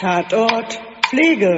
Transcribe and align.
Tatort 0.00 0.80
Pflege. 1.08 1.56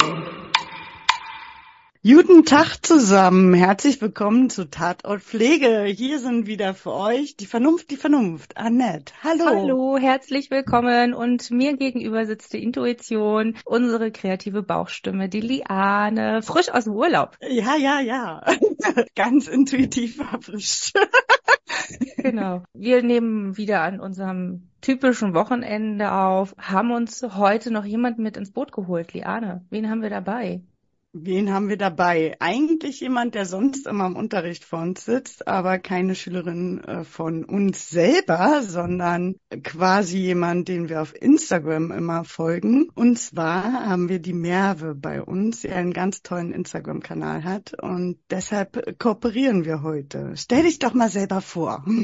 Guten 2.02 2.46
Tag 2.46 2.78
zusammen. 2.86 3.52
Herzlich 3.52 4.00
willkommen 4.00 4.48
zu 4.48 4.70
Tatort 4.70 5.20
Pflege. 5.20 5.84
Hier 5.84 6.18
sind 6.18 6.46
wieder 6.46 6.72
für 6.72 6.94
euch 6.94 7.36
die 7.36 7.44
Vernunft, 7.44 7.90
die 7.90 7.98
Vernunft. 7.98 8.56
Annette, 8.56 9.12
hallo. 9.22 9.44
Hallo, 9.44 9.98
herzlich 9.98 10.50
willkommen. 10.50 11.12
Und 11.12 11.50
mir 11.50 11.76
gegenüber 11.76 12.24
sitzt 12.24 12.54
die 12.54 12.62
Intuition, 12.62 13.58
unsere 13.66 14.10
kreative 14.10 14.62
Bauchstimme, 14.62 15.28
die 15.28 15.42
Liane, 15.42 16.40
frisch 16.40 16.70
aus 16.70 16.84
dem 16.84 16.94
Urlaub. 16.94 17.36
Ja, 17.42 17.76
ja, 17.76 18.00
ja. 18.00 18.42
Ganz 19.14 19.48
intuitiv 19.48 20.16
verfrischt. 20.16 20.96
genau. 22.16 22.62
Wir 22.72 23.02
nehmen 23.02 23.56
wieder 23.56 23.82
an 23.82 24.00
unserem 24.00 24.68
typischen 24.80 25.34
Wochenende 25.34 26.12
auf, 26.12 26.54
haben 26.58 26.90
uns 26.92 27.22
heute 27.22 27.70
noch 27.70 27.84
jemanden 27.84 28.22
mit 28.22 28.36
ins 28.36 28.52
Boot 28.52 28.72
geholt. 28.72 29.12
Liane, 29.12 29.64
wen 29.70 29.90
haben 29.90 30.02
wir 30.02 30.10
dabei? 30.10 30.62
Wen 31.12 31.52
haben 31.52 31.68
wir 31.68 31.76
dabei? 31.76 32.36
Eigentlich 32.38 33.00
jemand, 33.00 33.34
der 33.34 33.44
sonst 33.44 33.88
immer 33.88 34.06
im 34.06 34.14
Unterricht 34.14 34.64
vor 34.64 34.78
uns 34.80 35.04
sitzt, 35.04 35.48
aber 35.48 35.80
keine 35.80 36.14
Schülerin 36.14 36.84
äh, 36.84 37.02
von 37.02 37.44
uns 37.44 37.90
selber, 37.90 38.62
sondern 38.62 39.34
quasi 39.64 40.18
jemand, 40.18 40.68
den 40.68 40.88
wir 40.88 41.02
auf 41.02 41.20
Instagram 41.20 41.90
immer 41.90 42.22
folgen. 42.22 42.90
Und 42.94 43.18
zwar 43.18 43.88
haben 43.88 44.08
wir 44.08 44.20
die 44.20 44.32
Merve 44.32 44.94
bei 44.94 45.20
uns, 45.20 45.62
die 45.62 45.70
einen 45.70 45.92
ganz 45.92 46.22
tollen 46.22 46.52
Instagram-Kanal 46.52 47.42
hat 47.42 47.74
und 47.82 48.20
deshalb 48.30 48.96
kooperieren 49.00 49.64
wir 49.64 49.82
heute. 49.82 50.34
Stell 50.36 50.62
dich 50.62 50.78
doch 50.78 50.94
mal 50.94 51.10
selber 51.10 51.40
vor. 51.40 51.84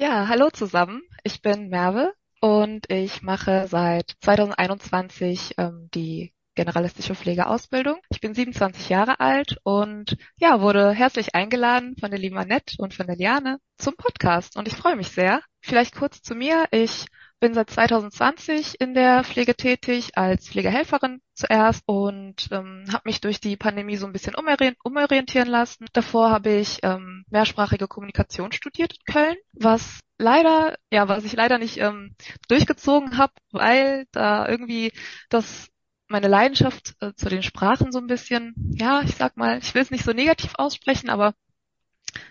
Ja, 0.00 0.28
hallo 0.28 0.48
zusammen. 0.50 1.02
Ich 1.24 1.42
bin 1.42 1.70
Merve 1.70 2.12
und 2.40 2.88
ich 2.88 3.20
mache 3.22 3.66
seit 3.68 4.14
2021 4.20 5.54
ähm, 5.58 5.88
die 5.92 6.32
generalistische 6.58 7.14
Pflegeausbildung. 7.14 8.00
Ich 8.10 8.20
bin 8.20 8.34
27 8.34 8.88
Jahre 8.88 9.20
alt 9.20 9.58
und 9.62 10.16
ja, 10.38 10.60
wurde 10.60 10.90
herzlich 10.90 11.36
eingeladen 11.36 11.94
von 12.00 12.10
der 12.10 12.18
lieben 12.18 12.36
Annette 12.36 12.74
und 12.78 12.94
von 12.94 13.06
der 13.06 13.14
Liane 13.14 13.60
zum 13.76 13.94
Podcast 13.94 14.56
und 14.56 14.66
ich 14.66 14.74
freue 14.74 14.96
mich 14.96 15.10
sehr. 15.10 15.40
Vielleicht 15.60 15.94
kurz 15.94 16.20
zu 16.20 16.34
mir. 16.34 16.66
Ich 16.72 17.06
bin 17.38 17.54
seit 17.54 17.70
2020 17.70 18.80
in 18.80 18.92
der 18.92 19.22
Pflege 19.22 19.54
tätig 19.54 20.18
als 20.18 20.48
Pflegehelferin 20.48 21.20
zuerst 21.34 21.84
und 21.86 22.48
ähm, 22.50 22.84
habe 22.92 23.02
mich 23.04 23.20
durch 23.20 23.38
die 23.38 23.56
Pandemie 23.56 23.96
so 23.96 24.06
ein 24.06 24.12
bisschen 24.12 24.34
umorientieren 24.34 25.48
lassen. 25.48 25.86
Davor 25.92 26.30
habe 26.30 26.50
ich 26.50 26.80
ähm, 26.82 27.24
mehrsprachige 27.30 27.86
Kommunikation 27.86 28.50
studiert 28.50 28.94
in 28.94 29.12
Köln, 29.12 29.36
was 29.52 30.00
leider, 30.18 30.76
ja, 30.90 31.06
was 31.06 31.24
ich 31.24 31.34
leider 31.34 31.58
nicht 31.58 31.78
ähm, 31.78 32.16
durchgezogen 32.48 33.16
habe, 33.16 33.34
weil 33.52 34.06
da 34.10 34.48
irgendwie 34.48 34.90
das 35.28 35.68
meine 36.08 36.28
Leidenschaft 36.28 36.94
äh, 37.00 37.12
zu 37.14 37.28
den 37.28 37.42
Sprachen 37.42 37.92
so 37.92 37.98
ein 37.98 38.06
bisschen, 38.06 38.54
ja, 38.78 39.02
ich 39.02 39.14
sag 39.16 39.36
mal, 39.36 39.58
ich 39.58 39.74
will 39.74 39.82
es 39.82 39.90
nicht 39.90 40.04
so 40.04 40.12
negativ 40.12 40.52
aussprechen, 40.56 41.10
aber 41.10 41.34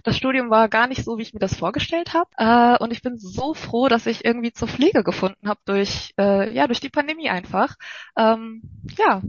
das 0.04 0.18
Studium 0.18 0.50
war 0.50 0.70
gar 0.70 0.88
nicht 0.88 1.04
so, 1.04 1.18
wie 1.18 1.22
ich 1.22 1.34
mir 1.34 1.40
das 1.40 1.56
vorgestellt 1.56 2.14
habe. 2.14 2.30
Äh, 2.38 2.84
und 2.84 2.92
ich 2.92 3.02
bin 3.02 3.18
so 3.18 3.54
froh, 3.54 3.88
dass 3.88 4.06
ich 4.06 4.26
irgendwie 4.26 4.52
zur 4.54 4.68
Pflege 4.68 5.04
gefunden 5.04 5.48
habe 5.48 5.60
durch, 5.66 6.14
äh, 6.20 6.54
ja, 6.54 6.68
durch 6.68 6.80
die 6.80 6.90
Pandemie 6.90 7.30
einfach. 7.30 7.76
Ähm, 8.18 8.62
ja, 8.98 9.22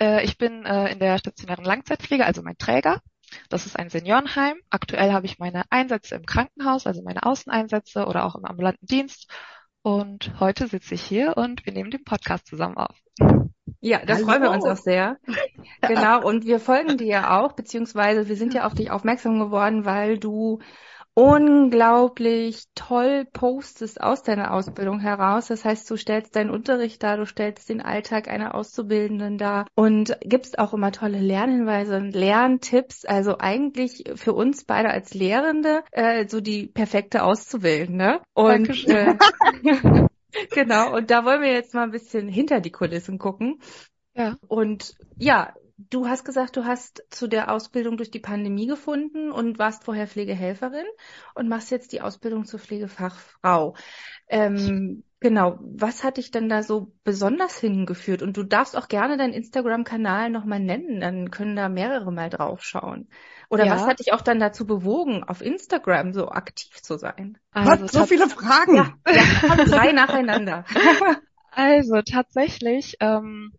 äh, 0.00 0.24
ich 0.24 0.38
bin 0.38 0.64
äh, 0.64 0.92
in 0.92 0.98
der 0.98 1.18
stationären 1.18 1.64
Langzeitpflege, 1.64 2.24
also 2.24 2.42
mein 2.42 2.58
Träger. 2.58 3.00
Das 3.48 3.66
ist 3.66 3.76
ein 3.76 3.90
Seniorenheim. 3.90 4.56
Aktuell 4.70 5.12
habe 5.12 5.26
ich 5.26 5.38
meine 5.38 5.64
Einsätze 5.70 6.14
im 6.14 6.26
Krankenhaus, 6.26 6.86
also 6.86 7.02
meine 7.02 7.24
Außeneinsätze 7.24 8.06
oder 8.06 8.24
auch 8.24 8.36
im 8.36 8.44
ambulanten 8.44 8.86
Dienst. 8.86 9.28
Und 9.82 10.38
heute 10.40 10.68
sitze 10.68 10.94
ich 10.94 11.02
hier 11.02 11.36
und 11.36 11.64
wir 11.66 11.72
nehmen 11.72 11.90
den 11.90 12.04
Podcast 12.04 12.46
zusammen 12.46 12.76
auf. 12.76 12.96
Ja, 13.86 14.04
da 14.04 14.16
freuen 14.16 14.42
wir 14.42 14.50
uns 14.50 14.64
auch 14.64 14.76
sehr. 14.76 15.16
Genau, 15.86 16.26
und 16.26 16.46
wir 16.46 16.58
folgen 16.58 16.96
dir 16.96 17.06
ja 17.06 17.40
auch, 17.40 17.52
beziehungsweise 17.52 18.28
wir 18.28 18.36
sind 18.36 18.54
ja 18.54 18.66
auf 18.66 18.74
dich 18.74 18.90
aufmerksam 18.90 19.38
geworden, 19.38 19.84
weil 19.84 20.18
du 20.18 20.58
unglaublich 21.14 22.64
toll 22.74 23.26
postest 23.32 24.00
aus 24.00 24.22
deiner 24.22 24.52
Ausbildung 24.52 24.98
heraus. 24.98 25.46
Das 25.46 25.64
heißt, 25.64 25.88
du 25.88 25.96
stellst 25.96 26.34
deinen 26.34 26.50
Unterricht 26.50 27.02
dar, 27.02 27.16
du 27.16 27.26
stellst 27.26 27.68
den 27.68 27.80
Alltag 27.80 28.28
einer 28.28 28.54
Auszubildenden 28.54 29.38
dar 29.38 29.66
und 29.76 30.18
gibst 30.22 30.58
auch 30.58 30.74
immer 30.74 30.90
tolle 30.90 31.18
Lernhinweise 31.18 31.96
und 31.96 32.14
Lerntipps. 32.14 33.04
Also 33.04 33.38
eigentlich 33.38 34.04
für 34.16 34.32
uns 34.32 34.64
beide 34.64 34.90
als 34.90 35.14
Lehrende 35.14 35.84
äh, 35.92 36.26
so 36.26 36.40
die 36.40 36.66
perfekte 36.66 37.22
Auszubildende. 37.22 38.20
Und 38.34 38.88
äh, 38.88 39.14
genau, 40.50 40.94
und 40.94 41.10
da 41.10 41.24
wollen 41.24 41.42
wir 41.42 41.52
jetzt 41.52 41.74
mal 41.74 41.84
ein 41.84 41.90
bisschen 41.90 42.28
hinter 42.28 42.60
die 42.60 42.72
Kulissen 42.72 43.18
gucken. 43.18 43.60
Ja. 44.14 44.36
Und 44.48 44.94
ja, 45.18 45.54
du 45.78 46.06
hast 46.06 46.24
gesagt, 46.24 46.56
du 46.56 46.64
hast 46.64 47.04
zu 47.10 47.26
der 47.26 47.50
Ausbildung 47.50 47.96
durch 47.96 48.10
die 48.10 48.20
Pandemie 48.20 48.66
gefunden 48.66 49.30
und 49.30 49.58
warst 49.58 49.84
vorher 49.84 50.06
Pflegehelferin 50.06 50.86
und 51.34 51.48
machst 51.48 51.70
jetzt 51.70 51.92
die 51.92 52.00
Ausbildung 52.00 52.46
zur 52.46 52.60
Pflegefachfrau. 52.60 53.74
Ähm, 54.28 55.04
genau, 55.20 55.58
was 55.60 56.02
hat 56.02 56.16
dich 56.16 56.30
denn 56.30 56.48
da 56.48 56.62
so 56.62 56.92
besonders 57.04 57.58
hingeführt? 57.58 58.22
Und 58.22 58.36
du 58.36 58.42
darfst 58.42 58.76
auch 58.76 58.88
gerne 58.88 59.18
deinen 59.18 59.34
Instagram-Kanal 59.34 60.30
nochmal 60.30 60.60
nennen, 60.60 61.00
dann 61.00 61.30
können 61.30 61.56
da 61.56 61.68
mehrere 61.68 62.10
mal 62.10 62.30
draufschauen. 62.30 63.08
Oder 63.50 63.66
ja. 63.66 63.74
was 63.74 63.86
hat 63.86 64.00
dich 64.00 64.12
auch 64.12 64.22
dann 64.22 64.40
dazu 64.40 64.66
bewogen, 64.66 65.24
auf 65.24 65.42
Instagram 65.42 66.12
so 66.12 66.28
aktiv 66.28 66.82
zu 66.82 66.96
sein? 66.96 67.38
Also, 67.52 67.82
Gott, 67.82 67.92
so 67.92 68.06
viele 68.06 68.28
Fragen. 68.28 68.76
Ja, 68.76 68.94
ja 69.06 69.64
drei 69.64 69.92
nacheinander. 69.92 70.64
Also 71.56 72.02
tatsächlich 72.02 72.98
ähm, 73.00 73.54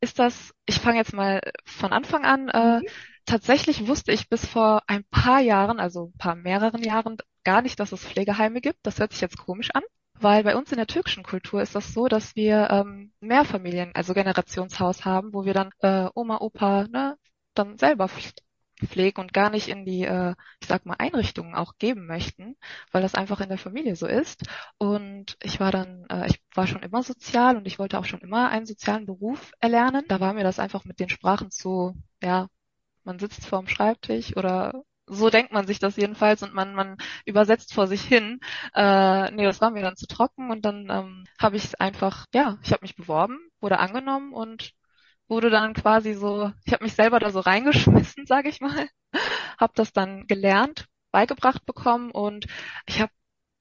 ist 0.00 0.18
das, 0.18 0.52
ich 0.66 0.80
fange 0.80 0.98
jetzt 0.98 1.12
mal 1.12 1.40
von 1.64 1.92
Anfang 1.92 2.24
an, 2.24 2.48
äh, 2.48 2.80
mhm. 2.80 2.86
tatsächlich 3.26 3.86
wusste 3.86 4.12
ich 4.12 4.28
bis 4.28 4.46
vor 4.46 4.82
ein 4.86 5.04
paar 5.10 5.40
Jahren, 5.40 5.78
also 5.78 6.06
ein 6.06 6.18
paar 6.18 6.34
mehreren 6.34 6.82
Jahren, 6.82 7.18
gar 7.44 7.62
nicht, 7.62 7.78
dass 7.80 7.92
es 7.92 8.04
Pflegeheime 8.04 8.60
gibt. 8.60 8.78
Das 8.82 8.98
hört 8.98 9.12
sich 9.12 9.20
jetzt 9.20 9.38
komisch 9.38 9.70
an, 9.74 9.82
weil 10.14 10.42
bei 10.44 10.56
uns 10.56 10.70
in 10.72 10.78
der 10.78 10.86
türkischen 10.86 11.22
Kultur 11.22 11.62
ist 11.62 11.74
das 11.74 11.92
so, 11.92 12.08
dass 12.08 12.34
wir 12.36 12.68
ähm, 12.70 13.12
Mehrfamilien, 13.20 13.92
also 13.94 14.14
Generationshaus 14.14 15.04
haben, 15.04 15.32
wo 15.32 15.44
wir 15.44 15.54
dann 15.54 15.70
äh, 15.80 16.08
Oma, 16.14 16.38
Opa, 16.40 16.86
ne, 16.88 17.16
dann 17.54 17.78
selber 17.78 18.08
pflegen 18.86 19.20
und 19.20 19.32
gar 19.32 19.50
nicht 19.50 19.68
in 19.68 19.84
die, 19.84 20.04
äh, 20.04 20.34
ich 20.60 20.68
sag 20.68 20.86
mal, 20.86 20.96
Einrichtungen 20.98 21.54
auch 21.54 21.74
geben 21.78 22.06
möchten, 22.06 22.56
weil 22.92 23.02
das 23.02 23.14
einfach 23.14 23.40
in 23.40 23.48
der 23.48 23.58
Familie 23.58 23.96
so 23.96 24.06
ist. 24.06 24.44
Und 24.78 25.36
ich 25.42 25.60
war 25.60 25.72
dann, 25.72 26.06
äh, 26.10 26.26
ich 26.28 26.40
war 26.54 26.66
schon 26.66 26.82
immer 26.82 27.02
sozial 27.02 27.56
und 27.56 27.66
ich 27.66 27.78
wollte 27.78 27.98
auch 27.98 28.04
schon 28.04 28.20
immer 28.20 28.48
einen 28.50 28.66
sozialen 28.66 29.06
Beruf 29.06 29.52
erlernen. 29.60 30.04
Da 30.08 30.20
war 30.20 30.32
mir 30.34 30.44
das 30.44 30.58
einfach 30.58 30.84
mit 30.84 31.00
den 31.00 31.08
Sprachen 31.08 31.50
zu, 31.50 31.94
ja, 32.22 32.48
man 33.04 33.18
sitzt 33.18 33.46
vorm 33.46 33.68
Schreibtisch 33.68 34.36
oder 34.36 34.82
so 35.06 35.28
denkt 35.30 35.52
man 35.52 35.66
sich 35.66 35.78
das 35.80 35.96
jedenfalls 35.96 36.42
und 36.42 36.54
man, 36.54 36.74
man 36.74 36.96
übersetzt 37.24 37.74
vor 37.74 37.86
sich 37.86 38.02
hin. 38.02 38.40
Äh, 38.74 39.30
nee, 39.32 39.44
das 39.44 39.60
war 39.60 39.70
mir 39.70 39.82
dann 39.82 39.96
zu 39.96 40.06
trocken 40.06 40.50
und 40.50 40.64
dann 40.64 40.88
ähm, 40.90 41.24
habe 41.38 41.56
ich 41.56 41.80
einfach, 41.80 42.26
ja, 42.32 42.58
ich 42.62 42.72
habe 42.72 42.82
mich 42.82 42.96
beworben, 42.96 43.38
wurde 43.60 43.78
angenommen 43.80 44.32
und 44.32 44.72
wurde 45.30 45.50
dann 45.50 45.74
quasi 45.74 46.14
so, 46.14 46.52
ich 46.64 46.72
habe 46.72 46.84
mich 46.84 46.94
selber 46.94 47.20
da 47.20 47.30
so 47.30 47.40
reingeschmissen, 47.40 48.26
sage 48.26 48.48
ich 48.50 48.60
mal, 48.60 48.88
habe 49.60 49.72
das 49.76 49.92
dann 49.92 50.26
gelernt, 50.26 50.86
beigebracht 51.12 51.64
bekommen 51.66 52.10
und 52.10 52.46
ich 52.86 53.00
habe 53.00 53.12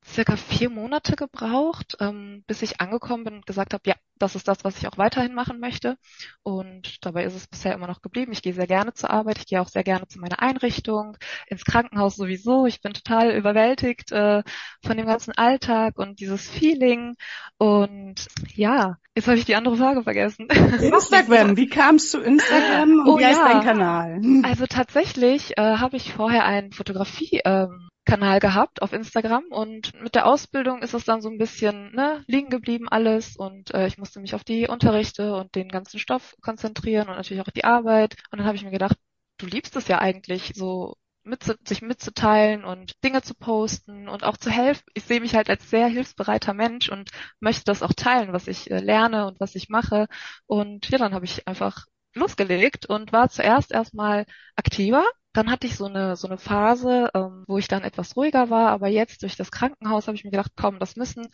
circa 0.06 0.38
vier 0.38 0.70
Monate 0.70 1.16
gebraucht, 1.16 1.98
ähm, 2.00 2.44
bis 2.48 2.62
ich 2.62 2.82
angekommen 2.82 3.24
bin 3.26 3.36
und 3.36 3.46
gesagt 3.46 3.74
habe, 3.74 3.84
ja, 3.88 3.96
das 4.20 4.36
ist 4.36 4.48
das, 4.48 4.64
was 4.64 4.78
ich 4.78 4.88
auch 4.88 4.98
weiterhin 4.98 5.34
machen 5.34 5.60
möchte. 5.60 5.98
Und 6.44 7.04
dabei 7.06 7.24
ist 7.24 7.36
es 7.36 7.48
bisher 7.48 7.74
immer 7.74 7.88
noch 7.88 8.02
geblieben. 8.02 8.32
Ich 8.32 8.42
gehe 8.42 8.54
sehr 8.54 8.68
gerne 8.68 8.94
zur 8.94 9.10
Arbeit, 9.10 9.40
ich 9.40 9.48
gehe 9.48 9.62
auch 9.62 9.68
sehr 9.68 9.84
gerne 9.84 10.08
zu 10.08 10.20
meiner 10.20 10.42
Einrichtung, 10.42 11.18
ins 11.48 11.64
Krankenhaus 11.64 12.16
sowieso. 12.16 12.66
Ich 12.66 12.82
bin 12.82 12.94
total 12.94 13.36
überwältigt 13.36 14.12
äh, 14.12 14.44
von 14.86 14.98
dem 14.98 15.06
ganzen 15.06 15.32
Alltag 15.38 15.98
und 15.98 16.20
dieses 16.20 16.48
Feeling. 16.48 17.16
Und 17.58 18.28
ja, 18.54 18.98
jetzt 19.16 19.28
habe 19.28 19.38
ich 19.38 19.46
die 19.46 19.56
andere 19.56 19.78
Frage 19.78 20.04
vergessen. 20.04 20.48
Instagram, 20.82 21.58
wie 21.58 21.68
kamst 21.68 22.14
du 22.14 22.20
Instagram 22.20 23.00
und 23.00 23.08
oh, 23.08 23.20
wie 23.20 23.26
heißt 23.26 23.40
ja. 23.40 23.54
dein 23.54 23.64
Kanal? 23.64 24.22
Also 24.44 24.66
tatsächlich 24.66 25.58
äh, 25.58 25.78
habe 25.78 25.98
ich 25.98 26.14
vorher 26.14 26.46
ein 26.46 26.72
Fotografie 26.72 27.42
ähm, 27.46 27.90
Kanal 28.10 28.40
gehabt 28.40 28.82
auf 28.82 28.92
Instagram 28.92 29.44
und 29.52 29.94
mit 30.02 30.16
der 30.16 30.26
Ausbildung 30.26 30.82
ist 30.82 30.96
es 30.96 31.06
dann 31.06 31.22
so 31.22 31.30
ein 31.30 31.38
bisschen 31.38 31.94
ne, 31.94 32.24
liegen 32.26 32.50
geblieben 32.50 32.88
alles 32.90 33.36
und 33.36 33.72
äh, 33.74 33.86
ich 33.86 34.00
musste 34.10 34.22
mich 34.22 34.34
auf 34.34 34.44
die 34.44 34.68
Unterrichte 34.68 35.36
und 35.36 35.54
den 35.54 35.70
ganzen 35.70 36.00
Stoff 36.00 36.36
konzentrieren 36.42 37.10
und 37.10 37.16
natürlich 37.16 37.44
auch 37.44 37.52
die 37.52 37.64
Arbeit 37.64 38.16
und 38.32 38.40
dann 38.40 38.48
habe 38.48 38.58
ich 38.58 38.64
mir 38.64 38.72
gedacht, 38.72 38.98
du 39.38 39.46
liebst 39.46 39.76
es 39.76 39.88
ja 39.88 40.00
eigentlich 40.00 40.54
so 40.56 40.96
mit, 41.24 41.44
sich 41.68 41.84
mitzuteilen 41.84 42.66
und 42.66 43.04
Dinge 43.04 43.22
zu 43.22 43.36
posten 43.36 44.10
und 44.10 44.24
auch 44.24 44.38
zu 44.38 44.50
helfen. 44.50 44.84
Ich 44.96 45.04
sehe 45.04 45.22
mich 45.22 45.36
halt 45.36 45.48
als 45.48 45.70
sehr 45.70 45.88
hilfsbereiter 45.88 46.56
Mensch 46.56 46.90
und 46.90 47.12
möchte 47.40 47.66
das 47.66 47.84
auch 47.84 47.94
teilen, 47.94 48.34
was 48.34 48.48
ich 48.48 48.72
äh, 48.72 48.80
lerne 48.80 49.28
und 49.28 49.40
was 49.40 49.54
ich 49.54 49.70
mache. 49.70 50.08
Und 50.48 50.90
ja, 50.90 50.98
dann 50.98 51.14
habe 51.14 51.26
ich 51.26 51.48
einfach 51.48 51.86
losgelegt 52.16 52.88
und 52.88 53.14
war 53.14 53.30
zuerst 53.30 53.72
erstmal 53.72 54.26
aktiver 54.56 55.06
dann 55.34 55.52
hatte 55.52 55.68
ich 55.68 55.76
so 55.76 55.86
eine 55.86 56.16
so 56.16 56.28
eine 56.28 56.38
Phase, 56.38 57.10
ähm, 57.14 57.44
wo 57.48 57.58
ich 57.58 57.68
dann 57.68 57.84
etwas 57.84 58.16
ruhiger 58.16 58.50
war, 58.50 58.70
aber 58.72 58.88
jetzt 58.88 59.22
durch 59.24 59.36
das 59.38 59.52
Krankenhaus 59.52 60.08
habe 60.08 60.16
ich 60.16 60.24
mir 60.24 60.32
gedacht, 60.32 60.54
komm, 60.56 60.80
das 60.80 60.96
müssen 60.96 61.28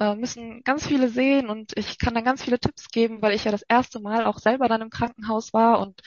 äh, 0.00 0.14
müssen 0.14 0.62
ganz 0.64 0.86
viele 0.86 1.08
sehen 1.08 1.48
und 1.48 1.72
ich 1.76 1.98
kann 1.98 2.14
dann 2.14 2.24
ganz 2.24 2.42
viele 2.42 2.58
Tipps 2.58 2.88
geben, 2.88 3.22
weil 3.22 3.34
ich 3.34 3.44
ja 3.44 3.50
das 3.52 3.62
erste 3.62 4.00
Mal 4.00 4.26
auch 4.26 4.38
selber 4.38 4.68
dann 4.68 4.82
im 4.82 4.90
Krankenhaus 4.90 5.52
war 5.52 5.80
und 5.80 6.00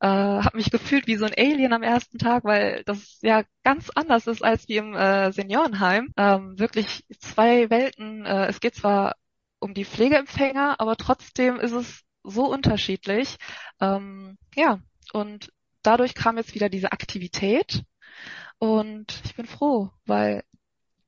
äh, 0.00 0.06
habe 0.08 0.56
mich 0.56 0.70
gefühlt 0.70 1.06
wie 1.06 1.16
so 1.16 1.24
ein 1.26 1.34
Alien 1.36 1.72
am 1.72 1.82
ersten 1.82 2.18
Tag, 2.18 2.44
weil 2.44 2.82
das 2.84 3.18
ja 3.22 3.44
ganz 3.64 3.90
anders 3.94 4.26
ist 4.26 4.42
als 4.44 4.68
wie 4.68 4.76
im 4.76 4.94
äh, 4.94 5.32
Seniorenheim. 5.32 6.12
Ähm, 6.16 6.58
wirklich 6.58 7.04
zwei 7.20 7.70
Welten. 7.70 8.24
Äh, 8.24 8.46
es 8.46 8.60
geht 8.60 8.74
zwar 8.74 9.16
um 9.58 9.74
die 9.74 9.84
Pflegeempfänger, 9.84 10.80
aber 10.80 10.96
trotzdem 10.96 11.60
ist 11.60 11.72
es 11.72 12.02
so 12.22 12.46
unterschiedlich. 12.50 13.36
Ähm, 13.80 14.38
ja, 14.54 14.80
und 15.12 15.50
dadurch 15.86 16.14
kam 16.14 16.38
jetzt 16.38 16.54
wieder 16.54 16.68
diese 16.68 16.92
Aktivität 16.92 17.84
und 18.58 19.22
ich 19.24 19.34
bin 19.36 19.46
froh, 19.46 19.90
weil 20.06 20.44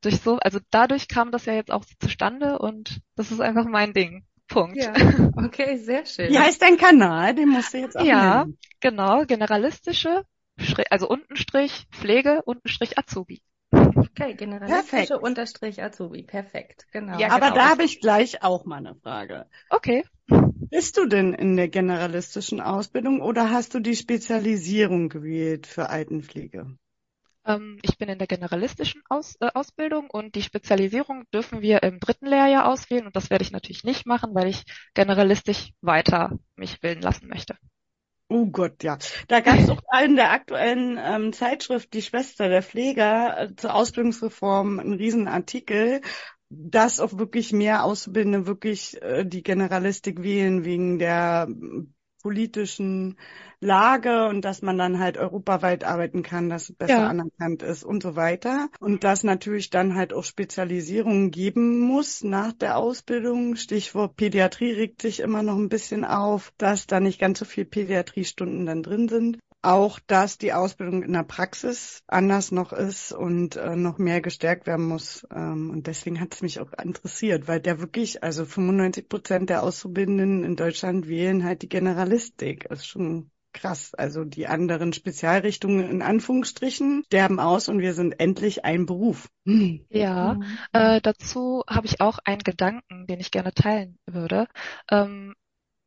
durch 0.03 0.21
so, 0.21 0.39
also 0.39 0.61
dadurch 0.71 1.09
kam 1.09 1.33
das 1.33 1.47
ja 1.47 1.55
jetzt 1.55 1.73
auch 1.73 1.85
zustande 2.01 2.59
und 2.59 3.01
das 3.17 3.33
ist 3.33 3.41
einfach 3.41 3.67
mein 3.67 3.93
Ding. 3.95 4.27
Punkt. 4.49 4.79
Ja, 4.79 4.95
okay, 5.37 5.77
sehr 5.79 6.07
schön. 6.07 6.33
Wie 6.33 6.39
heißt 6.39 6.63
dein 6.63 6.77
Kanal? 6.79 7.35
Den 7.35 7.49
musst 7.51 7.75
du 7.75 7.79
jetzt 7.79 7.97
auch 7.99 8.07
Ja, 8.07 8.13
nennen. 8.13 8.59
genau, 8.81 9.25
generalistische, 9.27 10.25
also 10.91 11.09
Untenstrich 11.09 11.87
Pflege, 11.93 12.43
Untenstrich 12.45 12.99
Azubi. 12.99 13.43
Okay, 14.20 14.35
generalistische. 14.35 15.19
Unterstrich 15.19 15.82
Azubi. 15.82 16.23
Perfekt, 16.23 16.87
genau. 16.93 17.19
Ja, 17.19 17.31
Aber 17.31 17.47
genau. 17.47 17.55
da 17.55 17.70
habe 17.70 17.85
ich 17.85 18.00
gleich 18.00 18.43
auch 18.43 18.65
mal 18.65 18.79
eine 18.79 18.97
Frage. 18.97 19.47
Okay. 19.70 20.05
Bist 20.70 20.97
du 20.97 21.06
denn 21.06 21.32
in 21.35 21.56
der 21.56 21.69
generalistischen 21.69 22.61
Ausbildung 22.61 23.23
oder 23.23 23.50
hast 23.50 23.75
du 23.75 23.81
die 23.81 23.97
Spezialisierung 23.97 25.09
gewählt 25.09 25.67
für 25.67 25.88
Altenpflege? 25.88 26.76
Ähm, 27.47 27.79
ich 27.82 27.97
bin 27.97 28.09
in 28.09 28.19
der 28.19 28.26
generalistischen 28.26 29.03
Aus, 29.09 29.37
äh, 29.41 29.50
Ausbildung 29.55 30.11
und 30.11 30.35
die 30.35 30.43
Spezialisierung 30.43 31.25
dürfen 31.32 31.62
wir 31.62 31.82
im 31.82 31.99
dritten 32.00 32.26
Lehrjahr 32.26 32.69
auswählen 32.69 33.06
und 33.06 33.17
das 33.17 33.31
werde 33.31 33.43
ich 33.43 33.53
natürlich 33.53 33.85
nicht 33.85 34.05
machen, 34.05 34.35
weil 34.35 34.49
ich 34.49 34.65
generalistisch 34.94 35.70
weiter 35.81 36.38
mich 36.56 36.81
bilden 36.81 37.03
lassen 37.03 37.29
möchte. 37.29 37.56
Oh 38.31 38.47
Gott, 38.47 38.83
ja. 38.83 38.99
Da 39.29 39.41
gab 39.41 39.59
es 39.59 39.71
auch 39.71 39.81
in 40.05 40.17
der 40.17 40.33
aktuellen 40.33 40.99
ähm, 41.03 41.33
Zeitschrift 41.33 41.95
Die 41.95 42.03
Schwester 42.03 42.49
der 42.49 42.63
Pfleger 42.63 43.41
äh, 43.41 43.57
zur 43.57 43.75
Ausbildungsreform 43.75 44.79
einen 44.79 44.93
riesen 44.93 45.29
Artikel, 45.29 46.03
dass 46.51 47.01
auch 47.01 47.19
wirklich 47.19 47.53
mehr 47.53 47.85
Auszubildende 47.85 48.47
wirklich 48.47 49.01
äh, 49.01 49.25
die 49.25 49.43
Generalistik 49.43 50.23
wählen 50.23 50.65
wegen 50.67 50.99
der 50.99 51.49
politischen 52.23 53.17
Lage 53.61 54.26
und 54.29 54.44
dass 54.44 54.62
man 54.62 54.79
dann 54.79 54.99
halt 54.99 55.17
europaweit 55.19 55.85
arbeiten 55.85 56.23
kann, 56.23 56.49
dass 56.49 56.69
es 56.70 56.76
besser 56.76 57.03
Ja. 57.03 57.09
anerkannt 57.09 57.62
ist 57.62 57.85
und 57.85 58.03
so 58.03 58.15
weiter. 58.17 58.69
Und 58.81 59.05
dass 59.05 59.25
natürlich 59.25 59.70
dann 59.70 59.94
halt 59.94 60.12
auch 60.12 60.25
Spezialisierungen 60.25 61.31
geben 61.31 61.81
muss 61.81 62.23
nach 62.23 62.53
der 62.53 62.76
Ausbildung. 62.79 63.56
Stichwort 63.56 64.17
Pädiatrie 64.17 64.73
regt 64.73 65.03
sich 65.03 65.20
immer 65.20 65.43
noch 65.43 65.56
ein 65.56 65.69
bisschen 65.69 66.05
auf, 66.05 66.53
dass 66.59 66.87
da 66.87 67.00
nicht 67.00 67.19
ganz 67.19 67.38
so 67.38 67.44
viel 67.44 67.65
Pädiatriestunden 67.65 68.67
dann 68.67 68.82
drin 68.82 69.09
sind. 69.09 69.38
Auch, 69.62 69.99
dass 70.06 70.38
die 70.38 70.52
Ausbildung 70.52 71.02
in 71.02 71.12
der 71.12 71.25
Praxis 71.25 72.02
anders 72.06 72.52
noch 72.52 72.72
ist 72.72 73.12
und 73.12 73.56
äh, 73.56 73.75
noch 73.75 73.99
mehr 73.99 74.20
gestärkt 74.20 74.66
werden 74.66 74.87
muss. 74.87 75.26
Ähm, 75.34 75.70
und 75.70 75.87
deswegen 75.87 76.20
hat 76.20 76.34
es 76.34 76.43
mich 76.43 76.60
auch 76.60 76.72
interessiert, 76.81 77.49
weil 77.49 77.60
der 77.60 77.81
wirklich, 77.81 78.22
also 78.22 78.44
95 78.44 79.08
Prozent 79.08 79.50
der 79.50 79.62
Auszubildenden 79.64 80.44
in 80.44 80.55
Deutschland 80.56 81.08
wählen 81.08 81.44
halt 81.44 81.62
die 81.62 81.69
Generalistik. 81.69 82.66
Das 82.69 82.81
ist 82.81 82.87
schon 82.87 83.31
krass. 83.52 83.94
Also 83.94 84.25
die 84.25 84.46
anderen 84.46 84.93
Spezialrichtungen 84.93 85.88
in 85.88 86.02
Anführungsstrichen 86.02 87.02
sterben 87.06 87.40
aus 87.40 87.69
und 87.69 87.81
wir 87.81 87.94
sind 87.94 88.20
endlich 88.20 88.64
ein 88.64 88.87
Beruf. 88.87 89.28
Hm. 89.44 89.87
Ja, 89.90 90.34
Mhm. 90.34 90.58
Äh, 90.72 91.00
dazu 91.00 91.64
habe 91.69 91.87
ich 91.87 92.00
auch 92.00 92.19
einen 92.25 92.43
Gedanken, 92.43 93.06
den 93.06 93.20
ich 93.20 93.31
gerne 93.31 93.52
teilen 93.52 93.99
würde. 94.06 94.46
Ähm, 94.90 95.34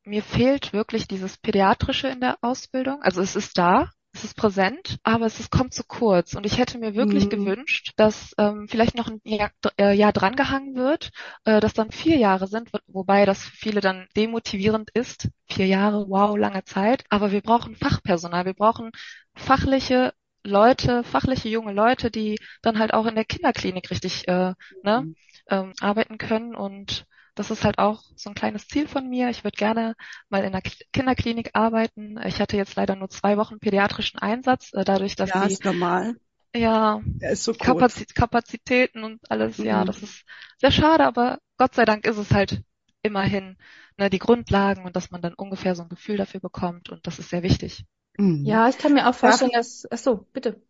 mir 0.05 0.23
fehlt 0.23 0.73
wirklich 0.73 1.07
dieses 1.07 1.37
Pädiatrische 1.37 2.07
in 2.07 2.21
der 2.21 2.37
Ausbildung. 2.41 3.01
Also 3.01 3.21
es 3.21 3.35
ist 3.35 3.57
da, 3.57 3.89
es 4.13 4.23
ist 4.25 4.35
präsent, 4.35 4.97
aber 5.03 5.25
es 5.25 5.39
ist, 5.39 5.51
kommt 5.51 5.73
zu 5.73 5.83
kurz. 5.85 6.33
Und 6.33 6.45
ich 6.45 6.57
hätte 6.57 6.77
mir 6.79 6.95
wirklich 6.95 7.29
Mhm. 7.29 7.29
gewünscht, 7.29 7.93
dass 7.95 8.33
ähm, 8.37 8.67
vielleicht 8.69 8.95
noch 8.95 9.07
ein 9.07 9.21
Jahr, 9.23 9.51
äh, 9.79 9.93
Jahr 9.93 10.11
drangehangen 10.11 10.75
wird, 10.75 11.11
äh, 11.45 11.59
dass 11.61 11.73
dann 11.73 11.91
vier 11.91 12.17
Jahre 12.17 12.47
sind, 12.47 12.73
wo- 12.73 12.79
wobei 12.87 13.25
das 13.25 13.43
für 13.43 13.55
viele 13.55 13.79
dann 13.81 14.07
demotivierend 14.17 14.89
ist. 14.93 15.29
Vier 15.49 15.67
Jahre, 15.67 16.05
wow, 16.09 16.37
lange 16.37 16.63
Zeit. 16.65 17.03
Aber 17.09 17.31
wir 17.31 17.41
brauchen 17.41 17.75
Fachpersonal, 17.75 18.45
wir 18.45 18.53
brauchen 18.53 18.91
fachliche 19.35 20.13
Leute, 20.43 21.03
fachliche 21.03 21.49
junge 21.49 21.73
Leute, 21.73 22.09
die 22.11 22.39
dann 22.61 22.79
halt 22.79 22.93
auch 22.93 23.05
in 23.05 23.15
der 23.15 23.25
Kinderklinik 23.25 23.91
richtig 23.91 24.27
äh, 24.27 24.53
ne, 24.81 25.05
Mhm. 25.05 25.13
ähm, 25.49 25.73
arbeiten 25.79 26.17
können. 26.17 26.55
Und 26.55 27.05
das 27.35 27.51
ist 27.51 27.63
halt 27.63 27.77
auch 27.79 28.03
so 28.15 28.29
ein 28.29 28.35
kleines 28.35 28.67
Ziel 28.67 28.87
von 28.87 29.09
mir. 29.09 29.29
Ich 29.29 29.43
würde 29.43 29.57
gerne 29.57 29.95
mal 30.29 30.43
in 30.43 30.51
der 30.51 30.61
K 30.61 30.71
Kinderklinik 30.93 31.51
arbeiten. 31.53 32.17
Ich 32.25 32.39
hatte 32.41 32.57
jetzt 32.57 32.75
leider 32.75 32.95
nur 32.95 33.09
zwei 33.09 33.37
Wochen 33.37 33.59
pädiatrischen 33.59 34.19
Einsatz, 34.19 34.73
äh, 34.73 34.83
dadurch, 34.83 35.15
dass 35.15 35.33
Ja, 35.33 35.45
die 35.45 35.45
ist 35.45 35.63
normal. 35.63 36.15
ja 36.55 37.01
ist 37.19 37.43
so. 37.45 37.53
Kapazit 37.59 38.15
Kapazitäten 38.15 39.03
und 39.03 39.19
alles, 39.31 39.63
ja, 39.63 39.85
Mhm. 39.85 39.85
das 39.85 40.03
ist 40.03 40.23
sehr 40.59 40.71
schade, 40.71 41.05
aber 41.05 41.39
Gott 41.57 41.75
sei 41.75 41.85
Dank 41.85 42.05
ist 42.05 42.17
es 42.17 42.31
halt 42.31 42.63
immerhin 43.03 43.57
ne, 43.97 44.09
die 44.09 44.19
Grundlagen 44.19 44.85
und 44.85 44.95
dass 44.95 45.11
man 45.11 45.21
dann 45.21 45.33
ungefähr 45.35 45.75
so 45.75 45.83
ein 45.83 45.89
Gefühl 45.89 46.17
dafür 46.17 46.39
bekommt 46.39 46.89
und 46.89 47.05
das 47.07 47.19
ist 47.19 47.29
sehr 47.29 47.43
wichtig. 47.43 47.85
Mhm. 48.19 48.43
Ja, 48.43 48.69
ich 48.69 48.77
kann 48.77 48.93
mir 48.93 49.07
auch 49.09 49.15
vorstellen, 49.15 49.51
dass, 49.53 49.87
ach 49.91 49.97
so, 49.97 50.17
bitte. 50.33 50.61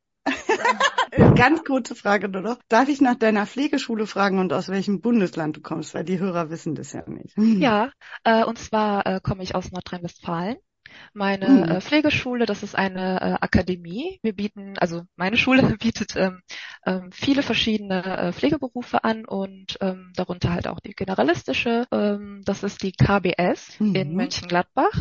Äh, 1.11 1.33
Ganz 1.35 1.63
kurze 1.63 1.95
Frage 1.95 2.29
nur 2.29 2.41
noch. 2.41 2.57
Darf 2.69 2.87
ich 2.89 3.01
nach 3.01 3.15
deiner 3.15 3.45
Pflegeschule 3.45 4.07
fragen 4.07 4.39
und 4.39 4.53
aus 4.53 4.69
welchem 4.69 5.01
Bundesland 5.01 5.57
du 5.57 5.61
kommst? 5.61 5.93
Weil 5.93 6.05
die 6.05 6.19
Hörer 6.19 6.49
wissen 6.49 6.75
das 6.75 6.93
ja 6.93 7.07
nicht. 7.09 7.35
Ja, 7.57 7.91
äh, 8.23 8.43
und 8.43 8.57
zwar 8.59 9.05
äh, 9.05 9.19
komme 9.21 9.43
ich 9.43 9.55
aus 9.55 9.71
Nordrhein-Westfalen. 9.71 10.57
Meine 11.13 11.47
Mhm. 11.47 11.71
äh, 11.77 11.81
Pflegeschule, 11.81 12.45
das 12.45 12.63
ist 12.63 12.75
eine 12.75 13.21
äh, 13.21 13.33
Akademie. 13.41 14.19
Wir 14.23 14.33
bieten, 14.35 14.77
also 14.77 15.03
meine 15.15 15.37
Schule 15.37 15.61
bietet 15.79 16.15
ähm, 16.17 16.41
ähm, 16.85 17.11
viele 17.11 17.43
verschiedene 17.43 18.03
äh, 18.05 18.33
Pflegeberufe 18.33 19.03
an 19.03 19.25
und 19.25 19.77
ähm, 19.81 20.11
darunter 20.15 20.51
halt 20.53 20.67
auch 20.67 20.79
die 20.81 20.93
generalistische. 20.93 21.87
Ähm, 21.91 22.41
das 22.45 22.63
ist 22.63 22.83
die 22.83 22.93
KBS 22.93 23.77
in 23.93 24.09
Mhm. 24.09 24.15
Mönchengladbach. 24.15 24.93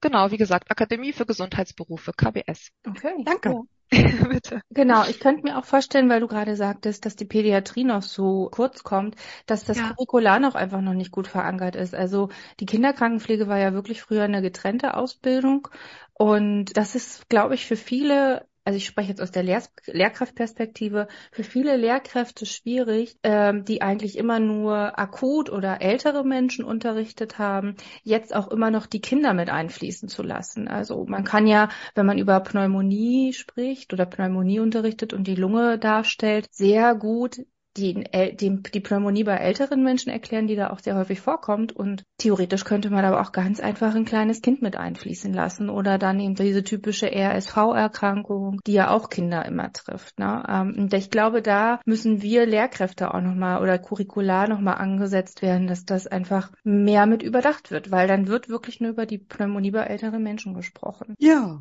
Genau, 0.00 0.30
wie 0.30 0.36
gesagt, 0.38 0.70
Akademie 0.70 1.12
für 1.12 1.26
Gesundheitsberufe, 1.26 2.12
KBS. 2.12 2.70
Okay. 2.86 3.14
Danke. 3.24 3.50
Ja. 3.50 3.62
Bitte. 4.28 4.60
Genau, 4.70 5.06
ich 5.06 5.18
könnte 5.18 5.42
mir 5.44 5.58
auch 5.58 5.64
vorstellen, 5.64 6.08
weil 6.10 6.20
du 6.20 6.26
gerade 6.28 6.56
sagtest, 6.56 7.06
dass 7.06 7.16
die 7.16 7.24
Pädiatrie 7.24 7.84
noch 7.84 8.02
so 8.02 8.48
kurz 8.50 8.82
kommt, 8.82 9.16
dass 9.46 9.64
das 9.64 9.78
Ja. 9.78 9.88
Curricular 9.94 10.40
noch 10.40 10.54
einfach 10.54 10.80
noch 10.82 10.92
nicht 10.94 11.10
gut 11.10 11.26
verankert 11.26 11.74
ist. 11.74 11.94
Also 11.94 12.28
die 12.60 12.66
Kinderkrankenpflege 12.66 13.48
war 13.48 13.58
ja 13.58 13.72
wirklich 13.72 14.02
früher 14.02 14.24
eine 14.24 14.42
getrennte 14.42 14.94
Ausbildung 14.94 15.68
und 16.14 16.76
das 16.76 16.94
ist, 16.96 17.28
glaube 17.28 17.54
ich, 17.54 17.66
für 17.66 17.76
viele 17.76 18.47
also 18.68 18.76
ich 18.76 18.84
spreche 18.84 19.08
jetzt 19.08 19.22
aus 19.22 19.30
der 19.30 19.42
Lehr 19.42 19.62
Lehrkraftperspektive, 19.86 21.08
für 21.32 21.42
viele 21.42 21.78
Lehrkräfte 21.78 22.44
schwierig, 22.44 23.16
ähm, 23.22 23.64
die 23.64 23.80
eigentlich 23.80 24.18
immer 24.18 24.40
nur 24.40 24.98
akut 24.98 25.48
oder 25.48 25.80
ältere 25.80 26.22
Menschen 26.22 26.66
unterrichtet 26.66 27.38
haben, 27.38 27.76
jetzt 28.02 28.36
auch 28.36 28.48
immer 28.48 28.70
noch 28.70 28.84
die 28.84 29.00
Kinder 29.00 29.32
mit 29.32 29.48
einfließen 29.48 30.10
zu 30.10 30.22
lassen. 30.22 30.68
Also 30.68 31.06
man 31.08 31.24
kann 31.24 31.46
ja, 31.46 31.70
wenn 31.94 32.04
man 32.04 32.18
über 32.18 32.40
Pneumonie 32.40 33.32
spricht 33.32 33.94
oder 33.94 34.04
Pneumonie 34.04 34.60
unterrichtet 34.60 35.14
und 35.14 35.26
die 35.26 35.34
Lunge 35.34 35.78
darstellt, 35.78 36.48
sehr 36.50 36.94
gut 36.94 37.38
die, 37.78 38.04
die, 38.34 38.62
die 38.62 38.80
Pneumonie 38.80 39.24
bei 39.24 39.36
älteren 39.36 39.82
Menschen 39.82 40.10
erklären, 40.10 40.46
die 40.46 40.56
da 40.56 40.70
auch 40.70 40.80
sehr 40.80 40.96
häufig 40.96 41.20
vorkommt. 41.20 41.72
Und 41.72 42.02
theoretisch 42.18 42.64
könnte 42.64 42.90
man 42.90 43.04
aber 43.04 43.20
auch 43.20 43.32
ganz 43.32 43.60
einfach 43.60 43.94
ein 43.94 44.04
kleines 44.04 44.42
Kind 44.42 44.60
mit 44.62 44.76
einfließen 44.76 45.32
lassen 45.32 45.70
oder 45.70 45.98
dann 45.98 46.20
eben 46.20 46.34
diese 46.34 46.64
typische 46.64 47.10
RSV-Erkrankung, 47.10 48.60
die 48.66 48.72
ja 48.72 48.90
auch 48.90 49.08
Kinder 49.08 49.44
immer 49.44 49.72
trifft. 49.72 50.18
Ne? 50.18 50.44
Ähm, 50.48 50.74
Und 50.76 50.94
ich 50.94 51.10
glaube, 51.10 51.42
da 51.42 51.80
müssen 51.86 52.22
wir 52.22 52.46
Lehrkräfte 52.46 53.14
auch 53.14 53.20
nochmal 53.20 53.62
oder 53.62 53.78
curricular 53.78 54.48
nochmal 54.48 54.76
angesetzt 54.78 55.42
werden, 55.42 55.66
dass 55.66 55.84
das 55.84 56.06
einfach 56.06 56.50
mehr 56.64 57.06
mit 57.06 57.22
überdacht 57.22 57.70
wird, 57.70 57.90
weil 57.90 58.08
dann 58.08 58.26
wird 58.26 58.48
wirklich 58.48 58.80
nur 58.80 58.90
über 58.90 59.06
die 59.06 59.18
Pneumonie 59.18 59.70
bei 59.70 59.82
älteren 59.84 60.22
Menschen 60.22 60.54
gesprochen. 60.54 61.14
Ja, 61.18 61.60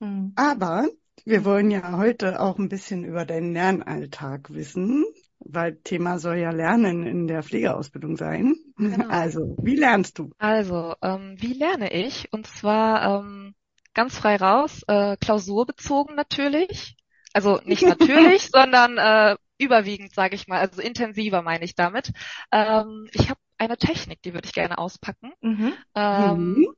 Hm. 0.00 0.32
aber 0.36 0.86
wir 1.24 1.44
wollen 1.44 1.70
ja 1.70 1.96
heute 1.96 2.40
auch 2.40 2.58
ein 2.58 2.68
bisschen 2.68 3.04
über 3.04 3.24
deinen 3.24 3.52
Lernalltag 3.52 4.52
wissen, 4.54 5.04
weil 5.40 5.76
Thema 5.82 6.18
soll 6.18 6.36
ja 6.38 6.50
Lernen 6.50 7.06
in 7.06 7.26
der 7.26 7.42
Pflegeausbildung 7.42 8.16
sein. 8.16 8.56
Genau. 8.90 9.16
Also, 9.20 9.56
wie 9.62 9.76
lernst 9.76 10.18
du? 10.18 10.30
Also, 10.38 10.94
ähm, 11.02 11.34
wie 11.40 11.52
lerne 11.54 11.92
ich? 11.92 12.32
Und 12.32 12.46
zwar 12.46 13.20
ähm, 13.20 13.54
ganz 13.94 14.16
frei 14.18 14.36
raus, 14.36 14.82
äh, 14.86 15.16
klausurbezogen 15.16 16.14
natürlich. 16.14 16.96
Also 17.32 17.60
nicht 17.64 17.86
natürlich, 17.88 18.48
sondern 18.52 18.98
äh, 18.98 19.36
überwiegend, 19.58 20.14
sage 20.14 20.36
ich 20.36 20.46
mal, 20.46 20.60
also 20.60 20.80
intensiver 20.80 21.42
meine 21.42 21.64
ich 21.64 21.74
damit. 21.74 22.12
Ähm, 22.52 23.08
ich 23.12 23.28
habe 23.30 23.40
eine 23.58 23.76
Technik, 23.76 24.22
die 24.22 24.32
würde 24.34 24.46
ich 24.46 24.54
gerne 24.54 24.78
auspacken. 24.78 25.32
Mhm. 25.42 25.78
Ähm, 25.94 26.66
Mhm. 26.66 26.77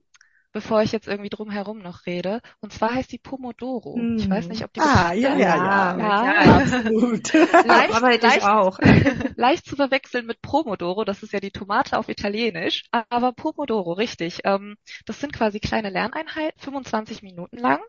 Bevor 0.52 0.82
ich 0.82 0.92
jetzt 0.92 1.08
irgendwie 1.08 1.30
drum 1.30 1.50
herum 1.50 1.78
noch 1.78 2.06
rede. 2.06 2.40
Und 2.60 2.72
zwar 2.72 2.94
heißt 2.94 3.12
die 3.12 3.18
Pomodoro. 3.18 3.96
Hm. 3.96 4.16
Ich 4.16 4.28
weiß 4.28 4.48
nicht, 4.48 4.64
ob 4.64 4.72
die 4.72 4.80
Ah, 4.80 5.12
ja, 5.12 5.36
ja, 5.36 5.56
ja, 5.56 5.98
Ja, 5.98 6.24
ja, 6.44 6.56
absolut. 6.58 7.32
leicht, 7.64 8.14
ich 8.14 8.22
leicht, 8.22 8.44
auch. 8.44 8.78
leicht 9.36 9.66
zu 9.66 9.76
verwechseln 9.76 10.26
mit 10.26 10.40
Pomodoro. 10.42 11.04
Das 11.04 11.22
ist 11.22 11.32
ja 11.32 11.40
die 11.40 11.50
Tomate 11.50 11.98
auf 11.98 12.08
Italienisch. 12.08 12.84
Aber 12.90 13.32
Pomodoro, 13.32 13.92
richtig. 13.92 14.40
Ähm, 14.44 14.76
das 15.06 15.20
sind 15.20 15.32
quasi 15.32 15.60
kleine 15.60 15.90
Lerneinheiten, 15.90 16.60
25 16.60 17.22
Minuten 17.22 17.56
lang. 17.58 17.80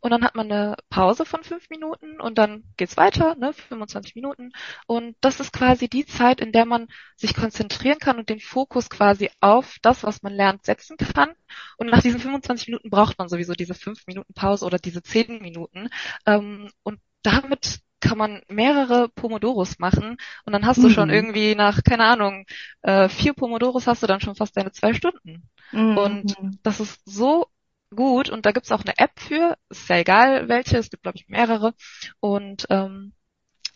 Und 0.00 0.10
dann 0.10 0.24
hat 0.24 0.34
man 0.34 0.50
eine 0.50 0.76
Pause 0.90 1.24
von 1.24 1.42
fünf 1.44 1.68
Minuten 1.70 2.20
und 2.20 2.38
dann 2.38 2.64
geht's 2.76 2.96
weiter, 2.96 3.34
ne, 3.36 3.52
25 3.52 4.14
Minuten. 4.14 4.52
Und 4.86 5.16
das 5.20 5.40
ist 5.40 5.52
quasi 5.52 5.88
die 5.88 6.06
Zeit, 6.06 6.40
in 6.40 6.52
der 6.52 6.64
man 6.66 6.88
sich 7.16 7.34
konzentrieren 7.34 7.98
kann 7.98 8.18
und 8.18 8.28
den 8.28 8.40
Fokus 8.40 8.90
quasi 8.90 9.30
auf 9.40 9.76
das, 9.82 10.02
was 10.04 10.22
man 10.22 10.32
lernt, 10.34 10.64
setzen 10.64 10.96
kann. 10.96 11.32
Und 11.76 11.88
nach 11.90 12.02
diesen 12.02 12.20
25 12.20 12.68
Minuten 12.68 12.90
braucht 12.90 13.18
man 13.18 13.28
sowieso 13.28 13.54
diese 13.54 13.74
fünf 13.74 14.06
Minuten 14.06 14.34
Pause 14.34 14.64
oder 14.66 14.78
diese 14.78 15.02
zehn 15.02 15.40
Minuten. 15.42 15.88
Ähm, 16.26 16.70
und 16.82 17.00
damit 17.22 17.80
kann 18.00 18.16
man 18.18 18.42
mehrere 18.48 19.08
Pomodoros 19.08 19.78
machen 19.80 20.16
und 20.44 20.52
dann 20.52 20.64
hast 20.66 20.84
du 20.84 20.88
schon 20.88 21.08
Mhm. 21.08 21.10
irgendwie 21.10 21.56
nach, 21.56 21.82
keine 21.82 22.04
Ahnung, 22.04 22.46
äh, 22.82 23.08
vier 23.08 23.34
Pomodoros 23.34 23.86
hast 23.88 24.02
du 24.02 24.06
dann 24.06 24.20
schon 24.20 24.36
fast 24.36 24.56
deine 24.56 24.70
zwei 24.72 24.94
Stunden. 24.94 25.48
Und 25.94 26.36
das 26.62 26.80
ist 26.80 27.00
so 27.04 27.48
gut 27.94 28.30
und 28.30 28.46
da 28.46 28.52
gibt's 28.52 28.72
auch 28.72 28.82
eine 28.82 28.98
App 28.98 29.18
für, 29.18 29.56
ist 29.70 29.88
ja 29.88 29.96
egal 29.96 30.48
welche, 30.48 30.78
es 30.78 30.90
gibt 30.90 31.02
glaube 31.02 31.18
ich 31.18 31.28
mehrere. 31.28 31.74
Und 32.20 32.66
ähm, 32.70 33.12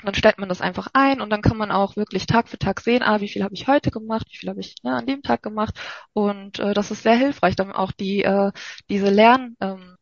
dann 0.04 0.14
stellt 0.14 0.38
man 0.38 0.48
das 0.48 0.60
einfach 0.60 0.88
ein 0.94 1.20
und 1.20 1.30
dann 1.30 1.42
kann 1.42 1.56
man 1.56 1.70
auch 1.70 1.96
wirklich 1.96 2.26
Tag 2.26 2.48
für 2.48 2.58
Tag 2.58 2.80
sehen, 2.80 3.02
ah, 3.02 3.20
wie 3.20 3.28
viel 3.28 3.44
habe 3.44 3.54
ich 3.54 3.68
heute 3.68 3.90
gemacht, 3.90 4.26
wie 4.30 4.36
viel 4.36 4.48
habe 4.48 4.60
ich 4.60 4.76
ne, 4.82 4.96
an 4.96 5.06
dem 5.06 5.22
Tag 5.22 5.42
gemacht. 5.42 5.78
Und 6.12 6.58
äh, 6.58 6.74
das 6.74 6.90
ist 6.90 7.02
sehr 7.02 7.16
hilfreich, 7.16 7.56
dann 7.56 7.72
auch 7.72 7.92
die 7.92 8.22
äh, 8.24 8.52
diese 8.90 9.10
Lern 9.10 9.56
ähm, 9.60 9.96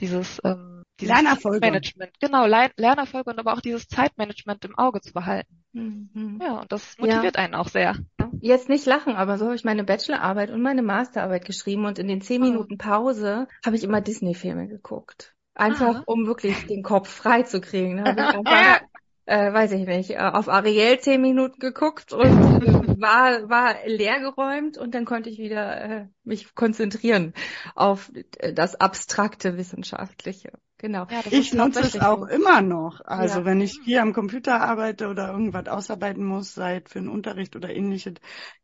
dieses 0.00 0.40
ähm, 0.44 0.82
dieses 1.00 1.14
Lernerfolge. 1.14 1.60
Zeitmanagement, 1.60 2.12
genau 2.20 2.46
Lern 2.46 2.70
Lernerfolge 2.76 3.30
und 3.30 3.38
aber 3.38 3.54
auch 3.54 3.60
dieses 3.60 3.88
Zeitmanagement 3.88 4.64
im 4.64 4.76
Auge 4.78 5.00
zu 5.00 5.12
behalten. 5.12 5.64
Mhm. 5.72 6.38
Ja, 6.42 6.60
und 6.60 6.70
das 6.72 6.96
Ja. 6.98 7.04
motiviert 7.06 7.36
einen 7.36 7.54
auch 7.54 7.68
sehr. 7.68 7.96
Jetzt 8.40 8.68
nicht 8.68 8.86
lachen, 8.86 9.14
aber 9.16 9.38
so 9.38 9.46
habe 9.46 9.54
ich 9.54 9.64
meine 9.64 9.84
Bachelorarbeit 9.84 10.50
und 10.50 10.60
meine 10.62 10.82
Masterarbeit 10.82 11.44
geschrieben 11.44 11.86
und 11.86 11.98
in 11.98 12.08
den 12.08 12.20
zehn 12.20 12.42
Oh. 12.42 12.46
Minuten 12.46 12.76
Pause 12.78 13.46
habe 13.64 13.76
ich 13.76 13.84
immer 13.84 14.00
Disney-Filme 14.00 14.68
geguckt. 14.68 15.34
Einfach, 15.54 15.96
Ah. 15.96 16.02
um 16.06 16.26
wirklich 16.26 16.66
den 16.66 16.82
Kopf 16.82 17.08
frei 17.08 17.42
zu 17.42 17.60
kriegen. 17.60 18.00
Einfach, 18.06 18.80
äh, 19.26 19.52
weiß 19.52 19.72
ich 19.72 19.86
nicht, 19.86 20.10
äh, 20.10 20.16
auf 20.18 20.48
Ariel 20.48 20.98
zehn 21.00 21.20
Minuten 21.20 21.58
geguckt 21.60 22.12
und 22.12 22.26
äh, 22.26 23.00
war, 23.00 23.48
war 23.48 23.76
leergeräumt 23.86 24.78
und 24.78 24.94
dann 24.94 25.04
konnte 25.04 25.30
ich 25.30 25.38
wieder 25.38 25.80
äh, 26.02 26.06
mich 26.24 26.54
konzentrieren 26.54 27.32
auf 27.74 28.10
äh, 28.38 28.52
das 28.52 28.74
abstrakte 28.76 29.56
Wissenschaftliche. 29.56 30.52
Genau. 30.78 31.06
Ja, 31.08 31.20
Ich 31.30 31.52
nutze 31.52 31.84
es 31.84 32.00
auch 32.00 32.20
so. 32.20 32.26
immer 32.26 32.60
noch. 32.60 33.00
Also 33.04 33.40
Ja. 33.40 33.44
wenn 33.44 33.60
ich 33.60 33.78
viel 33.84 33.98
am 33.98 34.12
Computer 34.12 34.60
arbeite 34.60 35.08
oder 35.08 35.28
irgendwas 35.30 35.68
ausarbeiten 35.68 36.24
muss, 36.24 36.54
sei 36.54 36.82
es 36.84 36.90
für 36.90 36.98
einen 36.98 37.08
Unterricht 37.08 37.54
oder 37.54 37.70
ähnliches, 37.70 38.14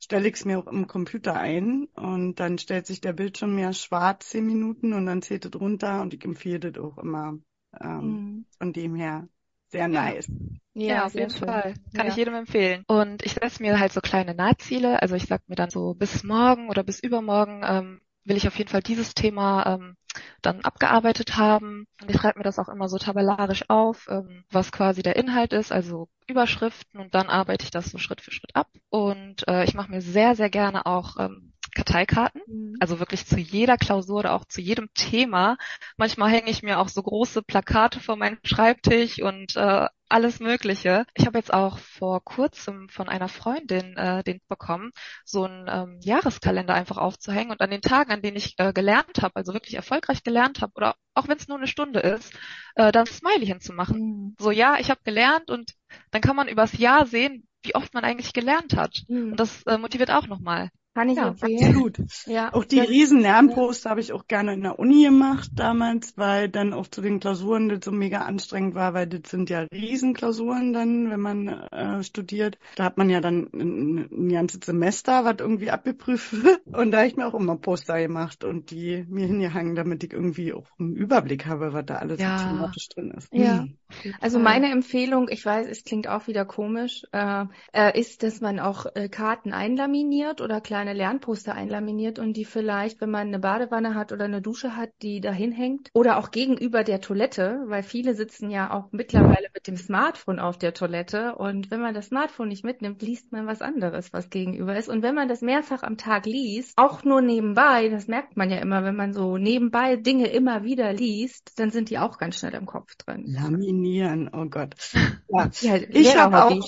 stelle 0.00 0.27
ich 0.29 0.35
es 0.35 0.45
mir 0.45 0.59
auch 0.59 0.67
im 0.67 0.88
Computer 0.88 1.35
ein 1.37 1.85
und 1.95 2.41
dann 2.41 2.59
stellt 2.59 2.87
sich 2.87 3.00
der 3.00 3.12
Bildschirm 3.12 3.55
mir 3.55 3.73
schwarz 3.73 4.31
zehn 4.31 4.45
Minuten 4.47 4.93
und 4.95 5.07
dann 5.07 5.23
zählt 5.23 5.45
es 5.45 5.61
runter 5.61 6.03
und 6.03 6.12
ich 6.12 6.25
empfehle 6.25 6.59
das 6.73 6.83
auch 6.83 6.99
immer. 6.99 7.38
Ähm, 7.81 8.03
Mhm. 8.03 8.47
Von 8.59 8.73
dem 8.73 8.95
her 8.97 9.29
sehr 9.71 9.89
nice. 9.89 10.29
Ja, 10.75 11.07
auf 11.07 11.13
sehr 11.13 11.23
jeden 11.23 11.33
schön. 11.33 11.49
Fall. 11.49 11.75
Kann 11.95 12.07
Ja. 12.07 12.13
ich 12.13 12.17
jedem 12.17 12.35
empfehlen. 12.35 12.85
Und 12.87 13.25
ich 13.25 13.33
setze 13.35 13.63
mir 13.63 13.81
halt 13.81 13.93
so 13.93 14.01
kleine 14.01 14.35
Nahziele. 14.35 15.03
Also 15.03 15.17
ich 15.17 15.27
sag 15.27 15.49
mir 15.49 15.57
dann 15.57 15.71
so 15.71 15.95
bis 15.95 16.23
morgen 16.23 16.69
oder 16.71 16.83
bis 16.85 17.01
übermorgen 17.01 17.63
ähm, 17.67 18.01
will 18.25 18.37
ich 18.37 18.47
auf 18.47 18.57
jeden 18.57 18.71
Fall 18.71 18.83
dieses 18.83 19.15
Thema 19.15 19.67
ähm, 19.75 19.97
dann 20.43 20.61
abgearbeitet 20.61 21.37
haben. 21.37 21.87
Und 22.01 22.11
ich 22.11 22.17
schreibe 22.17 22.39
mir 22.39 22.45
das 22.45 22.59
auch 22.59 22.69
immer 22.69 22.89
so 22.89 22.99
tabellarisch 22.99 23.65
auf, 23.69 24.07
ähm, 24.09 24.45
was 24.51 24.71
quasi 24.71 25.03
der 25.03 25.17
Inhalt 25.17 25.53
ist, 25.53 25.73
also 25.73 26.09
Überschriften 26.27 27.01
und 27.01 27.15
dann 27.15 27.29
arbeite 27.29 27.65
ich 27.65 27.71
das 27.71 27.87
so 27.87 27.99
Schritt 27.99 28.21
für 28.21 28.33
Schritt 28.33 28.55
ab. 28.55 28.69
Und 28.91 29.49
äh, 29.49 29.65
ich 29.65 29.75
mache 29.75 29.91
mir 29.91 30.03
sehr, 30.03 30.37
sehr 30.37 30.51
gerne 30.51 30.87
auch 30.87 31.17
ähm, 31.19 31.53
Karteikarten. 31.75 32.43
Mhm. 32.47 32.77
Also 32.81 32.99
wirklich 32.99 33.27
zu 33.27 33.39
jeder 33.39 33.77
Klausur 33.77 34.19
oder 34.21 34.33
auch 34.33 34.45
zu 34.45 34.61
jedem 34.61 34.89
Thema. 34.95 35.57
Manchmal 35.97 36.31
hänge 36.31 36.51
ich 36.51 36.63
mir 36.63 36.79
auch 36.79 36.89
so 36.89 37.03
große 37.03 37.43
Plakate 37.43 38.01
vor 38.01 38.17
meinen 38.17 38.39
Schreibtisch 38.45 39.21
und 39.23 39.57
äh, 39.57 39.87
alles 40.09 40.41
Mögliche. 40.41 41.05
Ich 41.15 41.27
habe 41.27 41.39
jetzt 41.39 41.53
auch 41.53 41.79
vor 41.79 42.25
kurzem 42.25 42.89
von 42.89 43.09
einer 43.09 43.29
Freundin 43.29 43.97
äh, 43.97 44.25
den 44.25 44.41
bekommen, 44.49 44.93
so 45.25 45.45
einen 45.45 45.67
ähm, 45.69 46.01
Jahreskalender 46.03 46.75
einfach 46.75 46.97
aufzuhängen 46.97 47.51
und 47.51 47.61
an 47.61 47.71
den 47.71 47.83
Tagen, 47.83 48.11
an 48.11 48.23
denen 48.23 48.37
ich 48.37 48.55
äh, 48.59 48.73
gelernt 48.73 49.23
habe, 49.23 49.37
also 49.37 49.53
wirklich 49.53 49.75
erfolgreich 49.75 50.23
gelernt 50.23 50.61
habe 50.63 50.73
oder 50.75 50.97
auch 51.15 51.29
wenn 51.29 51.37
es 51.37 51.49
nur 51.49 51.59
eine 51.59 51.67
Stunde 51.67 52.01
ist, 52.01 52.33
äh, 52.77 52.93
dann 52.93 53.07
Smiley 53.07 53.47
hinzumachen. 53.47 53.99
Mhm. 53.99 54.37
So 54.39 54.51
ja, 54.51 54.77
ich 54.79 54.91
habe 54.91 55.01
gelernt 55.05 55.51
und 55.51 55.75
dann 56.11 56.23
kann 56.23 56.37
man 56.37 56.49
übers 56.49 56.77
Jahr 56.79 57.07
sehen, 57.07 57.47
wie 57.63 57.75
oft 57.75 57.93
man 57.95 58.05
eigentlich 58.05 58.33
gelernt 58.33 58.77
hat. 58.77 59.03
Mhm. 59.09 59.33
Und 59.33 59.41
das 59.41 59.63
äh, 59.65 59.79
motiviert 59.79 60.11
auch 60.11 60.27
nochmal. 60.27 60.71
Kann 60.99 61.11
ich 61.11 61.17
Ja. 61.17 61.28
Absolut. 61.28 61.99
Ja. 62.26 62.52
Auch 62.52 62.64
die 62.64 62.81
riesen 62.81 63.21
Lernposter 63.21 63.90
habe 63.90 64.00
ich 64.00 64.12
auch 64.12 64.26
gerne 64.26 64.52
in 64.52 64.62
der 64.62 64.78
Uni 64.78 65.05
gemacht 65.05 65.50
damals, 65.55 66.14
weil 66.17 66.49
dann 66.49 66.73
auch 66.73 66.88
zu 66.88 67.00
den 67.00 67.21
Klausuren 67.21 67.69
das 67.69 67.85
so 67.85 67.93
mega 67.93 68.23
anstrengend 68.23 68.75
war, 68.75 68.95
weil 68.95 69.07
das 69.07 69.31
sind 69.31 69.49
ja 69.49 69.61
Riesenklausuren 69.73 70.73
dann, 70.73 71.09
wenn 71.11 71.21
man 71.21 71.49
äh, 71.49 72.02
studiert. 72.02 72.59
Da 72.75 72.85
hat 72.85 72.99
man 72.99 73.11
ja 73.11 73.21
dann 73.21 73.49
ein, 73.55 74.09
ein 74.11 74.28
ganzes 74.28 74.61
Semester, 74.64 75.25
was 75.25 75.37
irgendwie 75.38 75.71
abgeprüft 75.71 76.43
wird. 76.43 76.67
Und 76.67 76.90
da 76.90 76.99
habe 76.99 77.07
ich 77.07 77.17
mir 77.17 77.26
auch 77.26 77.35
immer 77.35 77.57
Poster 77.57 78.00
gemacht 78.00 78.43
und 78.43 78.71
die 78.73 79.05
mir 79.09 79.26
hingehangen, 79.26 79.76
damit 79.76 80.02
ich 80.02 80.12
irgendwie 80.12 80.52
auch 80.52 80.67
einen 80.81 80.97
Überblick 80.97 81.47
habe, 81.47 81.73
was 81.73 81.87
da 81.87 81.97
alles 81.97 82.21
Ja. 82.21 82.38
thematisch 82.38 82.88
drin 82.88 83.12
ist. 83.17 83.33
Ja. 83.33 83.61
Hm. 83.61 84.14
Also 84.21 84.38
meine 84.38 84.71
Empfehlung, 84.71 85.28
ich 85.31 85.45
weiß, 85.47 85.67
es 85.69 85.85
klingt 85.85 86.09
auch 86.09 86.26
wieder 86.26 86.45
komisch, 86.45 87.05
äh, 87.12 87.45
äh, 87.73 87.99
ist, 87.99 88.23
dass 88.23 88.40
man 88.40 88.59
auch 88.59 88.87
äh, 88.95 89.09
Karten 89.09 89.52
einlaminiert 89.52 90.40
oder 90.40 90.61
kleine 90.61 90.88
Lernposter 90.95 91.54
einlaminiert 91.54 92.18
und 92.18 92.37
die 92.37 92.45
vielleicht, 92.45 93.00
wenn 93.00 93.11
man 93.11 93.28
eine 93.28 93.38
Badewanne 93.38 93.95
hat 93.95 94.12
oder 94.12 94.25
eine 94.25 94.42
Dusche 94.42 94.76
hat, 94.76 94.90
die 95.02 95.21
dahin 95.21 95.52
hängt 95.52 95.90
oder 95.92 96.18
auch 96.18 96.30
gegenüber 96.30 96.85
der 96.85 97.00
Toilette, 97.00 97.62
weil 97.66 97.83
viele 97.83 98.14
sitzen 98.14 98.50
ja 98.50 98.73
auch 98.73 98.92
mittlerweile 98.92 99.49
mit 99.54 99.66
dem 99.66 99.76
Smartphone 99.76 100.38
auf 100.38 100.59
der 100.59 100.75
Toilette 100.75 101.35
und 101.37 101.71
wenn 101.71 101.80
man 101.80 101.95
das 101.95 102.07
Smartphone 102.07 102.49
nicht 102.49 102.64
mitnimmt, 102.64 103.02
liest 103.02 103.33
man 103.33 103.47
was 103.47 103.62
anderes, 103.62 104.12
was 104.12 104.30
gegenüber 104.30 104.76
ist 104.76 104.88
und 104.88 105.02
wenn 105.02 105.14
man 105.14 105.28
das 105.28 105.40
mehrfach 105.40 105.83
am 105.83 105.97
Tag 105.97 106.26
liest, 106.26 106.73
auch 106.76 107.04
nur 107.04 107.21
nebenbei, 107.21 107.88
das 107.88 108.09
merkt 108.09 108.37
man 108.37 108.50
ja 108.50 108.59
immer, 108.59 108.85
wenn 108.85 108.97
man 108.97 109.12
so 109.12 109.38
nebenbei 109.38 109.97
Dinge 109.97 110.28
immer 110.28 110.64
wieder 110.64 110.92
liest, 110.92 111.59
dann 111.59 111.71
sind 111.71 111.90
die 111.90 111.99
auch 111.99 112.18
ganz 112.18 112.38
schnell 112.38 112.54
im 112.54 112.66
Kopf 112.66 112.95
drin. 112.97 113.25
Laminieren, 113.26 114.30
oh 114.33 114.47
Gott. 114.47 114.75
Ja. 115.30 115.50
Ja, 115.61 115.76
Ich 115.90 116.16
habe 116.16 116.45
auch. 116.45 116.64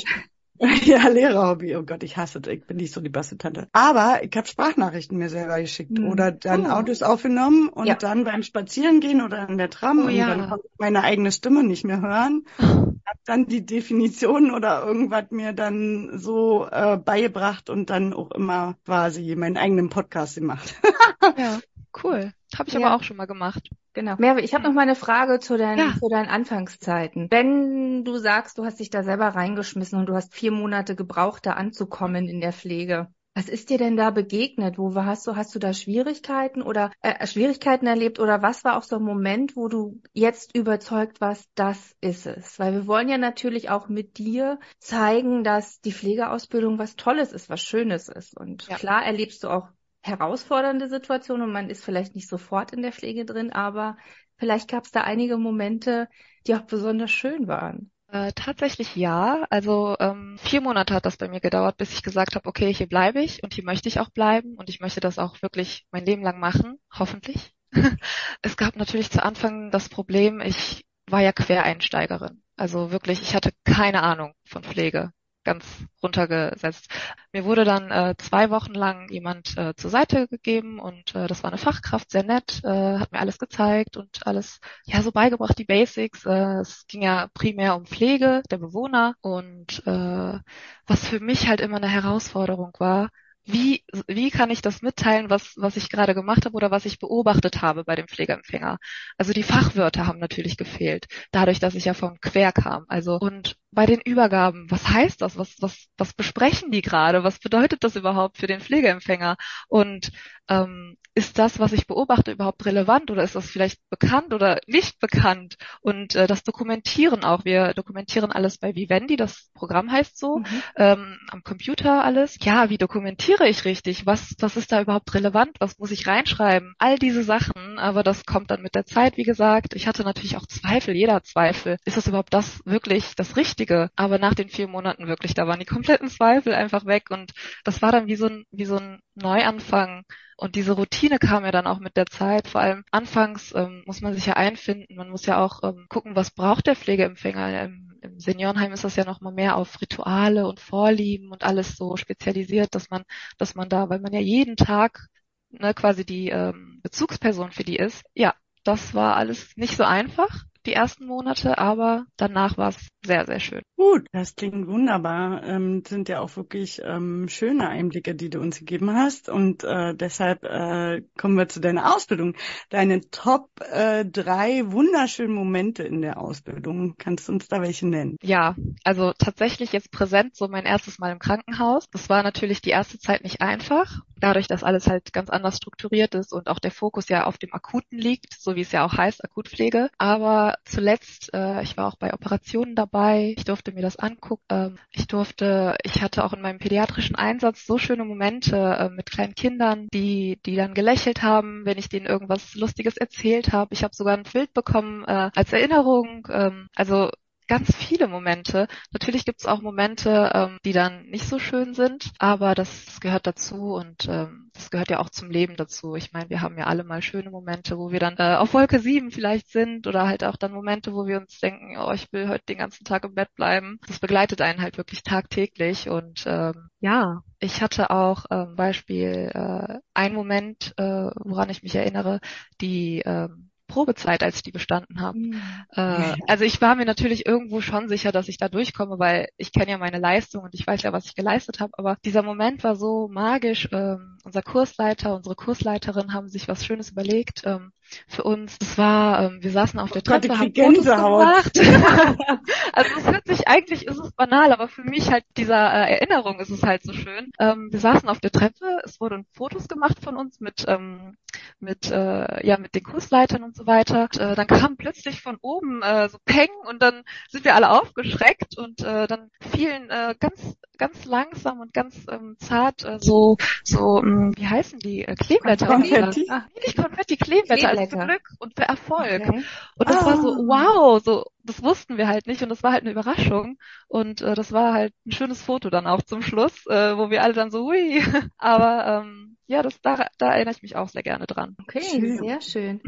ja, 0.84 1.08
Lehrerhobby, 1.08 1.74
oh 1.76 1.82
Gott, 1.82 2.02
ich 2.02 2.16
hasse 2.18 2.40
das, 2.40 2.52
ich 2.52 2.64
bin 2.66 2.76
nicht 2.76 2.92
so 2.92 3.00
die 3.00 3.08
Bastantante. 3.08 3.68
Aber 3.72 4.20
ich 4.22 4.36
habe 4.36 4.46
Sprachnachrichten 4.46 5.16
mir 5.16 5.30
selber 5.30 5.60
geschickt 5.60 5.98
Hm. 5.98 6.08
oder 6.08 6.30
dann 6.32 6.66
Oh. 6.66 6.70
Audios 6.70 7.02
aufgenommen 7.02 7.68
und 7.70 7.86
Ja. 7.86 7.94
dann 7.94 8.24
beim 8.24 8.42
Spazierengehen 8.42 9.22
oder 9.22 9.48
in 9.48 9.56
der 9.58 9.70
Tram 9.70 10.00
Oh 10.00 10.06
und 10.08 10.10
ja. 10.14 10.28
dann 10.28 10.48
konnte 10.50 10.66
ich 10.66 10.78
meine 10.78 11.02
eigene 11.02 11.32
Stimme 11.32 11.64
nicht 11.64 11.84
mehr 11.84 12.00
hören. 12.02 12.44
Hab 13.06 13.16
dann 13.24 13.46
die 13.46 13.64
Definition 13.64 14.50
oder 14.52 14.84
irgendwas 14.84 15.30
mir 15.30 15.52
dann 15.52 16.18
so 16.18 16.66
äh, 16.70 16.96
beigebracht 16.98 17.70
und 17.70 17.90
dann 17.90 18.12
auch 18.12 18.30
immer 18.30 18.76
quasi 18.84 19.34
meinen 19.36 19.56
eigenen 19.56 19.88
Podcast 19.88 20.34
gemacht. 20.36 20.74
Ja, 21.36 21.60
cool. 22.04 22.32
Habe 22.56 22.68
ich 22.68 22.74
Ja. 22.74 22.86
aber 22.86 22.96
auch 22.96 23.02
schon 23.02 23.16
mal 23.16 23.26
gemacht. 23.26 23.70
Genau. 23.92 24.14
Merve, 24.18 24.40
ich 24.40 24.54
habe 24.54 24.64
noch 24.64 24.72
mal 24.72 24.82
eine 24.82 24.94
Frage 24.94 25.40
zu 25.40 25.56
deinen, 25.56 25.78
Ja. 25.78 25.94
zu 25.98 26.08
deinen 26.08 26.28
Anfangszeiten. 26.28 27.28
Wenn 27.30 28.04
du 28.04 28.18
sagst, 28.18 28.58
du 28.58 28.64
hast 28.64 28.78
dich 28.80 28.90
da 28.90 29.02
selber 29.02 29.28
reingeschmissen 29.28 29.98
und 29.98 30.06
du 30.06 30.14
hast 30.14 30.34
vier 30.34 30.52
Monate 30.52 30.94
gebraucht, 30.94 31.46
da 31.46 31.52
anzukommen 31.54 32.28
in 32.28 32.40
der 32.40 32.52
Pflege. 32.52 33.08
Was 33.34 33.48
ist 33.48 33.70
dir 33.70 33.78
denn 33.78 33.96
da 33.96 34.10
begegnet? 34.10 34.76
Wo 34.76 34.92
hast 34.94 35.26
du, 35.26 35.36
hast 35.36 35.54
du 35.54 35.60
da 35.60 35.72
Schwierigkeiten 35.72 36.62
oder 36.62 36.90
äh, 37.00 37.26
Schwierigkeiten 37.26 37.86
erlebt 37.86 38.18
oder 38.18 38.42
was 38.42 38.64
war 38.64 38.76
auch 38.76 38.82
so 38.82 38.96
ein 38.96 39.02
Moment, 39.02 39.54
wo 39.56 39.68
du 39.68 40.00
jetzt 40.12 40.54
überzeugt 40.56 41.20
warst, 41.20 41.48
das 41.54 41.94
ist 42.00 42.26
es? 42.26 42.58
Weil 42.58 42.72
wir 42.72 42.86
wollen 42.88 43.08
ja 43.08 43.18
natürlich 43.18 43.70
auch 43.70 43.88
mit 43.88 44.18
dir 44.18 44.58
zeigen, 44.80 45.44
dass 45.44 45.80
die 45.80 45.92
Pflegeausbildung 45.92 46.78
was 46.78 46.96
Tolles 46.96 47.32
ist, 47.32 47.48
was 47.48 47.60
Schönes 47.62 48.08
ist. 48.08 48.36
Und 48.36 48.66
Ja. 48.66 48.76
klar 48.76 49.04
erlebst 49.04 49.44
du 49.44 49.48
auch 49.48 49.68
herausfordernde 50.02 50.88
Situationen 50.88 51.42
und 51.42 51.52
man 51.52 51.70
ist 51.70 51.84
vielleicht 51.84 52.14
nicht 52.14 52.28
sofort 52.28 52.72
in 52.72 52.82
der 52.82 52.92
Pflege 52.92 53.24
drin, 53.24 53.52
aber 53.52 53.96
vielleicht 54.36 54.68
gab 54.68 54.84
es 54.84 54.90
da 54.90 55.02
einige 55.02 55.36
Momente, 55.36 56.08
die 56.46 56.54
auch 56.54 56.62
besonders 56.62 57.10
schön 57.10 57.48
waren. 57.48 57.90
Äh, 58.12 58.32
tatsächlich 58.34 58.96
ja. 58.96 59.46
Also 59.50 59.96
ähm, 60.00 60.36
vier 60.38 60.60
Monate 60.60 60.94
hat 60.94 61.06
das 61.06 61.16
bei 61.16 61.28
mir 61.28 61.40
gedauert, 61.40 61.76
bis 61.76 61.92
ich 61.92 62.02
gesagt 62.02 62.34
habe, 62.34 62.48
okay, 62.48 62.72
hier 62.72 62.88
bleibe 62.88 63.20
ich 63.20 63.42
und 63.44 63.54
hier 63.54 63.64
möchte 63.64 63.88
ich 63.88 64.00
auch 64.00 64.10
bleiben 64.10 64.54
und 64.56 64.68
ich 64.68 64.80
möchte 64.80 65.00
das 65.00 65.18
auch 65.18 65.40
wirklich 65.42 65.86
mein 65.92 66.04
Leben 66.04 66.22
lang 66.22 66.40
machen, 66.40 66.78
hoffentlich. 66.92 67.52
es 68.42 68.56
gab 68.56 68.76
natürlich 68.76 69.10
zu 69.10 69.22
Anfang 69.22 69.70
das 69.70 69.88
Problem, 69.88 70.40
ich 70.40 70.84
war 71.08 71.20
ja 71.20 71.32
Quereinsteigerin. 71.32 72.42
Also 72.56 72.90
wirklich, 72.90 73.22
ich 73.22 73.34
hatte 73.34 73.52
keine 73.64 74.02
Ahnung 74.02 74.34
von 74.44 74.64
Pflege. 74.64 75.12
Ganz 75.44 75.64
runtergesetzt. 76.02 76.88
Mir 77.32 77.44
wurde 77.44 77.64
dann 77.64 77.90
äh, 77.90 78.14
zwei 78.18 78.50
Wochen 78.50 78.74
lang 78.74 79.08
jemand 79.10 79.56
äh, 79.56 79.74
zur 79.76 79.90
Seite 79.90 80.28
gegeben 80.28 80.78
und 80.78 81.14
äh, 81.14 81.26
das 81.26 81.42
war 81.42 81.50
eine 81.50 81.58
Fachkraft, 81.58 82.10
sehr 82.10 82.22
nett, 82.24 82.60
äh, 82.64 82.98
hat 82.98 83.12
mir 83.12 83.20
alles 83.20 83.38
gezeigt 83.38 83.96
und 83.96 84.26
alles 84.26 84.60
ja 84.84 85.02
so 85.02 85.12
beigebracht, 85.12 85.58
die 85.58 85.64
Basics. 85.64 86.24
Äh, 86.26 86.60
es 86.60 86.86
ging 86.86 87.02
ja 87.02 87.28
primär 87.34 87.76
um 87.76 87.86
Pflege 87.86 88.42
der 88.50 88.58
Bewohner 88.58 89.14
und 89.20 89.82
äh, 89.86 90.38
was 90.86 91.08
für 91.08 91.20
mich 91.20 91.48
halt 91.48 91.60
immer 91.60 91.76
eine 91.78 91.88
Herausforderung 91.88 92.72
war, 92.78 93.08
wie, 93.44 93.82
wie 94.06 94.30
kann 94.30 94.50
ich 94.50 94.62
das 94.62 94.82
mitteilen, 94.82 95.30
was, 95.30 95.54
was 95.56 95.76
ich 95.76 95.88
gerade 95.88 96.14
gemacht 96.14 96.44
habe 96.44 96.54
oder 96.54 96.70
was 96.70 96.84
ich 96.84 96.98
beobachtet 96.98 97.62
habe 97.62 97.84
bei 97.84 97.96
dem 97.96 98.06
Pflegeempfänger? 98.06 98.78
Also 99.16 99.32
die 99.32 99.42
Fachwörter 99.42 100.06
haben 100.06 100.18
natürlich 100.18 100.56
gefehlt, 100.56 101.06
dadurch, 101.32 101.58
dass 101.58 101.74
ich 101.74 101.86
ja 101.86 101.94
vom 101.94 102.20
Quer 102.20 102.52
kam. 102.52 102.84
Also, 102.88 103.18
und 103.18 103.56
bei 103.72 103.86
den 103.86 104.00
Übergaben, 104.00 104.70
was 104.70 104.88
heißt 104.88 105.20
das? 105.22 105.36
Was, 105.36 105.54
was, 105.60 105.86
was 105.96 106.12
besprechen 106.12 106.70
die 106.70 106.82
gerade? 106.82 107.24
Was 107.24 107.38
bedeutet 107.38 107.82
das 107.84 107.96
überhaupt 107.96 108.38
für 108.38 108.46
den 108.46 108.60
Pflegeempfänger? 108.60 109.36
Und 109.68 110.10
ähm, 110.50 110.96
ist 111.14 111.38
das, 111.38 111.58
was 111.58 111.72
ich 111.72 111.86
beobachte, 111.86 112.30
überhaupt 112.30 112.64
relevant 112.66 113.10
oder 113.10 113.22
ist 113.22 113.34
das 113.34 113.50
vielleicht 113.50 113.80
bekannt 113.90 114.32
oder 114.32 114.60
nicht 114.66 115.00
bekannt? 115.00 115.56
Und 115.80 116.14
äh, 116.14 116.26
das 116.26 116.44
Dokumentieren 116.44 117.24
auch. 117.24 117.44
Wir 117.44 117.74
dokumentieren 117.74 118.30
alles 118.30 118.58
bei 118.58 118.74
Vivendi, 118.74 119.16
das 119.16 119.50
Programm 119.54 119.90
heißt 119.90 120.18
so, 120.18 120.38
mhm. 120.38 120.46
ähm, 120.76 121.18
am 121.30 121.42
Computer 121.42 122.04
alles. 122.04 122.38
Ja, 122.42 122.70
wie 122.70 122.78
dokumentiere 122.78 123.48
ich 123.48 123.64
richtig? 123.64 124.06
Was, 124.06 124.34
was 124.38 124.56
ist 124.56 124.70
da 124.70 124.80
überhaupt 124.80 125.12
relevant? 125.14 125.56
Was 125.58 125.78
muss 125.78 125.90
ich 125.90 126.06
reinschreiben? 126.06 126.74
All 126.78 126.98
diese 126.98 127.24
Sachen, 127.24 127.78
aber 127.78 128.02
das 128.02 128.24
kommt 128.24 128.50
dann 128.50 128.62
mit 128.62 128.74
der 128.74 128.86
Zeit, 128.86 129.16
wie 129.16 129.24
gesagt. 129.24 129.74
Ich 129.74 129.86
hatte 129.88 130.04
natürlich 130.04 130.36
auch 130.36 130.46
Zweifel, 130.46 130.94
jeder 130.94 131.22
Zweifel. 131.22 131.76
Ist 131.84 131.96
das 131.96 132.06
überhaupt 132.06 132.32
das 132.32 132.60
wirklich 132.64 133.14
das 133.16 133.36
Richtige? 133.36 133.90
Aber 133.96 134.18
nach 134.18 134.34
den 134.34 134.48
vier 134.48 134.68
Monaten 134.68 135.08
wirklich, 135.08 135.34
da 135.34 135.46
waren 135.46 135.60
die 135.60 135.66
kompletten 135.66 136.08
Zweifel 136.08 136.54
einfach 136.54 136.86
weg 136.86 137.10
und 137.10 137.32
das 137.64 137.82
war 137.82 137.92
dann 137.92 138.06
wie 138.06 138.16
so 138.16 138.26
ein, 138.26 138.44
wie 138.52 138.64
so 138.64 138.76
ein 138.76 139.00
Neuanfang 139.20 140.04
und 140.36 140.54
diese 140.56 140.72
Routine 140.72 141.18
kam 141.18 141.44
ja 141.44 141.50
dann 141.52 141.66
auch 141.66 141.80
mit 141.80 141.96
der 141.96 142.06
Zeit. 142.06 142.48
Vor 142.48 142.60
allem 142.60 142.84
anfangs 142.90 143.54
ähm, 143.54 143.82
muss 143.86 144.00
man 144.00 144.14
sich 144.14 144.26
ja 144.26 144.34
einfinden. 144.34 144.96
Man 144.96 145.10
muss 145.10 145.26
ja 145.26 145.44
auch 145.44 145.62
ähm, 145.62 145.86
gucken, 145.88 146.16
was 146.16 146.30
braucht 146.30 146.66
der 146.66 146.76
Pflegeempfänger. 146.76 147.64
Im, 147.64 147.92
Im 148.02 148.18
Seniorenheim 148.18 148.72
ist 148.72 148.84
das 148.84 148.96
ja 148.96 149.04
noch 149.04 149.20
mal 149.20 149.32
mehr 149.32 149.56
auf 149.56 149.80
Rituale 149.82 150.46
und 150.46 150.58
Vorlieben 150.60 151.30
und 151.30 151.44
alles 151.44 151.76
so 151.76 151.96
spezialisiert, 151.96 152.74
dass 152.74 152.88
man, 152.90 153.04
dass 153.38 153.54
man 153.54 153.68
da, 153.68 153.90
weil 153.90 154.00
man 154.00 154.12
ja 154.14 154.20
jeden 154.20 154.56
Tag 154.56 155.08
ne, 155.50 155.74
quasi 155.74 156.04
die 156.06 156.30
ähm, 156.30 156.80
Bezugsperson 156.82 157.52
für 157.52 157.64
die 157.64 157.76
ist. 157.76 158.02
Ja, 158.14 158.34
das 158.64 158.94
war 158.94 159.16
alles 159.16 159.56
nicht 159.56 159.76
so 159.76 159.84
einfach 159.84 160.44
die 160.66 160.72
ersten 160.74 161.06
Monate, 161.06 161.58
aber 161.58 162.06
danach 162.16 162.58
war 162.58 162.68
es 162.68 162.88
sehr, 163.02 163.24
sehr 163.24 163.40
schön. 163.40 163.62
Gut, 163.76 164.06
das 164.12 164.36
klingt 164.36 164.68
wunderbar. 164.68 165.42
Ähm, 165.42 165.82
sind 165.88 166.10
ja 166.10 166.20
auch 166.20 166.36
wirklich 166.36 166.82
ähm, 166.84 167.28
schöne 167.28 167.66
Einblicke, 167.66 168.14
die 168.14 168.28
du 168.28 168.38
uns 168.38 168.58
gegeben 168.58 168.92
hast. 168.92 169.30
Und 169.30 169.64
äh, 169.64 169.94
deshalb 169.94 170.44
äh, 170.44 171.00
kommen 171.16 171.38
wir 171.38 171.48
zu 171.48 171.60
deiner 171.60 171.96
Ausbildung. 171.96 172.36
Deine 172.68 173.00
Top 173.10 173.48
äh, 173.72 174.04
drei 174.04 174.70
wunderschönen 174.70 175.32
Momente 175.32 175.82
in 175.82 176.02
der 176.02 176.20
Ausbildung. 176.20 176.96
Kannst 176.98 177.28
du 177.28 177.32
uns 177.32 177.48
da 177.48 177.62
welche 177.62 177.88
nennen? 177.88 178.16
Ja, 178.22 178.54
also 178.84 179.14
tatsächlich 179.18 179.72
jetzt 179.72 179.90
präsent, 179.90 180.36
so 180.36 180.48
mein 180.48 180.66
erstes 180.66 180.98
Mal 180.98 181.12
im 181.12 181.18
Krankenhaus. 181.18 181.86
Das 181.90 182.10
war 182.10 182.22
natürlich 182.22 182.60
die 182.60 182.70
erste 182.70 182.98
Zeit 182.98 183.24
nicht 183.24 183.40
einfach. 183.40 184.00
Dadurch, 184.20 184.46
dass 184.46 184.62
alles 184.62 184.86
halt 184.86 185.14
ganz 185.14 185.30
anders 185.30 185.56
strukturiert 185.56 186.14
ist 186.14 186.34
und 186.34 186.48
auch 186.48 186.58
der 186.58 186.70
Fokus 186.70 187.08
ja 187.08 187.24
auf 187.24 187.38
dem 187.38 187.54
Akuten 187.54 187.96
liegt, 187.96 188.38
so 188.38 188.54
wie 188.56 188.60
es 188.60 188.72
ja 188.72 188.84
auch 188.84 188.92
heißt, 188.92 189.24
Akutpflege. 189.24 189.88
Aber 189.96 190.56
zuletzt, 190.66 191.32
äh, 191.32 191.62
ich 191.62 191.78
war 191.78 191.86
auch 191.86 191.96
bei 191.96 192.12
Operationen 192.12 192.74
dabei 192.74 192.89
dabei. 192.90 193.34
Ich 193.36 193.44
durfte 193.44 193.72
mir 193.72 193.82
das 193.82 193.98
angucken. 193.98 194.44
Ähm, 194.50 194.78
ich 194.90 195.06
durfte, 195.06 195.76
ich 195.82 196.02
hatte 196.02 196.24
auch 196.24 196.32
in 196.32 196.40
meinem 196.40 196.58
pädiatrischen 196.58 197.16
Einsatz 197.16 197.66
so 197.66 197.78
schöne 197.78 198.04
Momente 198.04 198.56
äh, 198.56 198.88
mit 198.88 199.10
kleinen 199.10 199.34
Kindern, 199.34 199.88
die, 199.92 200.40
die 200.46 200.56
dann 200.56 200.74
gelächelt 200.74 201.22
haben, 201.22 201.64
wenn 201.64 201.78
ich 201.78 201.88
denen 201.88 202.06
irgendwas 202.06 202.54
Lustiges 202.54 202.96
erzählt 202.96 203.52
habe. 203.52 203.74
Ich 203.74 203.84
habe 203.84 203.94
sogar 203.94 204.16
ein 204.16 204.24
Bild 204.24 204.52
bekommen 204.54 205.04
äh, 205.04 205.30
als 205.34 205.52
Erinnerung. 205.52 206.26
Ähm, 206.30 206.68
also 206.74 207.10
ganz 207.50 207.74
viele 207.74 208.06
Momente. 208.06 208.68
Natürlich 208.92 209.24
gibt 209.24 209.40
es 209.40 209.46
auch 209.46 209.60
Momente, 209.60 210.30
ähm, 210.32 210.58
die 210.64 210.72
dann 210.72 211.06
nicht 211.06 211.26
so 211.26 211.40
schön 211.40 211.74
sind, 211.74 212.12
aber 212.20 212.54
das, 212.54 212.84
das 212.84 213.00
gehört 213.00 213.26
dazu 213.26 213.74
und 213.74 214.06
ähm, 214.08 214.52
das 214.54 214.70
gehört 214.70 214.88
ja 214.88 215.00
auch 215.00 215.10
zum 215.10 215.30
Leben 215.30 215.56
dazu. 215.56 215.96
Ich 215.96 216.12
meine, 216.12 216.30
wir 216.30 216.42
haben 216.42 216.56
ja 216.56 216.66
alle 216.66 216.84
mal 216.84 217.02
schöne 217.02 217.28
Momente, 217.28 217.76
wo 217.76 217.90
wir 217.90 217.98
dann 217.98 218.14
äh, 218.18 218.36
auf 218.36 218.54
Wolke 218.54 218.78
7 218.78 219.10
vielleicht 219.10 219.50
sind 219.50 219.88
oder 219.88 220.06
halt 220.06 220.22
auch 220.22 220.36
dann 220.36 220.52
Momente, 220.52 220.94
wo 220.94 221.08
wir 221.08 221.18
uns 221.18 221.40
denken, 221.40 221.76
oh, 221.76 221.90
ich 221.90 222.12
will 222.12 222.28
heute 222.28 222.44
den 222.48 222.58
ganzen 222.58 222.84
Tag 222.84 223.02
im 223.02 223.14
Bett 223.14 223.34
bleiben. 223.34 223.80
Das 223.88 223.98
begleitet 223.98 224.40
einen 224.42 224.62
halt 224.62 224.78
wirklich 224.78 225.02
tagtäglich 225.02 225.88
und 225.88 226.22
ähm, 226.26 226.68
ja, 226.78 227.24
ich 227.40 227.62
hatte 227.62 227.90
auch 227.90 228.26
ähm, 228.30 228.54
Beispiel 228.54 229.32
äh, 229.34 229.78
ein 229.92 230.14
Moment, 230.14 230.72
äh, 230.76 231.10
woran 231.24 231.50
ich 231.50 231.64
mich 231.64 231.74
erinnere, 231.74 232.20
die 232.60 233.02
ähm, 233.04 233.50
Probezeit, 233.70 234.22
als 234.22 234.36
ich 234.36 234.42
die 234.42 234.52
bestanden 234.52 235.00
habe. 235.00 235.18
Mhm. 235.18 235.42
Äh, 235.74 236.14
also 236.26 236.44
ich 236.44 236.60
war 236.60 236.74
mir 236.74 236.84
natürlich 236.84 237.26
irgendwo 237.26 237.60
schon 237.60 237.88
sicher, 237.88 238.12
dass 238.12 238.28
ich 238.28 238.36
da 238.36 238.48
durchkomme, 238.48 238.98
weil 238.98 239.28
ich 239.36 239.52
kenne 239.52 239.70
ja 239.70 239.78
meine 239.78 239.98
Leistung 239.98 240.44
und 240.44 240.54
ich 240.54 240.66
weiß 240.66 240.82
ja, 240.82 240.92
was 240.92 241.06
ich 241.06 241.14
geleistet 241.14 241.60
habe. 241.60 241.72
Aber 241.78 241.96
dieser 242.04 242.22
Moment 242.22 242.62
war 242.64 242.76
so 242.76 243.08
magisch. 243.08 243.68
Ähm, 243.72 244.18
unser 244.24 244.42
Kursleiter, 244.42 245.16
unsere 245.16 245.34
Kursleiterin 245.34 246.12
haben 246.12 246.28
sich 246.28 246.48
was 246.48 246.64
Schönes 246.64 246.90
überlegt. 246.90 247.42
Ähm, 247.44 247.72
für 248.06 248.22
uns. 248.24 248.58
Das 248.58 248.78
war, 248.78 249.24
ähm, 249.24 249.42
wir 249.42 249.50
saßen 249.50 249.78
auf 249.80 249.90
der 249.90 250.02
Treppe, 250.02 250.28
Gott, 250.28 250.38
haben 250.38 250.54
Fotos 250.54 250.84
gemacht. 250.84 251.58
also 252.72 252.90
es 252.98 253.06
hört 253.06 253.26
sich 253.26 253.48
eigentlich, 253.48 253.86
ist 253.86 253.98
es 253.98 254.12
banal, 254.12 254.52
aber 254.52 254.68
für 254.68 254.82
mich 254.82 255.10
halt 255.10 255.24
dieser 255.36 255.72
äh, 255.72 255.92
Erinnerung 255.94 256.40
ist 256.40 256.50
es 256.50 256.62
halt 256.62 256.82
so 256.82 256.92
schön. 256.92 257.30
Ähm, 257.38 257.68
wir 257.70 257.80
saßen 257.80 258.08
auf 258.08 258.20
der 258.20 258.30
Treppe, 258.30 258.80
es 258.84 259.00
wurden 259.00 259.26
Fotos 259.32 259.68
gemacht 259.68 259.98
von 260.02 260.16
uns 260.16 260.40
mit 260.40 260.64
ähm, 260.68 261.16
mit 261.58 261.90
äh, 261.90 262.46
ja 262.46 262.58
mit 262.58 262.74
den 262.74 262.82
Kursleitern 262.82 263.42
und 263.42 263.56
so 263.56 263.66
weiter. 263.66 264.04
Und, 264.04 264.18
äh, 264.18 264.34
dann 264.34 264.46
kam 264.46 264.76
plötzlich 264.76 265.20
von 265.20 265.36
oben 265.40 265.82
äh, 265.82 266.08
so 266.08 266.18
Peng 266.24 266.50
und 266.68 266.82
dann 266.82 267.02
sind 267.28 267.44
wir 267.44 267.54
alle 267.54 267.70
aufgeschreckt 267.70 268.58
und 268.58 268.80
äh, 268.80 269.06
dann 269.06 269.30
fielen 269.40 269.90
äh, 269.90 270.14
ganz 270.18 270.56
ganz 270.78 271.04
langsam 271.04 271.60
und 271.60 271.72
ganz 271.72 272.06
ähm, 272.10 272.36
zart 272.38 272.84
äh, 272.84 272.98
so 273.00 273.36
so 273.64 274.00
mh, 274.02 274.02
hm, 274.02 274.32
wie 274.36 274.46
heißen 274.46 274.78
die 274.78 275.04
äh, 275.04 275.14
Kleeblätter? 275.14 275.66
Konfetti. 275.66 276.26
Ah, 276.30 276.46
nicht 276.64 276.76
Konfetti, 276.76 277.16
Kleeblätter 277.16 277.72
für 277.88 277.98
Glück 277.98 278.22
und 278.38 278.54
für 278.54 278.64
Erfolg. 278.64 279.22
Okay. 279.28 279.44
Und 279.76 279.88
das 279.88 280.02
ah. 280.02 280.06
war 280.06 280.16
so, 280.16 280.28
wow, 280.46 281.02
so, 281.02 281.24
das 281.44 281.62
wussten 281.62 281.96
wir 281.96 282.08
halt 282.08 282.26
nicht 282.26 282.42
und 282.42 282.48
das 282.48 282.62
war 282.62 282.72
halt 282.72 282.82
eine 282.82 282.92
Überraschung. 282.92 283.58
Und 283.88 284.22
äh, 284.22 284.34
das 284.34 284.52
war 284.52 284.72
halt 284.72 284.94
ein 285.06 285.12
schönes 285.12 285.42
Foto 285.42 285.70
dann 285.70 285.86
auch 285.86 286.02
zum 286.02 286.22
Schluss, 286.22 286.66
äh, 286.66 286.96
wo 286.96 287.10
wir 287.10 287.22
alle 287.22 287.34
dann 287.34 287.50
so, 287.50 287.64
hui. 287.66 288.02
Aber 288.38 289.04
ähm, 289.04 289.36
ja, 289.46 289.62
das, 289.62 289.80
da, 289.80 290.06
da 290.18 290.32
erinnere 290.32 290.54
ich 290.54 290.62
mich 290.62 290.76
auch 290.76 290.88
sehr 290.88 291.02
gerne 291.02 291.26
dran. 291.26 291.56
Okay, 291.60 291.82
schön. 291.82 292.18
sehr 292.18 292.40
schön. 292.40 292.80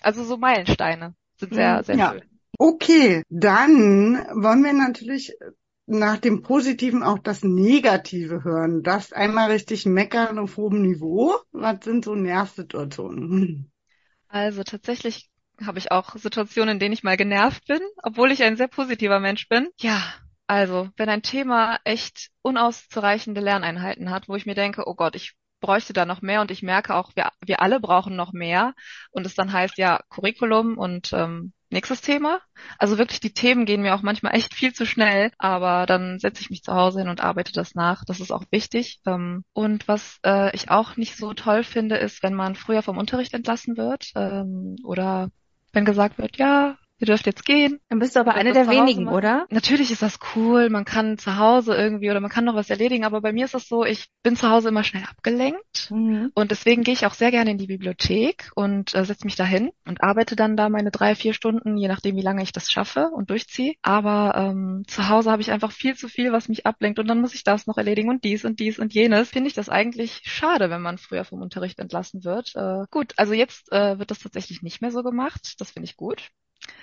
Also 0.00 0.24
so 0.24 0.36
Meilensteine 0.36 1.14
sind 1.36 1.54
sehr, 1.54 1.82
sehr 1.84 1.96
ja. 1.96 2.12
schön. 2.12 2.22
Okay, 2.58 3.22
dann 3.28 4.14
wollen 4.34 4.64
wir 4.64 4.72
natürlich 4.72 5.32
nach 5.88 6.18
dem 6.18 6.42
Positiven 6.42 7.02
auch 7.02 7.18
das 7.18 7.42
Negative 7.42 8.44
hören. 8.44 8.82
Das 8.82 9.12
einmal 9.12 9.50
richtig 9.50 9.86
meckern 9.86 10.38
auf 10.38 10.56
hohem 10.56 10.82
Niveau. 10.82 11.34
Was 11.52 11.84
sind 11.84 12.04
so 12.04 12.14
Nervsituationen? 12.14 13.70
Also 14.28 14.62
tatsächlich 14.62 15.30
habe 15.64 15.78
ich 15.78 15.90
auch 15.90 16.14
Situationen, 16.16 16.74
in 16.74 16.78
denen 16.78 16.92
ich 16.92 17.02
mal 17.02 17.16
genervt 17.16 17.66
bin, 17.66 17.80
obwohl 18.02 18.30
ich 18.30 18.42
ein 18.42 18.56
sehr 18.56 18.68
positiver 18.68 19.20
Mensch 19.20 19.48
bin. 19.48 19.68
Ja, 19.78 20.02
also 20.46 20.88
wenn 20.96 21.08
ein 21.08 21.22
Thema 21.22 21.78
echt 21.84 22.30
unauszureichende 22.42 23.40
Lerneinheiten 23.40 24.10
hat, 24.10 24.28
wo 24.28 24.36
ich 24.36 24.46
mir 24.46 24.54
denke, 24.54 24.84
oh 24.86 24.94
Gott, 24.94 25.16
ich 25.16 25.34
bräuchte 25.60 25.92
da 25.92 26.04
noch 26.06 26.22
mehr 26.22 26.40
und 26.40 26.50
ich 26.50 26.62
merke 26.62 26.94
auch, 26.94 27.10
wir, 27.16 27.30
wir 27.44 27.60
alle 27.60 27.80
brauchen 27.80 28.14
noch 28.14 28.32
mehr 28.32 28.74
und 29.10 29.26
es 29.26 29.34
dann 29.34 29.52
heißt 29.52 29.76
ja 29.76 30.00
Curriculum 30.08 30.78
und 30.78 31.12
ähm, 31.12 31.52
nächstes 31.70 32.00
Thema. 32.00 32.40
Also 32.78 32.98
wirklich, 32.98 33.20
die 33.20 33.32
Themen 33.32 33.64
gehen 33.64 33.82
mir 33.82 33.94
auch 33.94 34.02
manchmal 34.02 34.34
echt 34.34 34.54
viel 34.54 34.72
zu 34.72 34.86
schnell, 34.86 35.30
aber 35.38 35.86
dann 35.86 36.18
setze 36.18 36.40
ich 36.40 36.50
mich 36.50 36.62
zu 36.62 36.74
Hause 36.74 37.00
hin 37.00 37.08
und 37.08 37.22
arbeite 37.22 37.52
das 37.52 37.74
nach. 37.74 38.04
Das 38.04 38.20
ist 38.20 38.30
auch 38.30 38.44
wichtig. 38.50 39.00
Ähm, 39.06 39.44
und 39.52 39.88
was 39.88 40.18
äh, 40.24 40.54
ich 40.54 40.70
auch 40.70 40.96
nicht 40.96 41.16
so 41.16 41.34
toll 41.34 41.64
finde, 41.64 41.96
ist, 41.96 42.22
wenn 42.22 42.34
man 42.34 42.54
früher 42.54 42.82
vom 42.82 42.98
Unterricht 42.98 43.34
entlassen 43.34 43.76
wird 43.76 44.12
ähm, 44.14 44.76
oder 44.84 45.30
wenn 45.72 45.84
gesagt 45.84 46.18
wird, 46.18 46.38
ja, 46.38 46.76
ihr 46.98 47.06
dürft 47.06 47.26
jetzt 47.26 47.44
gehen. 47.44 47.80
Dann 47.88 47.98
bist 47.98 48.16
du 48.16 48.20
aber 48.20 48.34
eine 48.34 48.52
der 48.52 48.68
wenigen, 48.68 49.04
machen. 49.04 49.16
oder? 49.16 49.46
Natürlich 49.50 49.90
ist 49.90 50.02
das 50.02 50.18
cool, 50.34 50.68
man 50.68 50.84
kann 50.84 51.18
zu 51.18 51.36
Hause 51.38 51.74
irgendwie 51.74 52.10
oder 52.10 52.20
man 52.20 52.30
kann 52.30 52.44
noch 52.44 52.54
was 52.54 52.70
erledigen, 52.70 53.04
aber 53.04 53.20
bei 53.20 53.32
mir 53.32 53.44
ist 53.44 53.54
das 53.54 53.68
so, 53.68 53.84
ich 53.84 54.08
bin 54.22 54.36
zu 54.36 54.50
Hause 54.50 54.68
immer 54.68 54.84
schnell 54.84 55.04
abgelenkt 55.04 55.90
mhm. 55.90 56.30
und 56.34 56.50
deswegen 56.50 56.82
gehe 56.82 56.94
ich 56.94 57.06
auch 57.06 57.14
sehr 57.14 57.30
gerne 57.30 57.50
in 57.50 57.58
die 57.58 57.66
Bibliothek 57.66 58.50
und 58.54 58.94
äh, 58.94 59.04
setze 59.04 59.24
mich 59.24 59.36
da 59.36 59.44
hin 59.44 59.70
und 59.86 60.02
arbeite 60.02 60.36
dann 60.36 60.56
da 60.56 60.68
meine 60.68 60.90
drei, 60.90 61.14
vier 61.14 61.32
Stunden, 61.32 61.76
je 61.76 61.88
nachdem, 61.88 62.16
wie 62.16 62.22
lange 62.22 62.42
ich 62.42 62.52
das 62.52 62.70
schaffe 62.70 63.10
und 63.12 63.30
durchziehe. 63.30 63.74
Aber 63.82 64.34
ähm, 64.36 64.82
zu 64.86 65.08
Hause 65.08 65.30
habe 65.30 65.42
ich 65.42 65.50
einfach 65.50 65.72
viel 65.72 65.94
zu 65.96 66.08
viel, 66.08 66.32
was 66.32 66.48
mich 66.48 66.66
ablenkt 66.66 66.98
und 66.98 67.06
dann 67.06 67.20
muss 67.20 67.34
ich 67.34 67.44
das 67.44 67.66
noch 67.66 67.78
erledigen 67.78 68.10
und 68.10 68.24
dies 68.24 68.44
und 68.44 68.60
dies 68.60 68.78
und 68.78 68.92
jenes. 68.92 69.30
Finde 69.30 69.48
ich 69.48 69.54
das 69.54 69.68
eigentlich 69.68 70.22
schade, 70.24 70.70
wenn 70.70 70.82
man 70.82 70.98
früher 70.98 71.24
vom 71.24 71.40
Unterricht 71.42 71.78
entlassen 71.78 72.24
wird. 72.24 72.54
Äh, 72.54 72.84
gut, 72.90 73.14
also 73.16 73.32
jetzt 73.34 73.70
äh, 73.72 73.98
wird 73.98 74.10
das 74.10 74.20
tatsächlich 74.20 74.62
nicht 74.62 74.80
mehr 74.80 74.90
so 74.90 75.02
gemacht. 75.02 75.54
Das 75.58 75.70
finde 75.70 75.84
ich 75.84 75.96
gut. 75.96 76.30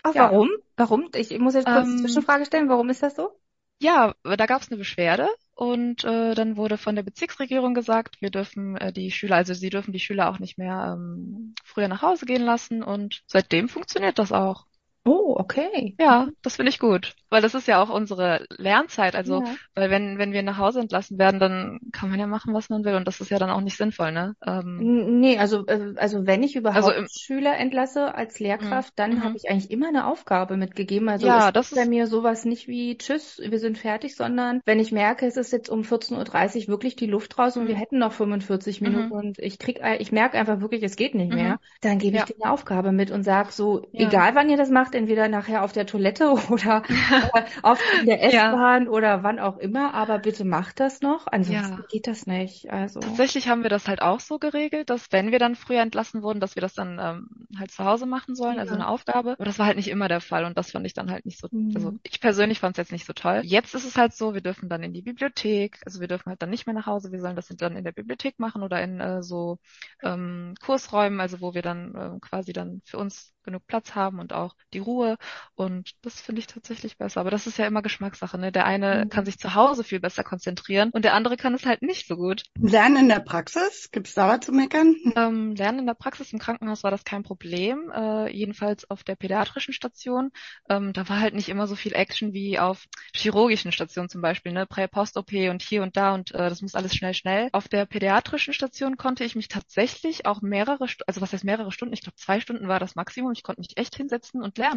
Ach, 0.04 0.14
ja. 0.14 0.24
warum? 0.24 0.50
Warum? 0.78 1.10
Ich 1.16 1.38
muss 1.40 1.54
jetzt 1.54 1.68
kurz 1.68 1.88
ähm, 1.88 1.98
Zwischenfrage 2.00 2.46
stellen. 2.46 2.70
Warum 2.70 2.90
ist 2.90 3.04
das 3.04 3.16
so? 3.16 3.32
Ja, 3.80 4.16
da 4.24 4.46
gab 4.46 4.62
es 4.62 4.70
eine 4.70 4.78
Beschwerde 4.78 5.28
und 5.54 6.04
äh, 6.06 6.34
dann 6.34 6.56
wurde 6.56 6.78
von 6.78 6.96
der 6.96 7.04
Bezirksregierung 7.04 7.74
gesagt, 7.74 8.22
wir 8.22 8.30
dürfen 8.30 8.78
äh, 8.78 8.94
die 8.94 9.12
Schüler, 9.12 9.36
also 9.36 9.54
sie 9.54 9.70
dürfen 9.70 9.92
die 9.92 10.00
Schüler 10.00 10.30
auch 10.30 10.40
nicht 10.40 10.58
mehr 10.58 10.96
ähm, 10.98 11.56
früher 11.64 11.90
nach 11.90 12.02
Hause 12.02 12.26
gehen 12.26 12.44
lassen 12.44 12.84
und 12.84 13.24
seitdem 13.28 13.68
funktioniert 13.68 14.18
das 14.18 14.32
auch. 14.32 14.66
Oh, 15.08 15.36
okay. 15.38 15.96
Ja, 16.00 16.30
das 16.42 16.56
finde 16.56 16.72
ich 16.72 16.80
gut, 16.80 17.16
weil 17.30 17.44
das 17.44 17.54
ist 17.54 17.68
ja 17.68 17.82
auch 17.82 17.90
unsere 17.92 18.48
Lernzeit. 18.58 19.16
Also, 19.16 19.44
ja. 19.44 19.56
weil 19.76 19.92
wenn 19.92 20.18
wenn 20.18 20.32
wir 20.32 20.42
nach 20.42 20.58
Hause 20.58 20.80
entlassen 20.80 21.20
werden, 21.20 21.40
dann 21.40 21.80
kann 21.92 22.10
man 22.10 22.20
ja 22.20 22.26
machen, 22.26 22.56
was 22.56 22.70
man 22.70 22.84
will, 22.84 22.96
und 22.96 23.08
das 23.08 23.22
ist 23.22 23.30
ja 23.30 23.38
dann 23.38 23.52
auch 23.52 23.62
nicht 23.62 23.78
sinnvoll, 23.78 24.12
ne? 24.12 24.36
Ähm, 24.44 25.20
nee, 25.20 25.38
also 25.38 25.68
äh, 25.68 25.94
also 25.98 26.26
wenn 26.26 26.42
ich 26.42 26.56
überhaupt 26.56 26.78
also 26.78 26.92
im, 26.92 27.06
Schüler 27.08 27.56
entlasse 27.56 28.16
als 28.16 28.40
Lehrkraft, 28.40 28.94
mhm. 28.94 28.96
dann 28.96 29.12
mhm. 29.12 29.24
habe 29.24 29.38
ich 29.38 29.48
eigentlich 29.48 29.70
immer 29.70 29.90
eine 29.90 30.08
Aufgabe 30.08 30.58
mitgegeben. 30.58 31.08
Also 31.08 31.28
ja, 31.28 31.52
das 31.52 31.72
ist 31.72 31.78
bei 31.78 31.86
mir 31.86 32.08
sowas 32.08 32.44
nicht 32.44 32.68
wie 32.68 32.98
Tschüss, 32.98 33.40
wir 33.48 33.60
sind 33.60 33.78
fertig, 33.78 34.16
sondern 34.16 34.62
wenn 34.66 34.80
ich 34.80 34.92
merke, 34.92 35.28
es 35.28 35.38
ist 35.38 35.52
jetzt 35.52 35.70
um 35.70 35.82
14:30 35.82 36.62
Uhr 36.64 36.68
wirklich 36.70 36.96
die 36.96 37.06
Luft 37.06 37.38
raus 37.38 37.58
und 37.58 37.68
wir 37.68 37.76
mhm. 37.76 37.80
hätten 37.80 38.00
noch 38.00 38.14
45 38.14 38.82
Minuten 38.82 39.12
und 39.12 39.38
ich 39.38 39.60
krieg, 39.60 39.82
ich 40.00 40.12
merke 40.12 40.40
einfach 40.40 40.62
wirklich, 40.62 40.82
es 40.82 40.96
geht 40.96 41.14
nicht 41.14 41.32
mehr, 41.32 41.60
dann 41.82 42.00
gebe 42.00 42.16
ich 42.16 42.22
ja. 42.22 42.26
dir 42.26 42.36
eine 42.42 42.52
Aufgabe 42.52 42.92
mit 42.92 43.12
und 43.12 43.22
sag 43.22 43.52
so, 43.52 43.88
egal 43.94 44.34
wann 44.34 44.50
ihr 44.50 44.58
das 44.58 44.72
macht 44.72 44.95
entweder 44.96 45.28
nachher 45.28 45.64
auf 45.64 45.72
der 45.72 45.86
Toilette 45.86 46.32
oder 46.50 46.84
äh, 46.88 47.44
auf 47.62 47.80
der 48.06 48.24
S-Bahn 48.24 48.86
ja. 48.86 48.90
oder 48.90 49.24
wann 49.24 49.40
auch 49.40 49.58
immer, 49.58 49.94
aber 49.94 50.20
bitte 50.20 50.46
macht 50.46 50.80
das 50.80 51.02
noch. 51.02 51.28
Ansonsten 51.28 51.78
ja. 51.78 51.86
geht 51.90 52.08
das 52.08 52.26
nicht. 52.26 52.72
Also 52.72 53.00
tatsächlich 53.00 53.48
haben 53.48 53.64
wir 53.64 53.70
das 53.70 53.88
halt 53.88 54.02
auch 54.02 54.20
so 54.20 54.40
geregelt, 54.40 54.90
dass 54.90 55.08
wenn 55.12 55.32
wir 55.32 55.40
dann 55.40 55.56
früher 55.56 55.82
entlassen 55.82 56.24
wurden, 56.24 56.40
dass 56.40 56.56
wir 56.56 56.62
das 56.62 56.74
dann 56.74 57.00
ähm, 57.00 57.28
halt 57.58 57.72
zu 57.72 57.84
Hause 57.84 58.06
machen 58.06 58.36
sollen, 58.36 58.60
also 58.60 58.74
ja. 58.74 58.76
also 58.76 58.76
eine 58.76 58.88
Aufgabe. 58.88 59.32
Aber 59.34 59.46
das 59.46 59.60
war 59.60 59.66
halt 59.66 59.78
nicht 59.78 59.90
immer 59.90 60.08
der 60.08 60.22
Fall 60.22 60.46
und 60.46 60.58
das 60.58 60.72
fand 60.72 60.86
ich 60.86 60.94
dann 60.94 61.12
halt 61.12 61.26
nicht 61.26 61.40
so. 61.40 61.48
Mhm. 61.52 61.72
Also 61.76 61.94
ich 62.04 62.20
persönlich 62.20 62.60
fand 62.60 62.76
es 62.76 62.78
jetzt 62.78 62.92
nicht 62.92 63.06
so 63.06 63.14
toll. 63.14 63.42
Jetzt 63.44 63.76
ist 63.76 63.86
es 63.86 63.98
halt 63.98 64.14
so, 64.14 64.34
wir 64.34 64.42
dürfen 64.42 64.70
dann 64.70 64.84
in 64.84 64.94
die 64.94 65.02
Bibliothek, 65.02 65.80
also 65.86 66.00
wir 66.00 66.08
dürfen 66.08 66.30
halt 66.30 66.42
dann 66.42 66.50
nicht 66.50 66.66
mehr 66.66 66.76
nach 66.76 66.86
Hause, 66.86 67.12
wir 67.12 67.20
sollen 67.20 67.36
das 67.36 67.48
dann 67.48 67.76
in 67.76 67.84
der 67.84 67.92
Bibliothek 67.92 68.40
machen 68.40 68.64
oder 68.64 68.82
in 68.82 69.00
äh, 69.00 69.24
so 69.24 69.60
ähm, 70.04 70.56
Kursräumen, 70.64 71.20
also 71.20 71.42
wo 71.42 71.54
wir 71.54 71.62
dann 71.62 71.96
äh, 71.96 72.20
quasi 72.20 72.54
dann 72.54 72.82
für 72.86 72.98
uns 72.98 73.34
genug 73.46 73.66
Platz 73.68 73.96
haben 73.96 74.20
und 74.20 74.34
auch 74.34 74.56
die 74.74 74.80
Ruhe. 74.86 75.18
Und 75.56 75.92
das 76.02 76.20
finde 76.20 76.40
ich 76.40 76.48
tatsächlich 76.48 76.98
besser. 76.98 77.22
Aber 77.22 77.32
das 77.32 77.48
ist 77.48 77.58
ja 77.58 77.68
immer 77.68 77.82
Geschmackssache. 77.82 78.38
Ne? 78.38 78.52
Der 78.52 78.66
eine 78.66 79.06
mhm. 79.06 79.10
kann 79.10 79.26
sich 79.26 79.38
zu 79.38 79.56
Hause 79.56 79.84
viel 79.84 80.00
besser 80.00 80.24
konzentrieren 80.24 80.90
und 80.92 81.06
der 81.06 81.14
andere 81.14 81.38
kann 81.38 81.54
es 81.54 81.66
halt 81.66 81.82
nicht 81.82 82.08
so 82.08 82.16
gut. 82.16 82.44
Lernen 82.60 82.98
in 82.98 83.10
der 83.10 83.20
Praxis? 83.20 83.90
Gibt 83.92 84.08
es 84.08 84.14
da 84.14 84.28
was 84.28 84.46
zu 84.46 84.52
meckern? 84.52 84.96
Ähm, 85.16 85.56
Lernen 85.56 85.80
in 85.80 85.86
der 85.86 85.94
Praxis 85.94 86.34
im 86.34 86.40
Krankenhaus 86.40 86.84
war 86.84 86.92
das 86.92 87.04
kein 87.04 87.24
Problem. 87.24 87.92
Äh, 87.94 88.32
jedenfalls 88.32 88.90
auf 88.90 89.04
der 89.04 89.16
pädiatrischen 89.16 89.74
Station. 89.74 90.32
Ähm, 90.70 90.94
da 90.94 91.08
war 91.10 91.20
halt 91.20 91.36
nicht 91.36 91.50
immer 91.50 91.68
so 91.68 91.76
viel 91.76 91.94
Action 91.94 92.34
wie 92.34 92.60
auf 92.60 92.86
chirurgischen 93.14 93.72
Stationen 93.72 94.10
zum 94.10 94.22
Beispiel. 94.22 94.52
Ne? 94.52 94.66
Prä-Post-OP 94.66 95.32
und 95.50 95.62
hier 95.62 95.84
und 95.84 95.98
da 95.98 96.14
und 96.14 96.34
äh, 96.34 96.50
das 96.50 96.62
muss 96.62 96.76
alles 96.76 96.96
schnell, 96.96 97.14
schnell. 97.14 97.50
Auf 97.52 97.68
der 97.68 97.86
pädiatrischen 97.86 98.54
Station 98.54 98.98
konnte 98.98 99.24
ich 99.24 99.36
mich 99.36 99.48
tatsächlich 99.48 100.26
auch 100.26 100.42
mehrere, 100.42 100.88
also 101.08 101.22
was 101.22 101.34
heißt 101.34 101.44
mehrere 101.44 101.72
Stunden? 101.72 101.94
Ich 101.94 102.02
glaube 102.02 102.16
zwei 102.16 102.40
Stunden 102.40 102.68
war 102.68 102.80
das 102.80 102.96
Maximum 102.96 103.36
ich 103.36 103.44
konnte 103.44 103.62
mich 103.62 103.78
echt 103.78 103.96
hinsetzen 103.96 104.42
und 104.42 104.58
lernen, 104.58 104.75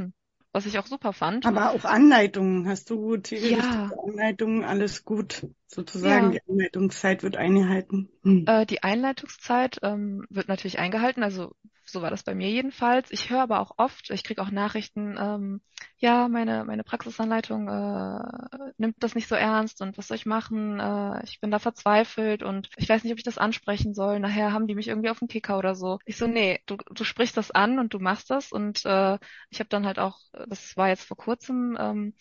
was 0.53 0.67
ich 0.67 0.79
auch 0.79 0.87
super 0.87 1.13
fand. 1.13 1.47
Aber 1.47 1.71
auch 1.71 1.85
Anleitungen, 1.85 2.69
hast 2.69 2.91
du 2.91 3.17
theoretisch 3.17 3.65
ja. 3.65 3.93
Anleitungen, 4.05 4.65
alles 4.65 5.05
gut, 5.05 5.47
sozusagen. 5.67 6.33
Ja. 6.33 6.41
Die 6.41 6.51
Einleitungszeit 6.51 7.23
wird 7.23 7.37
eingehalten. 7.37 8.09
Hm. 8.29 8.45
Äh, 8.47 8.67
die 8.67 8.83
Einleitungszeit 8.83 9.79
ähm, 9.83 10.27
wird 10.29 10.49
natürlich 10.49 10.79
eingehalten, 10.79 11.23
also 11.23 11.55
so 11.85 12.03
war 12.03 12.11
das 12.11 12.23
bei 12.23 12.35
mir 12.35 12.51
jedenfalls. 12.51 13.11
Ich 13.11 13.31
höre 13.31 13.41
aber 13.41 13.61
auch 13.61 13.73
oft, 13.79 14.11
ich 14.11 14.23
kriege 14.23 14.43
auch 14.43 14.51
Nachrichten, 14.51 15.17
ähm, 15.19 15.63
ja, 15.97 16.29
meine, 16.29 16.65
meine 16.65 16.85
Praxisanleitung 16.85 17.69
äh, 17.69 18.71
nimmt 18.77 18.97
das 18.99 19.15
nicht 19.15 19.29
so 19.29 19.35
ernst 19.35 19.81
und 19.81 19.97
was 19.97 20.09
soll 20.09 20.17
ich 20.17 20.27
machen? 20.27 20.79
Äh, 20.79 21.25
ich 21.25 21.41
bin 21.41 21.51
da 21.51 21.59
verzweifelt 21.59 22.43
und 22.43 22.69
ich 22.77 22.89
weiß 22.89 23.03
nicht, 23.03 23.13
ob 23.13 23.19
ich 23.19 23.25
das 23.25 23.39
ansprechen 23.39 23.95
soll. 23.95 24.21
Nachher 24.21 24.53
haben 24.53 24.67
die 24.67 24.75
mich 24.75 24.89
irgendwie 24.89 25.09
auf 25.09 25.21
den 25.21 25.29
Kicker 25.29 25.57
oder 25.59 25.75
so. 25.75 25.99
Ich 26.05 26.19
so, 26.19 26.27
nee, 26.27 26.61
du, 26.67 26.77
du 26.77 27.05
sprichst 27.05 27.39
das 27.39 27.51
an 27.51 27.79
und 27.79 27.95
du 27.95 27.99
machst 27.99 28.29
das 28.29 28.53
und 28.53 28.85
äh, 28.85 29.19
ich 29.49 29.61
habe 29.61 29.71
dann 29.71 29.87
halt 29.87 29.99
auch, 29.99 30.19
das 30.49 30.77
war 30.77 30.89
jetzt 30.89 31.05
vor 31.05 31.17
kurzem, 31.17 31.79
ähm, 31.81 32.13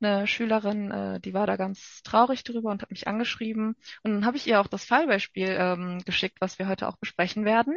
eine 0.00 0.26
Schülerin, 0.26 0.90
äh, 0.90 1.20
die 1.20 1.34
war 1.34 1.46
da 1.46 1.56
ganz 1.56 2.02
traurig 2.02 2.44
drüber 2.44 2.70
und 2.70 2.82
hat 2.82 2.90
mich 2.90 3.08
angeschrieben. 3.08 3.76
Und 4.02 4.12
dann 4.12 4.26
habe 4.26 4.36
ich 4.36 4.46
ihr 4.46 4.60
auch 4.60 4.66
das 4.66 4.84
Fallbeispiel 4.84 5.56
ähm, 5.58 6.02
geschickt, 6.04 6.40
was 6.40 6.58
wir 6.58 6.68
heute 6.68 6.88
auch 6.88 6.96
besprechen 6.96 7.44
werden. 7.44 7.74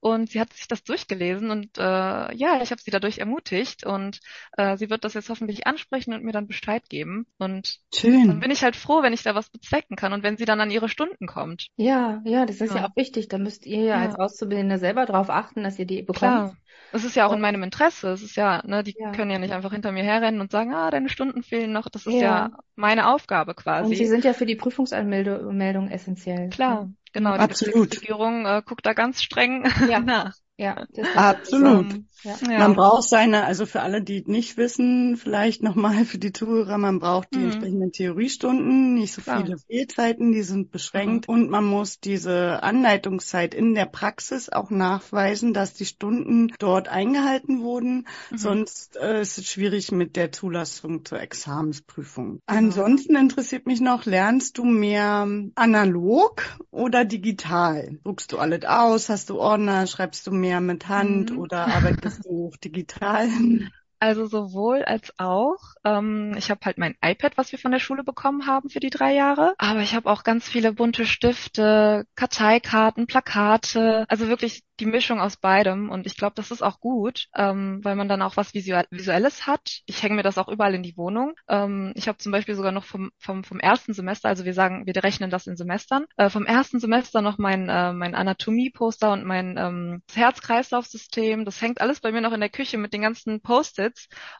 Und 0.00 0.30
sie 0.30 0.40
hat 0.40 0.52
sich 0.52 0.68
das 0.68 0.82
durchgelesen 0.82 1.50
und 1.50 1.78
äh, 1.78 1.82
ja, 1.82 2.60
ich 2.62 2.70
habe 2.70 2.80
sie 2.80 2.90
dadurch 2.90 3.18
ermutigt 3.18 3.84
und 3.86 4.20
äh, 4.56 4.76
sie 4.76 4.90
wird 4.90 5.04
das 5.04 5.14
jetzt 5.14 5.28
hoffentlich 5.28 5.66
ansprechen 5.66 6.14
und 6.14 6.24
mir 6.24 6.32
dann 6.32 6.48
Bescheid 6.48 6.88
geben. 6.88 7.26
Und 7.38 7.78
Schön. 7.94 8.28
dann 8.28 8.40
bin 8.40 8.50
ich 8.50 8.62
halt 8.62 8.76
froh, 8.76 9.02
wenn 9.02 9.12
ich 9.12 9.22
da 9.22 9.34
was 9.34 9.50
bezwecken 9.50 9.96
kann 9.96 10.12
und 10.12 10.22
wenn 10.22 10.36
sie 10.36 10.44
dann 10.44 10.60
an 10.60 10.70
ihre 10.70 10.88
Stunden 10.88 11.26
kommt. 11.26 11.68
Ja, 11.76 12.20
ja, 12.24 12.46
das 12.46 12.60
ist 12.60 12.74
ja, 12.74 12.80
ja 12.80 12.88
auch 12.88 12.96
wichtig. 12.96 13.28
Da 13.28 13.38
müsst 13.38 13.66
ihr 13.66 13.82
ja, 13.82 13.96
ja, 13.96 14.06
als 14.06 14.16
Auszubildende 14.16 14.78
selber 14.78 15.06
drauf 15.06 15.30
achten, 15.30 15.62
dass 15.64 15.78
ihr 15.78 15.86
die 15.86 16.02
bekommt. 16.02 16.18
Klar. 16.18 16.56
Es 16.92 17.04
ist 17.04 17.16
ja 17.16 17.26
auch 17.26 17.32
in 17.32 17.40
meinem 17.40 17.62
Interesse. 17.62 18.08
Es 18.08 18.22
ist 18.22 18.36
ja, 18.36 18.62
ne, 18.66 18.82
die 18.82 18.94
ja. 18.98 19.12
können 19.12 19.30
ja 19.30 19.38
nicht 19.38 19.52
einfach 19.52 19.72
hinter 19.72 19.92
mir 19.92 20.04
herrennen 20.04 20.40
und 20.40 20.50
sagen, 20.50 20.72
ah, 20.72 20.90
deine 20.90 21.08
Stunden 21.08 21.42
fehlen 21.42 21.57
noch. 21.66 21.88
Das 21.88 22.06
ist 22.06 22.14
ja, 22.14 22.20
ja 22.20 22.50
meine 22.76 23.08
Aufgabe 23.08 23.54
quasi. 23.54 23.90
Und 23.90 23.96
sie 23.96 24.06
sind 24.06 24.24
ja 24.24 24.32
für 24.32 24.46
die 24.46 24.56
Prüfungsanmeldung 24.56 25.88
essentiell. 25.88 26.50
Klar, 26.50 26.90
genau. 27.12 27.34
Die 27.34 27.40
Absolut. 27.40 27.96
Regierung 27.96 28.46
äh, 28.46 28.62
guckt 28.64 28.86
da 28.86 28.92
ganz 28.92 29.22
streng 29.22 29.66
ja. 29.88 29.98
nach. 30.00 30.34
Ja, 30.58 30.86
absolut. 31.14 31.92
So, 31.92 31.98
ja. 32.24 32.58
Man 32.58 32.74
braucht 32.74 33.08
seine, 33.08 33.44
also 33.44 33.64
für 33.64 33.80
alle, 33.80 34.02
die 34.02 34.24
nicht 34.26 34.56
wissen, 34.56 35.16
vielleicht 35.16 35.62
nochmal 35.62 36.04
für 36.04 36.18
die 36.18 36.32
Zuhörer, 36.32 36.76
man 36.76 36.98
braucht 36.98 37.28
die 37.32 37.38
mhm. 37.38 37.44
entsprechenden 37.44 37.92
Theoriestunden, 37.92 38.94
nicht 38.94 39.12
so 39.12 39.22
Klar. 39.22 39.44
viele 39.44 39.58
Fehlzeiten, 39.58 40.32
die 40.32 40.42
sind 40.42 40.72
beschränkt 40.72 41.28
mhm. 41.28 41.34
und 41.34 41.50
man 41.50 41.64
muss 41.64 42.00
diese 42.00 42.60
Anleitungszeit 42.64 43.54
in 43.54 43.76
der 43.76 43.86
Praxis 43.86 44.48
auch 44.48 44.70
nachweisen, 44.70 45.54
dass 45.54 45.74
die 45.74 45.84
Stunden 45.84 46.52
dort 46.58 46.88
eingehalten 46.88 47.62
wurden, 47.62 48.08
mhm. 48.30 48.38
sonst 48.38 48.96
äh, 48.96 49.20
ist 49.20 49.38
es 49.38 49.46
schwierig 49.46 49.92
mit 49.92 50.16
der 50.16 50.32
Zulassung 50.32 51.04
zur 51.04 51.20
Examensprüfung. 51.20 52.40
Genau. 52.48 52.58
Ansonsten 52.58 53.14
interessiert 53.14 53.66
mich 53.66 53.80
noch, 53.80 54.06
lernst 54.06 54.58
du 54.58 54.64
mehr 54.64 55.28
analog 55.54 56.42
oder 56.72 57.04
digital? 57.04 58.00
Druckst 58.02 58.32
du 58.32 58.38
alles 58.38 58.64
aus, 58.64 59.08
hast 59.08 59.30
du 59.30 59.38
Ordner, 59.38 59.86
schreibst 59.86 60.26
du 60.26 60.32
mehr 60.32 60.47
mehr 60.48 60.60
mit 60.62 60.88
Hand 60.88 61.30
mhm. 61.32 61.38
oder 61.38 61.66
arbeitest 61.68 62.24
du 62.24 62.50
digital? 62.64 63.28
Also 64.00 64.26
sowohl 64.26 64.84
als 64.84 65.12
auch. 65.18 65.58
Ähm, 65.84 66.34
ich 66.36 66.50
habe 66.50 66.60
halt 66.64 66.78
mein 66.78 66.96
iPad, 67.02 67.36
was 67.36 67.52
wir 67.52 67.58
von 67.58 67.72
der 67.72 67.78
Schule 67.78 68.04
bekommen 68.04 68.46
haben 68.46 68.70
für 68.70 68.80
die 68.80 68.90
drei 68.90 69.14
Jahre. 69.14 69.54
Aber 69.58 69.80
ich 69.80 69.94
habe 69.94 70.10
auch 70.10 70.24
ganz 70.24 70.48
viele 70.48 70.72
bunte 70.72 71.04
Stifte, 71.04 72.06
Karteikarten, 72.14 73.06
Plakate. 73.06 74.04
Also 74.08 74.28
wirklich 74.28 74.62
die 74.80 74.86
Mischung 74.86 75.20
aus 75.20 75.36
beidem. 75.36 75.90
Und 75.90 76.06
ich 76.06 76.16
glaube, 76.16 76.34
das 76.36 76.50
ist 76.50 76.62
auch 76.62 76.80
gut, 76.80 77.26
ähm, 77.34 77.80
weil 77.82 77.96
man 77.96 78.08
dann 78.08 78.22
auch 78.22 78.36
was 78.36 78.54
Visuelles 78.54 79.46
hat. 79.46 79.80
Ich 79.86 80.02
hänge 80.02 80.16
mir 80.16 80.22
das 80.22 80.38
auch 80.38 80.48
überall 80.48 80.74
in 80.74 80.82
die 80.82 80.96
Wohnung. 80.96 81.34
Ähm, 81.48 81.92
ich 81.96 82.08
habe 82.08 82.18
zum 82.18 82.32
Beispiel 82.32 82.54
sogar 82.54 82.72
noch 82.72 82.84
vom, 82.84 83.10
vom, 83.18 83.44
vom 83.44 83.58
ersten 83.58 83.92
Semester, 83.92 84.28
also 84.28 84.44
wir 84.44 84.54
sagen, 84.54 84.86
wir 84.86 85.02
rechnen 85.02 85.30
das 85.30 85.46
in 85.46 85.56
Semestern, 85.56 86.06
äh, 86.16 86.30
vom 86.30 86.46
ersten 86.46 86.80
Semester 86.80 87.22
noch 87.22 87.38
mein, 87.38 87.68
äh, 87.68 87.92
mein 87.92 88.14
Anatomie-Poster 88.14 89.12
und 89.12 89.24
mein 89.24 89.56
ähm, 89.56 90.02
Herz-Kreislauf-System. 90.12 91.44
Das 91.44 91.60
hängt 91.60 91.80
alles 91.80 92.00
bei 92.00 92.12
mir 92.12 92.20
noch 92.20 92.32
in 92.32 92.40
der 92.40 92.48
Küche 92.48 92.78
mit 92.78 92.92
den 92.92 93.02
ganzen 93.02 93.40
Post-its 93.40 93.87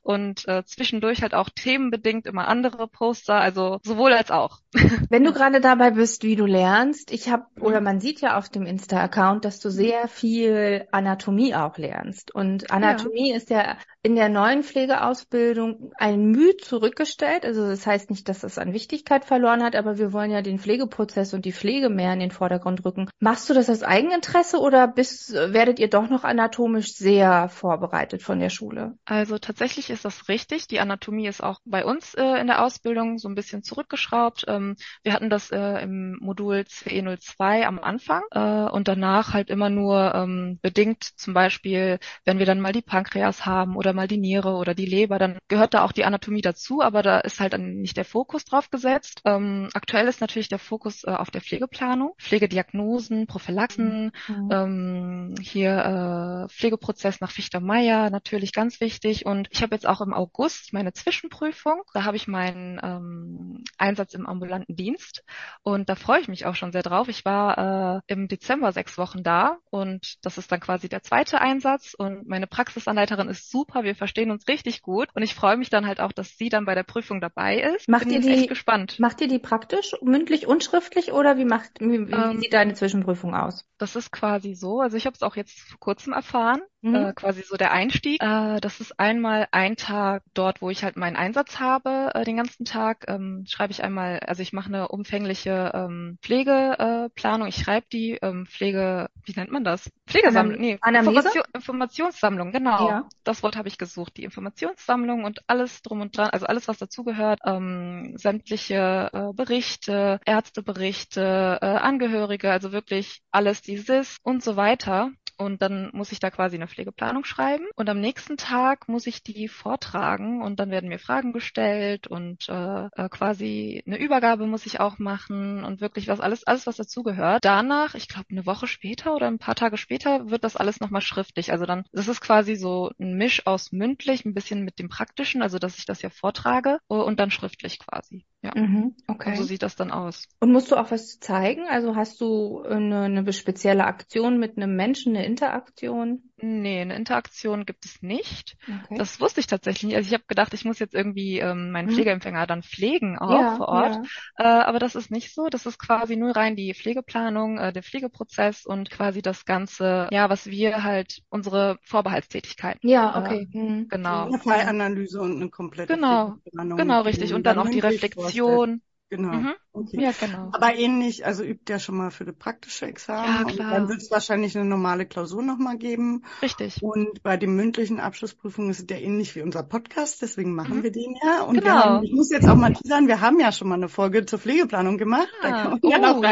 und 0.03 0.47
äh, 0.49 0.65
zwischendurch 0.65 1.23
halt 1.23 1.35
auch 1.35 1.49
themenbedingt 1.49 2.27
immer 2.27 2.49
andere 2.49 2.89
Poster, 2.89 3.35
also 3.35 3.79
sowohl 3.83 4.13
als 4.13 4.31
auch. 4.31 4.61
Wenn 5.11 5.25
du 5.25 5.33
gerade 5.33 5.61
dabei 5.61 5.91
bist, 5.93 6.23
wie 6.23 6.37
du 6.37 6.47
lernst, 6.47 7.11
ich 7.13 7.29
habe, 7.29 7.45
oder 7.61 7.81
man 7.81 8.01
sieht 8.01 8.21
ja 8.21 8.37
auf 8.37 8.49
dem 8.49 8.67
Insta-Account, 8.67 9.45
dass 9.45 9.61
du 9.61 9.71
sehr 9.71 10.09
viel 10.09 10.87
Anatomie 10.93 11.55
auch 11.55 11.79
lernst. 11.79 12.35
Und 12.35 12.71
Anatomie 12.71 13.31
ja. 13.31 13.37
ist 13.37 13.51
ja 13.51 13.77
in 14.03 14.15
der 14.15 14.29
neuen 14.29 14.63
Pflegeausbildung 14.63 15.93
ein 15.97 16.31
Mühe 16.31 16.57
zurückgestellt. 16.57 17.45
Also 17.45 17.67
das 17.67 17.87
heißt 17.87 18.11
nicht, 18.11 18.29
dass 18.29 18.45
es 18.45 18.57
an 18.57 18.73
Wichtigkeit 18.73 19.25
verloren 19.25 19.63
hat, 19.63 19.75
aber 19.75 19.99
wir 19.99 20.13
wollen 20.13 20.31
ja 20.31 20.41
den 20.41 20.59
Pflegeprozess 20.59 21.35
und 21.35 21.45
die 21.45 21.53
Pflege 21.53 21.89
mehr 21.89 22.13
in 22.13 22.21
den 22.21 22.31
Vordergrund 22.31 22.85
rücken. 22.85 23.11
Machst 23.19 23.51
du 23.51 23.55
das 23.55 23.69
aus 23.69 23.83
Eigeninteresse 23.83 24.59
oder 24.61 24.87
bist, 24.87 25.33
werdet 25.33 25.79
ihr 25.79 25.91
doch 25.91 26.09
noch 26.09 26.25
anatomisch 26.25 26.95
sehr 26.95 27.49
vorbereitet 27.49 28.23
von 28.23 28.39
der 28.39 28.51
Schule? 28.51 28.95
Also 29.05 29.38
tatsächlich 29.40 29.90
ist 29.90 30.05
das 30.05 30.29
richtig. 30.29 30.66
Die 30.68 30.81
Anatomie 30.81 31.27
ist 31.27 31.42
auch 31.42 31.61
bei 31.64 31.85
uns 31.85 32.14
äh, 32.14 32.40
in 32.40 32.46
der 32.46 32.64
Ausbildung 32.64 33.18
so 33.18 33.29
ein 33.29 33.35
bisschen 33.35 33.62
zurückgeschraubt. 33.62 34.44
Ähm, 34.48 34.77
wir 35.03 35.12
hatten 35.12 35.31
das 35.31 35.51
äh, 35.51 35.83
im 35.83 36.18
Modul 36.20 36.64
CE02 36.68 37.64
am 37.64 37.79
Anfang 37.79 38.22
äh, 38.31 38.70
und 38.70 38.88
danach 38.88 39.33
halt 39.33 39.51
immer 39.51 39.70
nur 39.70 40.14
ähm, 40.14 40.59
bedingt, 40.62 41.05
zum 41.05 41.35
Beispiel, 41.35 41.98
wenn 42.24 42.38
wir 42.38 42.46
dann 42.46 42.61
mal 42.61 42.72
die 42.72 42.83
Pankreas 42.83 43.46
haben 43.46 43.77
oder 43.77 43.92
mal 43.92 44.09
die 44.09 44.18
Niere 44.18 44.55
oder 44.55 44.74
die 44.74 44.87
Leber, 44.87 45.18
dann 45.18 45.38
gehört 45.48 45.74
da 45.74 45.85
auch 45.85 45.92
die 45.92 46.05
Anatomie 46.05 46.42
dazu, 46.42 46.83
aber 46.83 47.03
da 47.03 47.18
ist 47.20 47.40
halt 47.40 47.53
dann 47.53 47.77
nicht 47.77 47.96
der 47.96 48.05
Fokus 48.05 48.44
drauf 48.44 48.70
gesetzt. 48.70 49.22
Ähm, 49.24 49.68
aktuell 49.74 50.09
ist 50.09 50.20
natürlich 50.20 50.48
der 50.48 50.59
Fokus 50.59 51.05
äh, 51.05 51.11
auf 51.11 51.31
der 51.31 51.40
Pflegeplanung, 51.40 52.14
Pflegediagnosen, 52.18 53.27
Prophylaxen, 53.27 54.12
mhm. 54.29 54.48
ähm, 54.51 55.35
hier 55.40 56.46
äh, 56.46 56.48
Pflegeprozess 56.48 57.20
nach 57.20 57.31
Fichter-Meyer, 57.31 58.11
natürlich 58.11 58.53
ganz 58.53 58.81
wichtig 58.81 59.27
und 59.29 59.49
ich 59.51 59.62
habe 59.62 59.75
jetzt 59.75 59.87
auch 59.87 60.01
im 60.01 60.14
August 60.14 60.73
meine 60.73 60.95
Zwischenprüfung. 60.95 61.83
Da 61.93 62.05
habe 62.05 62.17
ich 62.17 62.29
meinen 62.29 62.81
ähm, 62.83 63.64
Einsatz 63.77 64.14
im 64.14 64.27
ambulanten 64.27 64.75
Dienst 64.75 65.23
und 65.62 65.91
da 65.91 65.97
freue 65.97 66.21
ich 66.21 66.29
mich 66.29 66.47
auch 66.47 66.55
schon 66.55 66.73
sehr 66.73 66.83
drauf. 66.83 67.09
Ich 67.09 67.27
war 67.27 67.99
äh, 68.09 68.12
im 68.12 68.29
Dezember 68.29 68.73
sechs 68.73 68.97
Wochen 68.97 69.23
da 69.23 69.59
und 69.69 70.17
das 70.23 70.38
ist 70.38 70.51
dann 70.51 70.61
quasi 70.61 70.88
der 70.88 71.03
zweite 71.03 71.43
Einsatz 71.43 71.93
und 71.93 72.27
meine 72.27 72.47
Praxisanleiterin 72.47 73.29
ist 73.29 73.51
super. 73.51 73.85
Wir 73.85 73.95
verstehen 73.95 74.31
uns 74.31 74.49
richtig 74.49 74.81
gut 74.81 75.09
und 75.14 75.23
ich 75.23 75.35
freue 75.35 75.59
mich 75.59 75.69
dann 75.69 75.87
halt 75.87 76.01
auch, 76.01 76.12
dass 76.12 76.38
sie 76.38 76.49
dann 76.49 76.64
bei 76.64 76.75
der 76.75 76.85
Prüfung 76.85 77.21
dabei 77.21 77.61
ist. 77.61 77.87
Macht 77.87 78.05
Bin 78.05 78.14
ihr 78.14 78.21
die, 78.21 78.31
echt 78.31 78.49
gespannt. 78.49 78.99
Macht 78.99 79.21
ihr 79.21 79.29
die 79.29 79.38
praktisch, 79.38 79.95
mündlich 80.01 80.47
und 80.47 80.64
schriftlich 80.64 81.12
oder 81.12 81.37
wie 81.37 81.45
macht 81.45 81.81
wie, 81.81 82.09
wie 82.09 82.12
ähm, 82.12 82.41
sieht 82.41 82.55
deine 82.55 82.73
Zwischenprüfung 82.73 83.35
aus? 83.35 83.67
Das 83.77 83.95
ist 83.95 84.11
quasi 84.11 84.55
so. 84.55 84.81
Also 84.81 84.97
ich 84.97 85.05
habe 85.05 85.14
es 85.14 85.23
auch 85.23 85.37
jetzt 85.37 85.61
vor 85.61 85.79
kurzem 85.79 86.14
erfahren 86.14 86.62
mhm. 86.83 86.95
äh, 86.95 87.12
quasi 87.12 87.43
so 87.43 87.57
der 87.57 87.73
Einstieg. 87.73 88.23
Äh, 88.23 88.61
das 88.61 88.81
ist 88.81 88.99
einmal 89.18 89.48
ein 89.50 89.74
Tag 89.74 90.22
dort, 90.33 90.62
wo 90.62 90.70
ich 90.70 90.85
halt 90.85 90.96
meinen 90.96 91.16
Einsatz 91.16 91.59
habe, 91.59 92.12
äh, 92.14 92.24
den 92.24 92.37
ganzen 92.37 92.64
Tag. 92.64 93.04
Ähm, 93.09 93.44
schreibe 93.48 93.72
ich 93.72 93.83
einmal, 93.83 94.20
also 94.20 94.42
ich 94.42 94.52
mache 94.52 94.68
eine 94.68 94.88
umfängliche 94.88 95.72
ähm, 95.74 96.18
Pflegeplanung. 96.22 97.48
ich 97.48 97.57
schreibe 97.57 97.87
die 97.92 98.12
ähm, 98.22 98.46
Pflege, 98.46 99.11
wie 99.24 99.33
nennt 99.33 99.50
man 99.50 99.64
das? 99.64 99.90
Pflegesammlung, 100.07 100.61
nee, 100.61 100.78
Information, 100.87 101.42
Informationssammlung, 101.52 102.52
genau. 102.52 102.88
Ja. 102.88 103.09
Das 103.24 103.42
Wort 103.42 103.57
habe 103.57 103.66
ich 103.66 103.76
gesucht. 103.76 104.16
Die 104.16 104.24
Informationssammlung 104.24 105.24
und 105.24 105.40
alles 105.48 105.83
drum 105.83 106.00
und 106.00 106.16
dran, 106.16 106.31
also 106.31 106.46
alles, 106.46 106.68
was 106.68 106.78
dazugehört, 106.78 107.40
ähm, 107.44 108.14
sämtliche 108.16 109.11
äh, 109.12 109.33
Berichte, 109.35 110.20
Ärzteberichte, 110.24 111.59
äh, 111.61 111.66
Angehörige, 111.66 112.52
also 112.52 112.70
wirklich 112.70 113.20
alles, 113.33 113.62
dieses 113.62 114.18
und 114.22 114.44
so 114.44 114.54
weiter. 114.54 115.11
Und 115.38 115.62
dann 115.62 115.90
muss 115.92 116.12
ich 116.12 116.20
da 116.20 116.31
quasi 116.31 116.57
eine 116.57 116.68
Pflegeplanung 116.68 117.24
schreiben. 117.24 117.64
Und 117.77 117.88
am 117.88 118.01
nächsten 118.01 118.37
Tag 118.37 118.88
muss 118.88 119.07
ich 119.07 119.22
die 119.22 119.48
vortragen 119.48 120.42
und 120.42 120.59
dann 120.61 120.70
werden 120.70 120.88
mir 120.88 120.98
Fragen 120.98 121.33
gestellt 121.33 122.07
und 122.07 122.48
äh, 122.48 122.87
äh, 122.87 123.09
quasi 123.09 123.83
eine 123.87 123.98
Übergabe 123.98 124.46
muss 124.46 124.66
ich 124.66 124.81
auch 124.81 124.98
machen 124.98 125.64
und 125.64 125.81
wirklich 125.81 126.09
was 126.09 126.20
alles, 126.20 126.44
alles 126.44 126.66
was 126.66 126.77
dazugehört. 126.77 127.44
Danach, 127.44 127.94
ich 127.94 128.09
glaube 128.09 128.27
eine 128.31 128.46
Woche 128.46 128.66
später 128.66 129.14
oder 129.14 129.29
ein 129.29 129.38
paar 129.38 129.55
Tage 129.55 129.77
später, 129.77 130.29
wird 130.31 130.44
das 130.44 130.57
alles 130.57 130.81
nochmal 130.81 131.03
schriftlich. 131.03 131.53
Also 131.53 131.66
dann, 131.66 131.85
das 131.92 132.09
ist 132.09 132.20
quasi 132.20 132.57
so 132.57 132.90
ein 132.98 133.14
Misch 133.16 133.46
aus 133.46 133.72
mündlich, 133.72 134.24
ein 134.24 134.35
bisschen 134.35 134.64
mit 134.64 134.79
dem 134.79 134.88
Praktischen, 134.88 135.42
also 135.42 135.59
dass 135.59 135.79
ich 135.79 135.87
das 135.87 136.03
ja 136.03 136.11
vortrage 136.11 136.81
und 136.88 137.20
dann 137.20 137.31
schriftlich 137.31 137.79
quasi. 137.79 138.24
Ja. 138.42 138.53
Mhm, 138.55 138.94
okay. 139.09 139.31
Und 139.31 139.37
so 139.37 139.42
sieht 139.42 139.62
das 139.62 139.74
dann 139.74 139.90
aus. 139.90 140.29
Und 140.40 140.53
musst 140.53 140.70
du 140.70 140.77
auch 140.77 140.90
was 140.90 141.18
zeigen? 141.18 141.66
Also 141.68 141.96
hast 141.96 142.20
du 142.20 142.62
eine, 142.62 143.03
eine 143.03 143.33
spezielle 143.33 143.85
Aktion 143.85 144.38
mit 144.38 144.57
einem 144.57 144.77
Menschen, 144.77 145.16
eine 145.16 145.27
Interaktion? 145.27 146.28
Nee, 146.40 146.81
eine 146.81 146.94
Interaktion 146.94 147.66
gibt 147.66 147.85
es 147.85 148.01
nicht. 148.03 148.57
Okay. 148.62 148.96
Das 148.96 149.20
wusste 149.20 149.40
ich 149.40 149.46
tatsächlich 149.46 149.85
nicht. 149.85 149.96
Also 149.96 150.09
ich 150.09 150.14
habe 150.14 150.24
gedacht, 150.29 150.55
ich 150.55 150.64
muss 150.64 150.79
jetzt 150.79 150.94
irgendwie 150.94 151.38
ähm, 151.38 151.72
meinen 151.72 151.88
mhm. 151.88 151.94
Pflegeempfänger 151.94 152.46
dann 152.46 152.62
pflegen 152.62 153.18
auch 153.18 153.40
ja, 153.40 153.57
vor 153.57 153.68
Ort. 153.68 153.98
Ja. 154.38 154.61
Äh, 154.61 154.64
aber 154.64 154.79
das 154.79 154.94
ist 154.94 155.11
nicht 155.11 155.35
so. 155.35 155.48
Das 155.48 155.66
ist 155.66 155.79
quasi 155.79 156.16
nur 156.16 156.37
rein 156.37 156.55
die 156.55 156.74
Pflegeplanung, 156.74 157.59
äh, 157.59 157.72
der 157.72 157.83
Pflegeprozess 157.83 158.64
und 158.66 158.90
quasi 158.90 159.20
das 159.20 159.44
Ganze, 159.44 160.09
ja, 160.12 160.31
was 160.31 160.46
wir 160.46 160.85
halt, 160.85 161.22
unsere 161.29 161.79
Vorbehaltstätigkeiten. 161.83 162.88
Ja, 162.88 163.18
okay. 163.18 163.48
Äh, 163.53 163.59
mhm. 163.59 163.88
Genau. 163.88 164.27
Eine 164.27 164.38
Fallanalyse 164.38 165.20
und 165.20 165.37
eine 165.37 165.51
komplette 165.51 165.94
Genau, 165.94 166.37
genau, 166.53 167.03
richtig. 167.03 167.35
Und 167.35 167.44
dann 167.44 167.59
auch 167.59 167.68
die 167.68 167.81
Reflexion. 167.81 168.83
Genau. 169.11 169.33
Mhm. 169.33 169.55
Okay. 169.73 170.03
Ja, 170.03 170.11
genau. 170.18 170.51
Aber 170.53 170.75
ähnlich, 170.75 171.25
also 171.25 171.42
übt 171.42 171.64
der 171.66 171.79
schon 171.79 171.97
mal 171.97 172.11
für 172.11 172.27
das 172.27 172.35
praktische 172.35 172.87
Examen. 172.87 173.27
Ja, 173.27 173.44
klar. 173.44 173.68
Und 173.68 173.75
dann 173.75 173.88
wird 173.88 174.03
es 174.03 174.11
wahrscheinlich 174.11 174.57
eine 174.57 174.68
normale 174.68 175.07
Klausur 175.07 175.42
nochmal 175.42 175.79
geben. 175.79 176.25
Richtig. 176.42 176.83
Und 176.83 177.23
bei 177.23 177.38
den 177.38 177.57
mündlichen 177.57 178.01
Abschlussprüfungen 178.01 178.71
ist 178.71 178.81
es 178.81 178.87
ja 178.90 179.03
ähnlich 179.03 179.35
wie 179.35 179.42
unser 179.42 179.62
Podcast, 179.62 180.21
deswegen 180.21 180.55
machen 180.55 180.79
mhm. 180.79 180.83
wir 180.83 180.92
den 180.92 181.16
ja. 181.25 181.42
Und 181.42 181.61
genau. 181.61 181.75
haben, 181.75 182.05
ich 182.05 182.12
muss 182.12 182.31
jetzt 182.31 182.47
auch 182.47 182.57
mal 182.57 182.75
sagen, 182.85 183.09
wir 183.09 183.21
haben 183.21 183.40
ja 183.40 183.51
schon 183.51 183.68
mal 183.68 183.77
eine 183.77 183.88
Folge 183.88 184.27
zur 184.27 184.38
Pflegeplanung 184.38 184.99
gemacht. 184.99 185.29
Ah. 185.40 185.42
Da 185.42 185.51
kann 185.51 185.71
man 185.71 185.81
oh, 185.83 185.90
ja, 185.90 185.99
noch 185.99 186.23
ja, 186.23 186.31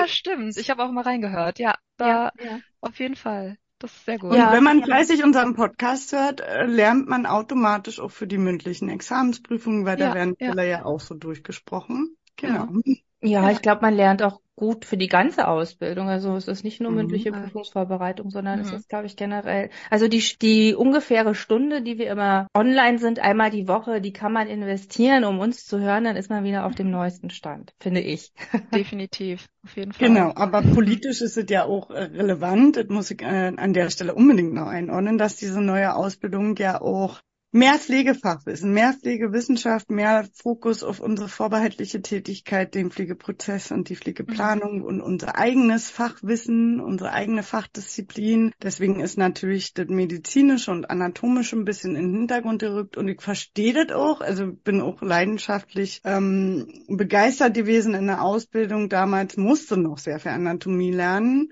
ja, 0.00 0.08
stimmt. 0.08 0.56
Ich 0.58 0.68
habe 0.68 0.84
auch 0.84 0.90
mal 0.90 1.04
reingehört. 1.04 1.58
Ja, 1.58 1.76
da 1.96 2.08
ja, 2.08 2.32
ja. 2.44 2.58
auf 2.82 2.98
jeden 2.98 3.16
Fall. 3.16 3.56
Das 3.78 3.92
ist 3.92 4.06
sehr 4.06 4.18
gut. 4.18 4.32
Und 4.32 4.38
wenn 4.38 4.64
man 4.64 4.82
fleißig 4.82 5.22
unseren 5.22 5.54
Podcast 5.54 6.12
hört, 6.12 6.40
äh, 6.40 6.64
lernt 6.66 7.08
man 7.08 7.26
automatisch 7.26 8.00
auch 8.00 8.10
für 8.10 8.26
die 8.26 8.38
mündlichen 8.38 8.88
Examensprüfungen, 8.88 9.84
weil 9.84 9.96
da 9.96 10.14
werden 10.14 10.34
Fälle 10.36 10.64
ja. 10.64 10.78
ja 10.78 10.84
auch 10.84 10.98
so 10.98 11.14
durchgesprochen. 11.14 12.16
Genau. 12.38 12.68
Ja, 13.20 13.50
ich 13.50 13.62
glaube, 13.62 13.82
man 13.82 13.94
lernt 13.94 14.22
auch 14.22 14.40
gut 14.58 14.84
für 14.84 14.96
die 14.96 15.08
ganze 15.08 15.48
Ausbildung. 15.48 16.08
Also 16.08 16.36
es 16.36 16.48
ist 16.48 16.64
nicht 16.64 16.80
nur 16.80 16.90
mhm. 16.90 16.98
mündliche 16.98 17.32
mhm. 17.32 17.42
Prüfungsvorbereitung, 17.42 18.30
sondern 18.30 18.58
mhm. 18.58 18.66
es 18.66 18.72
ist, 18.72 18.88
glaube 18.88 19.06
ich, 19.06 19.16
generell. 19.16 19.70
Also 19.88 20.08
die, 20.08 20.22
die 20.40 20.74
ungefähre 20.74 21.34
Stunde, 21.34 21.80
die 21.82 21.98
wir 21.98 22.10
immer 22.10 22.48
online 22.54 22.98
sind, 22.98 23.20
einmal 23.20 23.50
die 23.50 23.68
Woche, 23.68 24.00
die 24.00 24.12
kann 24.12 24.32
man 24.32 24.48
investieren, 24.48 25.24
um 25.24 25.38
uns 25.38 25.64
zu 25.64 25.80
hören, 25.80 26.04
dann 26.04 26.16
ist 26.16 26.28
man 26.28 26.44
wieder 26.44 26.66
auf 26.66 26.74
dem 26.74 26.90
neuesten 26.90 27.30
Stand, 27.30 27.72
finde 27.80 28.00
ich. 28.00 28.32
Definitiv, 28.74 29.46
auf 29.64 29.76
jeden 29.76 29.92
Fall. 29.92 30.08
Genau, 30.08 30.32
aber 30.34 30.62
politisch 30.62 31.22
ist 31.22 31.36
es 31.36 31.48
ja 31.48 31.64
auch 31.64 31.90
äh, 31.90 32.02
relevant. 32.02 32.76
Das 32.76 32.88
muss 32.88 33.10
ich 33.10 33.22
äh, 33.22 33.52
an 33.56 33.72
der 33.72 33.90
Stelle 33.90 34.14
unbedingt 34.14 34.54
noch 34.54 34.66
einordnen, 34.66 35.18
dass 35.18 35.36
diese 35.36 35.60
neue 35.60 35.94
Ausbildung 35.94 36.56
ja 36.56 36.80
auch 36.80 37.20
Mehr 37.50 37.78
Pflegefachwissen, 37.78 38.74
mehr 38.74 38.92
Pflegewissenschaft, 38.92 39.90
mehr 39.90 40.28
Fokus 40.34 40.82
auf 40.82 41.00
unsere 41.00 41.30
vorbehaltliche 41.30 42.02
Tätigkeit, 42.02 42.74
den 42.74 42.90
Pflegeprozess 42.90 43.70
und 43.72 43.88
die 43.88 43.96
Pflegeplanung 43.96 44.80
mhm. 44.80 44.84
und 44.84 45.00
unser 45.00 45.38
eigenes 45.38 45.88
Fachwissen, 45.88 46.78
unsere 46.78 47.12
eigene 47.12 47.42
Fachdisziplin. 47.42 48.52
Deswegen 48.62 49.00
ist 49.00 49.16
natürlich 49.16 49.72
das 49.72 49.88
medizinische 49.88 50.70
und 50.70 50.90
anatomische 50.90 51.56
ein 51.56 51.64
bisschen 51.64 51.96
in 51.96 52.12
den 52.12 52.18
Hintergrund 52.18 52.60
gerückt 52.60 52.98
und 52.98 53.08
ich 53.08 53.22
verstehe 53.22 53.72
das 53.72 53.96
auch. 53.96 54.20
Also 54.20 54.52
bin 54.52 54.82
auch 54.82 55.00
leidenschaftlich 55.00 56.02
ähm, 56.04 56.84
begeistert 56.86 57.54
gewesen 57.54 57.94
in 57.94 58.08
der 58.08 58.20
Ausbildung. 58.20 58.90
Damals 58.90 59.38
musste 59.38 59.78
noch 59.78 59.96
sehr 59.96 60.18
viel 60.18 60.32
Anatomie 60.32 60.92
lernen 60.92 61.50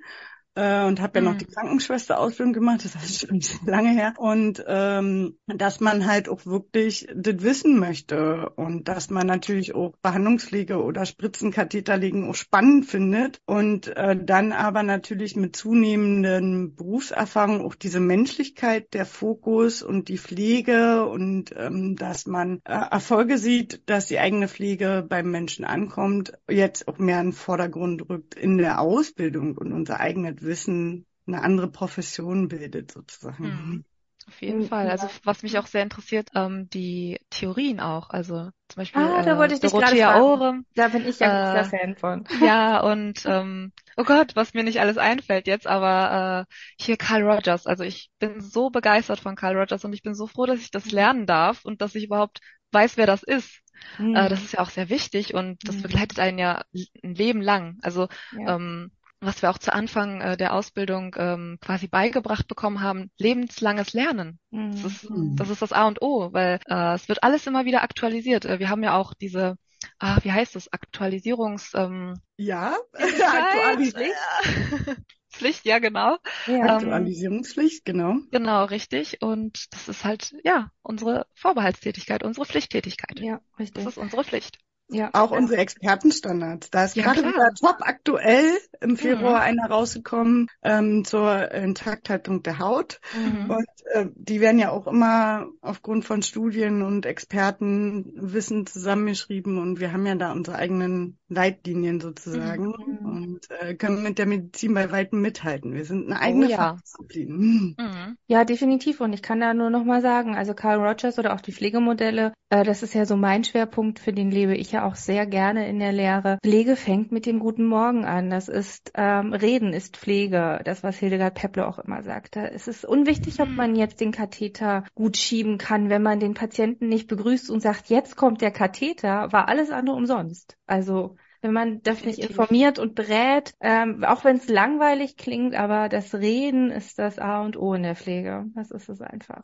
äh, 0.57 0.85
und 0.85 1.01
habe 1.01 1.19
ja 1.19 1.21
mhm. 1.21 1.33
noch 1.33 1.39
die 1.39 1.47
Krankenschwesterausbildung 1.47 2.53
gemacht, 2.53 2.85
das 2.85 2.95
ist 3.05 3.29
schon 3.29 3.41
lange 3.67 3.91
her. 3.91 4.15
Und 4.17 4.65
ähm, 4.67 5.37
dass 5.47 5.81
man 5.81 6.07
halt 6.07 6.29
auch 6.29 6.47
wirklich 6.47 7.07
das 7.15 7.43
wissen 7.43 7.79
möchte 7.79 8.51
und 8.57 8.89
dass 8.89 9.11
man 9.11 9.27
natürlich 9.27 9.75
auch 9.75 9.95
Behandlungspflege 10.03 10.83
oder 10.83 11.05
Spritzenkatheterlegen 11.05 12.29
auch 12.29 12.35
spannend 12.35 12.87
findet 12.87 13.41
und 13.45 13.89
äh, 13.97 14.17
dann 14.17 14.53
aber 14.53 14.83
natürlich 14.83 15.37
mit 15.37 15.57
zunehmenden 15.57 16.75
Berufserfahrung 16.75 17.61
auch 17.61 17.75
diese 17.75 18.01
Menschlichkeit, 18.01 18.95
der 18.95 19.05
Fokus 19.05 19.83
und 19.83 20.09
die 20.09 20.19
Pflege 20.19 21.07
und 21.07 21.55
ähm, 21.57 21.97
dass 21.97 22.27
man 22.27 22.61
äh, 22.65 22.73
Erfolge 22.73 23.37
sieht, 23.37 23.83
dass 23.87 24.07
die 24.07 24.19
eigene 24.19 24.49
Pflege 24.49 25.05
beim 25.07 25.31
Menschen 25.31 25.65
ankommt, 25.65 26.33
jetzt 26.49 26.89
auch 26.89 26.99
mehr 26.99 27.21
in 27.21 27.27
den 27.29 27.33
Vordergrund 27.33 28.09
rückt 28.09 28.35
in 28.35 28.57
der 28.57 28.81
Ausbildung 28.81 29.59
und 29.59 29.73
unser 29.73 30.01
eigenes 30.01 30.46
Wissen 30.47 31.07
eine 31.27 31.43
andere 31.43 31.69
Profession 31.69 32.49
bildet 32.49 32.93
sozusagen. 32.93 33.45
Mhm. 33.45 33.85
Auf 34.29 34.43
jeden 34.43 34.63
mhm. 34.63 34.69
Fall. 34.69 34.91
Also 34.91 35.09
was 35.23 35.45
mich 35.45 35.57
auch 35.57 35.67
sehr 35.67 35.85
interessiert, 35.85 36.31
ähm, 36.35 36.69
die 36.71 37.21
Theorien 37.31 37.79
auch. 37.79 38.11
Also 38.11 38.51
zum 38.69 38.77
Beispiel 38.77 39.01
ah, 39.01 39.23
da 39.23 39.39
wollte 39.39 39.55
ich 39.55 39.61
dich 39.61 39.71
gerade 39.71 39.97
fragen. 39.97 40.67
Da 40.75 40.89
bin 40.89 41.07
ich 41.07 41.21
ja 41.21 41.53
äh, 41.53 41.59
großer 41.59 41.71
Fan 41.71 41.97
von. 41.97 42.25
Ja, 42.41 42.81
und 42.81 43.25
ähm, 43.25 43.73
oh 43.97 44.03
Gott, 44.03 44.35
was 44.35 44.53
mir 44.53 44.65
nicht 44.65 44.81
alles 44.81 44.99
einfällt 44.99 45.47
jetzt, 45.47 45.69
aber 45.69 46.47
äh, 46.49 46.55
hier 46.77 46.97
Carl 46.97 47.23
Rogers. 47.23 47.67
Also 47.67 47.85
ich 47.85 48.11
bin 48.19 48.41
so 48.41 48.71
begeistert 48.71 49.21
von 49.21 49.37
Carl 49.37 49.57
Rogers 49.57 49.85
und 49.85 49.93
ich 49.93 50.03
bin 50.03 50.15
so 50.15 50.27
froh, 50.27 50.47
dass 50.47 50.61
ich 50.61 50.73
das 50.73 50.91
lernen 50.91 51.27
darf 51.27 51.65
und 51.65 51.81
dass 51.81 51.95
ich 51.95 52.07
überhaupt 52.07 52.41
weiß, 52.73 52.97
wer 52.97 53.07
das 53.07 53.23
ist. 53.23 53.61
Mhm. 53.99 54.17
Äh, 54.17 54.29
das 54.29 54.43
ist 54.43 54.55
ja 54.55 54.61
auch 54.61 54.71
sehr 54.71 54.89
wichtig 54.89 55.35
und 55.35 55.59
das 55.69 55.77
mhm. 55.77 55.83
begleitet 55.83 56.19
einen 56.19 56.39
ja 56.39 56.65
ein 56.75 57.15
Leben 57.15 57.41
lang. 57.41 57.79
Also 57.83 58.09
ja. 58.37 58.57
ähm, 58.57 58.91
was 59.27 59.43
wir 59.43 59.51
auch 59.51 59.59
zu 59.59 59.73
Anfang 59.73 60.21
äh, 60.21 60.37
der 60.37 60.55
Ausbildung 60.55 61.15
ähm, 61.19 61.59
quasi 61.61 61.89
beigebracht 61.89 62.49
bekommen 62.49 62.81
haben, 62.81 63.11
lebenslanges 63.19 63.93
Lernen. 63.93 64.39
Mhm. 64.51 64.83
Das, 64.83 64.85
ist, 64.85 65.11
mhm. 65.11 65.37
das 65.37 65.51
ist 65.51 65.63
das 65.63 65.73
A 65.73 65.87
und 65.87 66.01
O, 66.01 66.33
weil 66.33 66.61
äh, 66.69 66.95
es 66.95 67.09
wird 67.09 67.23
alles 67.23 67.47
immer 67.47 67.65
wieder 67.65 67.83
aktualisiert. 67.83 68.45
Äh, 68.45 68.59
wir 68.61 68.71
haben 68.71 68.83
ja 68.83 68.97
auch 68.97 69.13
diese, 69.13 69.57
ah, 69.99 70.19
wie 70.23 70.33
heißt 70.33 70.55
das, 70.55 70.73
Aktualisierungs... 70.73 71.73
Ähm, 71.75 72.15
ja, 72.39 72.77
Aktualisierung. 72.93 74.13
Pflicht, 75.37 75.67
ja 75.67 75.81
genau. 75.81 76.17
Ja. 76.47 76.55
Ähm, 76.55 76.63
Aktualisierungspflicht, 76.63 77.85
genau. 77.85 78.17
Genau, 78.31 78.65
richtig. 78.65 79.21
Und 79.21 79.67
das 79.71 79.89
ist 79.89 80.05
halt, 80.05 80.35
ja, 80.45 80.71
unsere 80.83 81.27
Vorbehaltstätigkeit, 81.35 82.23
unsere 82.23 82.47
Pflichttätigkeit. 82.47 83.21
Ja, 83.21 83.41
richtig. 83.59 83.85
Das 83.85 83.95
ist 83.95 83.99
unsere 83.99 84.25
Pflicht. 84.25 84.59
Ja. 84.89 85.11
Auch 85.15 85.33
unsere 85.33 85.61
Expertenstandards. 85.61 86.71
Da 86.71 86.85
ist 86.85 86.97
ja, 86.97 87.03
gerade 87.03 87.23
wieder 87.23 87.51
top 87.61 87.79
aktuell 87.81 88.57
im 88.81 88.97
Februar 88.97 89.41
mhm. 89.41 89.47
einer 89.47 89.71
rausgekommen 89.71 90.49
ähm, 90.63 91.05
zur 91.05 91.51
Intakthaltung 91.51 92.43
der 92.43 92.61
Haut. 92.61 93.01
Mhm. 93.15 93.51
Und 93.51 93.67
äh, 93.93 94.07
die 94.15 94.41
werden 94.41 94.61
ja 94.61 94.71
auch 94.71 94.87
immer 94.87 95.49
aufgrund 95.61 96.05
von 96.05 96.23
Studien 96.23 96.83
und 96.83 97.05
Expertenwissen 97.05 98.67
zusammengeschrieben. 98.67 99.59
Und 99.59 99.81
wir 99.81 99.93
haben 99.93 100.07
ja 100.07 100.15
da 100.15 100.31
unsere 100.33 100.57
eigenen 100.57 101.19
Leitlinien 101.29 102.01
sozusagen 102.01 102.67
mhm. 102.67 103.05
und 103.05 103.51
äh, 103.51 103.75
können 103.75 104.03
mit 104.03 104.19
der 104.19 104.27
Medizin 104.27 104.75
bei 104.75 104.93
weitem 104.93 105.21
mithalten. 105.21 105.75
Wir 105.75 105.85
sind 105.85 106.07
eine 106.07 106.21
eigene 106.21 106.47
oh, 106.47 106.51
ja. 106.51 106.77
Disziplin. 106.81 107.75
Mhm. 107.77 108.17
Ja, 108.29 108.45
definitiv. 108.45 109.01
Und 109.01 109.13
ich 109.13 109.23
kann 109.23 109.41
da 109.41 109.53
nur 109.53 109.71
noch 109.71 109.85
mal 109.85 110.01
sagen, 110.01 110.37
also 110.37 110.55
Carl 110.55 110.79
Rogers 110.79 111.19
oder 111.19 111.35
auch 111.35 111.41
die 111.41 111.53
Pflegemodelle, 111.53 112.33
äh, 112.51 112.63
das 112.63 112.85
ist 112.85 112.95
ja 112.95 113.07
so 113.07 113.17
mein 113.17 113.43
Schwerpunkt, 113.43 113.99
für 113.99 114.13
den 114.13 114.31
lebe 114.31 114.55
ich 114.55 114.71
ja 114.71 114.85
auch 114.87 114.95
sehr 114.95 115.27
gerne 115.27 115.69
in 115.69 115.81
der 115.81 115.93
Lehre. 115.93 116.39
Pflege 116.45 116.77
fängt 116.77 117.11
mit 117.11 117.27
dem 117.27 117.41
guten 117.41 117.67
Morgen 117.67 118.05
an. 118.05 118.31
Das 118.31 118.49
ist 118.49 118.93
ähm, 118.95 119.33
Reden 119.33 119.73
ist 119.73 119.97
Pflege, 119.97 120.61
das 120.65 120.85
was 120.85 120.97
Hildegard 120.97 121.35
Pepple 121.35 121.67
auch 121.67 121.81
immer 121.81 122.05
sagte. 122.05 122.51
Es 122.53 122.69
ist 122.69 122.85
unwichtig, 122.85 123.41
ob 123.41 123.49
man 123.49 123.75
jetzt 123.75 124.01
den 124.01 124.13
Katheter 124.13 124.85
gut 124.95 125.17
schieben 125.17 125.59
kann, 125.59 125.91
wenn 125.91 126.03
man 126.03 126.21
den 126.21 126.35
Patienten 126.35 126.89
nicht 126.89 127.09
begrüßt 127.09 127.51
und 127.51 127.61
sagt, 127.61 127.89
jetzt 127.89 128.17
kommt 128.17 128.43
der 128.43 128.53
Katheter, 128.53 129.33
war 129.33 129.49
alles 129.49 129.71
andere 129.71 129.97
umsonst. 129.97 130.57
Also 130.67 131.17
wenn 131.41 131.53
man 131.53 131.83
das 131.83 132.05
nicht 132.05 132.19
informiert 132.19 132.79
und 132.79 132.95
berät, 132.95 133.55
ähm, 133.61 134.05
auch 134.05 134.25
wenn 134.25 134.37
es 134.37 134.49
langweilig 134.49 135.17
klingt, 135.17 135.55
aber 135.55 135.89
das 135.89 136.15
Reden 136.15 136.71
ist 136.71 136.99
das 136.99 137.19
A 137.19 137.43
und 137.43 137.57
O 137.57 137.75
in 137.75 137.83
der 137.83 137.97
Pflege. 137.97 138.47
Das 138.55 138.71
ist 138.71 138.89
es 138.89 139.01
einfach. 139.01 139.43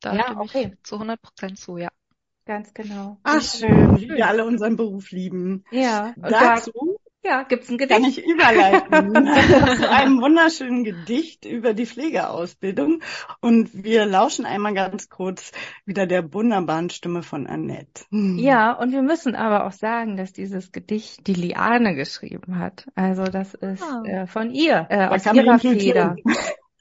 Da 0.00 0.14
ja, 0.14 0.36
okay. 0.38 0.76
zu 0.82 0.96
100 0.96 1.20
Prozent 1.20 1.58
zu, 1.58 1.78
ja. 1.78 1.88
Ganz 2.46 2.74
genau. 2.74 3.18
Ach 3.22 3.40
schön, 3.40 3.98
wie 3.98 4.08
wir 4.08 4.26
alle 4.26 4.44
unseren 4.44 4.76
Beruf 4.76 5.10
lieben. 5.10 5.64
Ja. 5.70 6.12
Dazu 6.16 6.93
ja, 7.24 7.42
gibt's 7.42 7.70
ein 7.70 7.78
Gedicht? 7.78 8.00
Kann 8.00 8.08
ich 8.08 8.24
überleiten 8.24 9.24
zu 9.76 9.90
einem 9.90 10.20
wunderschönen 10.20 10.84
Gedicht 10.84 11.44
über 11.44 11.74
die 11.74 11.86
Pflegeausbildung. 11.86 13.00
Und 13.40 13.70
wir 13.72 14.06
lauschen 14.06 14.44
einmal 14.44 14.74
ganz 14.74 15.08
kurz 15.08 15.52
wieder 15.86 16.06
der 16.06 16.32
wunderbaren 16.34 16.90
Stimme 16.90 17.22
von 17.22 17.46
Annette. 17.46 18.04
Ja, 18.10 18.72
und 18.72 18.92
wir 18.92 19.02
müssen 19.02 19.34
aber 19.34 19.66
auch 19.66 19.72
sagen, 19.72 20.16
dass 20.16 20.32
dieses 20.32 20.72
Gedicht 20.72 21.26
die 21.26 21.34
Liane 21.34 21.94
geschrieben 21.94 22.58
hat. 22.58 22.86
Also 22.94 23.24
das 23.24 23.54
ist 23.54 23.82
ah. 23.82 24.02
äh, 24.04 24.26
von 24.26 24.50
ihr, 24.50 24.86
äh, 24.90 25.06
aus 25.06 25.26
ihrer 25.26 25.58
Feder. 25.58 26.16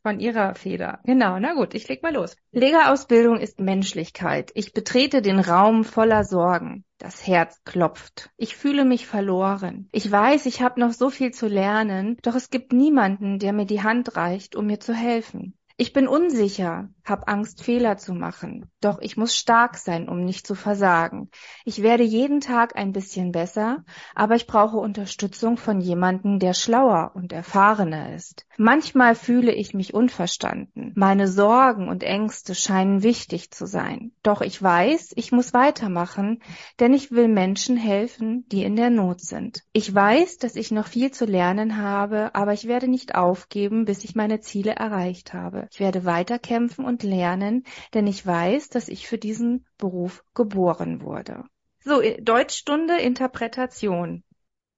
Von 0.04 0.20
ihrer 0.20 0.54
Feder. 0.54 1.00
Genau, 1.06 1.40
na 1.40 1.54
gut, 1.54 1.74
ich 1.74 1.88
leg 1.88 2.04
mal 2.04 2.14
los. 2.14 2.36
Pflegeausbildung 2.54 3.40
ist 3.40 3.62
Menschlichkeit. 3.62 4.52
Ich 4.54 4.74
betrete 4.74 5.22
den 5.22 5.40
Raum 5.40 5.86
voller 5.86 6.26
Sorgen. 6.26 6.84
Das 6.98 7.26
Herz 7.26 7.64
klopft. 7.64 8.30
Ich 8.36 8.58
fühle 8.58 8.84
mich 8.84 9.08
verloren. 9.08 9.88
Ich 9.94 10.12
weiß, 10.12 10.46
ich 10.46 10.62
habe 10.62 10.82
noch 10.82 10.92
so 10.92 11.10
viel 11.10 11.32
zu 11.32 11.48
lernen, 11.48 12.18
doch 12.22 12.36
es 12.36 12.50
gibt 12.50 12.74
niemanden, 12.74 13.40
der 13.40 13.54
mir 13.54 13.66
die 13.66 13.82
Hand 13.82 14.18
reicht, 14.18 14.58
um 14.58 14.66
mir 14.66 14.82
zu 14.82 14.94
helfen. 14.94 15.58
Ich 15.78 15.94
bin 15.94 16.10
unsicher, 16.10 16.90
hab 17.06 17.30
Angst, 17.30 17.64
Fehler 17.64 17.98
zu 17.98 18.14
machen. 18.14 18.70
Doch 18.80 19.00
ich 19.02 19.18
muss 19.18 19.36
stark 19.36 19.78
sein, 19.78 20.08
um 20.08 20.24
nicht 20.24 20.48
zu 20.48 20.56
versagen. 20.56 21.30
Ich 21.66 21.82
werde 21.84 22.04
jeden 22.04 22.40
Tag 22.40 22.76
ein 22.76 22.94
bisschen 22.94 23.32
besser, 23.32 23.84
aber 24.16 24.36
ich 24.36 24.48
brauche 24.48 24.78
Unterstützung 24.78 25.58
von 25.58 25.82
jemandem, 25.82 26.40
der 26.40 26.54
schlauer 26.54 27.12
und 27.16 27.34
erfahrener 27.34 28.14
ist. 28.14 28.46
Manchmal 28.58 29.16
fühle 29.16 29.54
ich 29.54 29.74
mich 29.74 29.94
unverstanden. 29.94 30.94
Meine 30.96 31.28
Sorgen 31.28 31.90
und 31.90 32.04
Ängste 32.04 32.56
scheinen 32.56 33.04
wichtig 33.04 33.52
zu 33.52 33.66
sein. 33.66 34.12
Doch 34.22 34.42
ich 34.42 34.62
weiß, 34.62 35.14
ich 35.16 35.32
muss 35.32 35.54
weitermachen, 35.54 36.42
denn 36.80 36.94
ich 36.94 37.12
will 37.12 37.28
Menschen 37.28 37.78
helfen, 37.78 38.46
die 38.52 38.64
in 38.64 38.76
der 38.76 38.90
Not 38.90 39.22
sind. 39.22 39.64
Ich 39.74 39.94
weiß, 39.94 40.38
dass 40.38 40.56
ich 40.56 40.72
noch 40.72 40.88
viel 40.88 41.12
zu 41.12 41.26
lernen 41.26 41.78
habe, 41.78 42.34
aber 42.34 42.54
ich 42.54 42.68
werde 42.68 42.88
nicht 42.88 43.16
aufgeben, 43.16 43.86
bis 43.86 44.04
ich 44.04 44.16
meine 44.16 44.40
Ziele 44.40 44.72
erreicht 44.72 45.34
habe. 45.34 45.68
Ich 45.72 45.80
werde 45.80 46.06
weiterkämpfen 46.06 46.86
und 46.86 46.93
lernen, 47.02 47.64
denn 47.96 48.06
ich 48.06 48.24
weiß, 48.24 48.70
dass 48.70 48.90
ich 48.90 49.08
für 49.08 49.18
diesen 49.18 49.66
Beruf 49.80 50.24
geboren 50.36 51.02
wurde. 51.02 51.46
So, 51.80 52.02
Deutschstunde 52.22 52.98
Interpretation. 52.98 54.24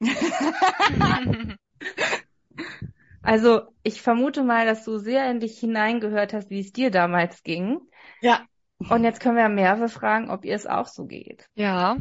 also, 3.21 3.61
ich 3.83 4.01
vermute 4.01 4.43
mal, 4.43 4.65
dass 4.65 4.85
du 4.85 4.97
sehr 4.97 5.29
in 5.29 5.41
dich 5.41 5.59
hineingehört 5.59 6.33
hast, 6.33 6.49
wie 6.49 6.61
es 6.61 6.71
dir 6.71 6.91
damals 6.91 7.43
ging. 7.43 7.81
Ja. 8.21 8.45
Und 8.89 9.03
jetzt 9.03 9.19
können 9.19 9.37
wir 9.37 9.49
mehrere 9.49 9.89
fragen, 9.89 10.29
ob 10.29 10.45
ihr 10.45 10.55
es 10.55 10.65
auch 10.65 10.87
so 10.87 11.05
geht. 11.05 11.49
Ja, 11.55 11.97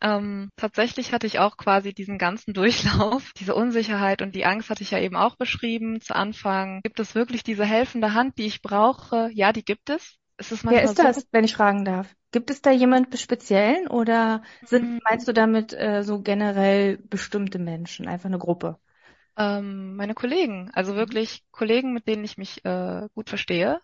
ähm, 0.00 0.50
tatsächlich 0.56 1.12
hatte 1.12 1.26
ich 1.26 1.38
auch 1.38 1.56
quasi 1.56 1.92
diesen 1.92 2.18
ganzen 2.18 2.54
Durchlauf. 2.54 3.32
Diese 3.38 3.54
Unsicherheit 3.54 4.22
und 4.22 4.34
die 4.34 4.44
Angst 4.44 4.70
hatte 4.70 4.82
ich 4.82 4.90
ja 4.90 4.98
eben 4.98 5.16
auch 5.16 5.36
beschrieben 5.36 6.00
zu 6.00 6.14
Anfang. 6.14 6.80
Gibt 6.82 7.00
es 7.00 7.14
wirklich 7.14 7.42
diese 7.42 7.64
helfende 7.64 8.14
Hand, 8.14 8.38
die 8.38 8.46
ich 8.46 8.62
brauche? 8.62 9.30
Ja, 9.32 9.52
die 9.52 9.64
gibt 9.64 9.90
es. 9.90 10.16
es 10.38 10.64
Wer 10.64 10.82
ist 10.82 10.96
so, 10.96 11.02
das, 11.02 11.26
wenn 11.32 11.44
ich 11.44 11.54
fragen 11.54 11.84
darf? 11.84 12.14
Gibt 12.30 12.50
es 12.50 12.62
da 12.62 12.70
jemand 12.70 13.18
speziellen 13.18 13.88
oder 13.88 14.42
sind, 14.64 14.94
mhm. 14.94 15.00
meinst 15.04 15.28
du 15.28 15.32
damit 15.32 15.72
äh, 15.72 16.02
so 16.02 16.22
generell 16.22 16.96
bestimmte 16.96 17.58
Menschen, 17.58 18.08
einfach 18.08 18.26
eine 18.26 18.38
Gruppe? 18.38 18.78
Ähm, 19.36 19.96
meine 19.96 20.14
Kollegen, 20.14 20.70
also 20.72 20.94
wirklich 20.94 21.44
Kollegen, 21.52 21.92
mit 21.92 22.06
denen 22.06 22.24
ich 22.24 22.36
mich 22.36 22.64
äh, 22.64 23.08
gut 23.14 23.28
verstehe 23.28 23.80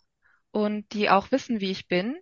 und 0.50 0.92
die 0.92 1.10
auch 1.10 1.30
wissen, 1.30 1.60
wie 1.60 1.70
ich 1.70 1.88
bin 1.88 2.16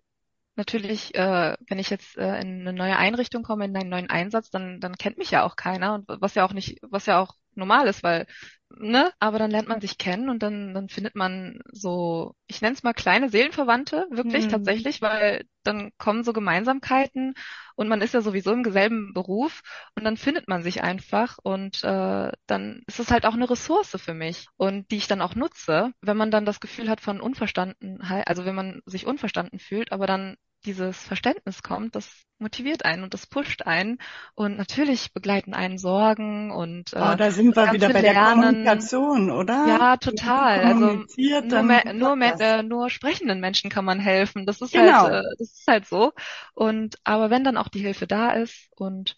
natürlich, 0.57 1.15
äh, 1.15 1.57
wenn 1.69 1.79
ich 1.79 1.91
jetzt 1.91 2.17
äh, 2.17 2.41
in 2.41 2.61
eine 2.61 2.73
neue 2.73 2.97
Einrichtung 2.97 3.43
komme, 3.43 3.65
in 3.67 3.77
einen 3.77 3.91
neuen 3.91 4.11
Einsatz, 4.11 4.51
dann, 4.51 4.81
dann 4.81 4.97
kennt 4.97 5.19
mich 5.19 5.31
ja 5.31 5.45
auch 5.45 5.57
keiner 5.57 5.95
und 5.95 6.05
was 6.09 6.35
ja 6.35 6.45
auch 6.45 6.53
nicht, 6.53 6.79
was 6.83 7.07
ja 7.07 7.21
auch 7.21 7.35
normal 7.57 7.87
ist, 7.89 8.03
weil, 8.03 8.27
ne, 8.71 9.11
aber 9.19 9.39
dann 9.39 9.51
lernt 9.51 9.69
man 9.69 9.81
sich 9.81 9.99
kennen 9.99 10.29
und 10.29 10.43
dann, 10.43 10.75
dann 10.75 10.89
findet 10.89 11.15
man 11.15 11.61
so, 11.73 12.35
ich 12.47 12.61
nenne 12.61 12.75
es 12.75 12.83
mal 12.83 12.93
kleine 12.93 13.29
Seelenverwandte, 13.31 14.07
wirklich 14.11 14.47
mhm. 14.47 14.51
tatsächlich, 14.51 15.03
weil 15.03 15.45
dann 15.63 15.91
kommen 15.99 16.23
so 16.23 16.33
Gemeinsamkeiten 16.33 17.35
und 17.75 17.89
man 17.89 18.01
ist 18.03 18.15
ja 18.15 18.21
sowieso 18.21 18.53
im 18.53 18.65
selben 18.71 19.13
Beruf 19.15 19.63
und 19.95 20.05
dann 20.05 20.17
findet 20.17 20.49
man 20.49 20.63
sich 20.63 20.83
einfach 20.83 21.39
und 21.43 21.83
äh, 21.83 22.31
dann 22.47 22.83
ist 22.87 23.01
es 23.01 23.11
halt 23.11 23.27
auch 23.27 23.35
eine 23.35 23.51
Ressource 23.51 23.97
für 23.99 24.15
mich 24.15 24.47
und 24.57 24.91
die 24.91 24.97
ich 24.97 25.09
dann 25.09 25.23
auch 25.23 25.35
nutze, 25.35 25.93
wenn 26.01 26.17
man 26.17 26.31
dann 26.31 26.47
das 26.47 26.61
Gefühl 26.61 26.89
hat 26.89 27.01
von 27.01 27.21
Unverstandenheit, 27.21 28.29
also 28.29 28.45
wenn 28.45 28.55
man 28.55 28.81
sich 28.87 29.07
unverstanden 29.07 29.59
fühlt, 29.59 29.93
aber 29.93 30.07
dann 30.07 30.37
dieses 30.67 30.99
Verständnis 30.99 31.63
kommt, 31.63 31.95
das 31.95 32.27
motiviert 32.39 32.85
einen 32.85 33.03
und 33.03 33.15
das 33.15 33.27
pusht 33.27 33.63
einen 33.63 33.99
und 34.35 34.59
natürlich 34.59 35.13
begleiten 35.15 35.55
einen 35.55 35.79
Sorgen 35.79 36.51
und 36.51 36.93
äh, 36.93 37.01
oh, 37.01 37.15
da 37.17 37.31
sind 37.31 37.57
wir 37.57 37.73
wieder 37.73 37.91
bei 37.91 38.03
der 38.03 38.15
Kommunikation, 38.15 39.31
oder? 39.31 39.65
Ja, 39.67 39.97
total. 39.97 40.61
Also 40.61 41.05
nur, 41.47 41.63
mehr, 41.63 41.95
nur, 41.95 42.17
mehr, 42.17 42.39
äh, 42.41 42.63
nur 42.63 42.91
sprechenden 42.91 43.41
Menschen 43.41 43.71
kann 43.71 43.87
man 43.87 44.01
helfen. 44.01 44.45
Das 44.45 44.61
ist 44.61 44.73
genau. 44.73 45.05
halt, 45.05 45.25
äh, 45.25 45.29
das 45.39 45.53
ist 45.53 45.67
halt 45.67 45.87
so. 45.87 46.13
Und 46.55 46.97
aber 47.05 47.31
wenn 47.31 47.45
dann 47.45 47.57
auch 47.57 47.69
die 47.69 47.81
Hilfe 47.81 48.07
da 48.07 48.33
ist 48.33 48.69
und 48.77 49.17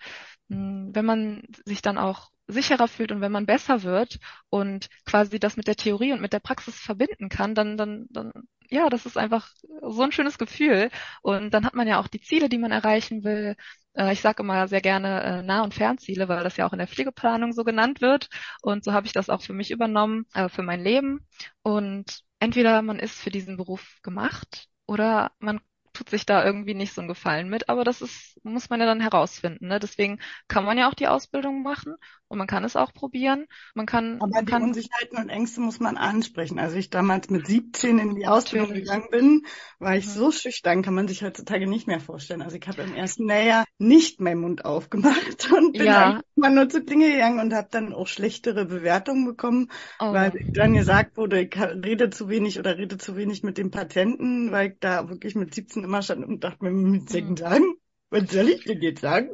mh, 0.49 0.57
hm, 0.57 0.91
wenn 0.95 1.05
man 1.05 1.43
sich 1.65 1.83
dann 1.83 1.99
auch 1.99 2.31
sicherer 2.49 2.89
fühlt 2.89 3.13
und 3.13 3.21
wenn 3.21 3.33
man 3.33 3.47
besser 3.47 3.83
wird 3.83 4.19
und 4.49 4.89
quasi 5.05 5.39
das 5.39 5.57
mit 5.57 5.67
der 5.67 5.77
Theorie 5.77 6.13
und 6.13 6.21
mit 6.21 6.33
der 6.33 6.41
Praxis 6.41 6.77
verbinden 6.77 7.29
kann, 7.29 7.55
dann, 7.55 7.77
dann, 7.77 8.07
dann, 8.11 8.33
ja, 8.71 8.89
das 8.91 9.07
ist 9.07 9.17
einfach 9.17 9.51
so 9.83 10.03
ein 10.03 10.13
schönes 10.13 10.39
Gefühl. 10.39 10.91
Und 11.23 11.51
dann 11.55 11.65
hat 11.65 11.75
man 11.75 11.89
ja 11.89 12.01
auch 12.01 12.09
die 12.09 12.21
Ziele, 12.21 12.49
die 12.49 12.59
man 12.59 12.71
erreichen 12.73 13.25
will. 13.25 13.57
Äh, 13.95 14.13
ich 14.13 14.21
sage 14.21 14.43
immer 14.43 14.69
sehr 14.69 14.81
gerne 14.81 15.23
äh, 15.23 15.43
Nah- 15.43 15.63
und 15.65 15.75
Fernziele, 15.75 16.29
weil 16.29 16.45
das 16.45 16.57
ja 16.57 16.67
auch 16.67 16.73
in 16.73 16.79
der 16.79 16.89
Pflegeplanung 16.89 17.53
so 17.53 17.65
genannt 17.65 18.01
wird. 18.01 18.29
Und 18.63 18.85
so 18.85 18.93
habe 18.93 19.07
ich 19.07 19.13
das 19.13 19.31
auch 19.31 19.43
für 19.43 19.53
mich 19.55 19.71
übernommen, 19.71 20.27
äh, 20.35 20.49
für 20.49 20.63
mein 20.63 20.83
Leben. 20.83 21.27
Und 21.63 22.23
entweder 22.41 22.83
man 22.83 22.99
ist 22.99 23.19
für 23.21 23.31
diesen 23.31 23.57
Beruf 23.57 24.01
gemacht 24.03 24.69
oder 24.87 25.33
man 25.39 25.61
tut 25.93 26.11
sich 26.11 26.27
da 26.27 26.45
irgendwie 26.45 26.75
nicht 26.75 26.93
so 26.95 27.01
einen 27.01 27.09
Gefallen 27.09 27.49
mit, 27.49 27.69
aber 27.69 27.83
das 27.83 28.03
ist, 28.03 28.39
muss 28.45 28.71
man 28.71 28.79
ja 28.81 28.87
dann 28.87 29.01
herausfinden. 29.01 29.67
Ne? 29.69 29.81
Deswegen 29.81 30.21
kann 30.47 30.65
man 30.65 30.79
ja 30.79 30.89
auch 30.89 30.95
die 30.95 31.09
Ausbildung 31.09 31.63
machen 31.63 31.97
und 32.29 32.39
man 32.39 32.47
kann 32.47 32.65
es 32.65 32.77
auch 32.77 32.93
probieren. 32.93 33.47
Man 33.75 33.87
kann. 33.87 34.21
Aber 34.21 34.29
man 34.29 34.45
die 34.45 34.53
kann, 34.53 34.63
Unsicherheiten 34.63 35.19
und 35.19 35.31
Ängste 35.31 35.61
muss 35.61 35.81
man 35.81 35.97
ansprechen. 35.97 36.59
Als 36.59 36.75
ich 36.75 36.91
damals 36.91 37.31
mit 37.31 37.47
17 37.47 37.99
in 37.99 38.15
die 38.15 38.27
Ausbildung 38.27 38.69
Natürlich. 38.69 38.89
gegangen 38.89 39.09
bin, 39.11 39.47
war 39.79 39.97
ich 39.97 40.07
mhm. 40.07 40.11
so 40.11 40.31
schüchtern, 40.31 40.83
kann 40.83 40.95
man 40.95 41.09
sich 41.09 41.23
heutzutage 41.23 41.67
nicht 41.67 41.87
mehr 41.87 42.01
vorstellen. 42.01 42.43
Also 42.43 42.57
ich 42.57 42.69
habe 42.69 42.83
im 42.83 42.95
ersten 42.95 43.27
Lehrjahr 43.27 43.65
nicht 43.79 44.21
meinen 44.21 44.43
Mund 44.43 44.65
aufgemacht 44.65 45.51
und 45.57 45.73
bin 45.73 45.87
ja. 45.87 46.21
mal 46.37 46.51
nur 46.51 46.69
zu 46.69 46.83
Dinge 46.83 47.11
gegangen 47.11 47.41
und 47.41 47.55
habe 47.55 47.69
dann 47.71 47.93
auch 47.93 48.07
schlechtere 48.07 48.67
Bewertungen 48.67 49.25
bekommen, 49.25 49.71
oh. 49.99 50.13
weil 50.13 50.33
dann 50.53 50.75
gesagt 50.75 51.17
wurde, 51.17 51.41
ich 51.41 51.57
rede 51.59 52.11
zu 52.11 52.29
wenig 52.29 52.59
oder 52.59 52.77
rede 52.77 52.99
zu 52.99 53.17
wenig 53.17 53.43
mit 53.43 53.59
dem 53.59 53.71
Patienten, 53.71 54.53
weil 54.53 54.73
ich 54.73 54.77
da 54.81 55.09
wirklich 55.09 55.35
mit 55.35 55.55
17 55.55 55.85
immer 55.85 56.03
stand 56.03 56.27
und 56.27 56.45
dachte 56.45 56.65
mir 56.65 56.71
mit 56.71 57.13
mhm. 57.13 57.37
Tagen, 57.37 57.75
was 58.11 58.31
soll 58.31 58.49
ich 58.49 58.65
denn 58.65 58.81
jetzt 58.81 59.03
sagen? 59.03 59.31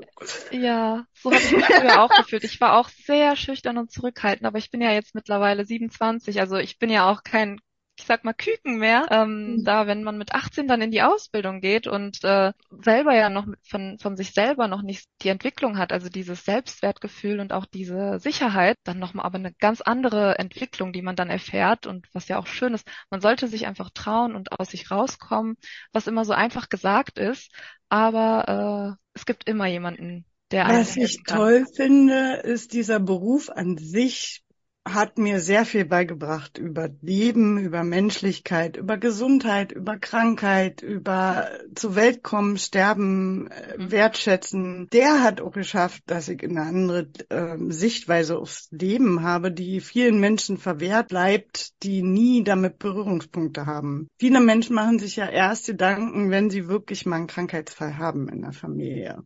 Ja, 0.51 1.07
so 1.13 1.31
habe 1.31 1.41
ich 1.41 1.53
mich 1.53 1.65
früher 1.65 2.03
auch 2.03 2.11
gefühlt. 2.11 2.45
Ich 2.45 2.61
war 2.61 2.79
auch 2.79 2.89
sehr 2.89 3.37
schüchtern 3.37 3.79
und 3.79 3.91
zurückhaltend, 3.91 4.47
aber 4.47 4.59
ich 4.59 4.71
bin 4.71 4.81
ja 4.81 4.93
jetzt 4.93 5.15
mittlerweile 5.15 5.65
27, 5.65 6.41
also 6.41 6.57
ich 6.57 6.79
bin 6.79 6.91
ja 6.91 7.11
auch 7.11 7.23
kein 7.23 7.61
ich 7.97 8.07
sag 8.07 8.25
mal, 8.25 8.33
Küken 8.33 8.79
mehr, 8.79 9.07
ähm, 9.11 9.57
mhm. 9.57 9.65
da 9.65 9.87
wenn 9.87 10.03
man 10.03 10.19
mit 10.19 10.33
18 10.33 10.67
dann 10.67 10.83
in 10.83 10.91
die 10.91 11.03
Ausbildung 11.03 11.61
geht 11.61 11.87
und 11.87 12.23
äh, 12.25 12.53
selber 12.83 13.15
ja 13.15 13.31
noch 13.31 13.47
von, 13.63 13.99
von 14.01 14.17
sich 14.17 14.33
selber 14.33 14.67
noch 14.67 14.83
nicht 14.83 15.09
die 15.23 15.29
Entwicklung 15.29 15.79
hat, 15.79 15.93
also 15.93 16.09
dieses 16.09 16.45
Selbstwertgefühl 16.45 17.41
und 17.41 17.53
auch 17.53 17.67
diese 17.67 18.19
Sicherheit, 18.19 18.77
dann 18.85 18.99
nochmal 18.99 19.27
aber 19.27 19.39
eine 19.39 19.53
ganz 19.53 19.81
andere 19.81 20.39
Entwicklung, 20.39 20.93
die 20.93 21.03
man 21.03 21.17
dann 21.17 21.31
erfährt 21.31 21.87
und 21.87 22.09
was 22.13 22.29
ja 22.29 22.39
auch 22.39 22.47
schön 22.47 22.75
ist, 22.75 22.87
man 23.11 23.21
sollte 23.21 23.47
sich 23.47 23.67
einfach 23.67 23.91
trauen 23.91 24.35
und 24.35 24.53
aus 24.59 24.71
sich 24.71 24.91
rauskommen, 24.91 25.57
was 25.93 26.09
immer 26.09 26.25
so 26.25 26.33
einfach 26.33 26.69
gesagt 26.69 27.19
ist, 27.19 27.53
aber 27.89 28.97
äh, 28.99 29.03
es 29.15 29.25
gibt 29.25 29.49
immer 29.49 29.67
jemanden, 29.67 30.25
der 30.51 30.67
Was 30.69 30.97
ich 30.97 31.23
toll 31.27 31.65
finde, 31.75 32.41
ist 32.43 32.73
dieser 32.73 33.01
Beruf 33.01 33.51
an 33.51 33.77
sich 33.79 34.43
hat 34.87 35.17
mir 35.17 35.41
sehr 35.41 35.65
viel 35.65 35.87
beigebracht 35.87 36.59
über 36.59 36.91
Leben, 37.01 37.59
über 37.59 37.85
Menschlichkeit, 37.85 38.77
über 38.77 38.99
Gesundheit, 38.99 39.73
über 39.73 39.97
Krankheit, 39.97 40.83
über 40.83 41.49
zur 41.75 41.97
Welt 41.97 42.23
kommen, 42.23 42.59
sterben, 42.59 43.49
äh, 43.51 43.79
mhm. 43.79 43.91
wertschätzen. 43.91 44.89
Der 44.93 45.23
hat 45.23 45.41
auch 45.41 45.53
geschafft, 45.53 46.03
dass 46.07 46.29
ich 46.29 46.43
eine 46.43 46.63
andere 46.63 47.09
äh, 47.31 47.57
Sichtweise 47.71 48.39
aufs 48.39 48.69
Leben 48.73 49.23
habe, 49.23 49.51
die 49.51 49.81
vielen 49.81 50.21
Menschen 50.21 50.59
verwehrt 50.59 51.09
bleibt, 51.09 51.83
die 51.83 52.03
nie 52.03 52.45
damit 52.45 52.79
Berührungspunkte 52.79 53.65
haben. 53.65 54.09
Viele 54.19 54.41
Menschen 54.41 54.75
machen 54.75 54.99
sich 54.99 55.17
ja 55.17 55.29
erst 55.29 55.67
Gedanken, 55.67 56.31
wenn 56.31 56.51
sie 56.51 56.69
wirklich 56.69 57.07
mal 57.07 57.17
einen 57.17 57.27
Krankheitsfall 57.27 57.97
haben 57.97 58.29
in 58.29 58.43
der 58.43 58.53
Familie. 58.53 59.25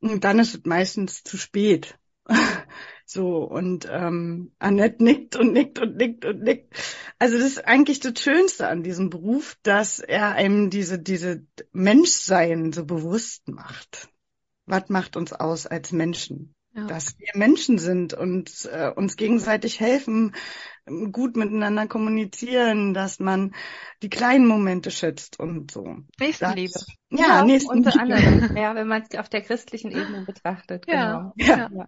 Und 0.00 0.24
dann 0.24 0.40
ist 0.40 0.54
es 0.54 0.64
meistens 0.64 1.22
zu 1.22 1.36
spät. 1.36 1.98
So, 3.10 3.38
und 3.38 3.88
ähm, 3.90 4.52
Annette 4.58 5.02
nickt 5.02 5.34
und 5.36 5.54
nickt 5.54 5.78
und 5.78 5.96
nickt 5.96 6.26
und 6.26 6.42
nickt. 6.42 6.74
Also 7.18 7.38
das 7.38 7.46
ist 7.46 7.64
eigentlich 7.66 8.00
das 8.00 8.20
Schönste 8.20 8.68
an 8.68 8.82
diesem 8.82 9.08
Beruf, 9.08 9.56
dass 9.62 9.98
er 9.98 10.32
einem 10.32 10.68
diese, 10.68 10.98
diese 10.98 11.46
Menschsein 11.72 12.70
so 12.74 12.84
bewusst 12.84 13.48
macht. 13.48 14.10
Was 14.66 14.90
macht 14.90 15.16
uns 15.16 15.32
aus 15.32 15.66
als 15.66 15.90
Menschen? 15.90 16.54
Ja. 16.78 16.86
Dass 16.86 17.18
wir 17.18 17.28
Menschen 17.34 17.78
sind 17.78 18.14
und 18.14 18.68
äh, 18.72 18.90
uns 18.94 19.16
gegenseitig 19.16 19.80
helfen, 19.80 20.34
gut 21.12 21.36
miteinander 21.36 21.86
kommunizieren, 21.86 22.94
dass 22.94 23.18
man 23.18 23.54
die 24.02 24.10
kleinen 24.10 24.46
Momente 24.46 24.90
schätzt 24.90 25.40
und 25.40 25.70
so. 25.70 25.96
Nächstenliebe. 26.20 26.72
Das, 26.72 26.86
ja, 27.10 27.26
ja 27.26 27.44
Nächstenliebe. 27.44 27.88
Unter 27.88 28.00
anderem, 28.00 28.56
ja, 28.56 28.74
wenn 28.74 28.86
man 28.86 29.02
es 29.02 29.18
auf 29.18 29.28
der 29.28 29.42
christlichen 29.42 29.90
Ebene 29.90 30.24
betrachtet. 30.24 30.86
Ja, 30.86 31.32
genau. 31.36 31.54
ja. 31.56 31.70
ja. 31.72 31.86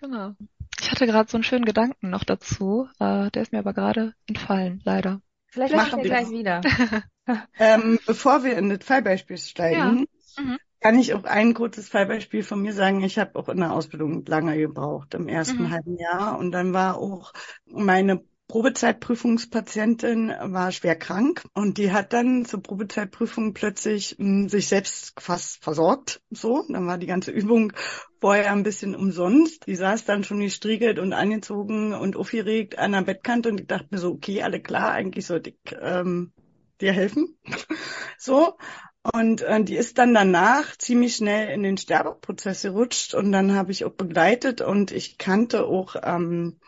Genau. 0.00 0.32
Ich 0.80 0.90
hatte 0.90 1.06
gerade 1.06 1.30
so 1.30 1.36
einen 1.36 1.44
schönen 1.44 1.64
Gedanken 1.64 2.10
noch 2.10 2.24
dazu, 2.24 2.88
äh, 2.98 3.30
der 3.30 3.42
ist 3.42 3.52
mir 3.52 3.60
aber 3.60 3.72
gerade 3.72 4.14
entfallen, 4.26 4.80
leider. 4.84 5.20
Vielleicht 5.46 5.74
machen 5.74 6.02
wir 6.02 6.04
gleich 6.04 6.30
wieder. 6.30 6.60
ähm, 7.58 7.98
bevor 8.06 8.42
wir 8.42 8.56
in 8.56 8.70
das 8.70 8.84
Fallbeispiel 8.84 9.36
steigen, 9.36 10.06
ja. 10.36 10.42
mhm. 10.42 10.58
Kann 10.82 10.98
ich 10.98 11.14
auch 11.14 11.24
ein 11.24 11.54
kurzes 11.54 11.88
Fallbeispiel 11.88 12.42
von 12.42 12.60
mir 12.60 12.72
sagen. 12.72 13.02
Ich 13.04 13.18
habe 13.18 13.38
auch 13.38 13.48
in 13.48 13.58
der 13.58 13.72
Ausbildung 13.72 14.24
lange 14.26 14.58
gebraucht, 14.58 15.14
im 15.14 15.28
ersten 15.28 15.64
mhm. 15.64 15.70
halben 15.70 15.96
Jahr. 15.96 16.38
Und 16.38 16.50
dann 16.50 16.72
war 16.72 16.98
auch 16.98 17.32
meine 17.66 18.24
Probezeitprüfungspatientin 18.48 20.28
war 20.28 20.72
schwer 20.72 20.94
krank 20.94 21.42
und 21.54 21.78
die 21.78 21.90
hat 21.90 22.12
dann 22.12 22.44
zur 22.44 22.62
Probezeitprüfung 22.62 23.54
plötzlich 23.54 24.16
mh, 24.18 24.26
hm, 24.26 24.48
sich 24.50 24.68
selbst 24.68 25.14
fast 25.18 25.64
versorgt. 25.64 26.20
So, 26.28 26.62
dann 26.68 26.86
war 26.86 26.98
die 26.98 27.06
ganze 27.06 27.30
Übung 27.30 27.72
vorher 28.20 28.52
ein 28.52 28.62
bisschen 28.62 28.94
umsonst. 28.94 29.66
Die 29.66 29.76
saß 29.76 30.04
dann 30.04 30.24
schon 30.24 30.40
gestriegelt 30.40 30.98
und 30.98 31.14
angezogen 31.14 31.94
und 31.94 32.16
aufgeregt 32.16 32.78
an 32.78 32.92
der 32.92 33.02
Bettkante 33.02 33.48
und 33.48 33.60
ich 33.60 33.68
dachte 33.68 33.88
mir 33.90 33.98
so, 33.98 34.10
okay, 34.10 34.42
alle 34.42 34.60
klar, 34.60 34.90
eigentlich 34.90 35.26
sollte 35.26 35.50
ich 35.50 35.76
ähm, 35.80 36.32
dir 36.80 36.92
helfen. 36.92 37.38
so. 38.18 38.58
Und 39.02 39.42
äh, 39.42 39.64
die 39.64 39.76
ist 39.76 39.98
dann 39.98 40.14
danach 40.14 40.76
ziemlich 40.76 41.16
schnell 41.16 41.48
in 41.48 41.62
den 41.64 41.76
Sterbeprozess 41.76 42.62
gerutscht 42.62 43.14
und 43.14 43.32
dann 43.32 43.54
habe 43.54 43.72
ich 43.72 43.84
auch 43.84 43.92
begleitet 43.92 44.60
und 44.60 44.92
ich 44.92 45.18
kannte 45.18 45.64
auch 45.64 45.96
ähm, 46.02 46.60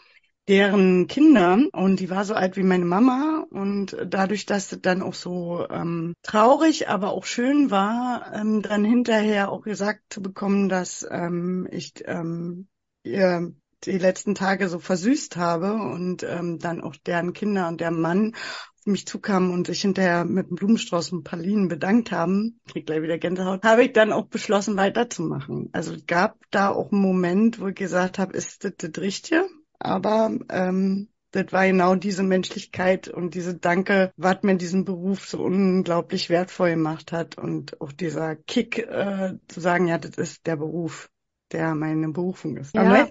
deren 0.49 1.07
Kinder 1.07 1.59
und 1.73 2.01
die 2.01 2.11
war 2.11 2.25
so 2.25 2.35
alt 2.35 2.57
wie 2.57 2.65
meine 2.65 2.85
Mama 2.85 3.47
und 3.51 3.97
dadurch, 4.07 4.47
dass 4.47 4.73
es 4.73 4.81
dann 4.83 5.03
auch 5.03 5.15
so 5.15 5.67
ähm, 5.71 6.15
traurig, 6.23 6.89
aber 6.89 7.13
auch 7.13 7.25
schön 7.25 7.71
war, 7.71 8.33
ähm, 8.35 8.63
dann 8.63 8.85
hinterher 8.85 9.51
auch 9.51 9.63
gesagt 9.63 10.01
zu 10.11 10.21
bekommen, 10.21 10.69
dass 10.69 11.07
ähm, 11.09 11.69
ich 11.71 11.95
ähm, 12.05 12.67
ihr 13.05 13.55
die 13.85 13.99
letzten 13.99 14.35
Tage 14.35 14.69
so 14.69 14.79
versüßt 14.79 15.37
habe 15.37 15.75
und 15.75 16.23
ähm, 16.23 16.59
dann 16.59 16.83
auch 16.83 16.97
deren 16.97 17.33
Kinder 17.33 17.69
und 17.69 17.81
der 17.81 17.91
Mann 17.91 18.35
mich 18.87 19.07
zukamen 19.07 19.53
und 19.53 19.67
sich 19.67 19.81
hinterher 19.81 20.25
mit 20.25 20.47
einem 20.47 20.57
Blumenstrauß 20.57 21.13
und 21.13 21.25
Pralinen 21.25 21.69
bedankt 21.69 22.13
haben, 22.13 22.61
krieg 22.69 22.87
gleich 22.87 23.03
wieder 23.03 23.19
Gänsehaut, 23.19 23.63
habe 23.65 23.85
ich 23.85 23.93
dann 23.93 24.13
auch 24.13 24.27
beschlossen, 24.27 24.77
weiterzumachen. 24.77 25.71
Also 25.73 25.95
es 25.95 26.07
gab 26.07 26.37
da 26.51 26.71
auch 26.71 26.93
einen 26.93 27.01
Moment, 27.03 27.61
wo 27.61 27.69
ich 27.69 27.75
gesagt 27.75 28.19
habe, 28.19 28.37
ist 28.37 28.65
das 28.65 28.73
das 28.77 28.99
Richtige? 28.99 29.47
Aber 29.79 30.31
ähm, 30.51 31.09
das 31.35 31.53
war 31.53 31.67
genau 31.67 31.97
diese 31.97 32.23
Menschlichkeit 32.23 33.09
und 33.09 33.35
diese 33.35 33.57
Danke, 33.57 34.13
was 34.17 34.43
mir 34.43 34.57
diesen 34.57 34.85
Beruf 34.85 35.27
so 35.27 35.43
unglaublich 35.43 36.31
wertvoll 36.31 36.71
gemacht 36.71 37.11
hat 37.11 37.37
und 37.39 37.81
auch 37.81 37.93
dieser 37.93 38.37
Kick 38.37 38.79
äh, 38.79 39.35
zu 39.49 39.61
sagen, 39.61 39.89
ja, 39.89 39.99
das 39.99 40.17
ist 40.17 40.47
der 40.47 40.57
Beruf, 40.57 41.11
der 41.51 41.75
meine 41.75 42.09
Berufung 42.11 42.57
ist. 42.57 42.75
Ja. 42.75 43.09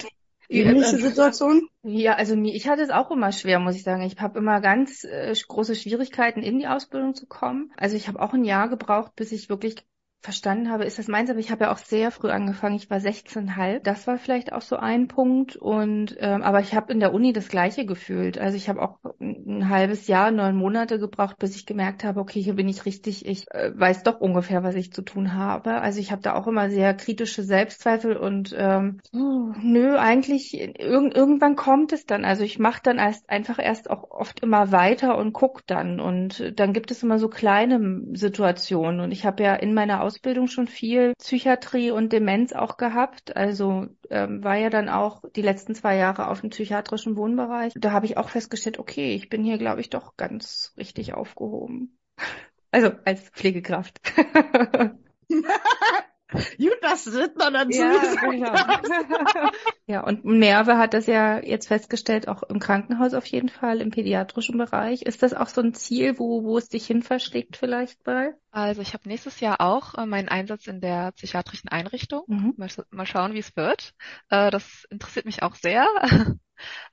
Annette, 0.61 0.85
ähnliche 0.85 0.97
Situation? 0.97 1.67
Ja, 1.83 2.13
also 2.15 2.35
ich 2.35 2.67
hatte 2.67 2.81
es 2.81 2.89
auch 2.89 3.11
immer 3.11 3.31
schwer, 3.31 3.59
muss 3.59 3.75
ich 3.75 3.83
sagen. 3.83 4.03
Ich 4.03 4.19
habe 4.19 4.39
immer 4.39 4.61
ganz 4.61 5.03
äh, 5.03 5.33
große 5.47 5.75
Schwierigkeiten, 5.75 6.41
in 6.41 6.59
die 6.59 6.67
Ausbildung 6.67 7.15
zu 7.15 7.25
kommen. 7.25 7.71
Also 7.77 7.95
ich 7.95 8.07
habe 8.07 8.21
auch 8.21 8.33
ein 8.33 8.45
Jahr 8.45 8.69
gebraucht, 8.69 9.15
bis 9.15 9.31
ich 9.31 9.49
wirklich 9.49 9.75
verstanden 10.23 10.71
habe, 10.71 10.85
ist 10.85 10.97
das 10.97 11.09
meins, 11.09 11.29
aber 11.29 11.39
ich 11.39 11.51
habe 11.51 11.65
ja 11.65 11.71
auch 11.71 11.77
sehr 11.77 12.09
früh 12.09 12.29
angefangen. 12.29 12.75
Ich 12.75 12.89
war 12.89 12.97
16,5. 12.97 13.79
Das 13.79 14.07
war 14.07 14.17
vielleicht 14.17 14.53
auch 14.53 14.61
so 14.61 14.77
ein 14.77 15.09
Punkt. 15.09 15.57
Und 15.57 16.15
ähm, 16.19 16.41
aber 16.41 16.61
ich 16.61 16.73
habe 16.73 16.93
in 16.93 17.01
der 17.01 17.13
Uni 17.13 17.33
das 17.33 17.49
Gleiche 17.49 17.85
gefühlt. 17.85 18.37
Also 18.37 18.55
ich 18.55 18.69
habe 18.69 18.81
auch 18.81 18.99
ein 19.19 19.67
halbes 19.67 20.07
Jahr, 20.07 20.31
neun 20.31 20.55
Monate 20.55 20.97
gebraucht, 20.97 21.37
bis 21.39 21.57
ich 21.57 21.65
gemerkt 21.65 22.05
habe, 22.05 22.21
okay, 22.21 22.41
hier 22.41 22.55
bin 22.55 22.69
ich 22.69 22.85
richtig. 22.85 23.25
Ich 23.25 23.51
äh, 23.51 23.71
weiß 23.75 24.03
doch 24.03 24.21
ungefähr, 24.21 24.63
was 24.63 24.75
ich 24.75 24.93
zu 24.93 25.01
tun 25.01 25.33
habe. 25.33 25.81
Also 25.81 25.99
ich 25.99 26.13
habe 26.13 26.21
da 26.21 26.35
auch 26.35 26.47
immer 26.47 26.69
sehr 26.69 26.93
kritische 26.93 27.43
Selbstzweifel 27.43 28.15
und 28.15 28.55
ähm, 28.57 29.01
nö, 29.11 29.97
eigentlich 29.97 30.57
irg 30.57 31.13
irgendwann 31.13 31.57
kommt 31.57 31.91
es 31.91 32.05
dann. 32.05 32.23
Also 32.23 32.43
ich 32.43 32.59
mache 32.59 32.79
dann 32.81 32.97
erst 32.97 33.29
einfach 33.29 33.59
erst 33.59 33.89
auch 33.89 34.09
oft 34.09 34.39
immer 34.39 34.71
weiter 34.71 35.17
und 35.17 35.33
guck 35.33 35.67
dann. 35.67 35.99
Und 35.99 36.53
dann 36.57 36.71
gibt 36.71 36.91
es 36.91 37.03
immer 37.03 37.19
so 37.19 37.27
kleine 37.27 38.03
Situationen. 38.13 39.01
Und 39.01 39.11
ich 39.11 39.25
habe 39.25 39.43
ja 39.43 39.53
in 39.55 39.73
meiner 39.73 40.01
Aus 40.01 40.12
Ausbildung 40.13 40.47
schon 40.47 40.67
viel 40.67 41.13
Psychiatrie 41.17 41.89
und 41.89 42.13
Demenz 42.13 42.53
auch 42.53 42.77
gehabt. 42.77 43.35
Also 43.35 43.87
ähm, 44.11 44.43
war 44.43 44.55
ja 44.55 44.69
dann 44.69 44.87
auch 44.87 45.23
die 45.35 45.41
letzten 45.41 45.73
zwei 45.73 45.97
Jahre 45.97 46.27
auf 46.27 46.41
dem 46.41 46.51
psychiatrischen 46.51 47.17
Wohnbereich. 47.17 47.73
Da 47.75 47.91
habe 47.91 48.05
ich 48.05 48.17
auch 48.17 48.29
festgestellt, 48.29 48.77
okay, 48.77 49.15
ich 49.15 49.29
bin 49.29 49.43
hier, 49.43 49.57
glaube 49.57 49.81
ich, 49.81 49.89
doch 49.89 50.15
ganz 50.15 50.73
richtig 50.77 51.13
aufgehoben. 51.13 51.97
Also 52.75 52.91
als 53.05 53.29
Pflegekraft. 53.29 54.01
Gut, 56.57 56.77
das 56.81 57.11
wird 57.11 57.37
man 57.37 57.53
dazu 57.53 57.79
ja, 57.79 58.15
genau. 58.21 58.51
ja, 59.87 60.01
und 60.01 60.25
Merve 60.25 60.77
hat 60.77 60.93
das 60.93 61.07
ja 61.07 61.39
jetzt 61.39 61.67
festgestellt, 61.67 62.27
auch 62.27 62.43
im 62.43 62.59
Krankenhaus 62.59 63.13
auf 63.13 63.25
jeden 63.27 63.49
Fall, 63.49 63.81
im 63.81 63.91
pädiatrischen 63.91 64.57
Bereich. 64.57 65.03
Ist 65.03 65.23
das 65.23 65.33
auch 65.33 65.47
so 65.47 65.61
ein 65.61 65.73
Ziel, 65.73 66.17
wo, 66.19 66.43
wo 66.43 66.57
es 66.57 66.69
dich 66.69 66.85
hin 66.87 67.03
verschlägt 67.03 67.57
vielleicht 67.57 68.05
mal? 68.05 68.35
Also 68.51 68.83
ich 68.83 68.93
habe 68.93 69.09
nächstes 69.09 69.39
Jahr 69.39 69.61
auch 69.61 69.95
äh, 69.95 70.05
meinen 70.05 70.29
Einsatz 70.29 70.67
in 70.67 70.79
der 70.79 71.11
psychiatrischen 71.13 71.69
Einrichtung. 71.69 72.23
Mhm. 72.27 72.53
Mal, 72.57 72.69
mal, 72.91 73.07
schauen, 73.07 73.33
wie 73.33 73.39
es 73.39 73.55
wird. 73.55 73.95
Äh, 74.29 74.51
das 74.51 74.85
interessiert 74.91 75.25
mich 75.25 75.41
auch 75.41 75.55
sehr. 75.55 75.87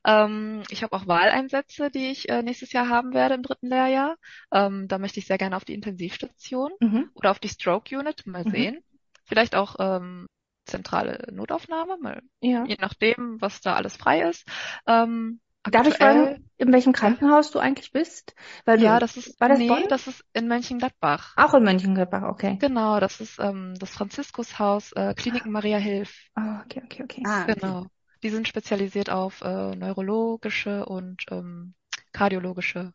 ähm, 0.05 0.63
ich 0.69 0.81
habe 0.81 0.95
auch 0.95 1.05
Wahleinsätze, 1.05 1.91
die 1.91 2.09
ich 2.09 2.29
äh, 2.29 2.41
nächstes 2.41 2.73
Jahr 2.73 2.89
haben 2.89 3.13
werde 3.13 3.35
im 3.35 3.43
dritten 3.43 3.67
Lehrjahr. 3.67 4.15
Ähm, 4.51 4.87
da 4.87 4.97
möchte 4.97 5.19
ich 5.19 5.27
sehr 5.27 5.37
gerne 5.37 5.55
auf 5.55 5.63
die 5.63 5.75
Intensivstation 5.75 6.71
mhm. 6.79 7.11
oder 7.13 7.29
auf 7.29 7.39
die 7.39 7.49
Stroke 7.49 7.95
Unit. 7.95 8.25
Mal 8.25 8.43
mhm. 8.43 8.49
sehen. 8.49 8.83
Vielleicht 9.25 9.55
auch 9.55 9.75
ähm, 9.79 10.27
zentrale 10.65 11.27
Notaufnahme, 11.31 11.97
mal, 11.99 12.21
ja. 12.41 12.65
je 12.65 12.77
nachdem, 12.79 13.37
was 13.39 13.61
da 13.61 13.75
alles 13.75 13.95
frei 13.95 14.29
ist. 14.29 14.47
Ähm, 14.87 15.39
Darf 15.63 15.87
ich 15.87 15.95
fragen, 15.95 16.49
in 16.57 16.73
welchem 16.73 16.91
Krankenhaus 16.91 17.51
du 17.51 17.59
eigentlich 17.59 17.91
bist? 17.91 18.33
Weil 18.65 18.79
du, 18.79 18.85
ja, 18.85 18.99
das 18.99 19.15
ist, 19.15 19.39
war 19.39 19.49
das 19.49 19.59
nee, 19.59 19.67
Bonn? 19.67 19.83
das 19.89 20.07
ist 20.07 20.25
in 20.33 20.47
Mönchengladbach. 20.47 21.33
Auch 21.37 21.53
in 21.53 21.63
Mönchengladbach, 21.63 22.23
okay. 22.23 22.57
Genau, 22.59 22.99
das 22.99 23.21
ist 23.21 23.37
ähm, 23.39 23.75
das 23.77 23.91
Franziskushaus, 23.91 24.91
äh, 24.93 25.13
Kliniken 25.13 25.51
Maria 25.51 25.77
Hilf. 25.77 26.29
Oh, 26.35 26.61
okay, 26.65 26.81
okay, 26.83 27.03
okay. 27.03 27.23
Ah, 27.27 27.45
genau. 27.45 27.85
Die 28.23 28.29
sind 28.29 28.47
spezialisiert 28.47 29.11
auf 29.11 29.41
äh, 29.41 29.75
neurologische 29.75 30.85
und 30.85 31.25
ähm, 31.29 31.75
kardiologische 32.11 32.93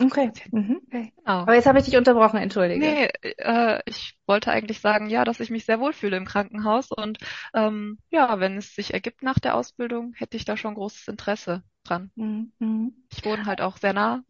Okay. 0.00 0.32
Mhm. 0.50 0.80
okay. 0.86 1.12
Genau. 1.16 1.38
Aber 1.40 1.54
jetzt 1.54 1.66
habe 1.66 1.78
ich 1.78 1.84
dich 1.84 1.96
unterbrochen, 1.96 2.38
entschuldige. 2.38 2.80
Nee, 2.80 3.08
äh, 3.38 3.80
ich 3.86 4.16
wollte 4.26 4.50
eigentlich 4.50 4.80
sagen, 4.80 5.08
ja, 5.08 5.24
dass 5.24 5.40
ich 5.40 5.50
mich 5.50 5.64
sehr 5.64 5.78
wohlfühle 5.78 6.16
im 6.16 6.24
Krankenhaus 6.24 6.90
und 6.90 7.18
ähm, 7.54 7.98
ja, 8.10 8.40
wenn 8.40 8.56
es 8.56 8.74
sich 8.74 8.92
ergibt 8.92 9.22
nach 9.22 9.38
der 9.38 9.54
Ausbildung, 9.54 10.12
hätte 10.16 10.36
ich 10.36 10.44
da 10.44 10.56
schon 10.56 10.74
großes 10.74 11.08
Interesse 11.08 11.62
dran. 11.84 12.10
Mhm. 12.16 12.92
Ich 13.12 13.24
wohne 13.24 13.46
halt 13.46 13.60
auch 13.60 13.76
sehr 13.76 13.92
nah. 13.92 14.22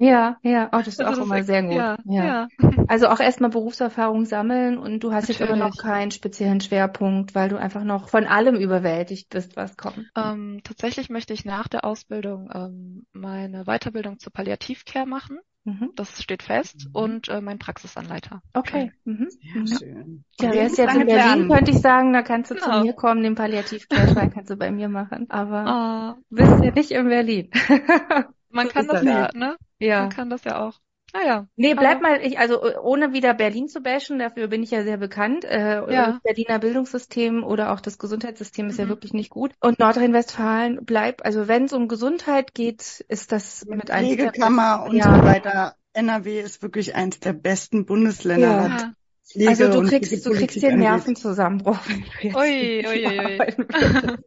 Ja, 0.00 0.38
ja, 0.42 0.68
oh, 0.72 0.78
das 0.78 0.88
ist 0.88 1.00
also 1.00 1.22
auch 1.22 1.28
das 1.28 1.36
immer 1.36 1.44
sehr 1.44 1.62
gut. 1.62 1.74
Ja, 1.74 1.96
ja. 2.06 2.24
ja. 2.24 2.48
Also 2.88 3.08
auch 3.08 3.20
erstmal 3.20 3.50
Berufserfahrung 3.50 4.24
sammeln 4.24 4.78
und 4.78 5.00
du 5.00 5.12
hast 5.12 5.28
Natürlich. 5.28 5.40
jetzt 5.40 5.48
aber 5.48 5.58
noch 5.58 5.76
keinen 5.76 6.10
speziellen 6.10 6.60
Schwerpunkt, 6.60 7.34
weil 7.34 7.48
du 7.48 7.56
einfach 7.56 7.84
noch 7.84 8.08
von 8.08 8.24
allem 8.24 8.56
überwältigt 8.56 9.28
bist, 9.30 9.56
was 9.56 9.76
kommt. 9.76 10.10
Ähm, 10.16 10.60
tatsächlich 10.64 11.10
möchte 11.10 11.32
ich 11.32 11.44
nach 11.44 11.68
der 11.68 11.84
Ausbildung 11.84 12.50
ähm, 12.52 13.06
meine 13.12 13.64
Weiterbildung 13.64 14.18
zur 14.18 14.32
Palliativcare 14.32 15.06
machen. 15.06 15.38
Mhm. 15.64 15.92
Das 15.94 16.20
steht 16.20 16.42
fest. 16.42 16.86
Mhm. 16.86 16.90
Und 16.92 17.28
äh, 17.28 17.40
mein 17.40 17.58
Praxisanleiter. 17.58 18.42
Okay. 18.52 18.92
Mhm. 19.04 19.28
Sehr 19.30 19.60
mhm. 19.60 19.66
schön. 19.66 20.24
Ja, 20.40 20.52
wer 20.52 20.66
ist 20.66 20.78
jetzt 20.78 20.94
in 20.94 21.06
Berlin, 21.06 21.14
lernen. 21.14 21.48
könnte 21.48 21.70
ich 21.70 21.78
sagen, 21.78 22.12
da 22.12 22.22
kannst 22.22 22.50
du 22.50 22.56
genau. 22.56 22.80
zu 22.80 22.86
mir 22.86 22.94
kommen, 22.94 23.22
den 23.22 23.36
Palliativcare 23.36 24.30
kannst 24.30 24.50
du 24.50 24.56
bei 24.56 24.72
mir 24.72 24.88
machen. 24.88 25.30
Aber 25.30 26.16
oh. 26.18 26.22
bist 26.30 26.64
ja 26.64 26.72
nicht 26.72 26.90
in 26.90 27.08
Berlin. 27.08 27.50
Man 28.50 28.68
kann 28.68 28.86
das 28.86 29.02
ja, 29.02 29.30
ne? 29.34 29.56
Ja. 29.78 30.00
Man 30.00 30.10
kann 30.10 30.30
das 30.30 30.44
ja 30.44 30.60
auch. 30.60 30.78
Naja. 31.12 31.46
Nee, 31.56 31.74
bleib 31.74 32.00
mal, 32.00 32.20
ich, 32.22 32.38
also 32.38 32.62
ohne 32.80 33.12
wieder 33.12 33.34
Berlin 33.34 33.68
zu 33.68 33.80
bashen, 33.80 34.18
dafür 34.18 34.48
bin 34.48 34.62
ich 34.62 34.70
ja 34.70 34.82
sehr 34.82 34.96
bekannt. 34.96 35.44
Äh, 35.44 35.92
ja. 35.92 36.12
Das 36.12 36.22
Berliner 36.22 36.58
Bildungssystem 36.58 37.44
oder 37.44 37.72
auch 37.72 37.80
das 37.80 37.98
Gesundheitssystem 37.98 38.68
ist 38.68 38.78
mhm. 38.78 38.84
ja 38.84 38.88
wirklich 38.88 39.12
nicht 39.12 39.30
gut. 39.30 39.52
Und 39.60 39.78
Nordrhein-Westfalen 39.78 40.84
bleibt, 40.84 41.24
also 41.24 41.48
wenn 41.48 41.64
es 41.64 41.72
um 41.74 41.88
Gesundheit 41.88 42.54
geht, 42.54 43.04
ist 43.08 43.30
das 43.30 43.66
mit 43.66 43.90
einem 43.90 44.08
Pflegekammer 44.08 44.86
und 44.88 44.96
ja. 44.96 45.14
so 45.14 45.22
weiter. 45.22 45.76
NRW 45.92 46.40
ist 46.40 46.62
wirklich 46.62 46.94
eins 46.94 47.20
der 47.20 47.34
besten 47.34 47.84
Bundesländer. 47.84 48.94
Ja. 49.34 49.48
also 49.48 49.70
du 49.70 49.86
kriegst, 49.86 50.24
du 50.24 50.32
kriegst 50.32 50.62
den 50.62 50.78
Nervenzusammenbruch. 50.78 51.78
Ui, 52.22 52.86
ui, 52.86 53.06
ui. 53.06 54.18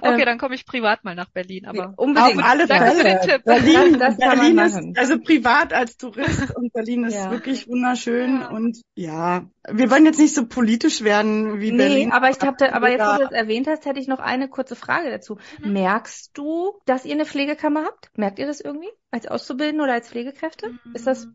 Okay, 0.00 0.20
ähm, 0.20 0.26
dann 0.26 0.38
komme 0.38 0.54
ich 0.54 0.64
privat 0.66 1.04
mal 1.04 1.14
nach 1.14 1.30
Berlin, 1.30 1.66
aber 1.66 1.94
unbedingt. 1.96 2.38
Auf 2.38 2.44
alle 2.44 2.66
Fälle. 2.66 2.92
Für 2.92 3.04
den 3.04 3.20
Tipp. 3.20 3.44
Berlin, 3.44 3.98
das, 3.98 4.16
das 4.16 4.30
Berlin 4.30 4.58
ist 4.58 4.98
also 4.98 5.18
privat 5.20 5.72
als 5.72 5.96
Tourist 5.96 6.50
und 6.56 6.72
Berlin 6.72 7.04
ist 7.04 7.14
ja. 7.14 7.30
wirklich 7.30 7.68
wunderschön 7.68 8.40
ja. 8.40 8.48
und 8.50 8.80
ja, 8.94 9.44
wir 9.68 9.90
wollen 9.90 10.06
jetzt 10.06 10.18
nicht 10.18 10.34
so 10.34 10.46
politisch 10.46 11.02
werden 11.02 11.60
wie 11.60 11.72
nee, 11.72 11.76
Berlin. 11.76 12.12
Aber 12.12 12.30
ich 12.30 12.40
habe, 12.40 12.72
aber 12.72 12.90
jetzt, 12.90 13.06
wo 13.06 13.18
du 13.18 13.24
das 13.24 13.32
erwähnt 13.32 13.66
hast, 13.66 13.84
hätte 13.84 14.00
ich 14.00 14.08
noch 14.08 14.20
eine 14.20 14.48
kurze 14.48 14.76
Frage 14.76 15.10
dazu. 15.10 15.38
Mhm. 15.62 15.72
Merkst 15.72 16.30
du, 16.34 16.78
dass 16.86 17.04
ihr 17.04 17.14
eine 17.14 17.26
Pflegekammer 17.26 17.84
habt? 17.84 18.10
Merkt 18.16 18.38
ihr 18.38 18.46
das 18.46 18.60
irgendwie? 18.60 18.90
Als 19.12 19.28
Auszubildende 19.28 19.84
oder 19.84 19.92
als 19.92 20.08
Pflegekräfte? 20.08 20.70
Mhm. 20.70 20.94
Ist 20.94 21.06
das 21.06 21.28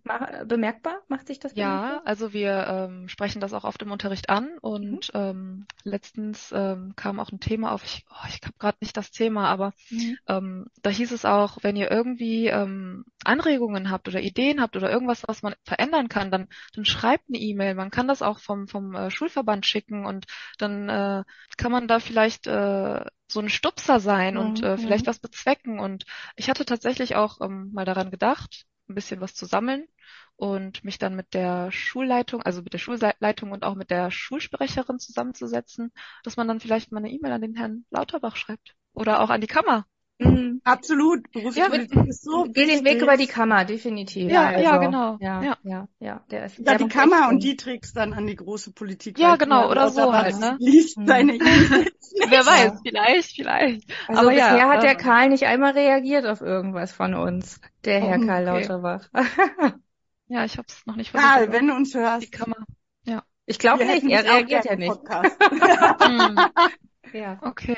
bemerkbar? 0.46 1.02
Macht 1.08 1.28
sich 1.28 1.40
das 1.40 1.54
bemerkbar? 1.54 1.94
Ja, 1.94 2.02
also 2.04 2.34
wir 2.34 2.68
ähm, 2.68 3.08
sprechen 3.08 3.40
das 3.40 3.54
auch 3.54 3.64
oft 3.64 3.82
im 3.82 3.92
Unterricht 3.92 4.30
an 4.30 4.58
und 4.60 5.14
mhm. 5.14 5.20
ähm, 5.20 5.66
letztens 5.84 6.52
ähm, 6.54 6.94
kam 6.98 7.20
auch 7.20 7.32
ein 7.32 7.40
Thema 7.40 7.72
auf, 7.72 7.84
ich, 7.86 8.06
oh, 8.10 8.28
ich 8.28 8.42
habe 8.44 8.58
gerade 8.60 8.78
nicht 8.82 8.98
das 8.98 9.12
Thema, 9.12 9.48
aber 9.48 9.74
mhm. 9.90 10.18
ähm, 10.28 10.66
da 10.82 10.90
hieß 10.90 11.12
es 11.14 11.24
auch, 11.24 11.60
wenn 11.62 11.78
ihr 11.78 11.90
irgendwie 11.90 12.48
ähm, 12.48 13.06
Anregungen 13.24 13.90
habt 13.90 14.08
oder 14.10 14.20
Ideen 14.20 14.62
habt 14.62 14.76
oder 14.76 14.92
irgendwas, 14.92 15.24
was 15.26 15.42
man 15.42 15.56
verändern 15.64 16.10
kann, 16.10 16.30
dann, 16.30 16.50
dann 16.76 16.84
schreibt 16.86 17.30
eine 17.30 17.40
E-Mail. 17.40 17.76
Man 17.76 17.90
kann 17.90 18.08
das 18.08 18.22
auch 18.22 18.40
vom, 18.40 18.68
vom 18.68 18.94
äh, 18.96 19.10
Schulverband 19.10 19.66
schicken 19.66 20.06
und 20.06 20.26
dann 20.58 20.90
äh, 20.90 21.24
kann 21.58 21.72
man 21.72 21.88
da 21.88 22.00
vielleicht 22.00 22.48
äh, 22.48 23.06
so 23.32 23.40
ein 23.40 23.50
Stupser 23.50 24.00
sein 24.00 24.36
mhm. 24.36 24.40
und 24.40 24.64
äh, 24.64 24.78
vielleicht 24.78 25.08
was 25.08 25.20
bezwecken. 25.20 25.80
Und 25.80 26.06
ich 26.36 26.50
hatte 26.50 26.66
tatsächlich 26.66 27.16
auch 27.16 27.42
ähm, 27.42 27.72
mal 27.74 27.86
daran 27.86 28.12
gedacht, 28.12 28.66
ein 28.90 28.96
bisschen 28.96 29.22
was 29.22 29.34
zu 29.34 29.46
sammeln 29.46 29.88
und 30.36 30.84
mich 30.84 30.98
dann 30.98 31.16
mit 31.16 31.34
der 31.34 31.72
Schulleitung, 31.72 32.42
also 32.42 32.62
mit 32.62 32.74
der 32.74 32.80
Schulleitung 32.80 33.52
und 33.52 33.64
auch 33.64 33.76
mit 33.76 33.90
der 33.90 34.12
Schulsprecherin 34.12 35.00
zusammenzusetzen, 35.00 35.92
dass 36.24 36.38
man 36.38 36.48
dann 36.48 36.60
vielleicht 36.60 36.92
mal 36.92 37.00
eine 37.00 37.12
E-Mail 37.12 37.32
an 37.34 37.42
den 37.42 37.56
Herrn 37.56 37.86
Lauterbach 37.90 38.36
schreibt 38.36 38.76
oder 38.94 39.22
auch 39.22 39.30
an 39.30 39.42
die 39.42 39.48
Kammer. 39.48 39.86
Mhm. 40.24 40.62
Absolut. 40.64 41.26
Ja, 41.34 41.68
ist 41.68 42.24
so 42.24 42.44
geh 42.44 42.66
den 42.66 42.86
Weg 42.86 43.02
über 43.02 43.18
die 43.18 43.28
Kammer, 43.28 43.66
definitiv. 43.66 44.32
Ja, 44.32 44.48
also, 44.50 44.64
ja, 44.64 44.78
genau. 44.78 45.18
Ja, 45.20 45.44
ja, 45.44 45.58
ja, 45.64 45.88
ja. 46.00 46.22
Der 46.30 46.46
ist, 46.46 46.60
ja, 46.60 46.76
die 46.76 46.88
Kammer 46.88 47.30
und 47.30 47.44
die 47.44 47.56
trägst 47.56 47.96
dann 47.98 48.14
an 48.14 48.28
die 48.28 48.36
große 48.36 48.72
Politik. 48.72 49.18
Ja, 49.18 49.36
genau, 49.36 49.70
oder 49.70 49.90
so 49.90 50.14
halt, 50.14 50.40
ne? 50.40 50.58
Liest 50.60 50.98
mhm. 50.98 51.08
seine 51.08 51.34
Wer 52.30 52.46
weiß, 52.46 52.82
vielleicht, 52.86 53.36
vielleicht. 53.36 53.92
Also 54.08 54.22
Aber 54.22 54.30
bisher 54.32 54.58
ja, 54.58 54.70
hat 54.70 54.84
der 54.84 54.96
Karl 54.96 55.30
nicht 55.30 55.46
einmal 55.46 55.72
reagiert 55.72 56.26
auf 56.26 56.42
irgendwas 56.42 56.92
von 56.92 57.14
uns, 57.14 57.60
der 57.86 58.02
Herr 58.02 58.18
okay. 58.18 58.28
Karl 58.28 58.44
Lauterbach. 58.44 59.10
ja, 60.28 60.46
ich 60.46 60.58
hab's 60.58 60.86
noch 60.86 60.96
nicht 60.96 61.12
versucht. 61.12 61.32
Karl, 61.32 61.52
wenn 61.52 61.68
du 61.68 61.76
uns 61.76 61.94
hörst. 61.96 62.28
Die 62.28 62.32
Kammer. 62.32 62.58
Ja. 63.06 63.24
Ich 63.46 63.60
glaube 63.60 63.86
nicht, 63.86 64.04
er 64.04 64.24
reagiert 64.24 64.66
ja 64.66 64.76
nicht. 64.76 64.92
hm. 66.02 66.40
Ja. 67.14 67.40
Okay. 67.42 67.78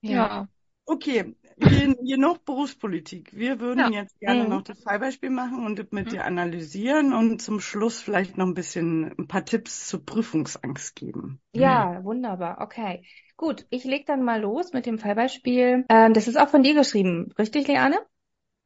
ja. 0.00 0.48
Okay, 0.84 1.36
genug 1.62 2.44
Berufspolitik. 2.44 3.30
Wir 3.32 3.60
würden 3.60 3.92
ja. 3.92 4.02
jetzt 4.02 4.18
gerne 4.20 4.44
mhm. 4.44 4.50
noch 4.50 4.62
das 4.62 4.82
Fallbeispiel 4.82 5.30
machen 5.30 5.64
und 5.64 5.92
mit 5.92 6.06
mhm. 6.06 6.10
dir 6.10 6.24
analysieren 6.24 7.12
und 7.12 7.40
zum 7.40 7.60
Schluss 7.60 8.00
vielleicht 8.00 8.36
noch 8.36 8.46
ein 8.46 8.54
bisschen 8.54 9.14
ein 9.18 9.28
paar 9.28 9.44
Tipps 9.44 9.88
zur 9.88 10.04
Prüfungsangst 10.04 10.94
geben. 10.94 11.40
Ja, 11.52 12.00
mhm. 12.00 12.04
wunderbar. 12.04 12.60
Okay. 12.60 13.04
Gut, 13.36 13.66
ich 13.70 13.84
leg 13.84 14.06
dann 14.06 14.22
mal 14.22 14.40
los 14.40 14.72
mit 14.72 14.86
dem 14.86 14.98
Fallbeispiel. 14.98 15.84
Ähm, 15.88 16.14
das 16.14 16.28
ist 16.28 16.38
auch 16.38 16.48
von 16.48 16.62
dir 16.62 16.74
geschrieben, 16.74 17.32
richtig, 17.38 17.66
Leane? 17.66 17.98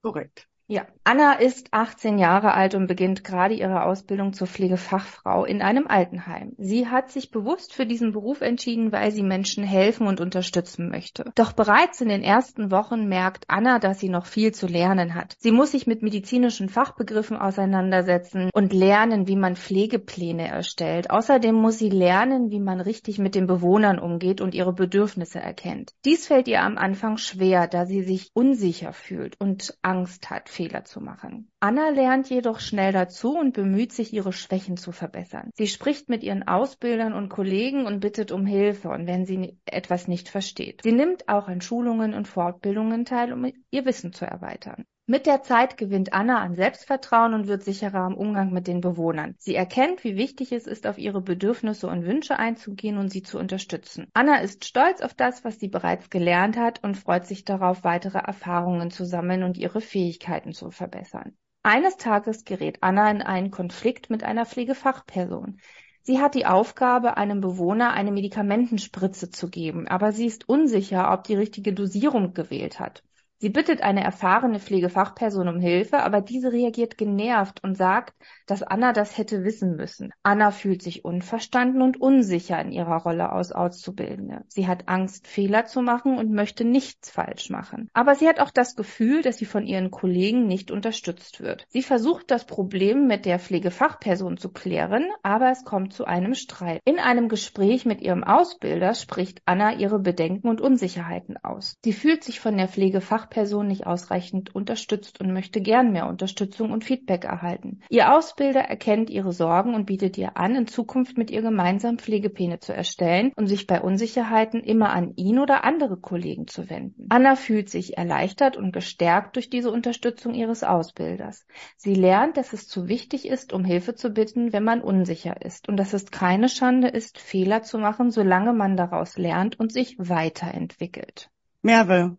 Korrekt. 0.02 0.48
Ja, 0.68 0.84
Anna 1.04 1.34
ist 1.34 1.68
18 1.70 2.18
Jahre 2.18 2.52
alt 2.54 2.74
und 2.74 2.88
beginnt 2.88 3.22
gerade 3.22 3.54
ihre 3.54 3.84
Ausbildung 3.84 4.32
zur 4.32 4.48
Pflegefachfrau 4.48 5.44
in 5.44 5.62
einem 5.62 5.86
Altenheim. 5.86 6.54
Sie 6.58 6.88
hat 6.88 7.12
sich 7.12 7.30
bewusst 7.30 7.72
für 7.72 7.86
diesen 7.86 8.10
Beruf 8.10 8.40
entschieden, 8.40 8.90
weil 8.90 9.12
sie 9.12 9.22
Menschen 9.22 9.62
helfen 9.62 10.08
und 10.08 10.20
unterstützen 10.20 10.88
möchte. 10.88 11.30
Doch 11.36 11.52
bereits 11.52 12.00
in 12.00 12.08
den 12.08 12.24
ersten 12.24 12.72
Wochen 12.72 13.06
merkt 13.06 13.44
Anna, 13.46 13.78
dass 13.78 14.00
sie 14.00 14.08
noch 14.08 14.26
viel 14.26 14.52
zu 14.52 14.66
lernen 14.66 15.14
hat. 15.14 15.36
Sie 15.38 15.52
muss 15.52 15.70
sich 15.70 15.86
mit 15.86 16.02
medizinischen 16.02 16.68
Fachbegriffen 16.68 17.36
auseinandersetzen 17.36 18.50
und 18.52 18.72
lernen, 18.72 19.28
wie 19.28 19.36
man 19.36 19.54
Pflegepläne 19.54 20.48
erstellt. 20.48 21.10
Außerdem 21.10 21.54
muss 21.54 21.78
sie 21.78 21.90
lernen, 21.90 22.50
wie 22.50 22.58
man 22.58 22.80
richtig 22.80 23.20
mit 23.20 23.36
den 23.36 23.46
Bewohnern 23.46 24.00
umgeht 24.00 24.40
und 24.40 24.52
ihre 24.52 24.72
Bedürfnisse 24.72 25.38
erkennt. 25.38 25.92
Dies 26.04 26.26
fällt 26.26 26.48
ihr 26.48 26.62
am 26.62 26.76
Anfang 26.76 27.18
schwer, 27.18 27.68
da 27.68 27.86
sie 27.86 28.02
sich 28.02 28.30
unsicher 28.34 28.92
fühlt 28.92 29.40
und 29.40 29.78
Angst 29.82 30.28
hat 30.28 30.48
Fehler 30.56 30.84
zu 30.84 31.00
machen. 31.00 31.50
Anna 31.60 31.90
lernt 31.90 32.30
jedoch 32.30 32.60
schnell 32.60 32.92
dazu 32.92 33.36
und 33.38 33.52
bemüht 33.52 33.92
sich, 33.92 34.14
ihre 34.14 34.32
Schwächen 34.32 34.78
zu 34.78 34.90
verbessern. 34.90 35.50
Sie 35.54 35.66
spricht 35.66 36.08
mit 36.08 36.22
ihren 36.22 36.48
Ausbildern 36.48 37.12
und 37.12 37.28
Kollegen 37.28 37.86
und 37.86 38.00
bittet 38.00 38.32
um 38.32 38.46
Hilfe 38.46 38.88
und 38.88 39.06
wenn 39.06 39.26
sie 39.26 39.58
etwas 39.66 40.08
nicht 40.08 40.30
versteht. 40.30 40.80
Sie 40.82 40.92
nimmt 40.92 41.28
auch 41.28 41.46
an 41.48 41.60
Schulungen 41.60 42.14
und 42.14 42.26
Fortbildungen 42.26 43.04
teil, 43.04 43.34
um 43.34 43.52
ihr 43.70 43.84
Wissen 43.84 44.14
zu 44.14 44.24
erweitern. 44.24 44.86
Mit 45.08 45.26
der 45.26 45.44
Zeit 45.44 45.76
gewinnt 45.76 46.12
Anna 46.12 46.40
an 46.40 46.56
Selbstvertrauen 46.56 47.32
und 47.32 47.46
wird 47.46 47.62
sicherer 47.62 48.08
im 48.08 48.16
Umgang 48.16 48.52
mit 48.52 48.66
den 48.66 48.80
Bewohnern. 48.80 49.36
Sie 49.38 49.54
erkennt, 49.54 50.02
wie 50.02 50.16
wichtig 50.16 50.50
es 50.50 50.66
ist, 50.66 50.84
auf 50.84 50.98
ihre 50.98 51.20
Bedürfnisse 51.20 51.86
und 51.86 52.04
Wünsche 52.04 52.40
einzugehen 52.40 52.98
und 52.98 53.10
sie 53.10 53.22
zu 53.22 53.38
unterstützen. 53.38 54.08
Anna 54.14 54.38
ist 54.38 54.64
stolz 54.64 55.00
auf 55.00 55.14
das, 55.14 55.44
was 55.44 55.60
sie 55.60 55.68
bereits 55.68 56.10
gelernt 56.10 56.56
hat 56.56 56.82
und 56.82 56.96
freut 56.96 57.24
sich 57.24 57.44
darauf, 57.44 57.84
weitere 57.84 58.18
Erfahrungen 58.18 58.90
zu 58.90 59.04
sammeln 59.04 59.44
und 59.44 59.56
ihre 59.56 59.80
Fähigkeiten 59.80 60.52
zu 60.52 60.72
verbessern. 60.72 61.36
Eines 61.62 61.96
Tages 61.98 62.44
gerät 62.44 62.78
Anna 62.80 63.08
in 63.08 63.22
einen 63.22 63.52
Konflikt 63.52 64.10
mit 64.10 64.24
einer 64.24 64.44
Pflegefachperson. 64.44 65.60
Sie 66.02 66.20
hat 66.20 66.34
die 66.34 66.46
Aufgabe, 66.46 67.16
einem 67.16 67.40
Bewohner 67.40 67.92
eine 67.92 68.10
Medikamentenspritze 68.10 69.30
zu 69.30 69.50
geben, 69.50 69.86
aber 69.86 70.10
sie 70.10 70.26
ist 70.26 70.48
unsicher, 70.48 71.12
ob 71.12 71.22
die 71.22 71.36
richtige 71.36 71.72
Dosierung 71.72 72.34
gewählt 72.34 72.80
hat. 72.80 73.04
Sie 73.38 73.50
bittet 73.50 73.82
eine 73.82 74.02
erfahrene 74.02 74.60
Pflegefachperson 74.60 75.48
um 75.48 75.60
Hilfe, 75.60 75.98
aber 75.98 76.22
diese 76.22 76.52
reagiert 76.52 76.96
genervt 76.96 77.62
und 77.62 77.76
sagt, 77.76 78.14
dass 78.46 78.62
Anna 78.62 78.94
das 78.94 79.18
hätte 79.18 79.44
wissen 79.44 79.76
müssen. 79.76 80.10
Anna 80.22 80.50
fühlt 80.50 80.82
sich 80.82 81.04
unverstanden 81.04 81.82
und 81.82 82.00
unsicher 82.00 82.58
in 82.58 82.72
ihrer 82.72 82.96
Rolle 82.96 83.30
als 83.30 83.52
Auszubildende. 83.52 84.44
Sie 84.48 84.66
hat 84.66 84.88
Angst, 84.88 85.26
Fehler 85.26 85.66
zu 85.66 85.82
machen 85.82 86.16
und 86.16 86.32
möchte 86.32 86.64
nichts 86.64 87.10
falsch 87.10 87.50
machen. 87.50 87.90
Aber 87.92 88.14
sie 88.14 88.26
hat 88.26 88.40
auch 88.40 88.50
das 88.50 88.74
Gefühl, 88.74 89.20
dass 89.20 89.36
sie 89.36 89.44
von 89.44 89.66
ihren 89.66 89.90
Kollegen 89.90 90.46
nicht 90.46 90.70
unterstützt 90.70 91.40
wird. 91.40 91.66
Sie 91.68 91.82
versucht, 91.82 92.30
das 92.30 92.46
Problem 92.46 93.06
mit 93.06 93.26
der 93.26 93.38
Pflegefachperson 93.38 94.38
zu 94.38 94.48
klären, 94.48 95.04
aber 95.22 95.50
es 95.50 95.62
kommt 95.64 95.92
zu 95.92 96.06
einem 96.06 96.34
Streit. 96.34 96.80
In 96.86 96.98
einem 96.98 97.28
Gespräch 97.28 97.84
mit 97.84 98.00
ihrem 98.00 98.24
Ausbilder 98.24 98.94
spricht 98.94 99.42
Anna 99.44 99.74
ihre 99.74 99.98
Bedenken 99.98 100.48
und 100.48 100.62
Unsicherheiten 100.62 101.36
aus. 101.42 101.74
Sie 101.84 101.92
fühlt 101.92 102.24
sich 102.24 102.40
von 102.40 102.56
der 102.56 102.68
Pflegefachperson 102.68 103.25
Fachperson 103.26 103.66
nicht 103.66 103.86
ausreichend 103.86 104.54
unterstützt 104.54 105.20
und 105.20 105.32
möchte 105.32 105.60
gern 105.60 105.92
mehr 105.92 106.08
Unterstützung 106.08 106.70
und 106.70 106.84
Feedback 106.84 107.24
erhalten. 107.24 107.80
Ihr 107.88 108.14
Ausbilder 108.14 108.60
erkennt 108.60 109.10
ihre 109.10 109.32
Sorgen 109.32 109.74
und 109.74 109.86
bietet 109.86 110.16
ihr 110.16 110.36
an, 110.36 110.54
in 110.54 110.66
Zukunft 110.66 111.18
mit 111.18 111.30
ihr 111.30 111.42
gemeinsam 111.42 111.98
Pflegepläne 111.98 112.60
zu 112.60 112.72
erstellen 112.72 113.32
und 113.34 113.48
sich 113.48 113.66
bei 113.66 113.80
Unsicherheiten 113.80 114.60
immer 114.60 114.90
an 114.90 115.14
ihn 115.16 115.38
oder 115.38 115.64
andere 115.64 115.96
Kollegen 115.96 116.46
zu 116.46 116.70
wenden. 116.70 117.06
Anna 117.08 117.34
fühlt 117.36 117.68
sich 117.68 117.98
erleichtert 117.98 118.56
und 118.56 118.72
gestärkt 118.72 119.36
durch 119.36 119.50
diese 119.50 119.70
Unterstützung 119.70 120.34
ihres 120.34 120.62
Ausbilders. 120.62 121.46
Sie 121.76 121.94
lernt, 121.94 122.36
dass 122.36 122.52
es 122.52 122.68
zu 122.68 122.88
wichtig 122.88 123.26
ist, 123.26 123.52
um 123.52 123.64
Hilfe 123.64 123.94
zu 123.94 124.10
bitten, 124.10 124.52
wenn 124.52 124.64
man 124.64 124.80
unsicher 124.80 125.42
ist 125.44 125.68
und 125.68 125.76
dass 125.76 125.92
es 125.92 126.10
keine 126.10 126.48
Schande 126.48 126.88
ist, 126.88 127.18
Fehler 127.18 127.62
zu 127.62 127.78
machen, 127.78 128.10
solange 128.10 128.52
man 128.52 128.76
daraus 128.76 129.18
lernt 129.18 129.58
und 129.58 129.72
sich 129.72 129.96
weiterentwickelt. 129.98 131.30
Merve, 131.62 132.16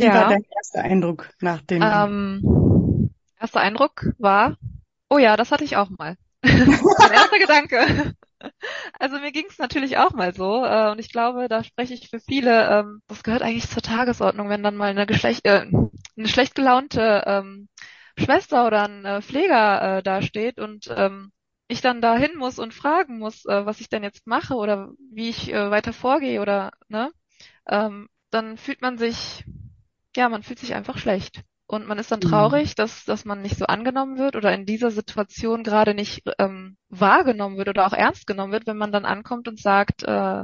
wie 0.00 0.06
ja. 0.06 0.14
war 0.14 0.28
dein 0.28 0.44
erster 0.56 0.82
Eindruck 0.82 1.30
nach 1.40 1.60
dem? 1.60 1.82
Ähm, 1.82 3.10
erster 3.38 3.60
Eindruck 3.60 4.12
war, 4.18 4.56
oh 5.08 5.18
ja, 5.18 5.36
das 5.36 5.52
hatte 5.52 5.64
ich 5.64 5.76
auch 5.76 5.90
mal. 5.90 6.16
mein 6.42 7.12
erster 7.12 7.38
Gedanke. 7.38 8.14
Also 8.98 9.18
mir 9.18 9.32
ging 9.32 9.44
es 9.50 9.58
natürlich 9.58 9.98
auch 9.98 10.12
mal 10.12 10.34
so 10.34 10.64
äh, 10.64 10.90
und 10.90 10.98
ich 10.98 11.12
glaube, 11.12 11.48
da 11.48 11.62
spreche 11.62 11.92
ich 11.92 12.08
für 12.08 12.20
viele. 12.20 12.70
Ähm, 12.70 13.02
das 13.06 13.22
gehört 13.22 13.42
eigentlich 13.42 13.68
zur 13.68 13.82
Tagesordnung, 13.82 14.48
wenn 14.48 14.62
dann 14.62 14.76
mal 14.76 14.90
eine, 14.90 15.04
Geschlecht, 15.06 15.44
äh, 15.44 15.66
eine 16.16 16.28
schlecht 16.28 16.54
gelaunte 16.54 17.22
ähm, 17.26 17.68
Schwester 18.16 18.66
oder 18.66 18.84
ein 18.84 19.04
äh, 19.04 19.20
Pfleger 19.20 19.98
äh, 19.98 20.02
da 20.02 20.22
steht 20.22 20.58
und 20.58 20.92
ähm, 20.96 21.32
ich 21.68 21.80
dann 21.80 22.00
da 22.00 22.16
hin 22.16 22.32
muss 22.36 22.58
und 22.58 22.74
fragen 22.74 23.18
muss, 23.18 23.44
äh, 23.44 23.64
was 23.64 23.80
ich 23.80 23.88
denn 23.88 24.02
jetzt 24.02 24.26
mache 24.26 24.54
oder 24.54 24.90
wie 25.12 25.28
ich 25.28 25.52
äh, 25.52 25.70
weiter 25.70 25.92
vorgehe 25.92 26.40
oder 26.40 26.72
ne, 26.88 27.12
ähm, 27.68 28.08
dann 28.30 28.56
fühlt 28.56 28.82
man 28.82 28.98
sich, 28.98 29.44
ja, 30.16 30.28
man 30.28 30.42
fühlt 30.42 30.58
sich 30.58 30.74
einfach 30.74 30.98
schlecht. 30.98 31.42
Und 31.66 31.86
man 31.86 31.98
ist 31.98 32.10
dann 32.10 32.18
mhm. 32.22 32.28
traurig, 32.28 32.74
dass, 32.74 33.04
dass 33.04 33.24
man 33.24 33.42
nicht 33.42 33.56
so 33.56 33.66
angenommen 33.66 34.18
wird 34.18 34.34
oder 34.34 34.52
in 34.52 34.66
dieser 34.66 34.90
Situation 34.90 35.62
gerade 35.62 35.94
nicht 35.94 36.22
ähm, 36.38 36.76
wahrgenommen 36.88 37.58
wird 37.58 37.68
oder 37.68 37.86
auch 37.86 37.92
ernst 37.92 38.26
genommen 38.26 38.52
wird, 38.52 38.66
wenn 38.66 38.76
man 38.76 38.90
dann 38.90 39.04
ankommt 39.04 39.46
und 39.46 39.60
sagt, 39.60 40.02
äh, 40.02 40.42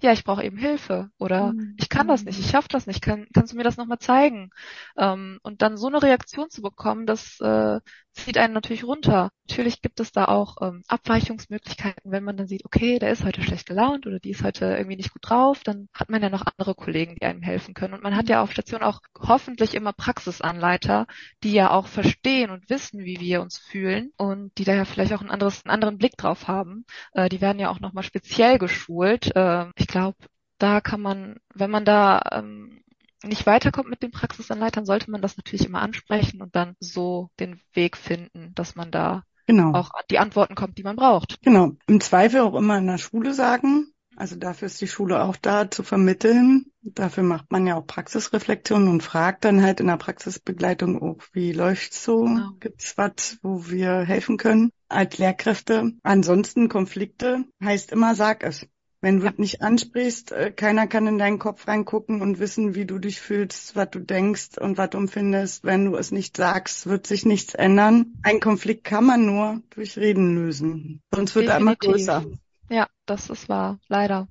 ja, 0.00 0.12
ich 0.12 0.24
brauche 0.24 0.44
eben 0.44 0.56
Hilfe 0.56 1.10
oder 1.18 1.52
mhm. 1.52 1.74
ich 1.78 1.88
kann 1.88 2.06
das 2.08 2.24
nicht, 2.24 2.38
ich 2.38 2.50
schaffe 2.50 2.68
das 2.70 2.86
nicht, 2.86 3.02
kann, 3.02 3.26
kannst 3.34 3.52
du 3.52 3.56
mir 3.56 3.64
das 3.64 3.76
nochmal 3.76 3.98
zeigen? 3.98 4.50
Ähm, 4.96 5.38
und 5.42 5.62
dann 5.62 5.76
so 5.76 5.88
eine 5.88 6.02
Reaktion 6.02 6.50
zu 6.50 6.62
bekommen, 6.62 7.06
das 7.06 7.40
äh, 7.40 7.80
zieht 8.18 8.38
einen 8.38 8.54
natürlich 8.54 8.84
runter. 8.84 9.30
Natürlich 9.48 9.80
gibt 9.80 10.00
es 10.00 10.12
da 10.12 10.26
auch 10.26 10.56
ähm, 10.60 10.82
Abweichungsmöglichkeiten, 10.88 12.12
wenn 12.12 12.24
man 12.24 12.36
dann 12.36 12.46
sieht, 12.46 12.64
okay, 12.64 12.98
der 12.98 13.10
ist 13.10 13.24
heute 13.24 13.42
schlecht 13.42 13.66
gelaunt 13.66 14.06
oder 14.06 14.18
die 14.18 14.30
ist 14.30 14.44
heute 14.44 14.66
irgendwie 14.66 14.96
nicht 14.96 15.12
gut 15.12 15.28
drauf, 15.28 15.62
dann 15.64 15.88
hat 15.94 16.10
man 16.10 16.22
ja 16.22 16.28
noch 16.28 16.44
andere 16.46 16.74
Kollegen, 16.74 17.16
die 17.16 17.24
einem 17.24 17.42
helfen 17.42 17.74
können. 17.74 17.94
Und 17.94 18.02
man 18.02 18.16
hat 18.16 18.28
ja 18.28 18.42
auf 18.42 18.52
Station 18.52 18.82
auch 18.82 19.00
hoffentlich 19.18 19.74
immer 19.74 19.92
Praxisanleiter, 19.92 21.06
die 21.42 21.52
ja 21.52 21.70
auch 21.70 21.86
verstehen 21.86 22.50
und 22.50 22.68
wissen, 22.68 23.00
wie 23.04 23.20
wir 23.20 23.40
uns 23.40 23.58
fühlen 23.58 24.10
und 24.16 24.56
die 24.58 24.64
da 24.64 24.74
ja 24.74 24.84
vielleicht 24.84 25.12
auch 25.14 25.22
ein 25.22 25.30
anderes, 25.30 25.64
einen 25.64 25.72
anderen 25.74 25.98
Blick 25.98 26.16
drauf 26.16 26.48
haben. 26.48 26.84
Äh, 27.12 27.28
die 27.28 27.40
werden 27.40 27.58
ja 27.58 27.70
auch 27.70 27.80
nochmal 27.80 28.04
speziell 28.04 28.58
geschult. 28.58 29.34
Äh, 29.34 29.66
ich 29.76 29.87
glaube, 29.88 30.16
da 30.58 30.80
kann 30.80 31.00
man, 31.00 31.40
wenn 31.54 31.70
man 31.70 31.84
da 31.84 32.22
ähm, 32.32 32.82
nicht 33.24 33.46
weiterkommt 33.46 33.88
mit 33.88 34.02
den 34.02 34.12
Praxisanleitern, 34.12 34.86
sollte 34.86 35.10
man 35.10 35.22
das 35.22 35.36
natürlich 35.36 35.66
immer 35.66 35.82
ansprechen 35.82 36.40
und 36.40 36.54
dann 36.54 36.76
so 36.78 37.30
den 37.40 37.60
Weg 37.72 37.96
finden, 37.96 38.52
dass 38.54 38.76
man 38.76 38.90
da 38.90 39.24
genau. 39.46 39.72
auch 39.74 39.90
die 40.10 40.18
Antworten 40.18 40.54
kommt, 40.54 40.78
die 40.78 40.84
man 40.84 40.96
braucht. 40.96 41.42
Genau. 41.42 41.72
Im 41.86 42.00
Zweifel 42.00 42.42
auch 42.42 42.54
immer 42.54 42.78
in 42.78 42.86
der 42.86 42.98
Schule 42.98 43.34
sagen. 43.34 43.92
Also 44.16 44.34
dafür 44.34 44.66
ist 44.66 44.80
die 44.80 44.88
Schule 44.88 45.22
auch 45.22 45.36
da 45.36 45.70
zu 45.70 45.84
vermitteln. 45.84 46.72
Dafür 46.82 47.22
macht 47.22 47.52
man 47.52 47.68
ja 47.68 47.76
auch 47.76 47.86
Praxisreflexion 47.86 48.88
und 48.88 49.02
fragt 49.02 49.44
dann 49.44 49.62
halt 49.62 49.78
in 49.78 49.86
der 49.86 49.96
Praxisbegleitung 49.96 51.00
auch, 51.00 51.22
wie 51.32 51.52
läuft's 51.52 52.02
so? 52.02 52.24
Genau. 52.24 52.50
Gibt's 52.58 52.98
was, 52.98 53.38
wo 53.42 53.68
wir 53.68 54.00
helfen 54.00 54.36
können 54.36 54.72
als 54.88 55.18
Lehrkräfte? 55.18 55.92
Ansonsten 56.02 56.68
Konflikte 56.68 57.44
heißt 57.62 57.92
immer, 57.92 58.16
sag 58.16 58.42
es. 58.42 58.66
Wenn 59.00 59.20
du 59.20 59.26
ja. 59.26 59.32
nicht 59.36 59.62
ansprichst, 59.62 60.32
äh, 60.32 60.50
keiner 60.50 60.88
kann 60.88 61.06
in 61.06 61.18
deinen 61.18 61.38
Kopf 61.38 61.68
reingucken 61.68 62.20
und 62.20 62.40
wissen, 62.40 62.74
wie 62.74 62.84
du 62.84 62.98
dich 62.98 63.20
fühlst, 63.20 63.76
was 63.76 63.90
du 63.90 64.00
denkst 64.00 64.58
und 64.58 64.76
was 64.76 64.90
du 64.90 64.98
empfindest. 64.98 65.64
Wenn 65.64 65.84
du 65.84 65.96
es 65.96 66.10
nicht 66.10 66.36
sagst, 66.36 66.86
wird 66.86 67.06
sich 67.06 67.24
nichts 67.24 67.54
ändern. 67.54 68.14
Ein 68.22 68.40
Konflikt 68.40 68.84
kann 68.84 69.04
man 69.04 69.24
nur 69.24 69.62
durch 69.70 69.96
Reden 69.98 70.34
lösen. 70.34 71.00
Sonst 71.14 71.34
wird 71.36 71.48
er 71.48 71.58
immer 71.58 71.76
größer. 71.76 72.24
Ja, 72.70 72.88
das 73.06 73.30
ist 73.30 73.48
wahr. 73.48 73.78
Leider. 73.88 74.28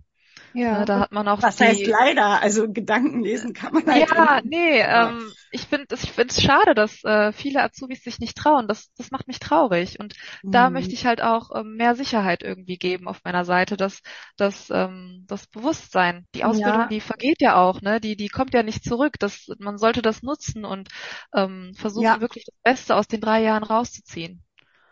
Ja, 0.58 0.86
da 0.86 1.00
hat 1.00 1.12
man 1.12 1.28
auch 1.28 1.42
Was 1.42 1.58
die... 1.58 1.66
heißt 1.66 1.88
leider? 1.88 2.42
Also 2.42 2.72
Gedanken 2.72 3.22
lesen 3.22 3.54
kann 3.54 3.74
man 3.74 3.86
halt. 3.86 4.10
Ja, 4.10 4.42
nee, 4.44 4.80
ähm, 4.80 5.32
ich 5.52 5.62
finde 5.68 5.86
ich 5.94 6.12
finde 6.12 6.34
es 6.34 6.42
schade, 6.42 6.74
dass 6.74 7.04
äh, 7.04 7.32
viele 7.32 7.62
Azubis 7.62 8.04
sich 8.04 8.20
nicht 8.20 8.36
trauen. 8.36 8.68
Das, 8.68 8.92
das 8.98 9.12
macht 9.12 9.28
mich 9.28 9.40
traurig. 9.40 10.00
Und 10.00 10.16
mhm. 10.42 10.52
da 10.52 10.70
möchte 10.70 10.94
ich 10.94 11.06
halt 11.06 11.22
auch 11.22 11.52
ähm, 11.56 11.76
mehr 11.76 11.96
Sicherheit 11.96 12.42
irgendwie 12.42 12.78
geben 12.78 13.08
auf 13.08 13.24
meiner 13.24 13.46
Seite, 13.46 13.78
dass, 13.78 14.02
dass 14.36 14.70
ähm, 14.72 15.26
das 15.28 15.46
Bewusstsein, 15.48 16.26
die 16.34 16.44
Ausbildung, 16.44 16.82
ja. 16.82 16.88
die 16.88 17.02
vergeht 17.02 17.42
ja 17.42 17.56
auch, 17.56 17.82
ne? 17.82 18.02
Die, 18.02 18.16
die 18.16 18.30
kommt 18.30 18.54
ja 18.54 18.64
nicht 18.64 18.84
zurück. 18.84 19.14
Das, 19.20 19.48
man 19.60 19.78
sollte 19.78 20.02
das 20.02 20.24
nutzen 20.24 20.66
und 20.66 20.90
ähm, 21.36 21.74
versuchen, 21.76 22.06
ja. 22.06 22.20
wirklich 22.20 22.46
das 22.46 22.56
Beste 22.64 22.96
aus 22.96 23.08
den 23.08 23.22
drei 23.22 23.44
Jahren 23.44 23.64
rauszuziehen. 23.64 24.44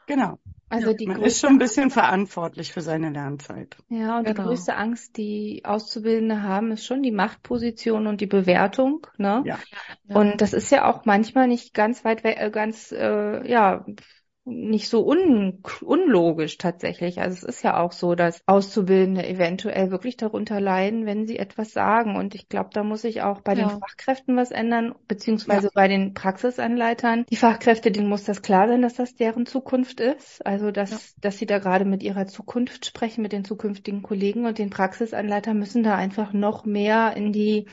Genau. 0.08 0.39
Also 0.68 0.91
ja, 0.91 0.93
die 0.93 1.08
man 1.08 1.22
ist 1.22 1.39
schon 1.39 1.51
ein 1.51 1.58
bisschen 1.60 1.91
verantwortlich 1.91 2.74
für 2.74 2.82
seine 2.82 3.12
Lernzeit. 3.12 3.78
Ja, 3.89 4.18
und 4.18 4.26
genau. 4.26 4.41
die 4.41 4.47
größte 4.47 4.76
Angst, 4.76 5.18
die 5.18 5.62
Auszubildende 5.64 6.41
haben, 6.41 6.72
ist 6.72 6.86
schon 6.86 7.03
die 7.03 7.12
Machtposition 7.12 8.08
und 8.08 8.20
die 8.20 8.26
Bewertung. 8.26 9.06
Ne? 9.18 9.43
Ja. 9.45 9.60
Und 10.08 10.41
das 10.41 10.53
ist 10.53 10.72
ja 10.72 10.89
auch 10.91 11.06
manchmal 11.06 11.47
nicht 11.47 11.74
ganz 11.74 12.03
weit 12.03 12.24
weg, 12.24 12.38
äh, 12.39 12.49
ganz 12.49 12.91
äh, 12.91 13.47
ja 13.49 13.86
nicht 14.46 14.89
so 14.89 15.06
un 15.08 15.64
unlogisch 15.82 16.60
tatsächlich. 16.60 17.20
Also 17.20 17.36
es 17.36 17.43
ist 17.43 17.64
ja 17.64 17.80
auch 17.80 17.91
so, 17.91 18.14
dass 18.14 18.41
Auszubildende 18.46 19.28
eventuell 19.28 19.89
wirklich 19.89 20.18
darunter 20.18 20.62
leiden, 20.62 21.08
wenn 21.08 21.26
sie 21.26 21.39
etwas 21.39 21.74
sagen. 21.74 22.16
Und 22.16 22.36
ich 22.36 22.48
glaube, 22.48 22.70
da 22.72 22.84
muss 22.84 23.02
sich 23.02 23.24
auch 23.24 23.41
bei 23.41 23.54
ja. 23.54 23.68
den 23.68 23.80
Fachkräften 23.80 24.38
was 24.38 24.52
ändern, 24.52 24.93
beziehungsweise 25.08 25.68
ja. 25.68 25.72
bei 25.74 25.88
den 25.88 26.14
Praxisanleitern. 26.14 27.26
Die 27.30 27.36
Fachkräfte, 27.36 27.91
denen 27.91 28.08
muss 28.08 28.24
das 28.24 28.43
klar 28.43 28.68
sein, 28.68 28.84
dass 28.84 28.93
das 28.93 29.16
deren 29.16 29.48
Zukunft 29.48 30.00
ist. 30.00 30.46
Also 30.46 30.70
dass, 30.70 30.91
ja. 30.91 30.98
dass 31.22 31.39
sie 31.39 31.48
da 31.48 31.58
gerade 31.58 31.86
mit 31.86 32.04
ihrer 32.04 32.28
Zukunft 32.28 32.86
sprechen, 32.86 33.24
mit 33.24 33.32
den 33.32 33.46
zukünftigen 33.46 34.04
Kollegen 34.04 34.46
und 34.46 34.60
den 34.60 34.70
Praxisanleitern 34.70 35.58
müssen 35.58 35.82
da 35.82 35.96
einfach 35.96 36.34
noch 36.34 36.66
mehr 36.66 37.14
in 37.18 37.34
die 37.34 37.66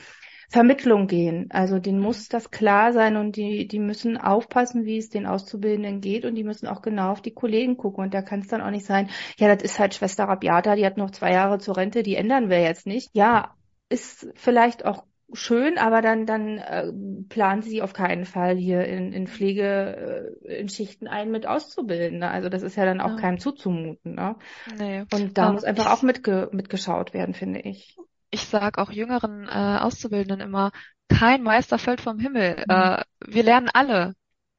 Vermittlung 0.53 1.07
gehen. 1.07 1.47
Also 1.49 1.79
denen 1.79 1.99
muss 1.99 2.29
das 2.29 2.51
klar 2.51 2.93
sein 2.93 3.17
und 3.17 3.37
die, 3.37 3.67
die 3.67 3.79
müssen 3.79 4.17
aufpassen, 4.17 4.85
wie 4.85 4.99
es 4.99 5.09
den 5.09 5.25
Auszubildenden 5.25 5.99
geht 5.99 6.25
und 6.25 6.35
die 6.35 6.43
müssen 6.43 6.67
auch 6.67 6.83
genau 6.83 7.09
auf 7.09 7.21
die 7.23 7.33
Kollegen 7.33 7.75
gucken. 7.75 8.03
Und 8.03 8.13
da 8.13 8.21
kann 8.21 8.41
es 8.41 8.49
dann 8.49 8.61
auch 8.61 8.69
nicht 8.69 8.85
sein, 8.85 9.09
ja, 9.39 9.51
das 9.53 9.63
ist 9.63 9.79
halt 9.79 9.95
Schwester 9.95 10.25
Rabiata, 10.25 10.75
die 10.75 10.85
hat 10.85 10.95
noch 10.95 11.09
zwei 11.09 11.31
Jahre 11.31 11.57
zur 11.57 11.75
Rente, 11.75 12.03
die 12.03 12.15
ändern 12.15 12.51
wir 12.51 12.61
jetzt 12.61 12.85
nicht. 12.85 13.09
Ja, 13.13 13.55
ist 13.89 14.27
vielleicht 14.35 14.85
auch 14.85 15.05
schön, 15.33 15.79
aber 15.79 16.03
dann 16.03 16.27
dann 16.27 16.59
äh, 16.59 16.93
planen 17.29 17.63
sie 17.63 17.81
auf 17.81 17.93
keinen 17.93 18.25
Fall 18.25 18.55
hier 18.55 18.85
in, 18.85 19.11
in 19.11 19.25
Pflege 19.25 20.37
äh, 20.45 20.59
in 20.59 20.69
Schichten 20.69 21.07
ein 21.07 21.31
mit 21.31 21.47
auszubilden. 21.47 22.19
Ne? 22.19 22.29
Also 22.29 22.49
das 22.49 22.61
ist 22.61 22.75
ja 22.75 22.85
dann 22.85 23.01
auch 23.01 23.15
ja. 23.15 23.15
keinem 23.15 23.39
zuzumuten. 23.39 24.13
Ne? 24.13 24.35
Nee. 24.77 25.03
Und 25.11 25.35
da 25.35 25.47
um, 25.47 25.53
muss 25.53 25.63
einfach 25.63 25.91
auch 25.91 26.03
mitge 26.03 26.49
mitgeschaut 26.51 27.15
werden, 27.15 27.33
finde 27.33 27.61
ich 27.61 27.97
ich 28.33 28.45
sage 28.47 28.81
auch 28.81 28.91
jüngeren 28.91 29.47
äh, 29.47 29.77
Auszubildenden 29.79 30.41
immer, 30.41 30.71
kein 31.07 31.43
Meister 31.43 31.77
fällt 31.77 32.01
vom 32.01 32.19
Himmel. 32.19 32.63
Mhm. 32.67 32.73
Äh, 32.73 33.03
wir 33.25 33.43
lernen 33.43 33.69
alle, 33.71 34.15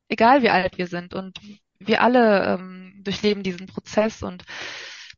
egal 0.08 0.42
wie 0.42 0.50
alt 0.50 0.78
wir 0.78 0.86
sind. 0.86 1.12
Und 1.12 1.40
wir 1.80 2.00
alle 2.02 2.54
ähm, 2.54 3.00
durchleben 3.02 3.42
diesen 3.42 3.66
Prozess. 3.66 4.22
Und 4.22 4.44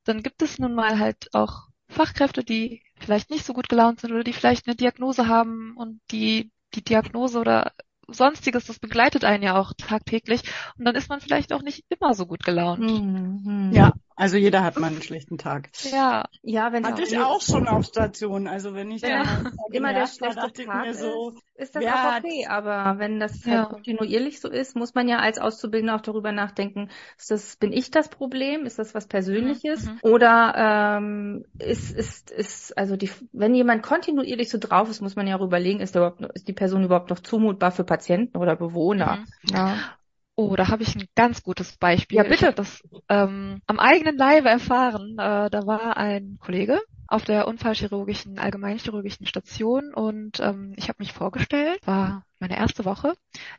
dann 0.04 0.22
gibt 0.22 0.40
es 0.40 0.58
nun 0.58 0.74
mal 0.74 0.98
halt 0.98 1.28
auch 1.34 1.68
Fachkräfte, 1.88 2.42
die 2.44 2.82
vielleicht 2.98 3.30
nicht 3.30 3.44
so 3.44 3.52
gut 3.52 3.68
gelaunt 3.68 4.00
sind 4.00 4.12
oder 4.12 4.24
die 4.24 4.32
vielleicht 4.32 4.66
eine 4.66 4.74
Diagnose 4.74 5.28
haben 5.28 5.74
und 5.76 6.00
die 6.10 6.50
die 6.74 6.82
Diagnose 6.82 7.38
oder 7.38 7.72
sonstiges, 8.08 8.66
das 8.66 8.78
begleitet 8.78 9.24
einen 9.24 9.42
ja 9.42 9.58
auch 9.58 9.72
tagtäglich. 9.76 10.42
Und 10.78 10.84
dann 10.84 10.94
ist 10.94 11.08
man 11.08 11.20
vielleicht 11.20 11.52
auch 11.52 11.62
nicht 11.62 11.84
immer 11.88 12.14
so 12.14 12.26
gut 12.26 12.44
gelaunt. 12.44 12.80
Mhm. 12.80 13.70
Ja, 13.72 13.92
also 14.16 14.38
jeder 14.38 14.64
hat 14.64 14.80
mal 14.80 14.86
einen 14.86 15.02
schlechten 15.02 15.36
Tag. 15.36 15.68
Ja, 15.92 16.24
ja, 16.42 16.72
wenn 16.72 16.86
hatte 16.86 17.02
ich 17.02 17.18
auch 17.18 17.42
schon 17.42 17.68
auf 17.68 17.84
Station. 17.84 18.46
Also 18.46 18.74
wenn 18.74 18.90
ich 18.90 19.02
ja. 19.02 19.24
immer 19.72 19.92
der 19.92 20.06
schlechte 20.06 20.64
Tag 20.64 20.86
ist, 20.86 21.00
so, 21.00 21.34
ist 21.54 21.76
das 21.76 21.84
auch 21.84 22.16
okay. 22.18 22.46
Aber 22.46 22.98
wenn 22.98 23.20
das 23.20 23.44
halt 23.44 23.54
ja. 23.54 23.64
kontinuierlich 23.66 24.40
so 24.40 24.48
ist, 24.48 24.74
muss 24.74 24.94
man 24.94 25.06
ja 25.06 25.18
als 25.18 25.38
Auszubildender 25.38 25.96
auch 25.96 26.00
darüber 26.00 26.32
nachdenken: 26.32 26.88
Ist 27.18 27.30
das 27.30 27.56
bin 27.56 27.72
ich 27.72 27.90
das 27.90 28.08
Problem? 28.08 28.64
Ist 28.64 28.78
das 28.78 28.94
was 28.94 29.06
Persönliches? 29.06 29.84
Mhm. 29.84 29.98
Oder 30.00 30.96
ähm, 30.98 31.44
ist 31.58 31.92
ist 31.92 32.30
ist 32.30 32.76
also 32.78 32.96
die 32.96 33.10
wenn 33.32 33.54
jemand 33.54 33.82
kontinuierlich 33.82 34.48
so 34.48 34.56
drauf 34.56 34.88
ist, 34.88 35.02
muss 35.02 35.16
man 35.16 35.26
ja 35.26 35.36
auch 35.36 35.44
überlegen: 35.44 35.80
Ist 35.80 35.94
der 35.94 36.02
überhaupt 36.02 36.34
ist 36.34 36.48
die 36.48 36.54
Person 36.54 36.84
überhaupt 36.84 37.10
noch 37.10 37.20
zumutbar 37.20 37.70
für 37.70 37.84
Patienten 37.84 38.38
oder 38.38 38.56
Bewohner? 38.56 39.26
Mhm. 39.42 39.54
Ja. 39.54 39.95
Oh, 40.36 40.54
da 40.54 40.68
habe 40.68 40.82
ich 40.82 40.94
ein 40.94 41.08
ganz 41.14 41.42
gutes 41.42 41.76
Beispiel. 41.78 42.18
Ja, 42.18 42.22
bitte. 42.22 42.34
Ich 42.34 42.42
habe 42.44 42.54
das 42.54 42.82
ähm, 43.08 43.62
am 43.66 43.78
eigenen 43.80 44.16
Leibe 44.16 44.50
erfahren. 44.50 45.12
Äh, 45.18 45.48
da 45.50 45.66
war 45.66 45.96
ein 45.96 46.38
Kollege 46.38 46.80
auf 47.08 47.24
der 47.24 47.48
unfallchirurgischen, 47.48 48.38
allgemeinchirurgischen 48.38 49.26
Station 49.26 49.94
und 49.94 50.40
ähm, 50.40 50.74
ich 50.76 50.88
habe 50.88 50.96
mich 50.98 51.12
vorgestellt, 51.12 51.78
war 51.86 52.24
meine 52.40 52.56
erste 52.56 52.84
Woche. 52.84 53.14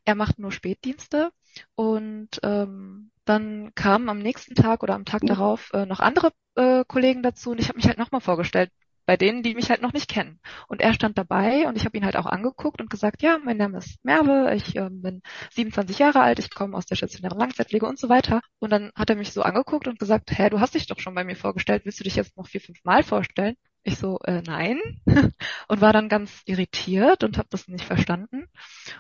Er 0.06 0.16
macht 0.16 0.38
nur 0.38 0.52
Spätdienste 0.52 1.32
und 1.76 2.30
ähm, 2.44 3.10
dann 3.26 3.72
kamen 3.74 4.10
am 4.10 4.20
nächsten 4.20 4.54
Tag 4.54 4.84
oder 4.84 4.96
am 4.96 5.06
Tag 5.06 5.22
darauf 5.26 5.72
äh, 5.74 5.86
noch 5.86 6.00
andere 6.00 6.32
äh, 6.56 6.84
Kollegen 6.88 7.24
dazu 7.24 7.52
und 7.52 7.60
ich 7.60 7.70
habe 7.70 7.78
mich 7.78 7.88
halt 7.88 7.98
nochmal 7.98 8.22
vorgestellt 8.22 8.70
bei 9.08 9.18
denen, 9.18 9.42
die 9.42 9.56
mich 9.56 9.70
halt 9.72 9.82
noch 9.82 9.94
nicht 9.94 10.10
kennen. 10.10 10.40
Und 10.68 10.82
er 10.82 10.94
stand 10.94 11.18
dabei 11.18 11.68
und 11.68 11.78
ich 11.78 11.86
habe 11.86 11.98
ihn 11.98 12.06
halt 12.06 12.18
auch 12.18 12.28
angeguckt 12.28 12.82
und 12.82 12.90
gesagt, 12.90 13.24
ja, 13.24 13.40
mein 13.44 13.58
Name 13.58 13.80
ist 13.80 14.04
Merve, 14.04 14.54
ich 14.56 14.76
äh, 14.76 14.90
bin 14.92 15.22
27 15.52 15.98
Jahre 15.98 16.22
alt, 16.22 16.40
ich 16.40 16.54
komme 16.54 16.78
aus 16.78 16.86
der 16.86 16.96
stationären 16.96 17.40
Langzeitpflege 17.40 17.88
und 17.88 17.98
so 17.98 18.10
weiter. 18.10 18.42
Und 18.60 18.72
dann 18.72 18.92
hat 18.96 19.10
er 19.10 19.16
mich 19.16 19.32
so 19.34 19.42
angeguckt 19.44 19.88
und 19.88 19.98
gesagt, 20.00 20.38
hä, 20.38 20.50
du 20.50 20.60
hast 20.60 20.76
dich 20.76 20.88
doch 20.88 21.00
schon 21.00 21.16
bei 21.16 21.24
mir 21.24 21.36
vorgestellt, 21.38 21.86
willst 21.86 22.00
du 22.00 22.04
dich 22.04 22.16
jetzt 22.18 22.38
noch 22.38 22.48
vier, 22.48 22.62
fünf 22.62 22.84
Mal 22.84 23.04
vorstellen? 23.04 23.56
Ich 23.88 24.00
so, 24.00 24.20
äh, 24.26 24.42
nein. 24.46 24.82
und 25.70 25.80
war 25.80 25.94
dann 25.94 26.10
ganz 26.10 26.42
irritiert 26.44 27.24
und 27.24 27.38
habe 27.38 27.48
das 27.50 27.70
nicht 27.70 27.86
verstanden. 27.86 28.50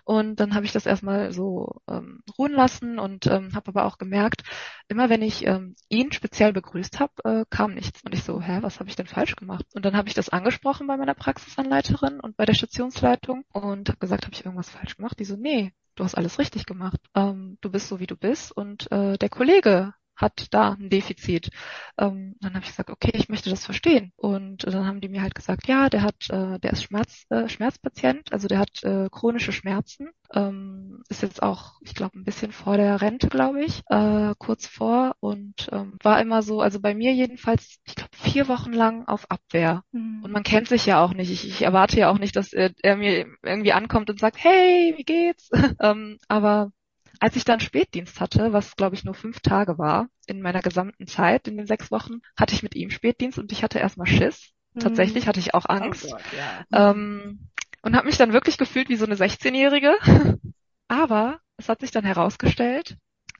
Und 0.05 0.39
dann 0.39 0.55
habe 0.55 0.65
ich 0.65 0.71
das 0.71 0.85
erstmal 0.85 1.33
so 1.33 1.81
ähm, 1.89 2.23
ruhen 2.37 2.53
lassen 2.53 2.97
und 2.97 3.27
ähm, 3.27 3.53
habe 3.53 3.67
aber 3.67 3.83
auch 3.83 3.97
gemerkt, 3.97 4.43
immer 4.87 5.09
wenn 5.09 5.21
ich 5.21 5.45
ähm, 5.45 5.75
ihn 5.89 6.13
speziell 6.13 6.53
begrüßt 6.53 7.01
habe, 7.01 7.11
äh, 7.25 7.45
kam 7.49 7.73
nichts. 7.73 8.01
Und 8.05 8.13
ich 8.13 8.23
so, 8.23 8.41
hä, 8.41 8.59
was 8.61 8.79
habe 8.79 8.89
ich 8.89 8.95
denn 8.95 9.07
falsch 9.07 9.35
gemacht? 9.35 9.65
Und 9.75 9.83
dann 9.83 9.97
habe 9.97 10.07
ich 10.07 10.13
das 10.13 10.29
angesprochen 10.29 10.87
bei 10.87 10.95
meiner 10.95 11.15
Praxisanleiterin 11.15 12.21
und 12.21 12.37
bei 12.37 12.45
der 12.45 12.53
Stationsleitung 12.53 13.43
und 13.51 13.89
habe 13.89 13.99
gesagt, 13.99 14.23
habe 14.23 14.35
ich 14.35 14.45
irgendwas 14.45 14.69
falsch 14.69 14.95
gemacht? 14.95 15.19
Die 15.19 15.25
so, 15.25 15.35
nee, 15.35 15.73
du 15.95 16.05
hast 16.05 16.15
alles 16.15 16.39
richtig 16.39 16.65
gemacht. 16.65 17.01
Ähm, 17.13 17.57
du 17.59 17.69
bist 17.69 17.89
so, 17.89 17.99
wie 17.99 18.07
du 18.07 18.15
bist 18.15 18.53
und 18.53 18.89
äh, 18.89 19.17
der 19.17 19.29
Kollege 19.29 19.93
hat 20.17 20.47
da 20.51 20.73
ein 20.73 20.89
Defizit. 20.89 21.49
Ähm, 21.97 22.35
dann 22.41 22.55
habe 22.55 22.63
ich 22.63 22.71
gesagt, 22.71 22.89
okay, 22.89 23.11
ich 23.13 23.29
möchte 23.29 23.49
das 23.49 23.63
verstehen. 23.63 24.11
Und 24.17 24.65
dann 24.65 24.85
haben 24.85 24.99
die 24.99 25.09
mir 25.09 25.21
halt 25.21 25.35
gesagt, 25.35 25.67
ja, 25.67 25.89
der 25.89 26.01
hat, 26.01 26.29
äh, 26.29 26.59
der 26.59 26.73
ist 26.73 26.83
Schmerz, 26.83 27.25
äh, 27.29 27.47
Schmerzpatient, 27.47 28.33
also 28.33 28.47
der 28.47 28.59
hat 28.59 28.83
äh, 28.83 29.09
chronische 29.11 29.51
Schmerzen. 29.51 30.09
Ähm, 30.33 31.03
ist 31.07 31.21
jetzt 31.21 31.41
auch, 31.41 31.79
ich 31.81 31.93
glaube, 31.95 32.19
ein 32.19 32.25
bisschen 32.25 32.51
vor 32.51 32.75
der 32.75 32.99
Rente, 33.01 33.29
glaube 33.29 33.63
ich, 33.63 33.83
äh, 33.87 34.33
kurz 34.37 34.67
vor 34.67 35.15
und 35.21 35.69
ähm, 35.71 35.97
war 36.03 36.19
immer 36.19 36.41
so, 36.41 36.59
also 36.59 36.81
bei 36.81 36.93
mir 36.93 37.13
jedenfalls, 37.13 37.79
ich 37.85 37.95
glaube, 37.95 38.11
vier 38.11 38.47
Wochen 38.49 38.73
lang 38.73 39.07
auf 39.07 39.31
Abwehr. 39.31 39.83
Mhm. 39.91 40.23
Und 40.23 40.31
man 40.31 40.43
kennt 40.43 40.67
sich 40.67 40.85
ja 40.85 41.01
auch 41.01 41.13
nicht. 41.13 41.31
Ich, 41.31 41.47
ich 41.47 41.61
erwarte 41.61 41.97
ja 41.99 42.09
auch 42.09 42.19
nicht, 42.19 42.35
dass 42.35 42.51
er, 42.51 42.71
er, 42.81 42.97
mir 42.97 43.27
irgendwie 43.43 43.71
ankommt 43.71 44.09
und 44.09 44.19
sagt, 44.19 44.43
hey, 44.43 44.93
wie 44.97 45.03
geht's? 45.03 45.49
ähm, 45.81 46.17
aber 46.27 46.71
als 47.19 47.35
ich 47.35 47.45
dann 47.45 47.59
Spätdienst 47.59 48.19
hatte, 48.19 48.53
was 48.53 48.75
glaube 48.75 48.95
ich 48.95 49.03
nur 49.03 49.13
fünf 49.13 49.39
Tage 49.39 49.77
war 49.77 50.09
in 50.25 50.41
meiner 50.41 50.61
gesamten 50.61 51.07
Zeit, 51.07 51.47
in 51.47 51.57
den 51.57 51.67
sechs 51.67 51.91
Wochen, 51.91 52.21
hatte 52.37 52.53
ich 52.53 52.63
mit 52.63 52.75
ihm 52.75 52.89
Spätdienst 52.89 53.39
und 53.39 53.51
ich 53.51 53.63
hatte 53.63 53.79
erstmal 53.79 54.07
Schiss. 54.07 54.51
Mhm. 54.73 54.79
Tatsächlich 54.81 55.27
hatte 55.27 55.39
ich 55.39 55.53
auch 55.53 55.65
oh 55.65 55.73
Angst. 55.73 56.05
Oh 56.07 56.11
Gott, 56.11 56.21
ja. 56.71 56.91
ähm, 56.91 57.49
und 57.81 57.95
habe 57.95 58.07
mich 58.07 58.17
dann 58.17 58.33
wirklich 58.33 58.57
gefühlt 58.57 58.89
wie 58.89 58.95
so 58.95 59.05
eine 59.05 59.15
16-Jährige. 59.15 59.95
Aber 60.87 61.39
es 61.57 61.69
hat 61.69 61.81
sich 61.81 61.91
dann 61.91 62.05
herausgestellt, 62.05 62.97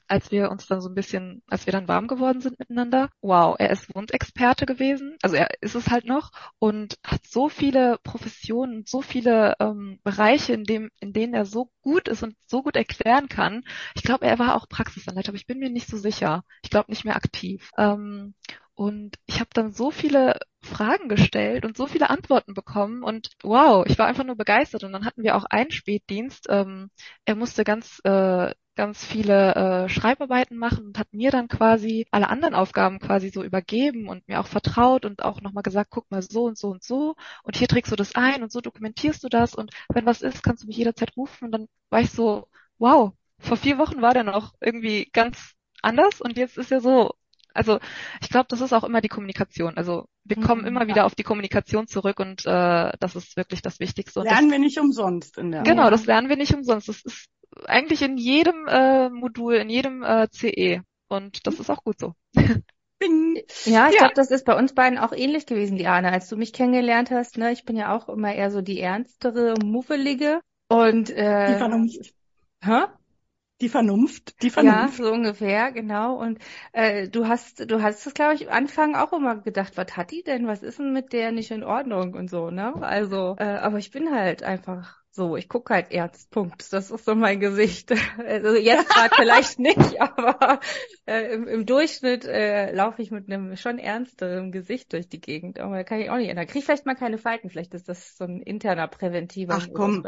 als 0.08 0.30
wir 0.30 0.50
uns 0.50 0.66
dann 0.66 0.80
so 0.80 0.88
ein 0.88 0.94
bisschen, 0.94 1.42
als 1.48 1.66
wir 1.66 1.72
dann 1.72 1.88
warm 1.88 2.08
geworden 2.08 2.40
sind 2.40 2.58
miteinander, 2.58 3.10
wow, 3.20 3.56
er 3.58 3.70
ist 3.70 3.94
Wundexperte 3.94 4.66
gewesen, 4.66 5.16
also 5.22 5.36
er 5.36 5.48
ist 5.60 5.74
es 5.74 5.88
halt 5.88 6.04
noch 6.04 6.30
und 6.58 6.98
hat 7.04 7.26
so 7.26 7.48
viele 7.48 7.98
Professionen, 8.02 8.84
so 8.86 9.02
viele 9.02 9.54
ähm, 9.60 10.00
Bereiche, 10.02 10.52
in 10.52 10.64
dem, 10.64 10.90
in 11.00 11.12
denen 11.12 11.34
er 11.34 11.44
so 11.44 11.70
gut 11.82 12.08
ist 12.08 12.22
und 12.22 12.36
so 12.46 12.62
gut 12.62 12.76
erklären 12.76 13.28
kann. 13.28 13.64
Ich 13.94 14.02
glaube, 14.02 14.26
er 14.26 14.38
war 14.38 14.56
auch 14.56 14.68
Praxisanleiter, 14.68 15.30
aber 15.30 15.36
ich 15.36 15.46
bin 15.46 15.58
mir 15.58 15.70
nicht 15.70 15.88
so 15.88 15.96
sicher. 15.96 16.44
Ich 16.62 16.70
glaube 16.70 16.90
nicht 16.90 17.04
mehr 17.04 17.16
aktiv. 17.16 17.70
Ähm, 17.78 18.34
und 18.78 19.16
ich 19.26 19.40
habe 19.40 19.50
dann 19.52 19.72
so 19.72 19.90
viele 19.90 20.38
Fragen 20.62 21.08
gestellt 21.08 21.64
und 21.64 21.76
so 21.76 21.88
viele 21.88 22.10
Antworten 22.10 22.54
bekommen 22.54 23.02
und 23.02 23.30
wow, 23.42 23.84
ich 23.88 23.98
war 23.98 24.06
einfach 24.06 24.22
nur 24.22 24.36
begeistert. 24.36 24.84
Und 24.84 24.92
dann 24.92 25.04
hatten 25.04 25.24
wir 25.24 25.34
auch 25.34 25.44
einen 25.44 25.72
Spätdienst. 25.72 26.46
Ähm, 26.48 26.90
er 27.24 27.34
musste 27.34 27.64
ganz 27.64 28.00
äh, 28.04 28.54
ganz 28.78 29.04
viele 29.04 29.56
äh, 29.56 29.88
Schreibarbeiten 29.88 30.56
machen 30.56 30.86
und 30.86 31.00
hat 31.00 31.12
mir 31.12 31.32
dann 31.32 31.48
quasi 31.48 32.06
alle 32.12 32.28
anderen 32.28 32.54
Aufgaben 32.54 33.00
quasi 33.00 33.28
so 33.28 33.42
übergeben 33.42 34.08
und 34.08 34.28
mir 34.28 34.38
auch 34.38 34.46
vertraut 34.46 35.04
und 35.04 35.24
auch 35.24 35.40
nochmal 35.40 35.64
gesagt, 35.64 35.90
guck 35.90 36.08
mal 36.12 36.22
so 36.22 36.44
und 36.44 36.56
so 36.56 36.68
und 36.68 36.84
so 36.84 37.16
und 37.42 37.56
hier 37.56 37.66
trägst 37.66 37.90
du 37.90 37.96
das 37.96 38.14
ein 38.14 38.40
und 38.40 38.52
so 38.52 38.60
dokumentierst 38.60 39.24
du 39.24 39.28
das 39.28 39.56
und 39.56 39.72
wenn 39.88 40.06
was 40.06 40.22
ist, 40.22 40.44
kannst 40.44 40.62
du 40.62 40.68
mich 40.68 40.76
jederzeit 40.76 41.16
rufen 41.16 41.46
und 41.46 41.50
dann 41.50 41.66
war 41.90 42.02
ich 42.02 42.12
so, 42.12 42.46
wow, 42.78 43.10
vor 43.40 43.56
vier 43.56 43.78
Wochen 43.78 44.00
war 44.00 44.14
der 44.14 44.22
noch 44.22 44.54
irgendwie 44.60 45.10
ganz 45.12 45.54
anders 45.82 46.20
und 46.20 46.38
jetzt 46.38 46.56
ist 46.56 46.70
er 46.70 46.80
so, 46.80 47.14
also 47.54 47.80
ich 48.20 48.28
glaube, 48.28 48.46
das 48.48 48.60
ist 48.60 48.72
auch 48.72 48.84
immer 48.84 49.00
die 49.00 49.08
Kommunikation. 49.08 49.76
Also 49.76 50.06
wir 50.22 50.36
kommen 50.36 50.60
mhm, 50.60 50.68
immer 50.68 50.82
ja. 50.82 50.86
wieder 50.88 51.04
auf 51.04 51.16
die 51.16 51.24
Kommunikation 51.24 51.88
zurück 51.88 52.20
und 52.20 52.46
äh, 52.46 52.92
das 53.00 53.16
ist 53.16 53.36
wirklich 53.36 53.60
das 53.60 53.80
Wichtigste. 53.80 54.20
lernen 54.20 54.50
das, 54.50 54.52
wir 54.52 54.58
nicht 54.60 54.78
umsonst 54.78 55.36
in 55.36 55.50
der 55.50 55.64
Genau, 55.64 55.90
das 55.90 56.06
lernen 56.06 56.28
wir 56.28 56.36
nicht 56.36 56.54
umsonst. 56.54 56.88
Das 56.88 57.02
ist 57.02 57.28
eigentlich 57.64 58.02
in 58.02 58.16
jedem 58.16 58.66
äh, 58.68 59.08
Modul, 59.10 59.54
in 59.54 59.70
jedem 59.70 60.02
äh, 60.02 60.28
CE. 60.30 60.82
Und 61.08 61.46
das 61.46 61.58
ist 61.58 61.70
auch 61.70 61.82
gut 61.84 61.98
so. 61.98 62.14
Bing. 62.98 63.42
Ja, 63.64 63.88
ich 63.88 63.94
ja. 63.94 64.00
glaube, 64.00 64.14
das 64.14 64.30
ist 64.30 64.44
bei 64.44 64.56
uns 64.56 64.74
beiden 64.74 64.98
auch 64.98 65.12
ähnlich 65.12 65.46
gewesen, 65.46 65.76
Liane, 65.76 66.12
als 66.12 66.28
du 66.28 66.36
mich 66.36 66.52
kennengelernt 66.52 67.10
hast. 67.10 67.38
Ne? 67.38 67.52
Ich 67.52 67.64
bin 67.64 67.76
ja 67.76 67.94
auch 67.94 68.08
immer 68.08 68.34
eher 68.34 68.50
so 68.50 68.60
die 68.60 68.80
ernstere, 68.80 69.54
muffelige. 69.62 70.40
Und 70.68 71.10
äh, 71.10 71.52
die 71.52 71.58
Vernunft. 71.58 72.12
Hä? 72.62 72.86
Die 73.60 73.68
Vernunft, 73.68 74.40
die 74.42 74.50
Vernunft. 74.50 74.98
Ja, 74.98 75.04
so 75.04 75.12
ungefähr, 75.12 75.72
genau. 75.72 76.16
Und 76.16 76.38
äh, 76.72 77.08
du 77.08 77.26
hast, 77.26 77.68
du 77.68 77.82
hast 77.82 78.06
es, 78.06 78.14
glaube 78.14 78.34
ich, 78.34 78.50
Anfang 78.50 78.94
auch 78.94 79.12
immer 79.12 79.36
gedacht, 79.36 79.76
was 79.76 79.96
hat 79.96 80.12
die 80.12 80.22
denn? 80.22 80.46
Was 80.46 80.62
ist 80.62 80.78
denn 80.78 80.92
mit 80.92 81.12
der 81.12 81.32
nicht 81.32 81.50
in 81.50 81.64
Ordnung 81.64 82.14
und 82.14 82.30
so, 82.30 82.50
ne? 82.50 82.74
Also, 82.80 83.34
äh, 83.38 83.44
aber 83.44 83.78
ich 83.78 83.90
bin 83.90 84.12
halt 84.12 84.44
einfach 84.44 85.02
so, 85.18 85.36
ich 85.36 85.48
gucke 85.48 85.74
halt 85.74 85.90
Ernst, 85.90 86.30
Punkt. 86.30 86.72
Das 86.72 86.92
ist 86.92 87.04
so 87.04 87.14
mein 87.16 87.40
Gesicht. 87.40 87.92
Also 88.28 88.54
jetzt 88.56 88.88
gerade 88.88 89.14
vielleicht 89.16 89.58
nicht, 89.58 90.00
aber 90.00 90.60
äh, 91.06 91.32
im, 91.32 91.48
im, 91.48 91.66
Durchschnitt 91.66 92.24
äh, 92.24 92.72
laufe 92.72 93.00
ich 93.02 93.10
mit 93.10 93.30
einem 93.30 93.56
schon 93.56 93.78
ernsteren 93.78 94.52
Gesicht 94.52 94.92
durch 94.92 95.08
die 95.08 95.20
Gegend. 95.20 95.58
Aber 95.58 95.76
da 95.76 95.82
kann 95.82 96.00
ich 96.00 96.10
auch 96.10 96.16
nicht 96.16 96.28
ändern. 96.28 96.46
Krieg 96.46 96.64
vielleicht 96.64 96.86
mal 96.86 96.94
keine 96.94 97.18
Falten. 97.18 97.48
Vielleicht 97.48 97.74
ist 97.74 97.88
das 97.88 98.16
so 98.16 98.24
ein 98.24 98.42
interner 98.42 98.86
präventiver 98.86 99.54
Ach 99.56 99.66
komm, 99.72 100.04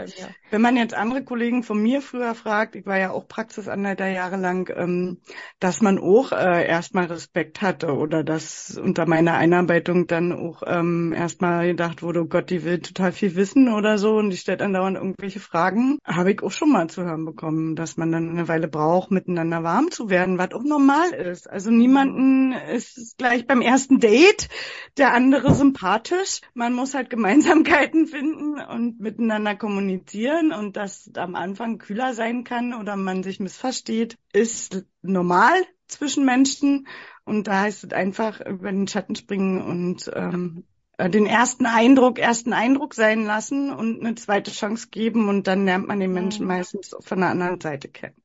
wenn 0.50 0.60
man 0.60 0.76
jetzt 0.76 0.94
andere 0.94 1.24
Kollegen 1.24 1.62
von 1.62 1.82
mir 1.82 2.02
früher 2.02 2.34
fragt, 2.34 2.76
ich 2.76 2.86
war 2.86 2.98
ja 2.98 3.10
auch 3.10 3.26
Praxisanleiter 3.26 4.06
jahrelang, 4.06 4.70
ähm, 4.76 5.18
dass 5.58 5.80
man 5.80 5.98
auch 5.98 6.32
äh, 6.32 6.66
erstmal 6.66 7.06
Respekt 7.06 7.62
hatte 7.62 7.96
oder 7.96 8.22
dass 8.22 8.78
unter 8.78 9.06
meiner 9.06 9.34
Einarbeitung 9.34 10.06
dann 10.06 10.32
auch 10.32 10.62
ähm, 10.66 11.12
erstmal 11.12 11.68
gedacht 11.68 12.02
wurde, 12.02 12.20
oh 12.20 12.26
Gott, 12.26 12.50
die 12.50 12.64
will 12.64 12.80
total 12.80 13.12
viel 13.12 13.34
wissen 13.34 13.72
oder 13.72 13.98
so 13.98 14.16
und 14.16 14.30
die 14.30 14.36
stellt 14.36 14.62
andauernd 14.62 14.99
irgendwelche 15.00 15.40
Fragen, 15.40 15.98
habe 16.04 16.32
ich 16.32 16.42
auch 16.42 16.52
schon 16.52 16.70
mal 16.70 16.88
zu 16.88 17.02
hören 17.02 17.24
bekommen, 17.24 17.74
dass 17.74 17.96
man 17.96 18.12
dann 18.12 18.30
eine 18.30 18.48
Weile 18.48 18.68
braucht, 18.68 19.10
miteinander 19.10 19.62
warm 19.64 19.90
zu 19.90 20.08
werden, 20.08 20.38
was 20.38 20.52
auch 20.52 20.62
normal 20.62 21.10
ist. 21.10 21.50
Also 21.50 21.70
niemanden 21.70 22.52
ist 22.52 23.18
gleich 23.18 23.46
beim 23.46 23.60
ersten 23.60 23.98
Date 23.98 24.48
der 24.96 25.12
andere 25.12 25.54
sympathisch. 25.54 26.40
Man 26.54 26.74
muss 26.74 26.94
halt 26.94 27.10
Gemeinsamkeiten 27.10 28.06
finden 28.06 28.60
und 28.60 29.00
miteinander 29.00 29.56
kommunizieren 29.56 30.52
und 30.52 30.76
dass 30.76 31.10
am 31.16 31.34
Anfang 31.34 31.78
kühler 31.78 32.14
sein 32.14 32.44
kann 32.44 32.74
oder 32.74 32.96
man 32.96 33.22
sich 33.22 33.40
missversteht, 33.40 34.16
ist 34.32 34.84
normal 35.02 35.54
zwischen 35.88 36.24
Menschen. 36.24 36.86
Und 37.24 37.46
da 37.46 37.60
heißt 37.60 37.84
es 37.84 37.92
einfach 37.92 38.40
über 38.40 38.72
den 38.72 38.88
Schatten 38.88 39.14
springen 39.14 39.62
und 39.62 40.10
ähm, 40.14 40.64
äh, 40.64 40.69
den 41.08 41.26
ersten 41.26 41.66
Eindruck, 41.66 42.18
ersten 42.18 42.52
Eindruck 42.52 42.94
sein 42.94 43.24
lassen 43.24 43.72
und 43.72 44.00
eine 44.00 44.14
zweite 44.14 44.50
Chance 44.50 44.88
geben 44.90 45.28
und 45.28 45.46
dann 45.46 45.64
lernt 45.64 45.88
man 45.88 46.00
den 46.00 46.12
Menschen 46.12 46.46
meistens 46.46 46.94
von 47.00 47.20
der 47.20 47.30
anderen 47.30 47.60
Seite 47.60 47.88
kennen. 47.88 48.16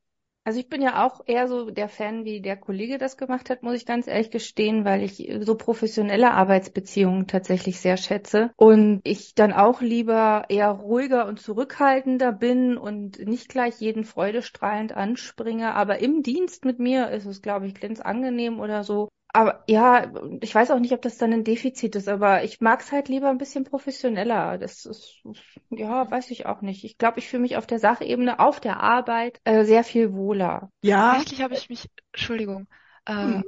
Also 0.48 0.60
ich 0.60 0.70
bin 0.70 0.84
ja 0.84 1.04
auch 1.04 1.22
eher 1.26 1.48
so 1.48 1.72
der 1.72 1.90
Fan, 1.90 2.24
wie 2.24 2.40
der 2.40 2.56
Kollege 2.56 3.00
das 3.00 3.18
gemacht 3.18 3.50
hat, 3.50 3.64
muss 3.64 3.78
ich 3.78 3.88
ganz 3.88 4.06
ehrlich 4.06 4.30
gestehen, 4.30 4.86
weil 4.86 5.02
ich 5.02 5.28
so 5.40 5.56
professionelle 5.56 6.30
Arbeitsbeziehungen 6.34 7.26
tatsächlich 7.26 7.80
sehr 7.80 7.98
schätze 7.98 8.52
und 8.56 9.02
ich 9.04 9.34
dann 9.34 9.54
auch 9.54 9.82
lieber 9.82 10.46
eher 10.50 10.70
ruhiger 10.70 11.26
und 11.26 11.40
zurückhaltender 11.40 12.32
bin 12.32 12.78
und 12.78 13.18
nicht 13.26 13.50
gleich 13.50 13.80
jeden 13.80 14.04
freudestrahlend 14.04 14.96
anspringe, 14.96 15.74
aber 15.74 15.98
im 15.98 16.22
Dienst 16.22 16.64
mit 16.64 16.78
mir 16.78 17.10
ist 17.10 17.26
es, 17.26 17.42
glaube 17.42 17.66
ich, 17.66 17.74
ganz 17.74 18.00
angenehm 18.00 18.60
oder 18.60 18.84
so, 18.84 19.10
aber 19.36 19.64
ja, 19.68 20.14
ich 20.42 20.56
weiß 20.56 20.72
auch 20.72 20.80
nicht, 20.80 20.94
ob 20.94 21.02
das 21.02 21.18
dann 21.18 21.34
ein 21.34 21.44
Defizit 21.44 21.96
ist, 21.96 22.08
aber 22.08 22.46
ich 22.46 22.62
mag 22.62 22.80
es 22.80 22.94
halt 22.94 23.10
lieber 23.10 23.30
ein 23.30 23.38
bisschen 23.38 23.66
professioneller. 23.66 24.58
Das 24.58 24.86
ist, 24.86 25.22
ja, 25.70 26.10
weiß 26.10 26.32
ich 26.32 26.46
auch 26.46 26.62
nicht. 26.62 26.86
Ich 26.86 26.98
glaube, 26.98 27.20
ich 27.20 27.28
fühle 27.28 27.42
mich 27.42 27.58
auf 27.58 27.68
der 27.68 27.80
Sachebene, 27.80 28.40
auf 28.40 28.62
der 28.62 28.80
Arbeit 28.80 29.42
äh, 29.44 29.66
sehr 29.66 29.84
viel 29.84 30.14
wohler. 30.14 30.70
Ja. 30.82 31.12
Tatsächlich 31.12 31.42
habe 31.42 31.54
ich 31.54 31.68
mich, 31.68 31.90
Entschuldigung, 32.14 32.68
äh, 33.04 33.14
hm. 33.14 33.44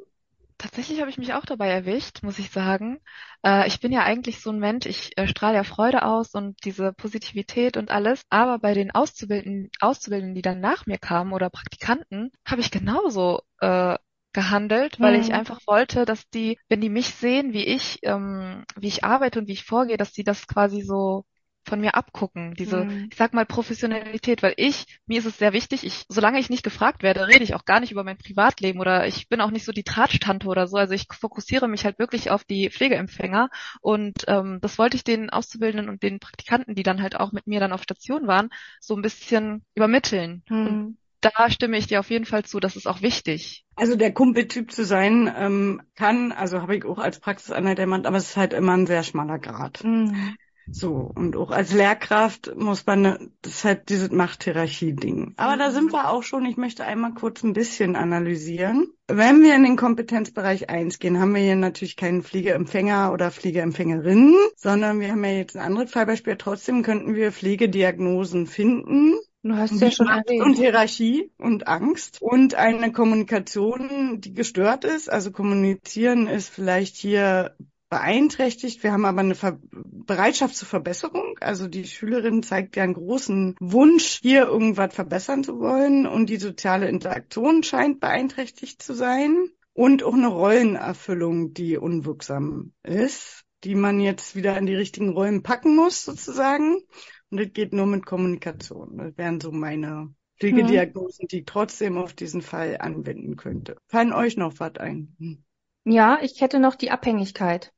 tatsächlich 0.58 1.00
habe 1.00 1.10
ich 1.10 1.18
mich 1.18 1.34
auch 1.34 1.46
dabei 1.46 1.70
erwischt, 1.70 2.22
muss 2.22 2.38
ich 2.38 2.52
sagen. 2.52 3.00
Äh, 3.42 3.66
ich 3.68 3.80
bin 3.80 3.94
ja 3.94 4.04
eigentlich 4.04 4.42
so 4.42 4.52
ein 4.52 4.60
Mensch, 4.60 4.86
ich 4.88 5.18
äh, 5.18 5.26
strahle 5.26 5.56
ja 5.56 5.64
Freude 5.64 6.04
aus 6.04 6.34
und 6.34 6.58
diese 6.66 6.92
Positivität 6.92 7.78
und 7.78 7.92
alles. 7.92 8.24
Aber 8.30 8.60
bei 8.60 8.74
den 8.74 8.92
Auszubildenden, 8.92 9.72
Auszubildenden, 9.80 10.36
die 10.36 10.42
dann 10.42 10.60
nach 10.60 10.86
mir 10.86 10.98
kamen 10.98 11.32
oder 11.32 11.50
Praktikanten, 11.50 12.32
habe 12.46 12.60
ich 12.60 12.72
genauso 12.72 13.42
äh, 13.62 13.96
gehandelt, 14.38 15.00
weil 15.00 15.16
mhm. 15.16 15.22
ich 15.24 15.34
einfach 15.34 15.62
wollte, 15.66 16.06
dass 16.06 16.30
die, 16.30 16.60
wenn 16.70 16.80
die 16.80 16.90
mich 16.90 17.08
sehen, 17.08 17.54
wie 17.54 17.64
ich, 17.64 17.98
ähm, 18.04 18.64
wie 18.76 18.88
ich 18.88 19.04
arbeite 19.04 19.40
und 19.40 19.48
wie 19.48 19.54
ich 19.54 19.64
vorgehe, 19.64 19.98
dass 19.98 20.12
die 20.12 20.24
das 20.24 20.46
quasi 20.46 20.84
so 20.84 21.26
von 21.66 21.82
mir 21.82 21.96
abgucken, 21.96 22.54
diese, 22.54 22.86
mhm. 22.86 23.08
ich 23.10 23.18
sag 23.18 23.34
mal, 23.34 23.48
Professionalität, 23.48 24.44
weil 24.44 24.54
ich, 24.58 24.86
mir 25.08 25.18
ist 25.18 25.26
es 25.26 25.40
sehr 25.40 25.54
wichtig, 25.54 25.84
ich, 25.84 26.06
solange 26.08 26.40
ich 26.40 26.52
nicht 26.52 26.64
gefragt 26.64 27.02
werde, 27.02 27.28
rede 27.28 27.44
ich 27.44 27.56
auch 27.56 27.66
gar 27.66 27.80
nicht 27.80 27.92
über 27.92 28.04
mein 28.04 28.20
Privatleben 28.20 28.80
oder 28.80 29.08
ich 29.08 29.28
bin 29.28 29.42
auch 29.42 29.50
nicht 29.50 29.66
so 29.66 29.72
die 29.72 29.84
Tratstante 29.84 30.48
oder 30.48 30.68
so, 30.68 30.78
also 30.78 30.94
ich 30.94 31.08
fokussiere 31.12 31.68
mich 31.68 31.84
halt 31.84 31.98
wirklich 31.98 32.30
auf 32.30 32.44
die 32.44 32.70
Pflegeempfänger 32.70 33.50
und 33.82 34.24
ähm, 34.28 34.60
das 34.62 34.78
wollte 34.78 34.98
ich 34.98 35.04
den 35.04 35.32
Auszubildenden 35.32 35.90
und 35.90 36.04
den 36.04 36.20
Praktikanten, 36.20 36.76
die 36.76 36.84
dann 36.84 37.02
halt 37.02 37.16
auch 37.16 37.32
mit 37.32 37.48
mir 37.48 37.60
dann 37.60 37.74
auf 37.74 37.82
Station 37.82 38.28
waren, 38.28 38.50
so 38.80 38.96
ein 38.96 39.02
bisschen 39.02 39.66
übermitteln. 39.74 40.44
Mhm. 40.48 40.96
Da 41.22 41.50
stimme 41.50 41.78
ich 41.78 41.88
dir 41.88 42.00
auf 42.00 42.10
jeden 42.10 42.26
Fall 42.26 42.44
zu. 42.44 42.60
Das 42.60 42.76
ist 42.76 42.88
auch 42.88 43.02
wichtig. 43.02 43.66
Also 43.76 43.96
der 43.96 44.14
Kumpeltyp 44.14 44.72
zu 44.72 44.86
sein 44.86 45.32
ähm, 45.38 45.82
kann, 45.96 46.32
also 46.32 46.62
habe 46.62 46.76
ich 46.76 46.86
auch 46.86 47.00
als 47.00 47.20
Praxisanleiter 47.20 47.84
gemacht, 47.84 48.06
aber 48.06 48.18
es 48.18 48.30
ist 48.30 48.38
halt 48.38 48.54
immer 48.54 48.74
ein 48.74 48.88
sehr 48.88 49.04
schmaler 49.04 49.40
Grad. 49.40 49.84
Mhm. 49.84 50.36
So, 50.70 51.12
und 51.16 51.38
auch 51.38 51.52
als 51.52 51.74
Lehrkraft 51.74 52.54
muss 52.58 52.86
man, 52.86 53.32
das 53.42 53.54
ist 53.54 53.64
halt 53.64 53.90
dieses 53.90 54.12
Machthierarchie-Ding. 54.12 55.34
Aber 55.38 55.56
da 55.56 55.72
sind 55.72 55.94
wir 55.94 56.10
auch 56.10 56.24
schon, 56.24 56.46
ich 56.46 56.58
möchte 56.58 56.84
einmal 56.84 57.14
kurz 57.14 57.44
ein 57.44 57.54
bisschen 57.54 57.96
analysieren. 57.96 58.88
Wenn 59.08 59.44
wir 59.44 59.56
in 59.56 59.64
den 59.64 59.78
Kompetenzbereich 59.78 60.70
1 60.70 61.00
gehen, 61.00 61.20
haben 61.20 61.34
wir 61.34 61.42
hier 61.42 61.56
natürlich 61.56 61.96
keinen 61.96 62.22
Pflegeempfänger 62.22 63.14
oder 63.14 63.32
Pflegeempfängerinnen, 63.32 64.36
sondern 64.58 65.00
wir 65.00 65.12
haben 65.12 65.24
ja 65.24 65.32
jetzt 65.32 65.56
ein 65.56 65.64
anderes 65.64 65.92
Fallbeispiel. 65.92 66.36
Trotzdem 66.38 66.84
könnten 66.84 67.16
wir 67.16 67.32
Pflegediagnosen 67.32 68.46
finden. 68.46 69.14
Du 69.44 69.56
hast 69.56 69.80
ja 69.80 69.92
schon 69.92 70.08
Macht 70.08 70.30
und 70.30 70.56
Hierarchie 70.56 71.32
und 71.38 71.68
Angst 71.68 72.22
und 72.22 72.56
eine 72.56 72.92
Kommunikation, 72.92 74.20
die 74.20 74.34
gestört 74.34 74.84
ist. 74.84 75.10
Also 75.10 75.32
kommunizieren 75.32 76.28
ist 76.28 76.50
vielleicht 76.50 76.96
hier 76.96 77.56
beeinträchtigt. 77.90 78.84
Wir 78.84 78.92
haben 78.92 79.06
aber 79.06 79.22
eine 79.22 79.36
Ver 79.36 79.60
Bereitschaft 79.72 80.56
zur 80.56 80.68
Verbesserung. 80.68 81.38
Also 81.40 81.68
die 81.68 81.86
Schülerin 81.86 82.44
zeigt 82.44 82.76
ja 82.76 82.84
einen 82.84 82.94
großen 82.94 83.56
Wunsch, 83.60 84.20
hier 84.22 84.48
irgendwas 84.48 84.94
verbessern 84.94 85.44
zu 85.44 85.60
wollen 85.60 86.08
und 86.08 86.30
die 86.30 86.38
soziale 86.38 86.88
Interaktion 86.88 87.64
scheint 87.64 88.00
beeinträchtigt 88.00 88.82
zu 88.82 88.94
sein 88.94 89.50
und 89.74 90.04
auch 90.04 90.14
eine 90.14 90.28
Rollenerfüllung, 90.28 91.54
die 91.54 91.78
unwirksam 91.78 92.74
ist, 92.84 93.44
die 93.64 93.76
man 93.76 94.00
jetzt 94.00 94.36
wieder 94.36 94.58
in 94.58 94.66
die 94.66 94.76
richtigen 94.76 95.10
Rollen 95.10 95.44
packen 95.44 95.76
muss 95.76 96.06
sozusagen. 96.06 96.82
Und 97.30 97.40
das 97.40 97.54
geht 97.54 97.74
nur 97.74 97.86
mit 97.86 98.06
Kommunikation. 98.06 98.98
Das 98.98 99.18
wären 99.18 99.40
so 99.40 99.52
meine 99.52 100.14
Pflegediagnosen, 100.40 101.28
die 101.28 101.40
ich 101.40 101.46
trotzdem 101.46 101.98
auf 101.98 102.14
diesen 102.14 102.42
Fall 102.42 102.78
anwenden 102.80 103.36
könnte. 103.36 103.78
Fallen 103.88 104.14
euch 104.14 104.38
noch 104.38 104.54
was 104.60 104.76
ein? 104.78 105.44
Ja, 105.84 106.20
ich 106.22 106.42
hätte 106.42 106.60
noch 106.60 106.76
die 106.76 106.92
Abhängigkeit. 106.92 107.74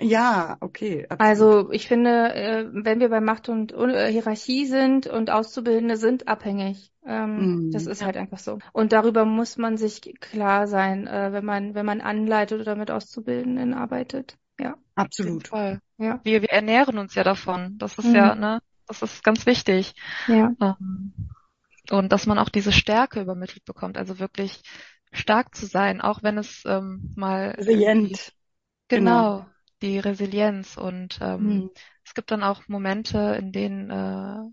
Ja, 0.00 0.56
okay. 0.60 1.06
Absolut. 1.08 1.20
Also 1.20 1.70
ich 1.70 1.86
finde, 1.86 2.34
äh, 2.34 2.66
wenn 2.72 3.00
wir 3.00 3.08
bei 3.08 3.20
Macht 3.20 3.48
und 3.48 3.72
äh, 3.72 4.10
Hierarchie 4.10 4.66
sind 4.66 5.06
und 5.06 5.30
Auszubildende 5.30 5.96
sind 5.96 6.26
abhängig, 6.26 6.92
ähm, 7.06 7.68
mm, 7.68 7.70
das 7.70 7.86
ist 7.86 8.04
halt 8.04 8.16
einfach 8.16 8.38
so. 8.38 8.58
Und 8.72 8.92
darüber 8.92 9.24
muss 9.24 9.56
man 9.56 9.76
sich 9.76 10.02
klar 10.20 10.66
sein, 10.66 11.06
äh, 11.06 11.32
wenn 11.32 11.44
man 11.44 11.74
wenn 11.74 11.86
man 11.86 12.00
anleitet 12.00 12.60
oder 12.60 12.74
mit 12.74 12.90
Auszubildenden 12.90 13.72
arbeitet. 13.72 14.36
Ja, 14.58 14.76
absolut. 14.94 15.50
Ja. 15.52 16.20
Wir, 16.24 16.42
wir 16.42 16.50
ernähren 16.50 16.98
uns 16.98 17.14
ja 17.14 17.22
davon. 17.22 17.78
Das 17.78 17.96
ist 17.96 18.08
mhm. 18.08 18.14
ja, 18.14 18.34
ne, 18.34 18.60
das 18.86 19.02
ist 19.02 19.24
ganz 19.24 19.46
wichtig. 19.46 19.94
Ja. 20.26 20.52
Ähm, 20.60 21.12
und 21.90 22.12
dass 22.12 22.26
man 22.26 22.38
auch 22.38 22.48
diese 22.48 22.72
Stärke 22.72 23.20
übermittelt 23.20 23.64
bekommt, 23.64 23.98
also 23.98 24.18
wirklich 24.18 24.62
stark 25.12 25.54
zu 25.54 25.66
sein, 25.66 26.00
auch 26.00 26.22
wenn 26.22 26.38
es 26.38 26.62
ähm, 26.66 27.12
mal 27.14 27.50
resilient. 27.50 28.32
Genau. 28.88 29.40
genau 29.40 29.46
die 29.82 29.98
Resilienz 29.98 30.76
und 30.76 31.18
ähm, 31.20 31.42
mhm. 31.42 31.70
es 32.04 32.14
gibt 32.14 32.30
dann 32.30 32.42
auch 32.42 32.62
Momente, 32.68 33.36
in 33.38 33.52
denen 33.52 33.90
äh, 33.90 34.50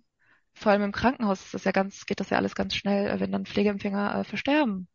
vor 0.53 0.71
allem 0.71 0.83
im 0.83 0.91
Krankenhaus 0.91 1.41
ist 1.41 1.53
das 1.53 1.63
ja 1.63 1.71
ganz, 1.71 2.05
geht 2.05 2.19
das 2.19 2.29
ja 2.29 2.37
alles 2.37 2.55
ganz 2.55 2.75
schnell, 2.75 3.07
äh, 3.07 3.19
wenn 3.19 3.31
dann 3.31 3.45
Pflegeempfänger 3.45 4.15
äh, 4.15 4.23
versterben. 4.23 4.87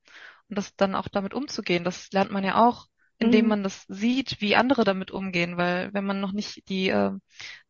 Und 0.48 0.58
das 0.58 0.76
dann 0.76 0.94
auch 0.94 1.08
damit 1.08 1.34
umzugehen, 1.34 1.84
das 1.84 2.12
lernt 2.12 2.30
man 2.30 2.44
ja 2.44 2.66
auch, 2.66 2.86
indem 3.18 3.44
mhm. 3.44 3.48
man 3.48 3.62
das 3.62 3.84
sieht, 3.88 4.40
wie 4.40 4.56
andere 4.56 4.84
damit 4.84 5.10
umgehen, 5.10 5.56
weil 5.56 5.92
wenn 5.94 6.04
man 6.04 6.20
noch 6.20 6.32
nicht 6.32 6.68
die 6.68 6.88
äh, 6.88 7.12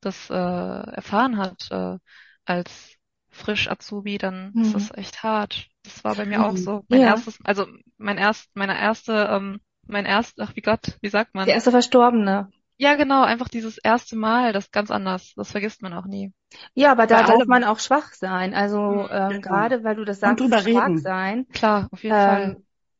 das 0.00 0.30
äh, 0.30 0.34
erfahren 0.34 1.38
hat 1.38 1.68
äh, 1.70 1.98
als 2.44 2.96
frisch 3.28 3.68
Azubi, 3.68 4.18
dann 4.18 4.52
mhm. 4.54 4.62
ist 4.62 4.74
das 4.74 4.94
echt 4.94 5.22
hart. 5.22 5.68
Das 5.84 6.02
war 6.04 6.14
bei 6.14 6.24
mir 6.24 6.44
auch 6.44 6.56
so. 6.56 6.84
Mein 6.88 7.00
ja. 7.00 7.08
erstes, 7.08 7.38
also 7.44 7.66
mein 7.98 8.18
erst, 8.18 8.50
meine 8.54 8.78
erste 8.78 9.28
ähm, 9.30 9.60
mein 9.86 10.04
erst, 10.04 10.40
ach 10.40 10.56
wie 10.56 10.62
Gott, 10.62 10.98
wie 11.00 11.08
sagt 11.08 11.34
man? 11.34 11.46
Der 11.46 11.54
erste 11.54 11.70
Verstorbene. 11.70 12.50
Ja, 12.78 12.94
genau, 12.94 13.22
einfach 13.22 13.48
dieses 13.48 13.78
erste 13.78 14.16
Mal, 14.16 14.52
das 14.52 14.64
ist 14.64 14.72
ganz 14.72 14.90
anders. 14.90 15.32
Das 15.34 15.50
vergisst 15.50 15.80
man 15.80 15.94
auch 15.94 16.04
nie. 16.04 16.32
Ja, 16.74 16.92
aber 16.92 17.06
da 17.06 17.22
darf 17.22 17.46
man 17.46 17.64
auch 17.64 17.78
schwach 17.78 18.12
sein. 18.12 18.52
Also 18.52 19.08
ähm, 19.10 19.28
genau. 19.30 19.40
gerade 19.40 19.82
weil 19.82 19.96
du 19.96 20.04
das 20.04 20.20
sagst, 20.20 20.44
schwach 20.44 20.66
reden. 20.66 20.98
sein. 20.98 21.46
Klar, 21.54 21.88
auf 21.90 22.02
jeden 22.02 22.16
ähm, 22.16 22.22
Fall 22.22 22.56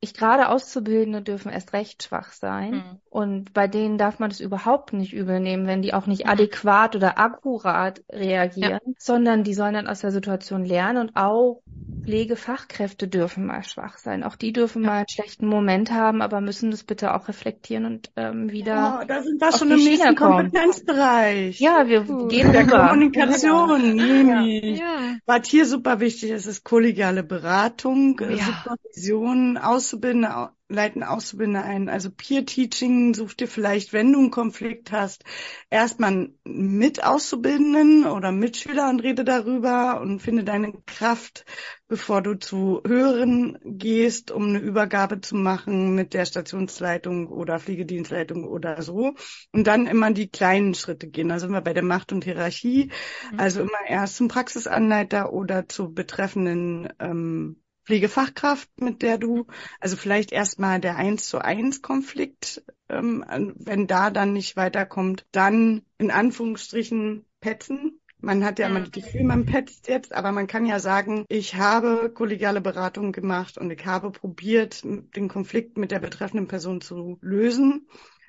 ich 0.07 0.15
gerade 0.15 0.49
Auszubildende 0.49 1.23
dürfen 1.23 1.51
erst 1.51 1.73
recht 1.73 2.03
schwach 2.03 2.33
sein. 2.33 2.71
Mhm. 2.71 3.01
Und 3.11 3.53
bei 3.53 3.67
denen 3.67 3.99
darf 3.99 4.19
man 4.19 4.31
das 4.31 4.41
überhaupt 4.41 4.93
nicht 4.93 5.13
übel 5.13 5.41
nehmen, 5.41 5.67
wenn 5.67 5.83
die 5.83 5.95
auch 5.95 6.07
nicht 6.07 6.27
adäquat 6.27 6.97
oder 6.97 7.19
akkurat 7.19 8.03
reagieren, 8.11 8.81
ja. 8.85 8.93
sondern 8.99 9.45
die 9.45 9.55
sollen 9.55 9.75
dann 9.75 9.89
aus 9.89 10.01
der 10.01 10.13
Situation 10.13 10.65
lernen 10.65 10.99
und 10.99 11.17
auch 11.17 11.63
Pflegefachkräfte 12.05 13.09
dürfen 13.09 13.47
mal 13.47 13.65
schwach 13.65 13.99
sein. 13.99 14.23
Auch 14.23 14.37
die 14.37 14.53
dürfen 14.53 14.83
ja. 14.83 14.89
mal 14.89 14.97
einen 14.99 15.09
schlechten 15.09 15.47
Moment 15.49 15.91
haben, 15.91 16.23
aber 16.23 16.41
müssen 16.41 16.71
das 16.71 16.85
bitte 16.85 17.15
auch 17.15 17.29
reflektieren 17.29 17.85
und 17.85 18.13
ähm, 18.17 18.51
wieder. 18.51 19.01
Oh, 19.03 19.07
da 19.07 19.23
sind 19.23 19.41
wir 19.41 19.53
schon 19.53 19.71
im 19.73 19.79
nächsten 19.79 20.15
kommen. 20.15 20.51
Kompetenzbereich. 20.53 21.59
Ja, 21.59 21.89
wir 21.89 22.09
uh, 22.09 22.29
gehen 22.29 22.53
der 22.53 22.63
rüber. 22.63 22.89
Kommunikation. 22.89 23.99
Ja. 23.99 24.43
ja. 24.43 25.17
Was 25.27 25.49
hier 25.49 25.67
super 25.67 25.99
wichtig 25.99 26.31
ist, 26.31 26.47
ist 26.47 26.65
kollegiale 26.65 27.25
Beratung, 27.25 28.21
ja. 28.21 28.45
Supervision, 28.45 29.57
Auszubildende 29.97 30.51
leiten 30.69 31.03
Auszubildende 31.03 31.63
ein. 31.63 31.89
Also 31.89 32.11
Peer-Teaching 32.11 33.15
such 33.15 33.35
dir 33.35 33.49
vielleicht, 33.49 33.93
wenn 33.93 34.13
du 34.13 34.19
einen 34.19 34.31
Konflikt 34.31 34.91
hast, 34.93 35.25
erstmal 35.71 36.31
mit 36.45 37.05
Auszubildenden 37.05 38.07
oder 38.07 38.33
Mitschüler 38.33 38.89
und 38.89 39.01
rede 39.01 39.25
darüber 39.25 40.01
und 40.01 40.21
finde 40.21 40.45
deine 40.45 40.73
Kraft, 40.87 41.45
bevor 41.89 42.21
du 42.21 42.35
zu 42.35 42.83
höheren 42.85 43.59
gehst, 43.65 44.31
um 44.31 44.49
eine 44.49 44.59
Übergabe 44.59 45.21
zu 45.21 45.37
machen 45.37 45.95
mit 45.95 46.15
der 46.15 46.25
Stationsleitung 46.25 47.29
oder 47.29 47.61
Pflegedienstleitung 47.61 48.45
oder 48.45 48.83
so. 48.83 49.15
Und 49.53 49.67
dann 49.67 49.87
immer 49.87 50.11
die 50.11 50.29
kleinen 50.29 50.75
Schritte 50.75 51.09
gehen. 51.09 51.29
Da 51.29 51.39
sind 51.39 51.53
wir 51.53 51.61
bei 51.61 51.75
der 51.75 51.85
Macht 51.85 52.13
und 52.13 52.25
Hierarchie. 52.25 52.91
Mhm. 53.33 53.41
Also 53.41 53.61
immer 53.61 53.87
erst 53.89 54.17
zum 54.17 54.29
Praxisanleiter 54.29 55.33
oder 55.33 55.69
zu 55.69 55.95
betreffenden 55.95 56.89
ähm, 56.99 57.63
Pflegefachkraft, 57.87 58.69
mit 58.81 59.03
der 59.03 59.17
du, 59.17 59.47
also 59.81 59.97
vielleicht 59.97 60.33
erstmal 60.33 60.81
der 60.81 60.97
eins 60.97 61.29
zu 61.29 61.39
eins 61.39 61.83
Konflikt, 61.83 62.65
ähm, 62.89 63.25
wenn 63.29 63.87
da 63.87 64.11
dann 64.11 64.33
nicht 64.33 64.57
weiterkommt, 64.57 65.25
dann 65.31 65.83
in 65.99 66.11
Anführungsstrichen 66.11 67.25
petzen. 67.41 68.01
Man 68.19 68.45
hat 68.45 68.59
ja 68.59 68.67
immer 68.67 68.81
das 68.81 68.91
Gefühl, 68.91 69.23
man 69.23 69.47
petzt 69.47 69.89
jetzt, 69.89 70.13
aber 70.13 70.33
man 70.33 70.49
kann 70.49 70.67
ja 70.67 70.81
sagen, 70.81 71.25
ich 71.29 71.55
habe 71.55 72.11
kollegiale 72.11 72.61
Beratung 72.61 73.13
gemacht 73.13 73.57
und 73.57 73.71
ich 73.71 73.87
habe 73.87 74.11
probiert, 74.11 74.83
den 74.83 75.29
Konflikt 75.29 75.79
mit 75.79 75.93
der 75.93 76.01
betreffenden 76.01 76.49
Person 76.49 76.81
zu 76.81 77.19
lösen 77.21 77.87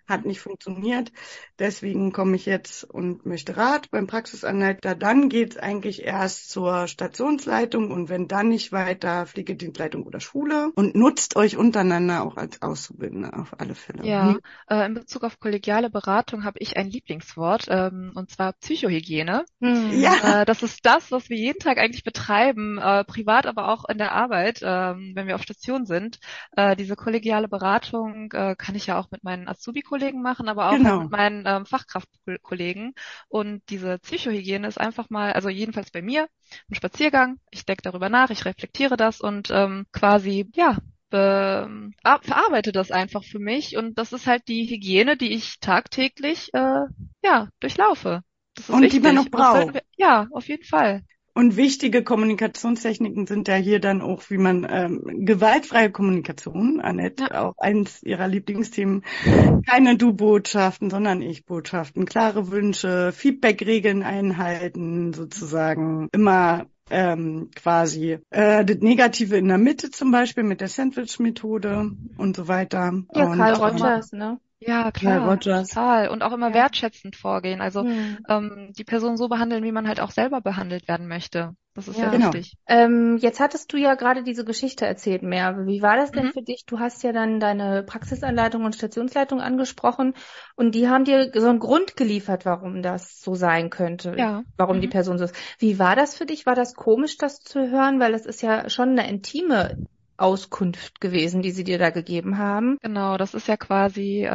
hat 0.07 0.25
nicht 0.25 0.39
funktioniert. 0.39 1.11
Deswegen 1.59 2.13
komme 2.13 2.35
ich 2.37 2.45
jetzt 2.45 2.83
und 2.83 3.25
möchte 3.25 3.57
Rat 3.57 3.91
beim 3.91 4.07
Praxisanleiter. 4.07 4.95
Dann 4.95 5.27
geht's 5.27 5.57
eigentlich 5.57 6.03
erst 6.03 6.49
zur 6.49 6.87
Stationsleitung 6.87 7.91
und 7.91 8.07
wenn 8.07 8.27
dann 8.27 8.47
nicht 8.47 8.71
weiter, 8.71 9.25
Pflegedienstleitung 9.25 10.03
oder 10.03 10.19
Schule 10.19 10.71
und 10.75 10.95
nutzt 10.95 11.35
euch 11.35 11.57
untereinander 11.57 12.23
auch 12.23 12.37
als 12.37 12.61
Auszubildende 12.61 13.33
auf 13.33 13.59
alle 13.59 13.75
Fälle. 13.75 14.05
Ja, 14.05 14.37
äh, 14.69 14.85
in 14.85 14.93
Bezug 14.93 15.23
auf 15.23 15.39
kollegiale 15.39 15.89
Beratung 15.89 16.45
habe 16.45 16.59
ich 16.59 16.77
ein 16.77 16.89
Lieblingswort 16.89 17.65
ähm, 17.67 18.13
und 18.15 18.31
zwar 18.31 18.53
Psychohygiene. 18.53 19.43
Mhm. 19.59 19.91
Ja. 19.91 20.41
Äh, 20.41 20.45
das 20.45 20.63
ist 20.63 20.85
das, 20.85 21.11
was 21.11 21.29
wir 21.29 21.37
jeden 21.37 21.59
Tag 21.59 21.79
eigentlich 21.79 22.05
betreiben, 22.05 22.77
äh, 22.77 23.03
privat, 23.03 23.45
aber 23.45 23.73
auch 23.73 23.89
in 23.89 23.97
der 23.97 24.13
Arbeit, 24.13 24.61
ähm, 24.63 25.11
wenn 25.15 25.27
wir 25.27 25.35
auf 25.35 25.43
Station 25.43 25.85
sind. 25.85 26.19
Diese 26.77 26.95
kollegiale 26.95 27.47
Beratung 27.47 28.29
kann 28.29 28.75
ich 28.75 28.87
ja 28.87 28.99
auch 28.99 29.11
mit 29.11 29.23
meinen 29.23 29.47
Azubi-Kollegen 29.47 29.96
Kollegen 29.97 30.21
machen, 30.21 30.47
aber 30.47 30.69
auch 30.69 30.77
genau. 30.77 31.01
mit 31.01 31.11
meinen 31.11 31.43
ähm, 31.45 31.65
Fachkraftkollegen. 31.65 32.93
Und 33.27 33.61
diese 33.69 33.97
Psychohygiene 33.99 34.67
ist 34.67 34.79
einfach 34.79 35.09
mal, 35.09 35.33
also 35.33 35.49
jedenfalls 35.49 35.91
bei 35.91 36.01
mir, 36.01 36.27
ein 36.69 36.75
Spaziergang. 36.75 37.39
Ich 37.49 37.65
denke 37.65 37.81
darüber 37.83 38.09
nach, 38.09 38.29
ich 38.29 38.45
reflektiere 38.45 38.95
das 38.95 39.21
und 39.21 39.49
ähm, 39.51 39.87
quasi, 39.91 40.49
ja, 40.55 40.77
be, 41.09 41.91
äh, 42.03 42.17
verarbeite 42.21 42.71
das 42.71 42.91
einfach 42.91 43.23
für 43.23 43.39
mich. 43.39 43.75
Und 43.75 43.97
das 43.97 44.13
ist 44.13 44.27
halt 44.27 44.47
die 44.47 44.69
Hygiene, 44.69 45.17
die 45.17 45.33
ich 45.33 45.59
tagtäglich, 45.59 46.53
äh, 46.53 46.85
ja, 47.23 47.49
durchlaufe. 47.59 48.21
und 48.67 48.81
wichtig. 48.81 48.91
die 48.91 48.99
man 48.99 49.15
noch 49.15 49.29
braucht. 49.29 49.83
Ja, 49.95 50.27
auf 50.31 50.47
jeden 50.47 50.63
Fall. 50.63 51.03
Und 51.37 51.55
wichtige 51.55 52.03
Kommunikationstechniken 52.03 53.27
sind 53.27 53.47
ja 53.47 53.53
hier 53.53 53.79
dann 53.79 54.01
auch, 54.01 54.23
wie 54.29 54.39
man 54.39 54.65
ähm, 54.67 55.03
gewaltfreie 55.23 55.91
Kommunikation, 55.91 56.81
Annette, 56.81 57.27
ja. 57.29 57.43
auch 57.43 57.53
eins 57.59 58.01
ihrer 58.01 58.27
Lieblingsthemen, 58.27 59.03
keine 59.69 59.97
Du-Botschaften, 59.97 60.89
sondern 60.89 61.21
Ich-Botschaften, 61.21 62.07
klare 62.07 62.49
Wünsche, 62.49 63.11
Feedback-Regeln 63.11 64.01
einhalten, 64.01 65.13
sozusagen 65.13 66.09
immer 66.11 66.65
ähm, 66.89 67.51
quasi 67.53 68.17
äh, 68.31 68.65
das 68.65 68.77
Negative 68.77 69.37
in 69.37 69.47
der 69.47 69.59
Mitte 69.59 69.91
zum 69.91 70.09
Beispiel 70.09 70.43
mit 70.43 70.59
der 70.59 70.69
Sandwich-Methode 70.69 71.91
und 72.17 72.35
so 72.35 72.47
weiter. 72.47 73.03
Ja, 73.13 73.25
und 73.27 73.37
Karl 73.37 73.53
Rogers, 73.53 74.11
ne? 74.11 74.39
Ja, 74.59 74.91
klar, 74.91 75.39
total. 75.39 76.09
Und 76.09 76.23
auch 76.23 76.33
immer 76.33 76.49
ja. 76.49 76.55
wertschätzend 76.55 77.15
vorgehen. 77.15 77.61
Also 77.61 77.83
mhm. 77.83 78.17
ähm, 78.27 78.73
die 78.77 78.83
Person 78.83 79.17
so 79.17 79.27
behandeln, 79.27 79.63
wie 79.63 79.71
man 79.71 79.87
halt 79.87 79.99
auch 79.99 80.11
selber 80.11 80.41
behandelt 80.41 80.87
werden 80.87 81.07
möchte. 81.07 81.55
Das 81.75 81.87
ist 81.87 81.99
ja, 81.99 82.05
ja 82.05 82.09
genau. 82.09 82.33
wichtig. 82.33 82.57
Ähm, 82.65 83.17
jetzt 83.17 83.39
hattest 83.39 83.71
du 83.71 83.77
ja 83.77 83.93
gerade 83.93 84.23
diese 84.23 84.43
Geschichte 84.43 84.87
erzählt, 84.87 85.21
mehr. 85.21 85.67
Wie 85.67 85.83
war 85.83 85.95
das 85.95 86.11
denn 86.11 86.25
mhm. 86.25 86.31
für 86.31 86.41
dich? 86.41 86.63
Du 86.65 86.79
hast 86.79 87.03
ja 87.03 87.11
dann 87.11 87.39
deine 87.39 87.83
Praxisanleitung 87.83 88.65
und 88.65 88.73
Stationsleitung 88.75 89.41
angesprochen 89.41 90.15
und 90.55 90.73
die 90.73 90.89
haben 90.89 91.05
dir 91.05 91.31
so 91.35 91.47
einen 91.47 91.59
Grund 91.59 91.95
geliefert, 91.95 92.45
warum 92.45 92.81
das 92.81 93.21
so 93.21 93.35
sein 93.35 93.69
könnte, 93.69 94.15
ja. 94.17 94.41
warum 94.57 94.77
mhm. 94.77 94.81
die 94.81 94.87
Person 94.87 95.19
so 95.19 95.25
ist. 95.25 95.35
Wie 95.59 95.77
war 95.77 95.95
das 95.95 96.17
für 96.17 96.25
dich? 96.25 96.47
War 96.47 96.55
das 96.55 96.73
komisch, 96.73 97.17
das 97.17 97.41
zu 97.41 97.69
hören? 97.69 97.99
Weil 97.99 98.15
es 98.15 98.25
ist 98.25 98.41
ja 98.41 98.71
schon 98.71 98.89
eine 98.89 99.07
intime 99.07 99.77
Auskunft 100.17 100.99
gewesen, 100.99 101.41
die 101.41 101.51
sie 101.51 101.63
dir 101.63 101.77
da 101.77 101.89
gegeben 101.89 102.37
haben. 102.37 102.77
Genau, 102.81 103.17
das 103.17 103.33
ist 103.33 103.47
ja 103.47 103.57
quasi 103.57 104.25
äh, 104.25 104.29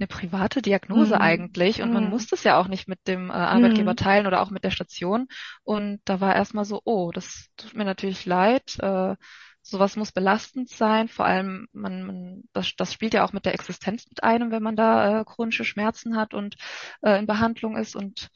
eine 0.00 0.06
private 0.08 0.62
Diagnose 0.62 1.16
mhm. 1.16 1.20
eigentlich 1.20 1.82
und 1.82 1.92
man 1.92 2.04
mhm. 2.04 2.10
muss 2.10 2.26
das 2.26 2.42
ja 2.42 2.58
auch 2.58 2.68
nicht 2.68 2.88
mit 2.88 3.06
dem 3.06 3.30
äh, 3.30 3.34
Arbeitgeber 3.34 3.92
mhm. 3.92 3.96
teilen 3.96 4.26
oder 4.26 4.40
auch 4.40 4.50
mit 4.50 4.64
der 4.64 4.70
Station. 4.70 5.28
Und 5.62 6.00
da 6.04 6.20
war 6.20 6.34
erstmal 6.34 6.64
so, 6.64 6.80
oh, 6.84 7.10
das 7.12 7.48
tut 7.56 7.74
mir 7.74 7.84
natürlich 7.84 8.24
leid. 8.24 8.78
Äh, 8.80 9.16
sowas 9.62 9.96
muss 9.96 10.12
belastend 10.12 10.70
sein. 10.70 11.08
Vor 11.08 11.26
allem, 11.26 11.68
man, 11.72 12.02
man 12.02 12.42
das, 12.52 12.74
das 12.76 12.92
spielt 12.92 13.14
ja 13.14 13.24
auch 13.24 13.32
mit 13.32 13.44
der 13.44 13.54
Existenz 13.54 14.06
mit 14.08 14.24
einem, 14.24 14.50
wenn 14.50 14.62
man 14.62 14.76
da 14.76 15.20
äh, 15.20 15.24
chronische 15.24 15.64
Schmerzen 15.64 16.16
hat 16.16 16.32
und 16.32 16.56
äh, 17.02 17.18
in 17.18 17.26
Behandlung 17.26 17.76
ist. 17.76 17.94
Und 17.94 18.28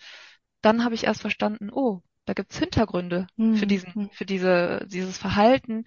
dann 0.61 0.85
habe 0.85 0.95
ich 0.95 1.05
erst 1.05 1.23
verstanden, 1.23 1.71
oh, 1.73 2.03
da 2.27 2.33
gibt's 2.35 2.59
Hintergründe 2.59 3.27
mhm. 3.37 3.57
für 3.57 3.67
diesen, 3.67 3.95
hm. 3.95 4.11
für 4.11 4.25
diese, 4.25 4.87
dieses 4.89 5.19
Verhalten. 5.19 5.85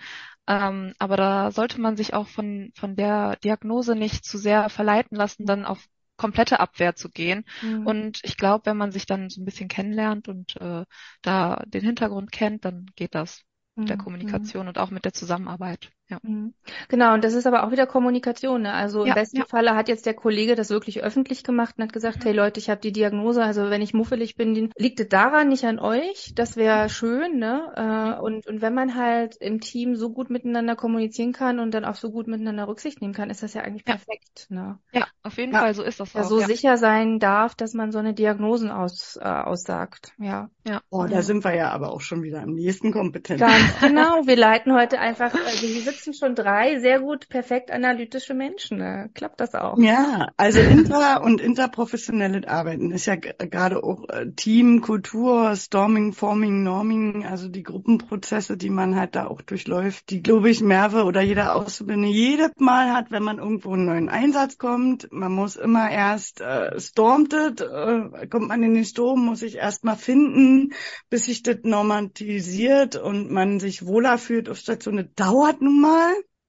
Ähm, 0.47 0.93
aber 0.97 1.17
da 1.17 1.51
sollte 1.51 1.79
man 1.81 1.97
sich 1.97 2.13
auch 2.13 2.27
von, 2.27 2.71
von 2.75 2.95
der 2.95 3.35
Diagnose 3.37 3.95
nicht 3.95 4.25
zu 4.25 4.37
sehr 4.37 4.69
verleiten 4.69 5.17
lassen, 5.17 5.45
dann 5.45 5.65
auf 5.65 5.85
komplette 6.15 6.59
Abwehr 6.59 6.95
zu 6.95 7.09
gehen. 7.09 7.45
Mhm. 7.61 7.85
Und 7.85 8.19
ich 8.23 8.37
glaube, 8.37 8.65
wenn 8.65 8.77
man 8.77 8.91
sich 8.91 9.05
dann 9.05 9.29
so 9.29 9.41
ein 9.41 9.45
bisschen 9.45 9.67
kennenlernt 9.67 10.27
und 10.27 10.59
äh, 10.59 10.83
da 11.21 11.63
den 11.67 11.83
Hintergrund 11.83 12.31
kennt, 12.31 12.65
dann 12.65 12.87
geht 12.95 13.13
das 13.13 13.43
mit 13.75 13.89
der 13.89 13.97
mhm. 13.97 14.01
Kommunikation 14.01 14.67
und 14.67 14.79
auch 14.79 14.89
mit 14.89 15.05
der 15.05 15.13
Zusammenarbeit. 15.13 15.91
Ja. 16.09 16.19
Mhm. 16.21 16.53
Genau, 16.87 17.13
und 17.13 17.23
das 17.23 17.33
ist 17.33 17.47
aber 17.47 17.65
auch 17.65 17.71
wieder 17.71 17.85
Kommunikation. 17.85 18.61
Ne? 18.61 18.73
Also 18.73 19.01
im 19.01 19.07
ja, 19.07 19.13
besten 19.13 19.37
ja. 19.37 19.45
Falle 19.45 19.75
hat 19.75 19.89
jetzt 19.89 20.05
der 20.05 20.13
Kollege 20.13 20.55
das 20.55 20.69
wirklich 20.69 21.03
öffentlich 21.03 21.43
gemacht 21.43 21.75
und 21.77 21.83
hat 21.83 21.91
gesagt, 21.91 22.19
mhm. 22.19 22.23
hey 22.23 22.33
Leute, 22.33 22.59
ich 22.61 22.69
habe 22.69 22.79
die 22.79 22.93
Diagnose, 22.93 23.43
also 23.43 23.69
wenn 23.69 23.81
ich 23.81 23.93
muffelig 23.93 24.35
bin, 24.35 24.71
liegt 24.77 24.99
es 25.01 25.09
daran, 25.09 25.49
nicht 25.49 25.65
an 25.65 25.79
euch. 25.79 26.31
Das 26.35 26.55
wäre 26.55 26.87
schön. 26.87 27.39
Ne? 27.39 27.73
Äh, 27.75 28.21
und, 28.21 28.47
und 28.47 28.61
wenn 28.61 28.73
man 28.73 28.95
halt 28.95 29.35
im 29.37 29.59
Team 29.59 29.95
so 29.97 30.09
gut 30.09 30.29
miteinander 30.29 30.77
kommunizieren 30.77 31.33
kann 31.33 31.59
und 31.59 31.73
dann 31.73 31.83
auch 31.83 31.95
so 31.95 32.09
gut 32.09 32.27
miteinander 32.27 32.69
Rücksicht 32.69 33.01
nehmen 33.01 33.13
kann, 33.13 33.29
ist 33.29 33.43
das 33.43 33.53
ja 33.53 33.63
eigentlich 33.63 33.83
perfekt. 33.83 34.47
Ne? 34.49 34.79
Ja, 34.93 35.07
auf 35.23 35.37
jeden 35.37 35.51
Fall, 35.51 35.73
so 35.73 35.83
ist 35.83 35.99
das 35.99 36.15
auch. 36.15 36.23
So 36.23 36.39
sicher 36.39 36.77
sein 36.77 37.19
darf, 37.19 37.53
dass 37.55 37.73
man 37.73 37.91
so 37.91 37.99
eine 37.99 38.13
Diagnosen 38.13 38.71
aus, 38.71 39.17
äh, 39.21 39.25
aussagt. 39.25 40.13
Ja. 40.19 40.49
ja. 40.65 40.81
Oh, 40.89 41.05
da 41.05 41.21
sind 41.21 41.43
wir 41.43 41.53
ja 41.53 41.71
aber 41.71 41.91
auch 41.91 42.01
schon 42.01 42.23
wieder 42.23 42.41
am 42.41 42.53
nächsten 42.53 42.93
Kompetenz. 42.93 43.41
Ganz 43.41 43.79
genau. 43.81 44.25
Wir 44.25 44.37
leiten 44.37 44.73
heute 44.73 44.99
einfach 44.99 45.33
äh, 45.33 45.59
diese 45.59 45.96
sitzen 45.97 46.13
schon 46.13 46.35
drei 46.35 46.79
sehr 46.79 46.99
gut, 46.99 47.29
perfekt 47.29 47.71
analytische 47.71 48.33
Menschen. 48.33 48.79
Da 48.79 49.07
klappt 49.13 49.39
das 49.39 49.55
auch. 49.55 49.77
Ja, 49.77 50.29
also 50.37 50.59
intra- 50.59 51.17
und 51.17 51.41
interprofessionelles 51.41 52.47
Arbeiten 52.47 52.91
ist 52.91 53.05
ja 53.05 53.15
gerade 53.15 53.83
auch 53.83 54.07
äh, 54.09 54.31
Team, 54.35 54.81
Kultur, 54.81 55.55
Storming, 55.55 56.13
Forming, 56.13 56.63
Norming, 56.63 57.25
also 57.25 57.47
die 57.49 57.63
Gruppenprozesse, 57.63 58.57
die 58.57 58.69
man 58.69 58.95
halt 58.95 59.15
da 59.15 59.27
auch 59.27 59.41
durchläuft, 59.41 60.09
die, 60.09 60.21
glaube 60.21 60.49
ich, 60.49 60.61
Merve 60.61 61.03
oder 61.03 61.21
jeder 61.21 61.55
Auszubildende 61.55 62.09
jedes 62.09 62.51
Mal 62.57 62.93
hat, 62.93 63.11
wenn 63.11 63.23
man 63.23 63.39
irgendwo 63.39 63.73
einen 63.73 63.85
neuen 63.85 64.09
Einsatz 64.09 64.57
kommt. 64.57 65.11
Man 65.11 65.31
muss 65.31 65.55
immer 65.55 65.89
erst 65.89 66.41
äh, 66.41 66.79
stormt 66.79 67.33
it, 67.33 67.61
äh, 67.61 68.27
kommt 68.27 68.47
man 68.47 68.63
in 68.63 68.73
den 68.73 68.85
Sturm, 68.85 69.25
muss 69.25 69.39
sich 69.39 69.55
erst 69.55 69.83
mal 69.83 69.95
finden, 69.95 70.73
bis 71.09 71.25
sich 71.25 71.43
das 71.43 71.57
normalisiert 71.63 72.95
und 72.95 73.31
man 73.31 73.59
sich 73.59 73.85
wohler 73.85 74.17
fühlt 74.17 74.49
auf 74.49 74.57
Station. 74.57 74.97
Das 74.97 75.07
dauert 75.15 75.61
nun 75.61 75.81
mal 75.81 75.86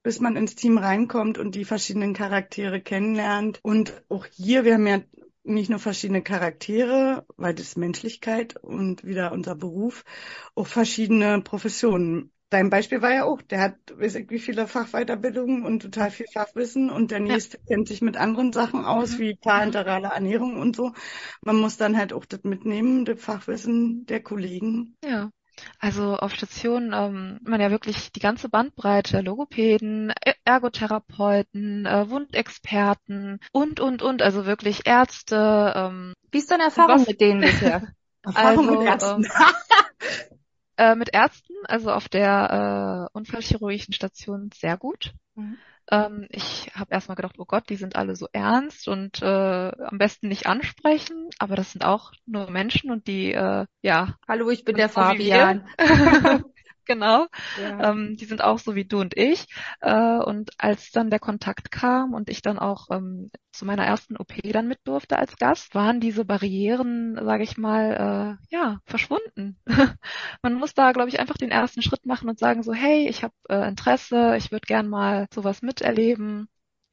bis 0.02 0.20
man 0.20 0.36
ins 0.36 0.54
Team 0.54 0.78
reinkommt 0.78 1.38
und 1.38 1.54
die 1.54 1.64
verschiedenen 1.64 2.14
Charaktere 2.14 2.80
kennenlernt. 2.80 3.60
Und 3.62 4.02
auch 4.08 4.26
hier, 4.26 4.64
wir 4.64 4.74
haben 4.74 4.86
ja 4.86 5.00
nicht 5.44 5.70
nur 5.70 5.78
verschiedene 5.78 6.22
Charaktere, 6.22 7.26
weil 7.36 7.54
das 7.54 7.76
Menschlichkeit 7.76 8.56
und 8.56 9.04
wieder 9.04 9.32
unser 9.32 9.54
Beruf, 9.54 10.04
auch 10.54 10.66
verschiedene 10.66 11.40
Professionen. 11.40 12.30
Dein 12.50 12.70
Beispiel 12.70 13.02
war 13.02 13.12
ja 13.12 13.24
auch, 13.24 13.42
der 13.42 13.60
hat, 13.60 13.76
weiß 13.94 14.14
ich, 14.14 14.30
wie 14.30 14.38
viele 14.38 14.66
Fachweiterbildungen 14.66 15.66
und 15.66 15.82
total 15.82 16.10
viel 16.10 16.26
Fachwissen 16.32 16.88
und 16.88 17.10
der 17.10 17.20
nächste 17.20 17.58
ja. 17.58 17.62
kennt 17.68 17.88
sich 17.88 18.00
mit 18.00 18.16
anderen 18.16 18.54
Sachen 18.54 18.86
aus, 18.86 19.14
mhm. 19.14 19.18
wie 19.18 19.34
parenterale 19.34 20.08
Ernährung 20.08 20.56
und 20.56 20.74
so. 20.74 20.92
Man 21.42 21.56
muss 21.56 21.76
dann 21.76 21.98
halt 21.98 22.14
auch 22.14 22.24
das 22.24 22.44
mitnehmen, 22.44 23.04
das 23.04 23.20
Fachwissen 23.20 24.06
der 24.06 24.22
Kollegen. 24.22 24.96
Ja. 25.04 25.30
Also 25.78 26.16
auf 26.16 26.34
Station 26.34 26.92
ähm, 26.94 27.38
man 27.42 27.60
ja 27.60 27.70
wirklich 27.70 28.12
die 28.12 28.20
ganze 28.20 28.48
Bandbreite, 28.48 29.20
Logopäden, 29.20 30.12
Ergotherapeuten, 30.44 31.86
äh, 31.86 32.08
Wundexperten 32.10 33.40
und, 33.52 33.80
und, 33.80 34.02
und, 34.02 34.22
also 34.22 34.46
wirklich 34.46 34.86
Ärzte. 34.86 35.72
Ähm, 35.74 36.14
Wie 36.30 36.38
ist 36.38 36.50
deine 36.50 36.64
Erfahrung 36.64 37.04
mit 37.06 37.20
denen 37.20 37.40
bisher? 37.40 37.82
Erfahrung 38.22 38.68
also, 38.68 38.78
mit 38.78 38.88
Ärzten. 38.88 39.28
Äh, 40.80 40.94
mit 40.94 41.12
Ärzten, 41.12 41.54
also 41.64 41.90
auf 41.90 42.08
der 42.08 43.08
äh, 43.12 43.18
unfallchirurgischen 43.18 43.92
Station 43.92 44.50
sehr 44.54 44.76
gut. 44.76 45.12
Mhm. 45.34 45.58
Ähm, 45.90 46.26
ich 46.30 46.70
habe 46.74 46.92
erstmal 46.92 47.16
gedacht, 47.16 47.36
oh 47.38 47.44
Gott, 47.44 47.68
die 47.70 47.76
sind 47.76 47.96
alle 47.96 48.16
so 48.16 48.28
ernst 48.32 48.88
und 48.88 49.22
äh, 49.22 49.26
am 49.26 49.98
besten 49.98 50.28
nicht 50.28 50.46
ansprechen, 50.46 51.30
aber 51.38 51.56
das 51.56 51.72
sind 51.72 51.84
auch 51.84 52.12
nur 52.26 52.50
Menschen 52.50 52.90
und 52.90 53.06
die, 53.06 53.32
äh, 53.32 53.66
ja. 53.82 54.16
Hallo, 54.26 54.50
ich 54.50 54.64
bin 54.64 54.76
der 54.76 54.88
Fabian. 54.88 55.66
genau. 56.88 57.26
Ja. 57.56 57.90
Ähm, 57.90 58.16
die 58.16 58.24
sind 58.24 58.42
auch 58.42 58.58
so 58.58 58.74
wie 58.74 58.84
du 58.84 59.00
und 59.00 59.16
ich. 59.16 59.46
Äh, 59.80 60.18
und 60.18 60.50
als 60.58 60.90
dann 60.90 61.10
der 61.10 61.20
Kontakt 61.20 61.70
kam 61.70 62.14
und 62.14 62.28
ich 62.28 62.42
dann 62.42 62.58
auch 62.58 62.88
ähm, 62.90 63.30
zu 63.52 63.64
meiner 63.64 63.84
ersten 63.84 64.16
OP 64.16 64.34
dann 64.52 64.66
mit 64.68 64.80
durfte 64.84 65.18
als 65.18 65.36
Gast, 65.36 65.74
waren 65.74 66.00
diese 66.00 66.24
Barrieren, 66.24 67.16
sage 67.22 67.44
ich 67.44 67.56
mal, 67.56 68.38
äh, 68.50 68.54
ja, 68.54 68.80
verschwunden. 68.86 69.58
Man 70.42 70.54
muss 70.54 70.74
da, 70.74 70.92
glaube 70.92 71.10
ich, 71.10 71.20
einfach 71.20 71.36
den 71.36 71.50
ersten 71.50 71.82
Schritt 71.82 72.06
machen 72.06 72.28
und 72.28 72.38
sagen 72.38 72.62
so, 72.62 72.72
hey, 72.72 73.08
ich 73.08 73.22
habe 73.22 73.34
äh, 73.48 73.68
Interesse, 73.68 74.36
ich 74.36 74.50
würde 74.50 74.66
gern 74.66 74.88
mal 74.88 75.26
sowas 75.32 75.62
miterleben. 75.62 76.48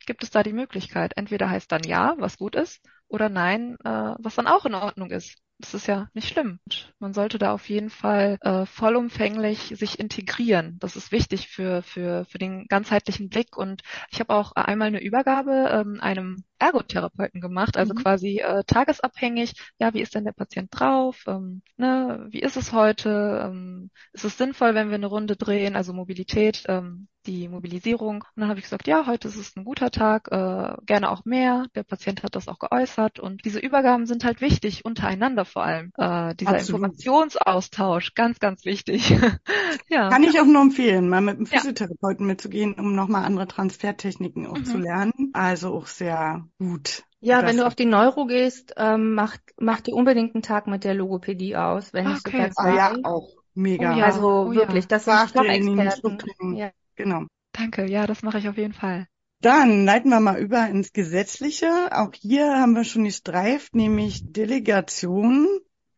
Gibt 0.06 0.24
es 0.24 0.30
da 0.30 0.44
die 0.44 0.54
Möglichkeit? 0.54 1.14
Entweder 1.16 1.50
heißt 1.50 1.72
dann 1.72 1.84
ja, 1.84 2.16
was 2.20 2.38
gut 2.38 2.56
ist, 2.56 2.82
oder 3.08 3.30
nein, 3.30 3.76
äh, 3.84 3.90
was 4.20 4.36
dann 4.36 4.48
auch 4.48 4.66
in 4.66 4.76
Ordnung 4.76 5.10
ist 5.10 5.36
das 5.60 5.74
ist 5.74 5.88
ja 5.88 6.10
nicht 6.14 6.28
schlimm. 6.28 6.60
Man 7.00 7.14
sollte 7.14 7.38
da 7.38 7.54
auf 7.54 7.70
jeden 7.70 7.90
Fall 7.90 8.38
äh, 8.42 8.66
vollumfänglich 8.66 9.74
sich 9.78 10.00
integrieren. 10.00 10.78
Das 10.80 10.96
ist 10.96 11.12
wichtig 11.12 11.48
für, 11.48 11.82
für, 11.82 12.26
für 12.26 12.38
den 12.38 12.68
ganzheitlichen 12.68 13.30
Blick. 13.30 13.56
Und 13.58 13.82
ich 14.12 14.20
habe 14.20 14.34
auch 14.34 14.52
einmal 14.54 14.90
eine 14.90 15.02
Übergabe 15.02 15.70
ähm, 15.72 16.02
einem 16.02 16.44
Ergotherapeuten 16.60 17.40
gemacht, 17.40 17.78
also 17.78 17.94
mhm. 17.94 18.00
quasi 18.00 18.40
äh, 18.40 18.64
tagesabhängig. 18.66 19.54
Ja, 19.80 19.94
wie 19.94 20.02
ist 20.02 20.14
denn 20.14 20.26
der 20.26 20.34
Patient 20.34 20.70
drauf? 20.72 21.24
Ähm, 21.28 21.62
ne, 21.78 22.28
wie 22.30 22.42
ist 22.42 22.58
es 22.58 22.74
heute? 22.74 23.42
Ähm, 23.46 23.92
ist 24.12 24.26
es 24.26 24.38
sinnvoll, 24.38 24.76
wenn 24.76 24.90
wir 24.90 24.96
eine 24.96 25.08
Runde 25.08 25.38
drehen? 25.38 25.76
Also 25.76 25.94
Mobilität, 25.94 26.64
ähm, 26.68 27.08
die 27.28 27.48
Mobilisierung. 27.48 28.24
Und 28.36 28.42
dann 28.42 28.50
habe 28.50 28.60
ich 28.60 28.66
gesagt, 28.66 28.88
ja, 28.88 29.06
heute 29.08 29.28
ist 29.28 29.38
es 29.38 29.56
ein 29.56 29.66
guter 29.66 29.92
Tag, 29.92 30.30
äh, 30.32 30.76
gerne 30.86 31.10
auch 31.10 31.26
mehr. 31.26 31.66
Der 31.76 31.84
Patient 31.84 32.24
hat 32.24 32.36
das 32.36 32.48
auch 32.48 32.60
geäußert. 32.60 33.20
Und 33.20 33.46
diese 33.46 33.60
Übergaben 33.60 34.06
sind 34.06 34.24
halt 34.24 34.42
wichtig, 34.42 34.86
untereinander 34.86 35.46
vor 35.46 35.64
allem. 35.64 35.92
Äh, 35.98 36.36
dieser 36.36 36.52
Absolut. 36.52 36.82
Informationsaustausch, 36.82 38.14
ganz, 38.14 38.40
ganz 38.40 38.66
wichtig. 38.66 39.10
ja. 39.90 40.10
Kann 40.10 40.24
ich 40.24 40.40
auch 40.40 40.46
nur 40.46 40.62
empfehlen, 40.62 41.10
mal 41.10 41.22
mit 41.22 41.38
einem 41.38 41.46
Physiotherapeuten 41.46 42.26
ja. 42.26 42.32
mitzugehen, 42.32 42.74
um 42.74 42.96
nochmal 42.96 43.26
andere 43.26 43.48
Transfertechniken 43.48 44.48
auch 44.48 44.58
mhm. 44.58 44.66
zu 44.66 44.78
lernen. 44.78 45.32
Also 45.34 45.74
auch 45.74 45.88
sehr 45.88 46.48
gut. 46.60 47.04
Ja, 47.22 47.44
wenn 47.44 47.58
du 47.58 47.66
auf 47.66 47.74
die 47.74 47.86
Neuro 47.86 48.28
gehst, 48.28 48.76
ähm, 48.78 49.16
mach, 49.16 49.38
mach 49.58 49.82
dir 49.82 49.96
unbedingt 49.96 50.36
einen 50.36 50.44
Tag 50.44 50.68
mit 50.68 50.84
der 50.84 50.94
Logopädie 50.94 51.56
aus, 51.56 51.92
wenn 51.92 52.06
okay. 52.06 52.16
ich 52.16 52.22
sogar 52.22 52.52
zwei. 52.52 52.70
Ah, 52.70 52.76
ja, 52.76 52.96
auch 53.04 53.30
mega. 53.56 53.94
Oh, 53.94 53.98
ja. 53.98 54.06
Also 54.06 54.28
oh, 54.28 54.52
wirklich, 54.52 54.88
das 54.88 55.06
sind 55.06 55.32
Fachexperten. 55.32 56.56
Ja. 56.56 56.70
Genau. 56.96 57.26
Danke, 57.52 57.90
ja, 57.90 58.06
das 58.08 58.22
mache 58.22 58.40
ich 58.40 58.50
auf 58.50 58.58
jeden 58.58 58.74
Fall. 58.74 59.08
Dann 59.42 59.86
leiten 59.86 60.10
wir 60.10 60.20
mal 60.20 60.40
über 60.40 60.68
ins 60.68 60.92
Gesetzliche. 60.92 61.90
Auch 61.92 62.14
hier 62.14 62.60
haben 62.60 62.74
wir 62.74 62.84
schon 62.84 63.04
gestreift, 63.04 63.76
nämlich 63.76 64.22
Delegation. 64.24 65.48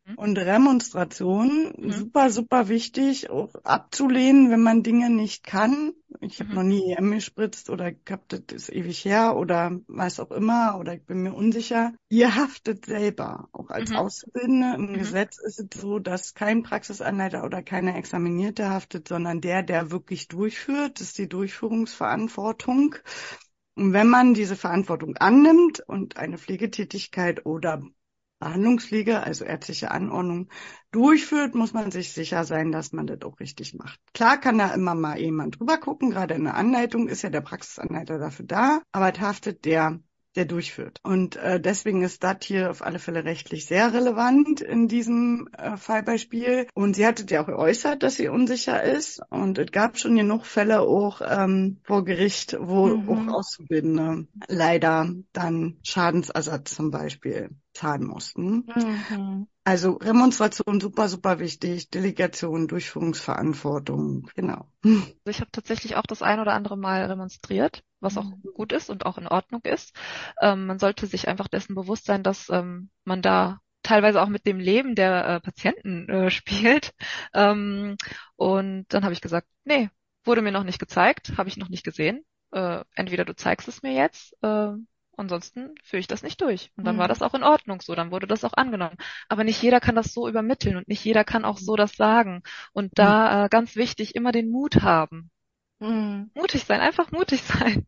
Mhm. 0.07 0.15
Und 0.15 0.37
Remonstration, 0.37 1.73
mhm. 1.77 1.91
super, 1.91 2.29
super 2.29 2.69
wichtig, 2.69 3.29
auch 3.29 3.53
abzulehnen, 3.63 4.49
wenn 4.49 4.61
man 4.61 4.83
Dinge 4.83 5.09
nicht 5.09 5.43
kann. 5.43 5.93
Ich 6.21 6.39
habe 6.39 6.49
mhm. 6.49 6.55
noch 6.55 6.63
nie 6.63 6.93
EM 6.93 7.11
gespritzt 7.11 7.69
oder 7.69 7.91
hab 8.09 8.29
das 8.29 8.41
ist 8.51 8.69
ewig 8.71 9.03
her 9.03 9.35
oder 9.35 9.77
weiß 9.87 10.21
auch 10.21 10.31
immer 10.31 10.77
oder 10.79 10.93
ich 10.93 11.05
bin 11.05 11.23
mir 11.23 11.33
unsicher. 11.33 11.93
Ihr 12.09 12.35
haftet 12.35 12.85
selber, 12.85 13.49
auch 13.51 13.69
als 13.69 13.89
mhm. 13.89 13.97
Auszubildende. 13.97 14.75
Im 14.75 14.91
mhm. 14.91 14.93
Gesetz 14.93 15.37
ist 15.39 15.59
es 15.59 15.81
so, 15.81 15.99
dass 15.99 16.33
kein 16.33 16.63
Praxisanleiter 16.63 17.43
oder 17.43 17.61
keine 17.61 17.97
Examinierte 17.97 18.69
haftet, 18.69 19.09
sondern 19.09 19.41
der, 19.41 19.61
der 19.61 19.91
wirklich 19.91 20.29
durchführt. 20.29 21.01
Das 21.01 21.07
ist 21.07 21.17
die 21.17 21.27
Durchführungsverantwortung. 21.27 22.95
Und 23.75 23.93
wenn 23.93 24.07
man 24.07 24.33
diese 24.33 24.55
Verantwortung 24.55 25.17
annimmt 25.17 25.81
und 25.81 26.17
eine 26.17 26.37
Pflegetätigkeit 26.37 27.45
oder 27.45 27.83
Behandlungspflege, 28.39 29.23
also 29.23 29.45
ärztliche 29.45 29.91
Anordnung, 29.91 30.49
durchführt, 30.91 31.55
muss 31.55 31.73
man 31.73 31.91
sich 31.91 32.13
sicher 32.13 32.43
sein, 32.43 32.71
dass 32.71 32.93
man 32.93 33.07
das 33.07 33.21
auch 33.23 33.39
richtig 33.39 33.73
macht. 33.73 33.99
Klar 34.13 34.39
kann 34.39 34.57
da 34.57 34.73
immer 34.73 34.95
mal 34.95 35.19
jemand 35.19 35.59
drüber 35.59 35.77
gucken, 35.77 36.11
gerade 36.11 36.35
in 36.35 36.43
der 36.43 36.55
Anleitung 36.55 37.07
ist 37.07 37.23
ja 37.23 37.29
der 37.29 37.41
Praxisanleiter 37.41 38.19
dafür 38.19 38.45
da, 38.45 38.81
aber 38.91 39.13
es 39.13 39.19
haftet 39.19 39.65
der 39.65 39.99
der 40.37 40.45
durchführt. 40.45 40.99
Und 41.03 41.35
äh, 41.35 41.59
deswegen 41.59 42.03
ist 42.03 42.23
das 42.23 42.37
hier 42.43 42.69
auf 42.69 42.81
alle 42.81 42.99
Fälle 42.99 43.25
rechtlich 43.25 43.65
sehr 43.65 43.93
relevant 43.93 44.61
in 44.61 44.87
diesem 44.87 45.49
äh, 45.57 45.75
Fallbeispiel. 45.75 46.67
Und 46.73 46.95
sie 46.95 47.05
hatte 47.05 47.25
ja 47.27 47.41
auch 47.41 47.47
geäußert, 47.47 48.03
dass 48.03 48.15
sie 48.15 48.29
unsicher 48.29 48.81
ist. 48.83 49.19
Und 49.29 49.57
es 49.57 49.71
gab 49.71 49.97
schon 49.97 50.15
genug 50.15 50.45
Fälle 50.45 50.81
auch 50.81 51.21
ähm, 51.27 51.79
vor 51.83 52.05
Gericht, 52.05 52.55
wo 52.59 52.87
mhm. 52.87 53.09
auch 53.09 53.39
Auszubildende 53.39 54.27
leider 54.47 55.11
dann 55.33 55.77
Schadensersatz 55.83 56.75
zum 56.75 56.91
Beispiel 56.91 57.49
zahlen 57.73 58.05
mussten. 58.05 58.67
Mhm. 58.75 59.47
Also 59.67 59.97
Remonstration 59.97 60.79
super, 60.79 61.09
super 61.09 61.39
wichtig, 61.39 61.89
Delegation, 61.89 62.69
Durchführungsverantwortung, 62.69 64.29
genau. 64.33 64.71
Also 64.81 65.13
ich 65.25 65.41
habe 65.41 65.51
tatsächlich 65.51 65.97
auch 65.97 66.05
das 66.07 66.21
ein 66.21 66.39
oder 66.39 66.53
andere 66.53 66.77
Mal 66.77 67.03
remonstriert, 67.03 67.83
was 67.99 68.17
auch 68.17 68.23
mhm. 68.23 68.43
gut 68.53 68.71
ist 68.71 68.89
und 68.89 69.05
auch 69.05 69.17
in 69.17 69.27
Ordnung 69.27 69.59
ist. 69.65 69.93
Ähm, 70.41 70.67
man 70.67 70.79
sollte 70.79 71.05
sich 71.05 71.27
einfach 71.27 71.49
dessen 71.49 71.75
bewusst 71.75 72.05
sein, 72.05 72.23
dass 72.23 72.47
ähm, 72.47 72.91
man 73.03 73.21
da 73.21 73.59
teilweise 73.83 74.21
auch 74.21 74.29
mit 74.29 74.45
dem 74.45 74.57
Leben 74.57 74.95
der 74.95 75.27
äh, 75.27 75.39
Patienten 75.41 76.07
äh, 76.07 76.31
spielt. 76.31 76.93
Ähm, 77.33 77.97
und 78.37 78.85
dann 78.87 79.03
habe 79.03 79.11
ich 79.11 79.19
gesagt, 79.19 79.49
nee, 79.65 79.89
wurde 80.23 80.43
mir 80.43 80.53
noch 80.53 80.63
nicht 80.63 80.79
gezeigt, 80.79 81.33
habe 81.37 81.49
ich 81.49 81.57
noch 81.57 81.67
nicht 81.67 81.83
gesehen. 81.83 82.23
Äh, 82.53 82.85
entweder 82.95 83.25
du 83.25 83.35
zeigst 83.35 83.67
es 83.67 83.83
mir 83.83 83.91
jetzt 83.91 84.31
äh, 84.41 84.71
Ansonsten 85.17 85.73
führe 85.83 85.99
ich 85.99 86.07
das 86.07 86.21
nicht 86.21 86.39
durch. 86.41 86.71
Und 86.77 86.85
dann 86.85 86.95
mhm. 86.95 86.99
war 86.99 87.07
das 87.07 87.23
auch 87.23 87.33
in 87.33 87.43
Ordnung 87.43 87.81
so, 87.81 87.95
dann 87.95 88.11
wurde 88.11 88.27
das 88.27 88.43
auch 88.43 88.53
angenommen. 88.53 88.97
Aber 89.27 89.43
nicht 89.43 89.61
jeder 89.61 89.79
kann 89.79 89.95
das 89.95 90.13
so 90.13 90.29
übermitteln 90.29 90.77
und 90.77 90.87
nicht 90.87 91.03
jeder 91.03 91.23
kann 91.23 91.43
auch 91.43 91.57
so 91.57 91.75
das 91.75 91.93
sagen. 91.93 92.43
Und 92.71 92.91
da 92.95 93.39
mhm. 93.39 93.45
äh, 93.45 93.49
ganz 93.49 93.75
wichtig, 93.75 94.15
immer 94.15 94.31
den 94.31 94.49
Mut 94.49 94.83
haben. 94.83 95.31
Mhm. 95.79 96.29
Mutig 96.35 96.65
sein, 96.65 96.81
einfach 96.81 97.11
mutig 97.11 97.41
sein. 97.41 97.87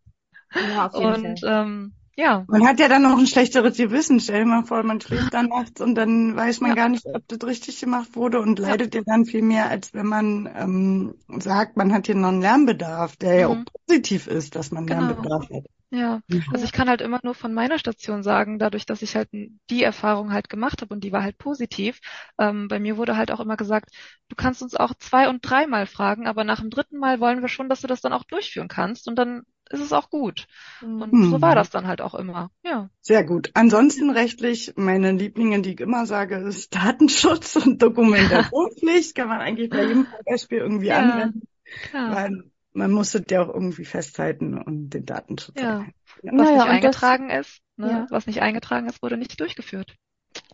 Ja, 0.55 0.87
auf 0.87 0.99
jeden 0.99 1.25
und 1.27 1.39
Fall. 1.39 1.65
Ähm, 1.65 1.93
ja. 2.15 2.43
Man 2.47 2.67
hat 2.67 2.79
ja 2.79 2.89
dann 2.89 3.03
noch 3.03 3.17
ein 3.17 3.27
schlechteres 3.27 3.77
Gewissen. 3.77 4.19
Stell 4.19 4.39
dir 4.39 4.45
mal 4.45 4.65
vor, 4.65 4.83
man 4.83 4.99
schläft 4.99 5.33
dann 5.33 5.47
nachts 5.47 5.79
und 5.79 5.95
dann 5.95 6.35
weiß 6.35 6.59
man 6.59 6.71
ja. 6.71 6.75
gar 6.75 6.89
nicht, 6.89 7.05
ob 7.05 7.27
das 7.27 7.47
richtig 7.47 7.79
gemacht 7.79 8.15
wurde 8.15 8.41
und 8.41 8.59
leidet 8.59 8.93
ja 8.93 9.01
dann 9.05 9.25
viel 9.25 9.41
mehr, 9.41 9.69
als 9.69 9.93
wenn 9.93 10.07
man 10.07 10.49
ähm, 10.53 11.15
sagt, 11.39 11.77
man 11.77 11.93
hat 11.93 12.07
hier 12.07 12.15
noch 12.15 12.29
einen 12.29 12.41
Lernbedarf, 12.41 13.15
der 13.15 13.33
mhm. 13.33 13.39
ja 13.39 13.47
auch 13.47 13.63
positiv 13.87 14.27
ist, 14.27 14.55
dass 14.55 14.71
man 14.71 14.85
genau. 14.85 15.01
Lernbedarf 15.01 15.49
hat. 15.49 15.65
Ja, 15.91 16.21
also 16.51 16.63
ich 16.63 16.71
kann 16.71 16.87
halt 16.87 17.01
immer 17.01 17.19
nur 17.23 17.33
von 17.33 17.51
meiner 17.51 17.79
Station 17.79 18.21
sagen, 18.21 18.59
dadurch, 18.59 18.85
dass 18.85 19.01
ich 19.01 19.15
halt 19.15 19.29
die 19.31 19.83
Erfahrung 19.83 20.31
halt 20.31 20.47
gemacht 20.47 20.81
habe 20.81 20.93
und 20.93 21.03
die 21.03 21.11
war 21.11 21.23
halt 21.23 21.39
positiv. 21.39 21.99
Ähm, 22.37 22.67
bei 22.67 22.79
mir 22.79 22.97
wurde 22.97 23.17
halt 23.17 23.31
auch 23.31 23.39
immer 23.39 23.57
gesagt, 23.57 23.89
du 24.27 24.35
kannst 24.35 24.61
uns 24.61 24.75
auch 24.75 24.93
zwei 24.93 25.29
und 25.29 25.39
dreimal 25.41 25.87
fragen, 25.87 26.27
aber 26.27 26.43
nach 26.43 26.59
dem 26.59 26.69
dritten 26.69 26.99
Mal 26.99 27.19
wollen 27.19 27.41
wir 27.41 27.47
schon, 27.47 27.69
dass 27.69 27.81
du 27.81 27.87
das 27.87 28.01
dann 28.01 28.13
auch 28.13 28.23
durchführen 28.23 28.67
kannst 28.67 29.07
und 29.07 29.15
dann 29.15 29.43
ist 29.71 29.81
es 29.81 29.93
auch 29.93 30.11
gut. 30.11 30.47
Und 30.81 31.11
mhm. 31.11 31.31
so 31.31 31.41
war 31.41 31.55
das 31.55 31.71
dann 31.71 31.87
halt 31.87 32.01
auch 32.01 32.13
immer. 32.13 32.51
Ja. 32.63 32.89
Sehr 33.01 33.23
gut. 33.23 33.51
Ansonsten 33.55 34.11
rechtlich, 34.11 34.73
meine 34.75 35.11
Lieblinge, 35.11 35.61
die 35.61 35.73
ich 35.73 35.79
immer 35.79 36.05
sage, 36.05 36.37
ist 36.37 36.75
Datenschutz 36.75 37.55
und 37.55 37.81
Dokumentationspflicht. 37.81 39.15
Kann 39.15 39.27
man 39.27 39.41
eigentlich 39.41 39.69
bei 39.69 39.85
jedem 39.85 40.07
Beispiel 40.25 40.59
irgendwie 40.59 40.87
ja, 40.87 40.99
anwenden. 40.99 41.41
Klar. 41.89 42.15
Weil 42.15 42.43
man 42.73 42.91
muss 42.91 43.15
es 43.15 43.23
ja 43.29 43.41
auch 43.41 43.53
irgendwie 43.53 43.85
festhalten 43.85 44.57
und 44.57 44.91
den 44.91 45.05
Datenschutz. 45.05 45.59
Ja. 45.59 45.85
Was 46.23 46.33
naja, 46.33 46.51
nicht 46.51 46.67
eingetragen 46.67 47.29
das, 47.29 47.47
ist, 47.47 47.61
ne? 47.77 47.89
ja. 47.89 48.07
was 48.09 48.27
nicht 48.27 48.41
eingetragen 48.41 48.87
ist, 48.87 49.01
wurde 49.01 49.17
nicht 49.17 49.39
durchgeführt. 49.39 49.95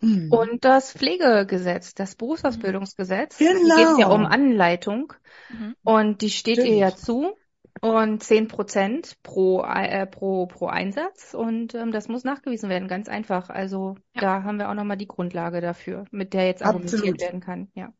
Mhm. 0.01 0.31
Und 0.31 0.63
das 0.63 0.93
Pflegegesetz, 0.93 1.93
das 1.93 2.15
Berufsausbildungsgesetz, 2.15 3.37
genau. 3.37 3.75
geht 3.75 3.99
ja 3.99 4.07
um 4.07 4.25
Anleitung 4.25 5.13
mhm. 5.49 5.75
und 5.83 6.21
die 6.21 6.29
steht 6.29 6.57
Stimmt. 6.57 6.69
ihr 6.69 6.77
ja 6.77 6.95
zu 6.95 7.35
und 7.81 8.23
zehn 8.23 8.47
Prozent 8.47 9.17
pro, 9.21 9.63
äh, 9.63 10.05
pro, 10.07 10.47
pro 10.47 10.67
Einsatz 10.67 11.33
und 11.33 11.75
ähm, 11.75 11.91
das 11.91 12.07
muss 12.07 12.23
nachgewiesen 12.23 12.69
werden, 12.69 12.87
ganz 12.87 13.09
einfach. 13.09 13.49
Also 13.49 13.97
ja. 14.13 14.21
da 14.21 14.43
haben 14.43 14.59
wir 14.59 14.69
auch 14.69 14.73
nochmal 14.73 14.97
die 14.97 15.07
Grundlage 15.07 15.59
dafür, 15.59 16.05
mit 16.11 16.33
der 16.33 16.45
jetzt 16.45 16.63
argumentiert 16.63 17.19
werden 17.19 17.41
kann. 17.41 17.69
Ja. 17.73 17.93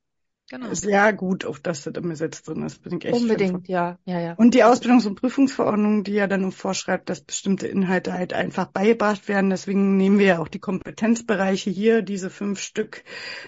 Genau. 0.50 0.72
Sehr 0.74 1.12
gut, 1.14 1.44
auf 1.44 1.60
das 1.60 1.84
das 1.84 1.96
im 1.96 2.10
Gesetz 2.10 2.44
drin 2.44 2.62
ist. 2.62 2.84
Bin 2.84 2.98
ich 2.98 3.06
echt 3.06 3.16
Unbedingt, 3.16 3.68
ja, 3.68 3.98
ja, 4.06 4.20
ja. 4.20 4.34
Und 4.34 4.54
die 4.54 4.64
Ausbildungs- 4.64 5.08
und 5.08 5.16
Prüfungsverordnung, 5.16 6.04
die 6.04 6.14
ja 6.14 6.28
dann 6.28 6.52
vorschreibt, 6.52 7.10
dass 7.10 7.22
bestimmte 7.22 7.68
Inhalte 7.68 8.14
halt 8.14 8.34
einfach 8.34 8.68
beigebracht 8.68 9.28
werden. 9.28 9.50
Deswegen 9.50 9.98
nehmen 9.98 10.20
wir 10.20 10.26
ja 10.26 10.40
auch 10.40 10.48
die 10.48 10.60
Kompetenzbereiche 10.60 11.72
hier, 11.72 12.04
diese 12.04 12.30
fünf 12.30 12.60
Stück, 12.60 13.04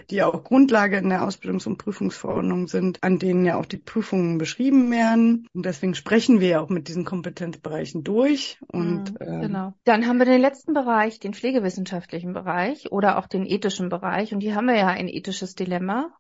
die 0.09 0.15
ja 0.15 0.27
auch 0.27 0.43
Grundlage 0.43 0.97
in 0.97 1.09
der 1.09 1.21
Ausbildungs- 1.21 1.67
und 1.67 1.77
Prüfungsverordnung 1.77 2.67
sind, 2.67 3.03
an 3.03 3.19
denen 3.19 3.45
ja 3.45 3.57
auch 3.57 3.65
die 3.65 3.77
Prüfungen 3.77 4.39
beschrieben 4.39 4.89
werden. 4.89 5.47
Und 5.53 5.65
deswegen 5.67 5.93
sprechen 5.93 6.39
wir 6.39 6.47
ja 6.47 6.61
auch 6.61 6.69
mit 6.69 6.87
diesen 6.87 7.05
Kompetenzbereichen 7.05 8.03
durch. 8.03 8.57
Und 8.67 9.11
mhm, 9.11 9.17
ähm, 9.19 9.41
genau. 9.41 9.73
Dann 9.83 10.07
haben 10.07 10.17
wir 10.17 10.25
den 10.25 10.41
letzten 10.41 10.73
Bereich, 10.73 11.19
den 11.19 11.35
pflegewissenschaftlichen 11.35 12.33
Bereich 12.33 12.91
oder 12.91 13.19
auch 13.19 13.27
den 13.27 13.45
ethischen 13.45 13.89
Bereich. 13.89 14.33
Und 14.33 14.41
hier 14.41 14.55
haben 14.55 14.65
wir 14.65 14.77
ja 14.77 14.87
ein 14.87 15.07
ethisches 15.07 15.53
Dilemma. 15.53 16.11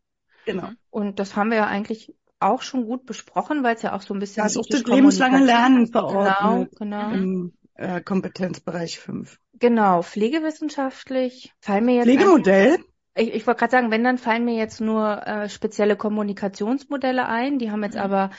Genau. 0.47 0.69
Und 0.89 1.19
das 1.19 1.35
haben 1.35 1.51
wir 1.51 1.57
ja 1.57 1.67
eigentlich 1.67 2.13
auch 2.39 2.61
schon 2.61 2.85
gut 2.85 3.05
besprochen, 3.05 3.63
weil 3.63 3.75
es 3.75 3.81
ja 3.81 3.95
auch 3.95 4.01
so 4.01 4.13
ein 4.13 4.19
bisschen. 4.19 4.43
Das 4.43 4.55
ist 4.55 4.73
das 4.73 4.83
lebenslange 4.83 5.43
Lernen 5.43 5.87
verordnet. 5.87 6.71
Genau, 6.77 7.07
genau. 7.07 7.11
Im 7.13 7.53
äh, 7.75 8.01
Kompetenzbereich 8.01 8.99
5. 8.99 9.39
Genau, 9.59 10.01
pflegewissenschaftlich 10.01 11.53
fallen 11.59 11.85
mir 11.85 11.95
jetzt. 11.95 12.05
Pflegemodell? 12.05 12.77
ich, 13.17 13.33
ich 13.33 13.47
wollte 13.47 13.59
gerade 13.59 13.71
sagen, 13.71 13.91
wenn, 13.91 14.03
dann 14.03 14.17
fallen 14.17 14.45
mir 14.45 14.55
jetzt 14.55 14.79
nur 14.79 15.25
äh, 15.25 15.49
spezielle 15.49 15.95
Kommunikationsmodelle 15.95 17.27
ein. 17.27 17.59
Die 17.59 17.71
haben 17.71 17.83
jetzt 17.83 17.95
mhm. 17.95 18.01
aber, 18.01 18.29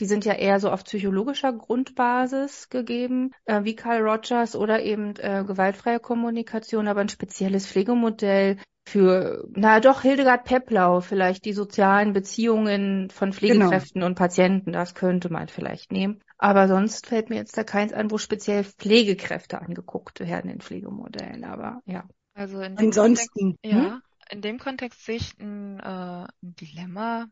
die 0.00 0.06
sind 0.06 0.24
ja 0.24 0.34
eher 0.34 0.60
so 0.60 0.70
auf 0.70 0.84
psychologischer 0.84 1.52
Grundbasis 1.52 2.68
gegeben, 2.68 3.32
äh, 3.44 3.64
wie 3.64 3.76
Carl 3.76 4.02
Rogers 4.02 4.56
oder 4.56 4.82
eben 4.82 5.14
äh, 5.16 5.44
gewaltfreie 5.46 6.00
Kommunikation, 6.00 6.88
aber 6.88 7.00
ein 7.00 7.08
spezielles 7.08 7.66
Pflegemodell 7.66 8.58
für, 8.88 9.46
na 9.54 9.80
doch, 9.80 10.02
Hildegard 10.02 10.44
Peplau, 10.44 11.00
vielleicht 11.00 11.44
die 11.44 11.52
sozialen 11.52 12.12
Beziehungen 12.12 13.10
von 13.10 13.32
Pflegekräften 13.32 14.00
genau. 14.00 14.06
und 14.06 14.14
Patienten, 14.14 14.72
das 14.72 14.94
könnte 14.94 15.30
man 15.30 15.48
vielleicht 15.48 15.92
nehmen. 15.92 16.20
Aber 16.38 16.68
sonst 16.68 17.06
fällt 17.06 17.30
mir 17.30 17.36
jetzt 17.36 17.56
da 17.56 17.64
keins 17.64 17.92
an, 17.92 18.10
wo 18.10 18.18
speziell 18.18 18.64
Pflegekräfte 18.64 19.60
angeguckt 19.60 20.20
werden 20.20 20.50
in 20.50 20.60
Pflegemodellen. 20.60 21.44
Aber 21.44 21.80
ja. 21.84 22.04
Also 22.34 22.60
in 22.60 22.78
Ansonsten, 22.78 23.56
Kontext, 23.56 23.64
ja, 23.64 23.94
hm? 23.94 24.02
in 24.30 24.40
dem 24.40 24.58
Kontext 24.58 25.04
sehe 25.04 25.16
ich 25.16 25.38
ein, 25.38 25.80
äh, 25.80 25.82
ein 25.82 26.28
Dilemma, 26.40 27.26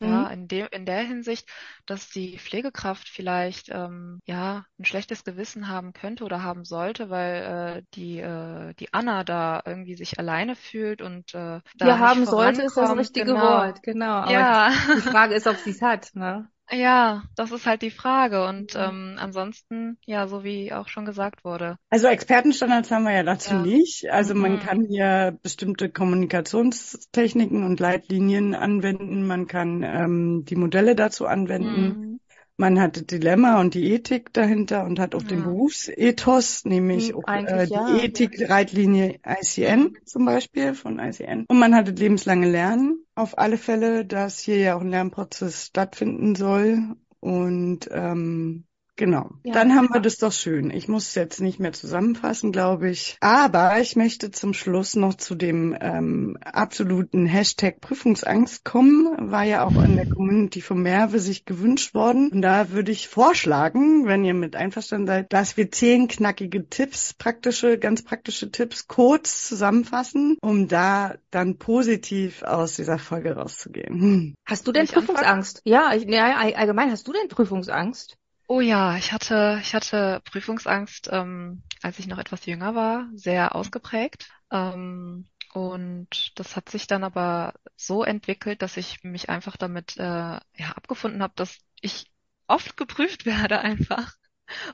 ja, 0.00 0.26
mhm. 0.26 0.30
in 0.30 0.48
dem, 0.48 0.68
in 0.70 0.86
der 0.86 1.00
Hinsicht, 1.00 1.48
dass 1.86 2.08
die 2.08 2.38
Pflegekraft 2.38 3.08
vielleicht 3.08 3.68
ähm, 3.70 4.20
ja 4.26 4.64
ein 4.78 4.84
schlechtes 4.84 5.24
Gewissen 5.24 5.68
haben 5.68 5.92
könnte 5.92 6.24
oder 6.24 6.42
haben 6.42 6.64
sollte, 6.64 7.10
weil 7.10 7.78
äh, 7.78 7.82
die 7.94 8.18
äh, 8.18 8.74
die 8.74 8.92
Anna 8.92 9.24
da 9.24 9.62
irgendwie 9.64 9.94
sich 9.94 10.18
alleine 10.18 10.56
fühlt 10.56 11.00
und 11.00 11.34
äh, 11.34 11.60
da 11.76 11.86
ja 11.86 11.98
haben 11.98 12.26
sollte 12.26 12.62
ist 12.62 12.76
das 12.76 12.96
richtige 12.96 13.26
genau. 13.26 13.42
Wort, 13.42 13.82
genau. 13.82 14.14
Aber 14.22 14.32
ja. 14.32 14.72
die 14.96 15.00
Frage 15.00 15.34
ist, 15.34 15.46
ob 15.46 15.56
sie 15.56 15.70
es 15.70 15.82
hat, 15.82 16.10
ne? 16.14 16.48
Ja, 16.70 17.24
das 17.36 17.52
ist 17.52 17.66
halt 17.66 17.82
die 17.82 17.90
Frage. 17.90 18.46
Und 18.46 18.74
ähm, 18.74 19.16
ansonsten, 19.18 19.98
ja, 20.06 20.26
so 20.26 20.44
wie 20.44 20.72
auch 20.72 20.88
schon 20.88 21.04
gesagt 21.04 21.44
wurde. 21.44 21.76
Also 21.90 22.08
Expertenstandards 22.08 22.90
haben 22.90 23.04
wir 23.04 23.12
ja 23.12 23.22
dazu 23.22 23.54
ja. 23.54 23.62
nicht. 23.62 24.10
Also 24.10 24.34
mhm. 24.34 24.40
man 24.40 24.60
kann 24.60 24.86
hier 24.88 25.38
bestimmte 25.42 25.90
Kommunikationstechniken 25.90 27.64
und 27.64 27.80
Leitlinien 27.80 28.54
anwenden. 28.54 29.26
Man 29.26 29.46
kann 29.46 29.82
ähm, 29.82 30.44
die 30.46 30.56
Modelle 30.56 30.94
dazu 30.94 31.26
anwenden. 31.26 31.82
Mhm 31.82 32.13
man 32.56 32.80
hat 32.80 32.96
das 32.96 33.06
Dilemma 33.06 33.60
und 33.60 33.74
die 33.74 33.92
Ethik 33.92 34.32
dahinter 34.32 34.84
und 34.84 35.00
hat 35.00 35.14
auch 35.14 35.22
ja. 35.22 35.28
den 35.28 35.42
Berufsethos, 35.42 36.64
nämlich 36.64 37.08
hm, 37.08 37.16
auch, 37.16 37.28
äh, 37.28 37.66
die 37.66 37.72
ja. 37.72 37.98
Ethik-Reitlinie 37.98 39.18
ICN 39.26 39.96
zum 40.04 40.24
Beispiel 40.24 40.74
von 40.74 40.98
ICN. 40.98 41.46
Und 41.48 41.58
man 41.58 41.74
hat 41.74 41.88
das 41.88 41.96
lebenslange 41.96 42.50
Lernen 42.50 43.04
auf 43.14 43.38
alle 43.38 43.58
Fälle, 43.58 44.04
dass 44.04 44.38
hier 44.38 44.58
ja 44.58 44.76
auch 44.76 44.80
ein 44.80 44.90
Lernprozess 44.90 45.66
stattfinden 45.66 46.34
soll. 46.34 46.96
Und 47.20 47.88
ähm, 47.90 48.64
Genau. 48.96 49.30
Ja, 49.42 49.54
Dann 49.54 49.74
haben 49.74 49.88
wir 49.92 50.00
das 50.00 50.18
doch 50.18 50.32
schön. 50.32 50.70
Ich 50.70 50.86
muss 50.86 51.08
es 51.08 51.14
jetzt 51.16 51.40
nicht 51.40 51.58
mehr 51.58 51.72
zusammenfassen, 51.72 52.52
glaube 52.52 52.90
ich. 52.90 53.16
Aber 53.20 53.80
ich 53.80 53.96
möchte 53.96 54.30
zum 54.30 54.54
Schluss 54.54 54.94
noch 54.94 55.14
zu 55.14 55.34
dem 55.34 55.76
ähm, 55.80 56.38
absoluten 56.44 57.26
Hashtag 57.26 57.80
Prüfungsangst 57.80 58.64
kommen. 58.64 59.32
War 59.32 59.42
ja 59.42 59.64
auch 59.64 59.82
in 59.82 59.96
der 59.96 60.08
Community 60.08 60.60
von 60.60 60.80
Merve 60.80 61.18
sich 61.18 61.44
gewünscht 61.44 61.94
worden. 61.94 62.30
Und 62.30 62.42
da 62.42 62.70
würde 62.70 62.92
ich 62.92 63.08
vorschlagen, 63.08 64.06
wenn 64.06 64.24
ihr 64.24 64.34
mit 64.34 64.54
einverstanden 64.54 65.08
seid, 65.08 65.32
dass 65.32 65.56
wir 65.56 65.72
zehn 65.72 66.06
knackige 66.06 66.68
Tipps, 66.68 67.14
praktische, 67.14 67.78
ganz 67.78 68.04
praktische 68.04 68.52
Tipps 68.52 68.86
kurz 68.86 69.48
zusammenfassen, 69.48 70.38
um 70.40 70.68
da 70.68 71.16
dann 71.32 71.58
positiv 71.58 72.44
aus 72.44 72.76
dieser 72.76 72.98
Folge 72.98 73.34
rauszugehen. 73.34 74.00
Hm. 74.00 74.34
Hast 74.46 74.68
du 74.68 74.72
denn 74.72 74.86
Prüfungsangst? 74.86 75.62
Ja, 75.64 75.92
ich, 75.94 76.04
ja, 76.04 76.36
allgemein 76.36 76.92
hast 76.92 77.08
du 77.08 77.12
denn 77.12 77.26
Prüfungsangst? 77.28 78.18
Oh 78.46 78.60
ja, 78.60 78.96
ich 78.96 79.12
hatte, 79.12 79.58
ich 79.62 79.74
hatte 79.74 80.20
Prüfungsangst, 80.24 81.08
ähm, 81.10 81.62
als 81.82 81.98
ich 81.98 82.06
noch 82.06 82.18
etwas 82.18 82.44
jünger 82.46 82.74
war, 82.74 83.08
sehr 83.14 83.54
ausgeprägt. 83.54 84.28
Ähm, 84.50 85.28
und 85.54 86.38
das 86.38 86.54
hat 86.56 86.68
sich 86.68 86.86
dann 86.86 87.04
aber 87.04 87.54
so 87.76 88.04
entwickelt, 88.04 88.60
dass 88.62 88.76
ich 88.76 89.02
mich 89.02 89.30
einfach 89.30 89.56
damit 89.56 89.96
äh, 89.96 90.02
ja, 90.02 90.40
abgefunden 90.76 91.22
habe, 91.22 91.32
dass 91.36 91.58
ich 91.80 92.10
oft 92.46 92.76
geprüft 92.76 93.24
werde 93.26 93.60
einfach. 93.60 94.12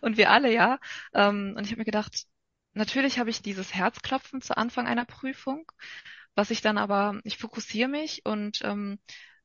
Und 0.00 0.16
wir 0.16 0.30
alle, 0.30 0.52
ja. 0.52 0.78
Ähm, 1.14 1.54
und 1.56 1.64
ich 1.64 1.70
habe 1.70 1.80
mir 1.80 1.84
gedacht, 1.84 2.26
natürlich 2.74 3.18
habe 3.18 3.30
ich 3.30 3.42
dieses 3.42 3.74
Herzklopfen 3.74 4.42
zu 4.42 4.56
Anfang 4.56 4.86
einer 4.88 5.04
Prüfung, 5.04 5.70
was 6.34 6.50
ich 6.50 6.60
dann 6.62 6.78
aber, 6.78 7.20
ich 7.24 7.38
fokussiere 7.38 7.88
mich 7.88 8.24
und 8.26 8.60
ähm, 8.64 8.98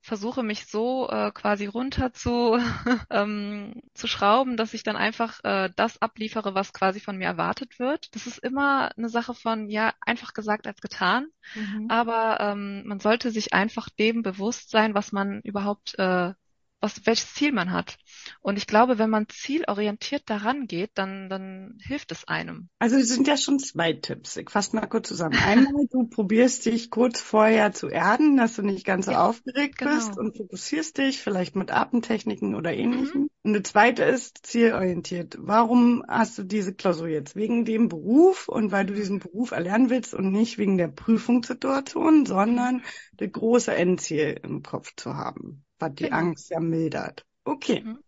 versuche 0.05 0.43
mich 0.43 0.67
so 0.67 1.09
äh, 1.09 1.31
quasi 1.31 1.65
runter 1.65 2.13
zu, 2.13 2.59
ähm, 3.09 3.81
zu 3.95 4.05
schrauben, 4.05 4.55
dass 4.55 4.75
ich 4.75 4.83
dann 4.83 4.95
einfach 4.95 5.39
äh, 5.43 5.71
das 5.75 5.99
abliefere, 6.01 6.53
was 6.53 6.73
quasi 6.73 6.99
von 6.99 7.17
mir 7.17 7.25
erwartet 7.25 7.79
wird. 7.79 8.13
Das 8.13 8.27
ist 8.27 8.37
immer 8.37 8.91
eine 8.95 9.09
Sache 9.09 9.33
von, 9.33 9.67
ja, 9.67 9.93
einfach 10.01 10.33
gesagt 10.33 10.67
als 10.67 10.79
getan. 10.79 11.27
Mhm. 11.55 11.87
Aber 11.89 12.39
ähm, 12.39 12.83
man 12.85 12.99
sollte 12.99 13.31
sich 13.31 13.53
einfach 13.53 13.89
dem 13.89 14.21
bewusst 14.21 14.69
sein, 14.69 14.93
was 14.93 15.11
man 15.11 15.41
überhaupt 15.41 15.97
äh, 15.97 16.33
was, 16.81 17.05
welches 17.05 17.33
Ziel 17.33 17.51
man 17.51 17.71
hat. 17.71 17.97
Und 18.41 18.57
ich 18.57 18.67
glaube, 18.67 18.97
wenn 18.97 19.09
man 19.09 19.27
zielorientiert 19.29 20.29
daran 20.29 20.67
geht, 20.67 20.91
dann, 20.95 21.29
dann 21.29 21.77
hilft 21.81 22.11
es 22.11 22.27
einem. 22.27 22.69
Also 22.79 22.97
es 22.97 23.09
sind 23.09 23.27
ja 23.27 23.37
schon 23.37 23.59
zwei 23.59 23.93
Tipps. 23.93 24.37
Ich 24.37 24.49
fasse 24.49 24.75
mal 24.75 24.87
kurz 24.87 25.07
zusammen. 25.07 25.37
Einmal, 25.37 25.87
du 25.91 26.07
probierst 26.09 26.65
dich 26.65 26.89
kurz 26.89 27.21
vorher 27.21 27.73
zu 27.73 27.87
erden, 27.87 28.37
dass 28.37 28.55
du 28.55 28.61
nicht 28.61 28.85
ganz 28.85 29.05
so 29.05 29.11
ja, 29.11 29.25
aufgeregt 29.25 29.77
genau. 29.77 29.95
bist 29.95 30.17
und 30.17 30.37
fokussierst 30.37 30.97
dich 30.97 31.21
vielleicht 31.21 31.55
mit 31.55 31.71
Atemtechniken 31.71 32.55
oder 32.55 32.73
ähnlichem. 32.73 33.21
Mhm. 33.21 33.29
Und 33.43 33.53
das 33.53 33.63
zweite 33.71 34.03
ist 34.03 34.45
zielorientiert. 34.45 35.37
Warum 35.39 36.03
hast 36.07 36.37
du 36.37 36.43
diese 36.43 36.73
Klausur 36.73 37.07
jetzt? 37.07 37.35
Wegen 37.35 37.65
dem 37.65 37.89
Beruf 37.89 38.47
und 38.47 38.71
weil 38.71 38.85
du 38.85 38.93
diesen 38.93 39.19
Beruf 39.19 39.51
erlernen 39.51 39.89
willst 39.89 40.13
und 40.13 40.31
nicht 40.31 40.57
wegen 40.57 40.77
der 40.77 40.87
Prüfungssituation, 40.87 42.25
sondern 42.25 42.83
das 43.13 43.31
große 43.31 43.73
Endziel 43.73 44.39
im 44.43 44.63
Kopf 44.63 44.93
zu 44.95 45.15
haben 45.15 45.64
was 45.79 45.93
die 45.95 46.05
genau. 46.05 46.17
Angst 46.17 46.49
ja 46.49 46.59
mildert. 46.59 47.25
Okay. 47.43 47.81
Mhm. 47.81 47.99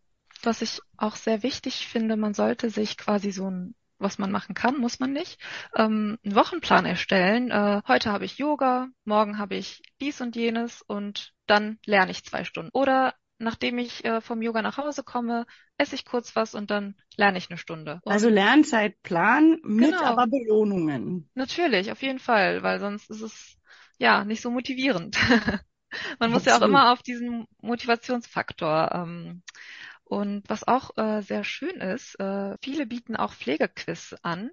Was 0.43 0.61
ich 0.61 0.79
auch 0.97 1.15
sehr 1.15 1.43
wichtig 1.43 1.87
finde, 1.87 2.15
man 2.15 2.33
sollte 2.33 2.69
sich 2.69 2.97
quasi 2.97 3.31
so 3.31 3.49
ein 3.49 3.75
was 3.99 4.19
man 4.19 4.31
machen 4.31 4.55
kann, 4.55 4.77
muss 4.77 4.99
man 4.99 5.11
nicht, 5.11 5.39
ähm, 5.75 6.17
einen 6.23 6.35
Wochenplan 6.35 6.85
erstellen. 6.85 7.51
Äh, 7.51 7.81
heute 7.87 8.11
habe 8.11 8.25
ich 8.25 8.37
Yoga, 8.37 8.89
morgen 9.05 9.37
habe 9.37 9.55
ich 9.55 9.81
dies 9.99 10.21
und 10.21 10.35
jenes 10.35 10.81
und 10.81 11.33
dann 11.47 11.79
lerne 11.85 12.11
ich 12.11 12.23
zwei 12.23 12.43
Stunden. 12.43 12.71
Oder 12.73 13.13
nachdem 13.39 13.77
ich 13.77 14.03
äh, 14.05 14.21
vom 14.21 14.41
Yoga 14.41 14.61
nach 14.61 14.77
Hause 14.77 15.03
komme, 15.03 15.45
esse 15.77 15.95
ich 15.95 16.05
kurz 16.05 16.35
was 16.35 16.55
und 16.55 16.71
dann 16.71 16.95
lerne 17.17 17.37
ich 17.37 17.49
eine 17.49 17.57
Stunde. 17.57 17.99
Und 18.03 18.11
also 18.11 18.29
Lernzeitplan 18.29 19.59
mit 19.63 19.91
genau. 19.91 20.03
aber 20.03 20.27
Belohnungen. 20.27 21.29
Natürlich, 21.35 21.91
auf 21.91 22.01
jeden 22.01 22.19
Fall, 22.19 22.63
weil 22.63 22.79
sonst 22.79 23.09
ist 23.09 23.21
es 23.21 23.57
ja 23.97 24.25
nicht 24.25 24.41
so 24.41 24.51
motivierend. 24.51 25.17
Man 26.19 26.31
muss 26.31 26.45
ja 26.45 26.57
auch 26.57 26.61
immer 26.61 26.91
auf 26.91 27.01
diesen 27.01 27.47
Motivationsfaktor. 27.61 28.91
Ähm, 28.93 29.43
und 30.03 30.49
was 30.49 30.65
auch 30.65 30.95
äh, 30.97 31.21
sehr 31.21 31.43
schön 31.43 31.81
ist, 31.81 32.17
äh, 32.19 32.55
viele 32.61 32.85
bieten 32.85 33.17
auch 33.17 33.33
Pflegequiz 33.33 34.15
an, 34.21 34.51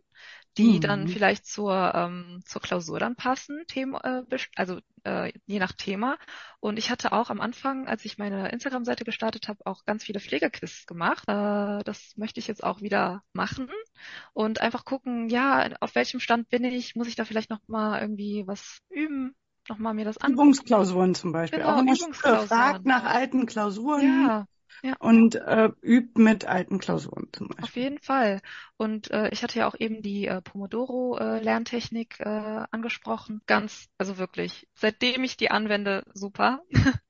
die 0.56 0.74
mhm. 0.74 0.80
dann 0.80 1.08
vielleicht 1.08 1.46
zur, 1.46 1.92
ähm, 1.94 2.40
zur 2.44 2.60
Klausur 2.60 2.98
dann 2.98 3.14
passen, 3.14 3.62
Thema, 3.68 4.24
äh, 4.28 4.38
also 4.56 4.80
äh, 5.04 5.32
je 5.46 5.60
nach 5.60 5.72
Thema. 5.72 6.18
Und 6.58 6.78
ich 6.78 6.90
hatte 6.90 7.12
auch 7.12 7.30
am 7.30 7.40
Anfang, 7.40 7.86
als 7.86 8.04
ich 8.04 8.18
meine 8.18 8.50
Instagram-Seite 8.50 9.04
gestartet 9.04 9.46
habe, 9.46 9.64
auch 9.64 9.84
ganz 9.84 10.04
viele 10.04 10.20
Pflegequiz 10.20 10.86
gemacht. 10.86 11.22
Äh, 11.28 11.84
das 11.84 12.16
möchte 12.16 12.40
ich 12.40 12.48
jetzt 12.48 12.64
auch 12.64 12.80
wieder 12.80 13.22
machen 13.32 13.68
und 14.32 14.60
einfach 14.60 14.84
gucken, 14.84 15.28
ja, 15.28 15.70
auf 15.80 15.94
welchem 15.94 16.18
Stand 16.18 16.48
bin 16.48 16.64
ich, 16.64 16.96
muss 16.96 17.08
ich 17.08 17.16
da 17.16 17.24
vielleicht 17.24 17.50
noch 17.50 17.60
mal 17.68 18.00
irgendwie 18.00 18.44
was 18.46 18.80
üben, 18.90 19.36
nochmal 19.68 19.94
mir 19.94 20.04
das 20.04 20.18
an. 20.18 20.32
Übungsklausuren 20.32 21.14
zum 21.14 21.32
Beispiel. 21.32 21.60
Genau, 21.60 21.74
auch 21.74 21.80
immer 21.80 21.96
fragt 22.46 22.84
nach 22.84 23.04
alten 23.04 23.46
Klausuren. 23.46 24.26
Ja. 24.26 24.46
Ja. 24.82 24.96
Und 24.98 25.36
äh, 25.36 25.70
übt 25.80 26.20
mit 26.20 26.44
alten 26.44 26.78
Klausuren 26.78 27.28
zum 27.32 27.48
Beispiel. 27.48 27.64
Auf 27.64 27.76
jeden 27.76 27.98
Fall. 28.00 28.42
Und 28.76 29.10
äh, 29.10 29.30
ich 29.30 29.42
hatte 29.42 29.58
ja 29.58 29.66
auch 29.66 29.74
eben 29.78 30.02
die 30.02 30.26
äh, 30.26 30.42
Pomodoro-Lerntechnik 30.42 32.20
äh, 32.20 32.24
äh, 32.24 32.64
angesprochen. 32.70 33.40
Ganz, 33.46 33.88
also 33.96 34.18
wirklich, 34.18 34.68
seitdem 34.74 35.24
ich 35.24 35.38
die 35.38 35.50
anwende, 35.50 36.04
super. 36.12 36.60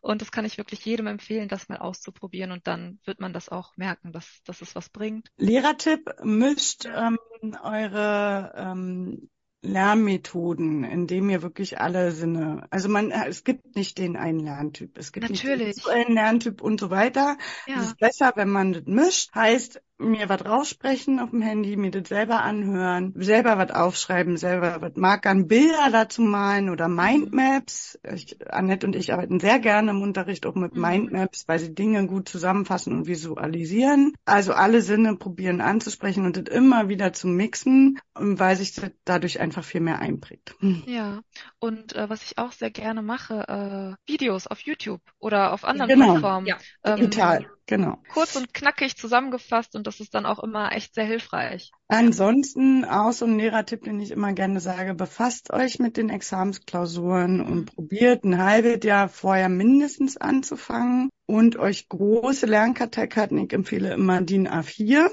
und 0.00 0.22
das 0.22 0.32
kann 0.32 0.44
ich 0.44 0.58
wirklich 0.58 0.84
jedem 0.84 1.06
empfehlen, 1.06 1.48
das 1.48 1.68
mal 1.68 1.78
auszuprobieren. 1.78 2.50
Und 2.50 2.66
dann 2.66 2.98
wird 3.04 3.20
man 3.20 3.32
das 3.32 3.48
auch 3.48 3.76
merken, 3.76 4.12
dass, 4.12 4.42
dass 4.44 4.60
es 4.60 4.74
was 4.74 4.88
bringt. 4.88 5.28
Lehrertipp, 5.36 6.10
mischt 6.24 6.86
ähm, 6.86 7.18
eure 7.62 8.52
ähm, 8.56 9.30
Lernmethoden, 9.62 10.84
in 10.84 11.06
dem 11.06 11.28
ihr 11.28 11.42
wirklich 11.42 11.80
alle 11.80 12.12
Sinne, 12.12 12.66
also 12.70 12.88
man, 12.88 13.10
es 13.10 13.44
gibt 13.44 13.76
nicht 13.76 13.98
den 13.98 14.16
einen 14.16 14.40
Lerntyp. 14.40 14.96
Es 14.96 15.12
gibt 15.12 15.28
Natürlich. 15.28 15.76
nicht 15.76 15.86
den 15.86 15.92
einen 15.92 16.14
Lerntyp 16.14 16.62
und 16.62 16.80
so 16.80 16.90
weiter. 16.90 17.36
Ja. 17.66 17.78
Es 17.78 17.88
ist 17.88 17.98
besser, 17.98 18.32
wenn 18.36 18.48
man 18.48 18.72
das 18.72 18.84
mischt. 18.86 19.34
Heißt, 19.34 19.82
mir 20.00 20.28
was 20.28 20.44
raussprechen 20.44 21.20
auf 21.20 21.30
dem 21.30 21.42
Handy, 21.42 21.76
mir 21.76 21.90
das 21.90 22.08
selber 22.08 22.42
anhören, 22.42 23.12
selber 23.16 23.58
was 23.58 23.70
aufschreiben, 23.70 24.36
selber 24.36 24.78
was 24.80 24.96
markern, 24.96 25.46
Bilder 25.46 25.90
dazu 25.92 26.22
malen 26.22 26.70
oder 26.70 26.88
Mindmaps. 26.88 27.98
Ich, 28.14 28.36
Annette 28.50 28.86
und 28.86 28.96
ich 28.96 29.12
arbeiten 29.12 29.40
sehr 29.40 29.58
gerne 29.58 29.90
im 29.90 30.02
Unterricht 30.02 30.46
auch 30.46 30.54
mit 30.54 30.74
mhm. 30.74 30.80
Mindmaps, 30.80 31.46
weil 31.46 31.58
sie 31.58 31.74
Dinge 31.74 32.06
gut 32.06 32.28
zusammenfassen 32.28 32.96
und 32.96 33.06
visualisieren. 33.06 34.14
Also 34.24 34.52
alle 34.52 34.80
Sinne 34.80 35.16
probieren 35.16 35.60
anzusprechen 35.60 36.24
und 36.24 36.36
das 36.36 36.54
immer 36.54 36.88
wieder 36.88 37.12
zu 37.12 37.28
mixen, 37.28 37.98
weil 38.14 38.56
sich 38.56 38.74
das 38.74 38.90
dadurch 39.04 39.40
einfach 39.40 39.64
viel 39.64 39.80
mehr 39.80 39.98
einprägt. 39.98 40.54
Ja, 40.86 41.20
und 41.58 41.94
äh, 41.94 42.08
was 42.08 42.22
ich 42.22 42.38
auch 42.38 42.52
sehr 42.52 42.70
gerne 42.70 43.02
mache, 43.02 43.96
äh, 44.06 44.10
Videos 44.10 44.46
auf 44.46 44.60
YouTube 44.60 45.02
oder 45.18 45.52
auf 45.52 45.64
anderen 45.64 45.88
genau. 45.88 46.12
Plattformen. 46.12 46.46
Ja, 46.46 46.56
ähm, 46.84 46.96
digital. 46.96 47.46
Genau. 47.70 47.98
Kurz 48.12 48.34
und 48.34 48.52
knackig 48.52 48.96
zusammengefasst 48.96 49.76
und 49.76 49.86
das 49.86 50.00
ist 50.00 50.12
dann 50.12 50.26
auch 50.26 50.42
immer 50.42 50.72
echt 50.72 50.92
sehr 50.92 51.04
hilfreich. 51.04 51.70
Ansonsten 51.86 52.84
auch 52.84 53.12
so 53.12 53.26
ein 53.26 53.38
Lehrertipp, 53.38 53.84
den 53.84 54.00
ich 54.00 54.10
immer 54.10 54.32
gerne 54.32 54.58
sage, 54.58 54.92
befasst 54.92 55.52
euch 55.52 55.78
mit 55.78 55.96
den 55.96 56.08
Examensklausuren 56.08 57.40
und 57.40 57.66
probiert 57.76 58.24
ein 58.24 58.42
halbes 58.42 58.80
Jahr 58.82 59.08
vorher 59.08 59.48
mindestens 59.48 60.16
anzufangen 60.16 61.10
und 61.26 61.58
euch 61.58 61.88
große 61.88 62.46
Lernkarteikarten. 62.46 63.38
Ich 63.38 63.52
empfehle 63.52 63.94
immer 63.94 64.20
DIN 64.20 64.48
A4 64.48 65.08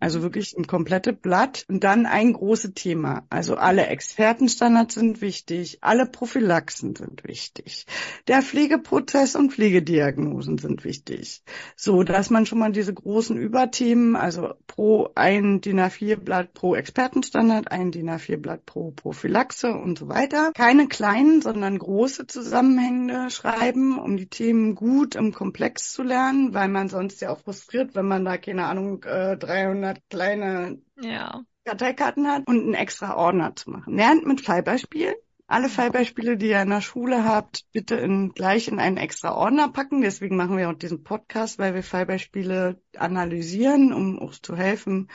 also 0.00 0.22
wirklich 0.22 0.56
ein 0.56 0.66
komplettes 0.66 1.14
Blatt 1.20 1.64
und 1.68 1.84
dann 1.84 2.06
ein 2.06 2.32
großes 2.32 2.72
Thema. 2.74 3.26
Also 3.30 3.56
alle 3.56 3.86
Expertenstandards 3.86 4.94
sind 4.94 5.20
wichtig, 5.20 5.78
alle 5.82 6.06
Prophylaxen 6.06 6.96
sind 6.96 7.24
wichtig, 7.24 7.86
der 8.26 8.42
Pflegeprozess 8.42 9.36
und 9.36 9.52
Pflegediagnosen 9.52 10.58
sind 10.58 10.84
wichtig. 10.84 11.42
So, 11.76 12.02
dass 12.02 12.30
man 12.30 12.46
schon 12.46 12.58
mal 12.58 12.72
diese 12.72 12.94
großen 12.94 13.36
Überthemen, 13.36 14.16
also 14.16 14.54
pro 14.66 15.10
ein 15.14 15.60
DIN 15.60 15.80
A4 15.80 16.16
Blatt 16.16 16.54
pro 16.54 16.74
Expertenstandard, 16.74 17.70
ein 17.70 17.92
DIN 17.92 18.10
A4 18.10 18.38
Blatt 18.38 18.66
pro 18.66 18.90
Prophylaxe 18.90 19.72
und 19.72 19.98
so 19.98 20.08
weiter. 20.08 20.52
Keine 20.54 20.88
kleinen, 20.88 21.42
sondern 21.42 21.78
große 21.78 22.26
Zusammenhänge 22.26 23.30
schreiben, 23.30 23.98
um 23.98 24.16
die 24.16 24.28
Themen 24.28 24.74
gut 24.74 25.14
im 25.14 25.32
Komplex 25.32 25.92
zu 25.92 26.02
lernen, 26.02 26.54
weil 26.54 26.68
man 26.68 26.88
sonst 26.88 27.20
ja 27.20 27.30
auch 27.30 27.40
frustriert, 27.40 27.94
wenn 27.94 28.06
man 28.06 28.24
da 28.24 28.38
keine 28.38 28.64
Ahnung 28.66 29.00
300 29.00 29.89
200 29.90 30.10
kleine 30.10 30.78
ja. 31.00 31.42
Karteikarten 31.64 32.28
hat 32.28 32.46
und 32.46 32.60
einen 32.60 32.74
extra 32.74 33.16
Ordner 33.16 33.54
zu 33.56 33.70
machen. 33.70 33.96
Lernt 33.96 34.26
mit 34.26 34.40
Fallbeispielen. 34.40 35.14
Alle 35.46 35.68
Fallbeispiele, 35.68 36.36
die 36.36 36.50
ihr 36.50 36.62
in 36.62 36.70
der 36.70 36.80
Schule 36.80 37.24
habt, 37.24 37.64
bitte 37.72 37.96
in, 37.96 38.32
gleich 38.34 38.68
in 38.68 38.78
einen 38.78 38.98
extra 38.98 39.34
Ordner 39.34 39.68
packen. 39.68 40.00
Deswegen 40.00 40.36
machen 40.36 40.56
wir 40.56 40.70
auch 40.70 40.74
diesen 40.74 41.02
Podcast, 41.02 41.58
weil 41.58 41.74
wir 41.74 41.82
Fallbeispiele 41.82 42.80
analysieren, 42.96 43.92
um 43.92 44.18
uns 44.18 44.42
zu 44.42 44.56
helfen, 44.56 45.10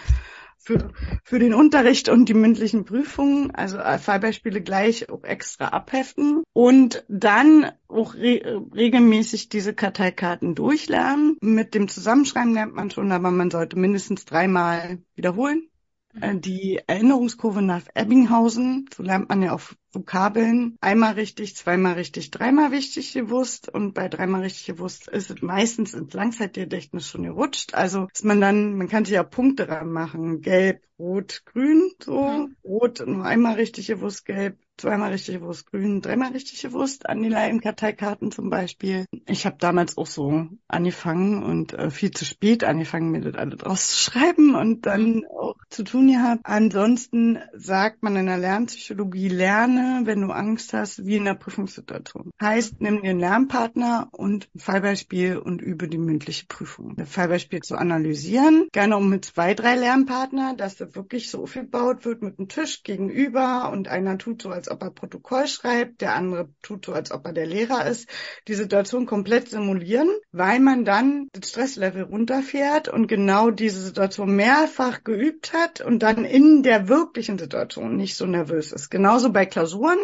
für, 0.66 0.92
für 1.24 1.38
den 1.38 1.54
Unterricht 1.54 2.10
und 2.10 2.28
die 2.28 2.34
mündlichen 2.34 2.86
Prüfungen, 2.86 3.52
also 3.52 3.78
Fallbeispiele 3.78 4.62
gleich 4.62 5.10
auch 5.10 5.24
extra 5.24 5.68
abheften 5.68 6.44
und 6.54 7.06
dann 7.08 7.72
auch 7.88 8.16
re 8.16 8.66
regelmäßig 8.74 9.50
diese 9.50 9.76
Karteikarten 9.76 10.56
durchlernen. 10.56 11.38
Mit 11.42 11.76
dem 11.76 11.88
Zusammenschreiben 11.88 12.54
lernt 12.54 12.74
man 12.74 12.90
schon, 12.90 13.12
aber 13.12 13.30
man 13.30 13.52
sollte 13.52 13.78
mindestens 13.78 14.26
dreimal 14.26 14.98
wiederholen. 15.16 15.70
Mhm. 16.14 16.42
Die 16.42 16.82
Erinnerungskurve 16.88 17.62
nach 17.62 17.84
Ebbinghausen, 17.94 18.90
so 18.96 19.04
lernt 19.04 19.30
man 19.30 19.44
ja 19.44 19.54
auch 19.54 19.62
Vokabeln 19.96 20.78
einmal 20.82 21.14
richtig, 21.14 21.56
zweimal 21.56 21.94
richtig, 21.94 22.32
dreimal 22.32 22.70
richtig 22.70 23.14
gewusst 23.14 23.70
und 23.70 23.94
bei 23.94 24.10
dreimal 24.10 24.42
richtig 24.42 24.66
gewusst 24.66 25.08
ist 25.08 25.32
es 25.32 25.42
meistens 25.42 25.94
ins 25.94 26.14
Langzeitgedächtnis 26.14 27.10
schon 27.10 27.24
gerutscht. 27.24 27.74
Also 27.74 28.08
ist 28.14 28.26
man 28.26 28.42
dann, 28.42 28.78
man 28.78 28.88
kann 28.88 29.06
sich 29.06 29.16
ja 29.16 29.24
Punkte 29.24 29.70
ranmachen, 29.70 30.42
gelb, 30.42 30.82
rot, 31.00 31.44
grün, 31.46 31.92
so, 32.00 32.22
mhm. 32.22 32.56
rot 32.64 33.04
nur 33.06 33.26
einmal 33.26 33.56
richtig 33.56 33.88
gewusst, 33.88 34.26
gelb, 34.26 34.58
zweimal 34.78 35.12
richtig 35.12 35.36
gewusst, 35.36 35.72
grün, 35.72 36.02
dreimal 36.02 36.32
richtig 36.32 36.62
gewusst, 36.62 37.08
Anila 37.08 37.46
in 37.48 37.62
Karteikarten 37.62 38.32
zum 38.32 38.50
Beispiel. 38.50 39.06
Ich 39.26 39.46
habe 39.46 39.58
damals 39.60 39.98
auch 39.98 40.08
so 40.08 40.48
angefangen 40.68 41.44
und 41.44 41.74
äh, 41.74 41.92
viel 41.92 42.12
zu 42.12 42.26
spät 42.26 42.64
angefangen, 42.64 43.12
mir 43.12 43.22
das 43.22 43.36
alles 43.36 43.66
rauszuschreiben 43.66 44.56
und 44.56 44.86
dann 44.86 45.24
auch 45.26 45.56
zu 45.70 45.84
tun 45.84 46.08
gehabt. 46.08 46.42
Ansonsten 46.44 47.40
sagt 47.54 48.04
man 48.04 48.16
in 48.16 48.26
der 48.26 48.38
Lernpsychologie, 48.38 49.30
lerne, 49.30 49.85
wenn 50.04 50.22
du 50.22 50.32
Angst 50.32 50.74
hast, 50.74 51.06
wie 51.06 51.18
in 51.18 51.26
der 51.26 51.36
Prüfungssituation. 51.36 52.32
Heißt, 52.42 52.76
nimm 52.80 53.02
dir 53.02 53.12
einen 53.12 53.20
Lernpartner 53.20 54.10
und 54.12 54.50
ein 54.56 54.60
Fallbeispiel 54.60 55.38
und 55.38 55.62
übe 55.62 55.88
die 55.88 55.98
mündliche 55.98 56.46
Prüfung. 56.48 56.96
Das 56.96 57.10
Fallbeispiel 57.10 57.62
zu 57.62 57.76
analysieren, 57.76 58.68
gerne 58.72 58.96
auch 58.96 59.02
mit 59.02 59.26
zwei, 59.26 59.54
drei 59.54 59.76
Lernpartner, 59.76 60.56
dass 60.56 60.78
das 60.78 60.96
wirklich 60.96 61.30
so 61.30 61.44
aufgebaut 61.44 62.06
wird 62.06 62.22
mit 62.22 62.40
einem 62.40 62.48
Tisch 62.48 62.84
gegenüber 62.84 63.72
und 63.72 63.88
einer 63.88 64.18
tut 64.18 64.42
so, 64.42 64.50
als 64.50 64.70
ob 64.70 64.82
er 64.84 64.92
Protokoll 64.92 65.48
schreibt, 65.48 66.02
der 66.02 66.16
andere 66.16 66.50
tut 66.62 66.86
so, 66.86 66.94
als 66.94 67.12
ob 67.12 67.26
er 67.26 67.34
der 67.34 67.46
Lehrer 67.46 67.86
ist. 67.86 68.10
Die 68.48 68.54
Situation 68.54 69.06
komplett 69.06 69.50
simulieren, 69.50 70.10
weil 70.32 70.60
man 70.60 70.86
dann 70.86 71.28
das 71.34 71.50
Stresslevel 71.50 72.04
runterfährt 72.04 72.88
und 72.88 73.08
genau 73.08 73.52
diese 73.52 73.82
Situation 73.82 74.36
mehrfach 74.36 75.04
geübt 75.04 75.54
hat 75.54 75.82
und 75.82 76.00
dann 76.00 76.26
in 76.26 76.64
der 76.64 76.88
wirklichen 76.88 77.38
Situation 77.38 77.96
nicht 77.96 78.16
so 78.16 78.26
nervös 78.26 78.72
ist. 78.72 78.90
Genauso 78.90 79.32
bei 79.32 79.46
Klausuren, 79.66 79.98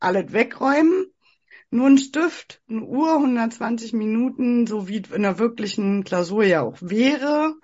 alles 0.00 0.32
wegräumen, 0.32 1.12
nur 1.70 1.86
ein 1.86 1.98
Stift, 1.98 2.62
eine 2.66 2.80
Uhr, 2.80 3.12
120 3.16 3.92
Minuten, 3.92 4.66
so 4.66 4.88
wie 4.88 5.02
in 5.14 5.20
der 5.20 5.38
wirklichen 5.38 6.02
Klausur 6.04 6.44
ja 6.44 6.62
auch 6.62 6.78
wäre. 6.80 7.54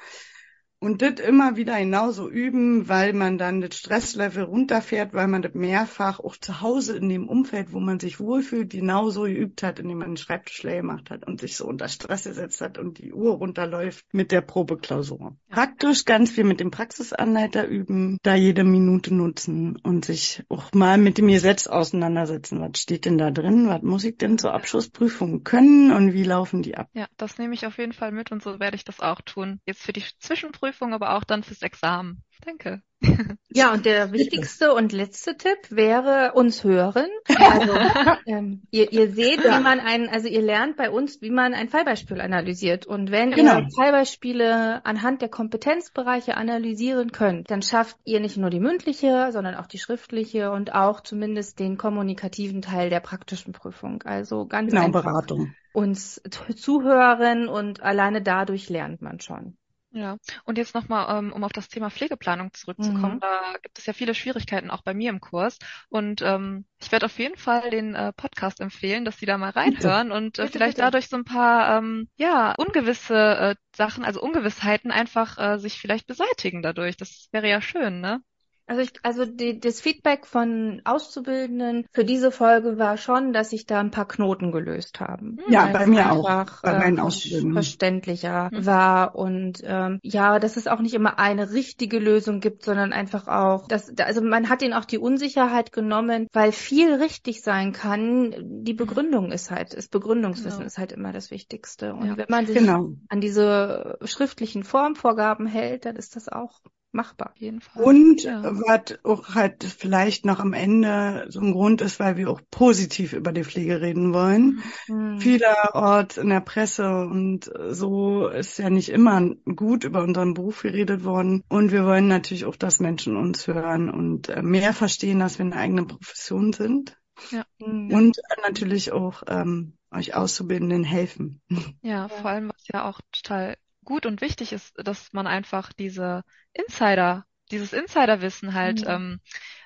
Und 0.80 1.02
das 1.02 1.18
immer 1.18 1.56
wieder 1.56 1.76
genauso 1.76 2.30
üben, 2.30 2.88
weil 2.88 3.12
man 3.12 3.36
dann 3.36 3.60
das 3.60 3.76
Stresslevel 3.76 4.44
runterfährt, 4.44 5.12
weil 5.12 5.26
man 5.26 5.42
das 5.42 5.54
mehrfach 5.54 6.20
auch 6.20 6.36
zu 6.36 6.60
Hause 6.60 6.96
in 6.96 7.08
dem 7.08 7.28
Umfeld, 7.28 7.72
wo 7.72 7.80
man 7.80 7.98
sich 7.98 8.20
wohlfühlt, 8.20 8.70
genauso 8.70 9.22
geübt 9.22 9.64
hat, 9.64 9.80
indem 9.80 9.98
man 9.98 10.08
einen 10.08 10.16
Schreibtisch 10.16 10.62
leer 10.62 10.82
gemacht 10.82 11.10
hat 11.10 11.26
und 11.26 11.40
sich 11.40 11.56
so 11.56 11.66
unter 11.66 11.88
Stress 11.88 12.24
gesetzt 12.24 12.60
hat 12.60 12.78
und 12.78 12.98
die 12.98 13.12
Uhr 13.12 13.32
runterläuft 13.32 14.04
mit 14.12 14.30
der 14.30 14.40
Probeklausur. 14.40 15.36
Praktisch 15.50 16.04
ganz 16.04 16.30
viel 16.30 16.44
mit 16.44 16.60
dem 16.60 16.70
Praxisanleiter 16.70 17.66
üben, 17.66 18.18
da 18.22 18.36
jede 18.36 18.62
Minute 18.62 19.12
nutzen 19.12 19.76
und 19.82 20.04
sich 20.04 20.44
auch 20.48 20.72
mal 20.74 20.96
mit 20.96 21.18
dem 21.18 21.26
Gesetz 21.26 21.66
auseinandersetzen. 21.66 22.60
Was 22.60 22.80
steht 22.80 23.04
denn 23.04 23.18
da 23.18 23.32
drin? 23.32 23.66
Was 23.66 23.82
muss 23.82 24.04
ich 24.04 24.16
denn 24.16 24.38
zur 24.38 24.54
Abschlussprüfung 24.54 25.42
können 25.42 25.90
und 25.90 26.12
wie 26.12 26.22
laufen 26.22 26.62
die 26.62 26.76
ab? 26.76 26.88
Ja, 26.92 27.08
das 27.16 27.36
nehme 27.38 27.54
ich 27.54 27.66
auf 27.66 27.78
jeden 27.78 27.92
Fall 27.92 28.12
mit 28.12 28.30
und 28.30 28.44
so 28.44 28.60
werde 28.60 28.76
ich 28.76 28.84
das 28.84 29.00
auch 29.00 29.20
tun. 29.22 29.60
Jetzt 29.66 29.82
für 29.82 29.92
die 29.92 30.04
Zwischenprüfung 30.20 30.67
Prüfung, 30.68 30.92
aber 30.92 31.16
auch 31.16 31.24
dann 31.24 31.42
fürs 31.42 31.62
Examen. 31.62 32.22
Danke. 32.44 32.82
Ja, 33.50 33.72
und 33.72 33.86
der 33.86 34.12
wichtigste 34.12 34.74
und 34.74 34.92
letzte 34.92 35.36
Tipp 35.36 35.58
wäre 35.70 36.32
uns 36.34 36.62
hören. 36.62 37.08
Also, 37.26 37.72
ähm, 38.26 38.62
ihr, 38.70 38.92
ihr 38.92 39.10
seht, 39.10 39.42
ja. 39.42 39.58
wie 39.58 39.62
man 39.62 39.80
einen, 39.80 40.08
also 40.08 40.28
ihr 40.28 40.42
lernt 40.42 40.76
bei 40.76 40.90
uns, 40.90 41.22
wie 41.22 41.30
man 41.30 41.54
ein 41.54 41.68
Fallbeispiel 41.68 42.20
analysiert. 42.20 42.86
Und 42.86 43.10
wenn 43.10 43.30
genau. 43.30 43.58
ihr 43.58 43.68
Fallbeispiele 43.74 44.84
anhand 44.84 45.22
der 45.22 45.28
Kompetenzbereiche 45.28 46.36
analysieren 46.36 47.10
könnt, 47.10 47.50
dann 47.50 47.62
schafft 47.62 47.96
ihr 48.04 48.20
nicht 48.20 48.36
nur 48.36 48.50
die 48.50 48.60
mündliche, 48.60 49.30
sondern 49.32 49.54
auch 49.54 49.66
die 49.66 49.78
schriftliche 49.78 50.50
und 50.52 50.74
auch 50.74 51.00
zumindest 51.00 51.58
den 51.58 51.78
kommunikativen 51.78 52.62
Teil 52.62 52.90
der 52.90 53.00
praktischen 53.00 53.52
Prüfung. 53.52 54.02
Also 54.02 54.46
ganz 54.46 54.70
genau, 54.70 54.84
einfach 54.84 55.04
Beratung. 55.04 55.54
uns 55.72 56.20
zuhören 56.54 57.48
und 57.48 57.82
alleine 57.82 58.22
dadurch 58.22 58.68
lernt 58.68 59.02
man 59.02 59.20
schon. 59.20 59.56
Ja, 59.90 60.18
und 60.44 60.58
jetzt 60.58 60.74
nochmal, 60.74 61.18
ähm, 61.18 61.32
um 61.32 61.44
auf 61.44 61.52
das 61.52 61.68
Thema 61.68 61.88
Pflegeplanung 61.88 62.52
zurückzukommen, 62.52 63.16
mhm. 63.16 63.20
da 63.20 63.54
gibt 63.62 63.78
es 63.78 63.86
ja 63.86 63.94
viele 63.94 64.14
Schwierigkeiten 64.14 64.70
auch 64.70 64.82
bei 64.82 64.92
mir 64.92 65.08
im 65.08 65.20
Kurs. 65.20 65.58
Und 65.88 66.20
ähm, 66.20 66.66
ich 66.78 66.92
werde 66.92 67.06
auf 67.06 67.18
jeden 67.18 67.38
Fall 67.38 67.70
den 67.70 67.94
äh, 67.94 68.12
Podcast 68.12 68.60
empfehlen, 68.60 69.06
dass 69.06 69.18
Sie 69.18 69.24
da 69.26 69.38
mal 69.38 69.50
reinhören 69.50 70.12
und 70.12 70.38
äh, 70.38 70.42
bitte, 70.42 70.58
vielleicht 70.58 70.76
bitte. 70.76 70.86
dadurch 70.86 71.08
so 71.08 71.16
ein 71.16 71.24
paar 71.24 71.78
ähm, 71.78 72.08
ja 72.16 72.54
ungewisse 72.58 73.16
äh, 73.16 73.54
Sachen, 73.74 74.04
also 74.04 74.20
Ungewissheiten 74.20 74.90
einfach 74.90 75.38
äh, 75.38 75.58
sich 75.58 75.80
vielleicht 75.80 76.06
beseitigen 76.06 76.60
dadurch. 76.60 76.98
Das 76.98 77.28
wäre 77.32 77.48
ja 77.48 77.62
schön, 77.62 78.00
ne? 78.00 78.20
Also 78.68 78.82
ich, 78.82 78.92
also 79.02 79.24
die, 79.24 79.58
das 79.58 79.80
Feedback 79.80 80.26
von 80.26 80.82
Auszubildenden 80.84 81.86
für 81.90 82.04
diese 82.04 82.30
Folge 82.30 82.78
war 82.78 82.98
schon, 82.98 83.32
dass 83.32 83.50
sich 83.50 83.64
da 83.64 83.80
ein 83.80 83.90
paar 83.90 84.06
Knoten 84.06 84.52
gelöst 84.52 85.00
haben. 85.00 85.38
Ja, 85.48 85.66
bei 85.68 85.86
mir 85.86 86.12
auch. 86.12 86.60
Bei 86.62 86.78
meinen 86.78 86.98
äh, 86.98 87.00
Auszubildenden. 87.00 87.54
Verständlicher 87.54 88.50
mhm. 88.52 88.66
war 88.66 89.14
und 89.14 89.62
ähm, 89.64 90.00
ja, 90.02 90.38
dass 90.38 90.58
es 90.58 90.66
auch 90.66 90.80
nicht 90.80 90.94
immer 90.94 91.18
eine 91.18 91.52
richtige 91.52 91.98
Lösung 91.98 92.40
gibt, 92.40 92.62
sondern 92.62 92.92
einfach 92.92 93.26
auch, 93.26 93.66
dass 93.68 93.90
also 93.98 94.20
man 94.20 94.50
hat 94.50 94.60
ihnen 94.62 94.74
auch 94.74 94.84
die 94.84 94.98
Unsicherheit 94.98 95.72
genommen, 95.72 96.28
weil 96.34 96.52
viel 96.52 96.94
richtig 96.94 97.42
sein 97.42 97.72
kann. 97.72 98.34
Die 98.62 98.74
Begründung 98.74 99.32
ist 99.32 99.50
halt, 99.50 99.74
das 99.76 99.88
Begründungswissen 99.88 100.58
genau. 100.58 100.66
ist 100.66 100.76
halt 100.76 100.92
immer 100.92 101.12
das 101.12 101.30
Wichtigste. 101.30 101.94
Und 101.94 102.06
ja. 102.06 102.16
wenn 102.18 102.26
man 102.28 102.46
sich 102.46 102.58
genau. 102.58 102.90
an 103.08 103.22
diese 103.22 103.98
schriftlichen 104.04 104.62
Formvorgaben 104.62 105.46
hält, 105.46 105.86
dann 105.86 105.96
ist 105.96 106.16
das 106.16 106.28
auch 106.28 106.60
machbar, 106.92 107.30
auf 107.30 107.36
jeden 107.36 107.60
Fall. 107.60 107.82
Und 107.82 108.22
ja. 108.22 108.42
was 108.42 108.98
auch 109.04 109.34
halt 109.34 109.64
vielleicht 109.64 110.24
noch 110.24 110.40
am 110.40 110.52
Ende 110.52 111.26
so 111.28 111.40
ein 111.40 111.52
Grund 111.52 111.80
ist, 111.80 112.00
weil 112.00 112.16
wir 112.16 112.30
auch 112.30 112.40
positiv 112.50 113.12
über 113.12 113.32
die 113.32 113.44
Pflege 113.44 113.80
reden 113.80 114.14
wollen. 114.14 114.62
Mhm. 114.88 115.20
Vielerorts 115.20 116.16
in 116.16 116.28
der 116.28 116.40
Presse 116.40 116.88
und 116.88 117.50
so 117.70 118.28
ist 118.28 118.58
ja 118.58 118.70
nicht 118.70 118.88
immer 118.88 119.34
gut 119.44 119.84
über 119.84 120.02
unseren 120.02 120.34
Beruf 120.34 120.62
geredet 120.62 121.04
worden. 121.04 121.44
Und 121.48 121.72
wir 121.72 121.84
wollen 121.84 122.08
natürlich 122.08 122.44
auch, 122.44 122.56
dass 122.56 122.80
Menschen 122.80 123.16
uns 123.16 123.46
hören 123.46 123.90
und 123.90 124.28
äh, 124.28 124.42
mehr 124.42 124.72
verstehen, 124.72 125.18
dass 125.18 125.38
wir 125.38 125.46
eine 125.46 125.56
eigene 125.56 125.84
Profession 125.84 126.52
sind. 126.52 126.96
Ja. 127.30 127.44
Mhm. 127.58 127.92
Und 127.92 128.16
natürlich 128.42 128.92
auch 128.92 129.22
ähm, 129.26 129.74
euch 129.90 130.14
Auszubildenden 130.14 130.84
helfen. 130.84 131.40
Ja, 131.82 132.08
vor 132.08 132.30
allem, 132.30 132.50
was 132.50 132.68
ja 132.72 132.88
auch 132.88 133.00
total 133.12 133.56
gut 133.88 134.04
und 134.04 134.20
wichtig 134.20 134.52
ist, 134.52 134.74
dass 134.76 135.14
man 135.14 135.26
einfach 135.26 135.72
diese 135.72 136.22
Insider, 136.52 137.24
dieses 137.50 137.72
Insiderwissen 137.72 138.52
halt 138.52 138.82
mhm. 138.82 138.90
ähm, 138.90 139.20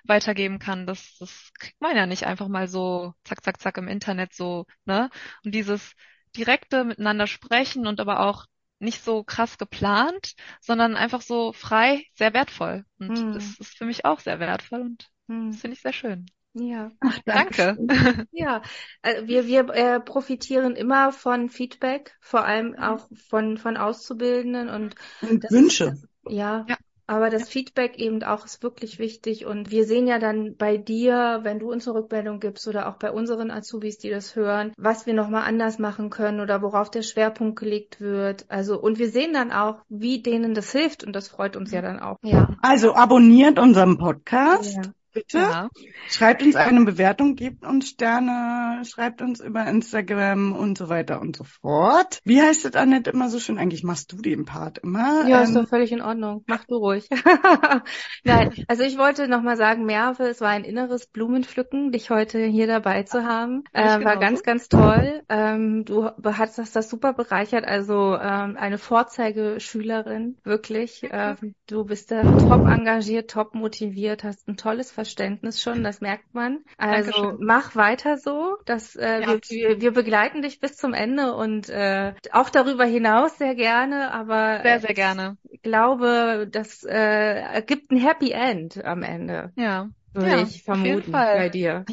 weitergeben 0.05 0.61
kann. 0.61 0.87
Das, 0.87 1.17
das 1.19 1.51
kriegt 1.59 1.81
man 1.81 1.97
ja 1.97 2.07
nicht 2.07 2.25
einfach 2.25 2.47
mal 2.47 2.69
so 2.69 3.15
zack, 3.25 3.43
zack, 3.43 3.61
zack 3.61 3.79
im 3.79 3.89
Internet 3.89 4.33
so, 4.33 4.67
ne? 4.85 5.11
Und 5.45 5.57
dieses 5.57 5.95
direkte 6.37 6.85
miteinander 6.85 7.27
sprechen 7.27 7.89
und 7.89 7.99
aber 7.99 8.21
auch 8.21 8.47
nicht 8.79 9.03
so 9.03 9.25
krass 9.25 9.59
geplant, 9.59 10.35
sondern 10.61 10.95
einfach 10.95 11.23
so 11.23 11.53
frei, 11.53 12.05
sehr 12.15 12.33
wertvoll. 12.33 12.85
Und 13.01 13.11
mhm. 13.11 13.35
das 13.35 13.59
ist 13.59 13.77
für 13.77 13.87
mich 13.87 14.05
auch 14.05 14.21
sehr 14.21 14.39
wertvoll 14.39 14.83
und 14.83 15.11
mhm. 15.27 15.51
das 15.51 15.61
finde 15.61 15.75
ich 15.75 15.83
sehr 15.83 15.93
schön. 15.93 16.27
Ja, 16.55 16.91
Ach, 17.01 17.19
danke. 17.25 17.77
danke. 17.79 18.27
Ja, 18.33 18.63
äh, 19.03 19.23
wir, 19.27 19.47
wir 19.47 19.69
äh, 19.71 20.01
profitieren 20.01 20.77
immer 20.77 21.13
von 21.13 21.49
Feedback, 21.49 22.15
vor 22.21 22.45
allem 22.45 22.75
auch 22.77 23.09
von, 23.29 23.57
von 23.57 23.77
Auszubildenden 23.77 24.69
und, 24.69 24.95
und 25.23 25.51
Wünsche. 25.51 25.85
Ist, 25.85 26.09
ja, 26.29 26.67
ja, 26.69 26.77
aber 27.07 27.31
das 27.31 27.49
Feedback 27.49 27.99
eben 27.99 28.23
auch 28.23 28.45
ist 28.45 28.63
wirklich 28.63 28.99
wichtig 28.99 29.47
und 29.47 29.71
wir 29.71 29.87
sehen 29.87 30.07
ja 30.07 30.19
dann 30.19 30.57
bei 30.57 30.77
dir, 30.77 31.41
wenn 31.43 31.59
du 31.59 31.71
uns 31.71 31.89
eine 31.89 31.99
Rückmeldung 31.99 32.39
gibst 32.39 32.69
oder 32.69 32.89
auch 32.89 32.97
bei 32.97 33.11
unseren 33.11 33.51
Azubis, 33.51 33.99
die 33.99 34.11
das 34.11 34.37
hören, 34.37 34.73
was 34.77 35.07
wir 35.07 35.15
nochmal 35.15 35.45
anders 35.45 35.79
machen 35.79 36.11
können 36.11 36.41
oder 36.41 36.63
worauf 36.63 36.91
der 36.91 37.03
Schwerpunkt 37.03 37.59
gelegt 37.59 38.01
wird. 38.01 38.45
Also, 38.49 38.81
und 38.81 38.99
wir 38.99 39.11
sehen 39.11 39.33
dann 39.33 39.53
auch, 39.53 39.83
wie 39.89 40.23
denen 40.23 40.55
das 40.55 40.71
hilft 40.71 41.03
und 41.03 41.15
das 41.15 41.29
freut 41.29 41.57
uns 41.57 41.73
ja 41.73 41.83
dann 41.83 41.99
auch. 41.99 42.17
Ja. 42.23 42.57
Also 42.63 42.95
abonniert 42.95 43.59
unseren 43.59 43.99
Podcast. 43.99 44.77
Ja 44.77 44.83
bitte. 45.13 45.39
Ja. 45.39 45.69
Schreibt 46.09 46.43
uns 46.43 46.57
eine 46.57 46.85
Bewertung, 46.85 47.37
gebt 47.37 47.65
uns 47.65 47.89
Sterne, 47.89 48.83
schreibt 48.85 49.23
uns 49.23 49.41
über 49.41 49.67
Instagram 49.67 50.53
und 50.53 50.79
so 50.79 50.89
weiter 50.89 51.21
und 51.21 51.37
so 51.37 51.45
fort. 51.45 52.21
Wie 52.25 52.41
heißt 52.41 52.65
es, 52.65 52.75
Annette, 52.75 53.11
immer 53.11 53.29
so 53.29 53.39
schön? 53.39 53.59
Eigentlich 53.59 53.85
machst 53.85 54.13
du 54.13 54.17
den 54.17 54.45
Part 54.45 54.79
immer. 54.79 55.27
Ja, 55.29 55.39
ähm, 55.39 55.45
ist 55.45 55.57
doch 55.57 55.69
völlig 55.69 55.93
in 55.93 56.01
Ordnung. 56.01 56.45
Mach 56.47 56.65
du 56.65 56.77
ruhig. 56.77 57.09
Nein, 58.25 58.53
also 58.69 58.83
ich 58.83 58.99
wollte 58.99 59.29
nochmal 59.29 59.57
sagen, 59.57 59.85
Merve, 59.85 60.25
es 60.25 60.41
war 60.41 60.51
ein 60.51 60.65
inneres 60.65 61.07
Blumenpflücken, 61.07 61.93
dich 61.93 62.11
heute 62.11 62.45
hier 62.45 62.67
dabei 62.67 63.03
zu 63.03 63.25
haben. 63.25 63.65
Äh, 63.73 64.05
war 64.05 64.19
ganz, 64.19 64.43
ganz 64.43 64.69
toll. 64.69 65.23
Ähm, 65.29 65.85
du 65.85 66.11
hast 66.25 66.59
das 66.59 66.91
super 66.91 67.13
bereichert. 67.13 67.65
Also 67.65 68.17
ähm, 68.17 68.57
eine 68.57 68.79
Vorzeigeschülerin, 68.79 70.39
wirklich. 70.45 71.07
Ähm, 71.11 71.55
du 71.67 71.85
bist 71.85 72.11
da 72.11 72.23
top 72.23 72.67
engagiert, 72.67 73.31
top 73.31 73.55
motiviert, 73.55 74.25
hast 74.25 74.49
ein 74.49 74.57
tolles 74.57 74.91
Verständnis 74.91 75.02
schon, 75.05 75.85
das 75.85 76.01
merkt 76.01 76.35
man. 76.35 76.61
Also 76.79 77.11
Dankeschön. 77.11 77.47
mach 77.47 77.77
weiter 77.77 78.19
so. 78.19 78.57
dass 78.65 78.97
äh, 78.97 79.21
ja. 79.21 79.39
wir, 79.49 79.81
wir, 79.81 79.93
begleiten 79.93 80.43
dich 80.43 80.61
bis 80.61 80.77
zum 80.77 80.95
Ende 80.95 81.35
und 81.35 81.69
äh, 81.69 82.15
auch 82.33 82.51
darüber 82.51 82.85
hinaus 82.85 83.39
sehr 83.39 83.55
gerne, 83.55 84.13
aber 84.13 84.61
sehr, 84.63 84.81
sehr 84.81 84.95
gerne. 84.95 85.37
Ich 85.51 85.63
glaube, 85.63 86.49
das 86.51 86.85
äh, 86.85 87.63
gibt 87.67 87.91
ein 87.91 87.99
Happy 87.99 88.33
End 88.33 88.85
am 88.85 89.03
Ende. 89.03 89.53
Ja. 89.57 89.89
würde 90.13 90.31
Ja, 90.31 90.37
ich 90.37 90.43
auf 90.43 90.51
jeden 90.51 90.65
vermuten 90.65 91.13
Fall. 91.13 91.37
bei 91.37 91.49
dir. 91.49 91.85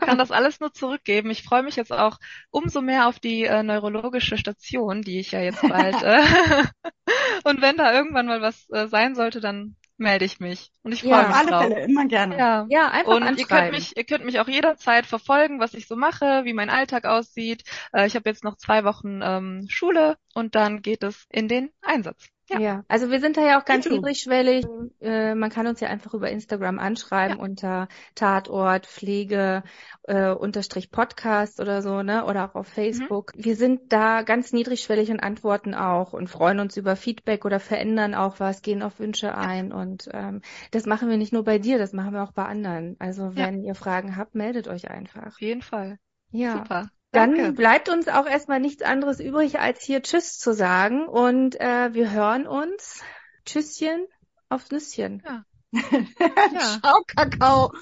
kann 0.00 0.18
das 0.18 0.30
alles 0.32 0.60
nur 0.60 0.72
zurückgeben. 0.72 1.30
Ich 1.30 1.42
freue 1.42 1.62
mich 1.62 1.76
jetzt 1.76 1.92
auch 1.92 2.18
umso 2.50 2.80
mehr 2.80 3.08
auf 3.08 3.18
die 3.18 3.44
äh, 3.44 3.62
neurologische 3.62 4.36
Station, 4.36 5.02
die 5.02 5.20
ich 5.20 5.32
ja 5.32 5.40
jetzt 5.40 5.62
bald. 5.62 5.96
Äh, 6.04 6.22
und 7.44 7.62
wenn 7.62 7.76
da 7.76 7.92
irgendwann 7.94 8.26
mal 8.26 8.40
was 8.40 8.68
äh, 8.70 8.88
sein 8.88 9.14
sollte, 9.14 9.40
dann 9.40 9.76
melde 9.98 10.24
ich 10.24 10.40
mich. 10.40 10.72
Und 10.82 10.92
ich 10.92 11.02
Ja, 11.02 11.08
freue 11.08 11.22
Auf 11.22 11.28
mich 11.28 11.36
alle 11.36 11.46
drauf. 11.46 11.56
Fälle, 11.56 11.84
immer 11.84 12.06
gerne. 12.06 12.36
Ja. 12.38 12.66
Ja, 12.66 12.90
einfach 12.90 13.20
Und 13.20 13.36
ihr 13.36 13.46
könnt 13.46 13.70
anschreiben. 13.70 13.70
mich, 13.70 13.96
ihr 13.96 14.04
könnt 14.04 14.24
mich 14.24 14.40
auch 14.40 14.48
jederzeit 14.48 15.06
verfolgen, 15.06 15.60
was 15.60 15.74
ich 15.74 15.86
so 15.88 15.96
mache, 15.96 16.44
wie 16.44 16.52
mein 16.54 16.70
Alltag 16.70 17.04
aussieht. 17.06 17.64
Äh, 17.92 18.06
ich 18.06 18.16
habe 18.16 18.28
jetzt 18.30 18.44
noch 18.44 18.56
zwei 18.56 18.84
Wochen 18.84 19.20
ähm, 19.22 19.66
Schule 19.68 20.16
und 20.34 20.54
dann 20.54 20.82
geht 20.82 21.02
es 21.04 21.26
in 21.30 21.48
den 21.48 21.70
Einsatz. 21.82 22.28
Ja. 22.50 22.58
Ja, 22.60 22.84
also 22.88 23.10
wir 23.10 23.20
sind 23.20 23.38
da 23.38 23.46
ja 23.46 23.58
auch 23.60 23.64
ganz 23.64 23.88
niedrigschwellig. 23.88 24.66
Äh, 25.00 25.34
man 25.34 25.48
kann 25.50 25.66
uns 25.66 25.80
ja 25.80 25.88
einfach 25.88 26.12
über 26.12 26.30
Instagram 26.30 26.78
anschreiben 26.78 27.38
unter 27.38 27.88
Tatort 28.14 28.86
Pflege 28.86 29.62
äh, 30.02 30.30
unterstrich 30.30 30.90
Podcast 30.90 31.58
oder 31.58 31.80
so, 31.80 32.02
ne? 32.02 32.26
Oder 32.26 32.44
auch 32.50 32.54
auf 32.54 32.68
Facebook. 32.68 33.32
Wir 33.34 33.56
sind 33.56 33.92
da 33.92 34.22
ganz 34.22 34.52
niedrigschwellig 34.52 35.10
und 35.10 35.20
antworten 35.20 35.74
auch 35.74 36.12
und 36.12 36.28
freuen 36.28 36.60
uns 36.60 36.76
über 36.76 36.96
Feedback 36.96 37.46
oder 37.46 37.60
verändern 37.60 38.14
auch 38.14 38.40
was, 38.40 38.60
gehen 38.60 38.82
auf 38.82 38.98
Wünsche 38.98 39.34
ein 39.34 39.72
und 39.72 40.08
ähm, 40.12 40.42
das 40.70 40.84
machen 40.84 41.08
wir 41.08 41.16
nicht 41.16 41.32
nur 41.32 41.44
bei 41.44 41.58
dir, 41.58 41.78
das 41.78 41.94
machen 41.94 42.12
wir 42.12 42.22
auch 42.22 42.32
bei 42.32 42.44
anderen. 42.44 42.96
Also 42.98 43.30
Ja. 43.34 43.46
wenn 43.46 43.64
ihr 43.64 43.74
Fragen 43.74 44.16
habt, 44.16 44.34
meldet 44.34 44.68
euch 44.68 44.90
einfach. 44.90 45.26
Auf 45.28 45.40
jeden 45.40 45.62
Fall. 45.62 45.98
Ja. 46.30 46.58
Super. 46.58 46.90
Dann 47.14 47.36
Danke. 47.36 47.52
bleibt 47.52 47.88
uns 47.88 48.08
auch 48.08 48.26
erstmal 48.26 48.58
nichts 48.58 48.82
anderes 48.82 49.20
übrig, 49.20 49.60
als 49.60 49.82
hier 49.84 50.02
Tschüss 50.02 50.36
zu 50.40 50.52
sagen. 50.52 51.06
Und 51.08 51.60
äh, 51.60 51.94
wir 51.94 52.10
hören 52.10 52.48
uns. 52.48 53.04
Tschüsschen 53.46 54.06
aufs 54.48 54.72
Nüsschen. 54.72 55.22
Ja. 55.24 55.44
Ciao, 56.80 57.02
Kakao. 57.06 57.72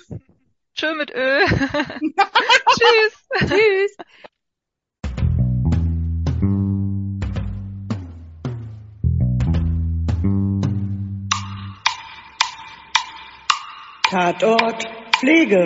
Tschö 0.74 0.94
mit 0.94 1.14
Ö. 1.14 1.44
Tschüss. 2.76 3.48
Tschüss. 3.48 3.96
Tatort 14.10 14.84
Pflege. 15.16 15.64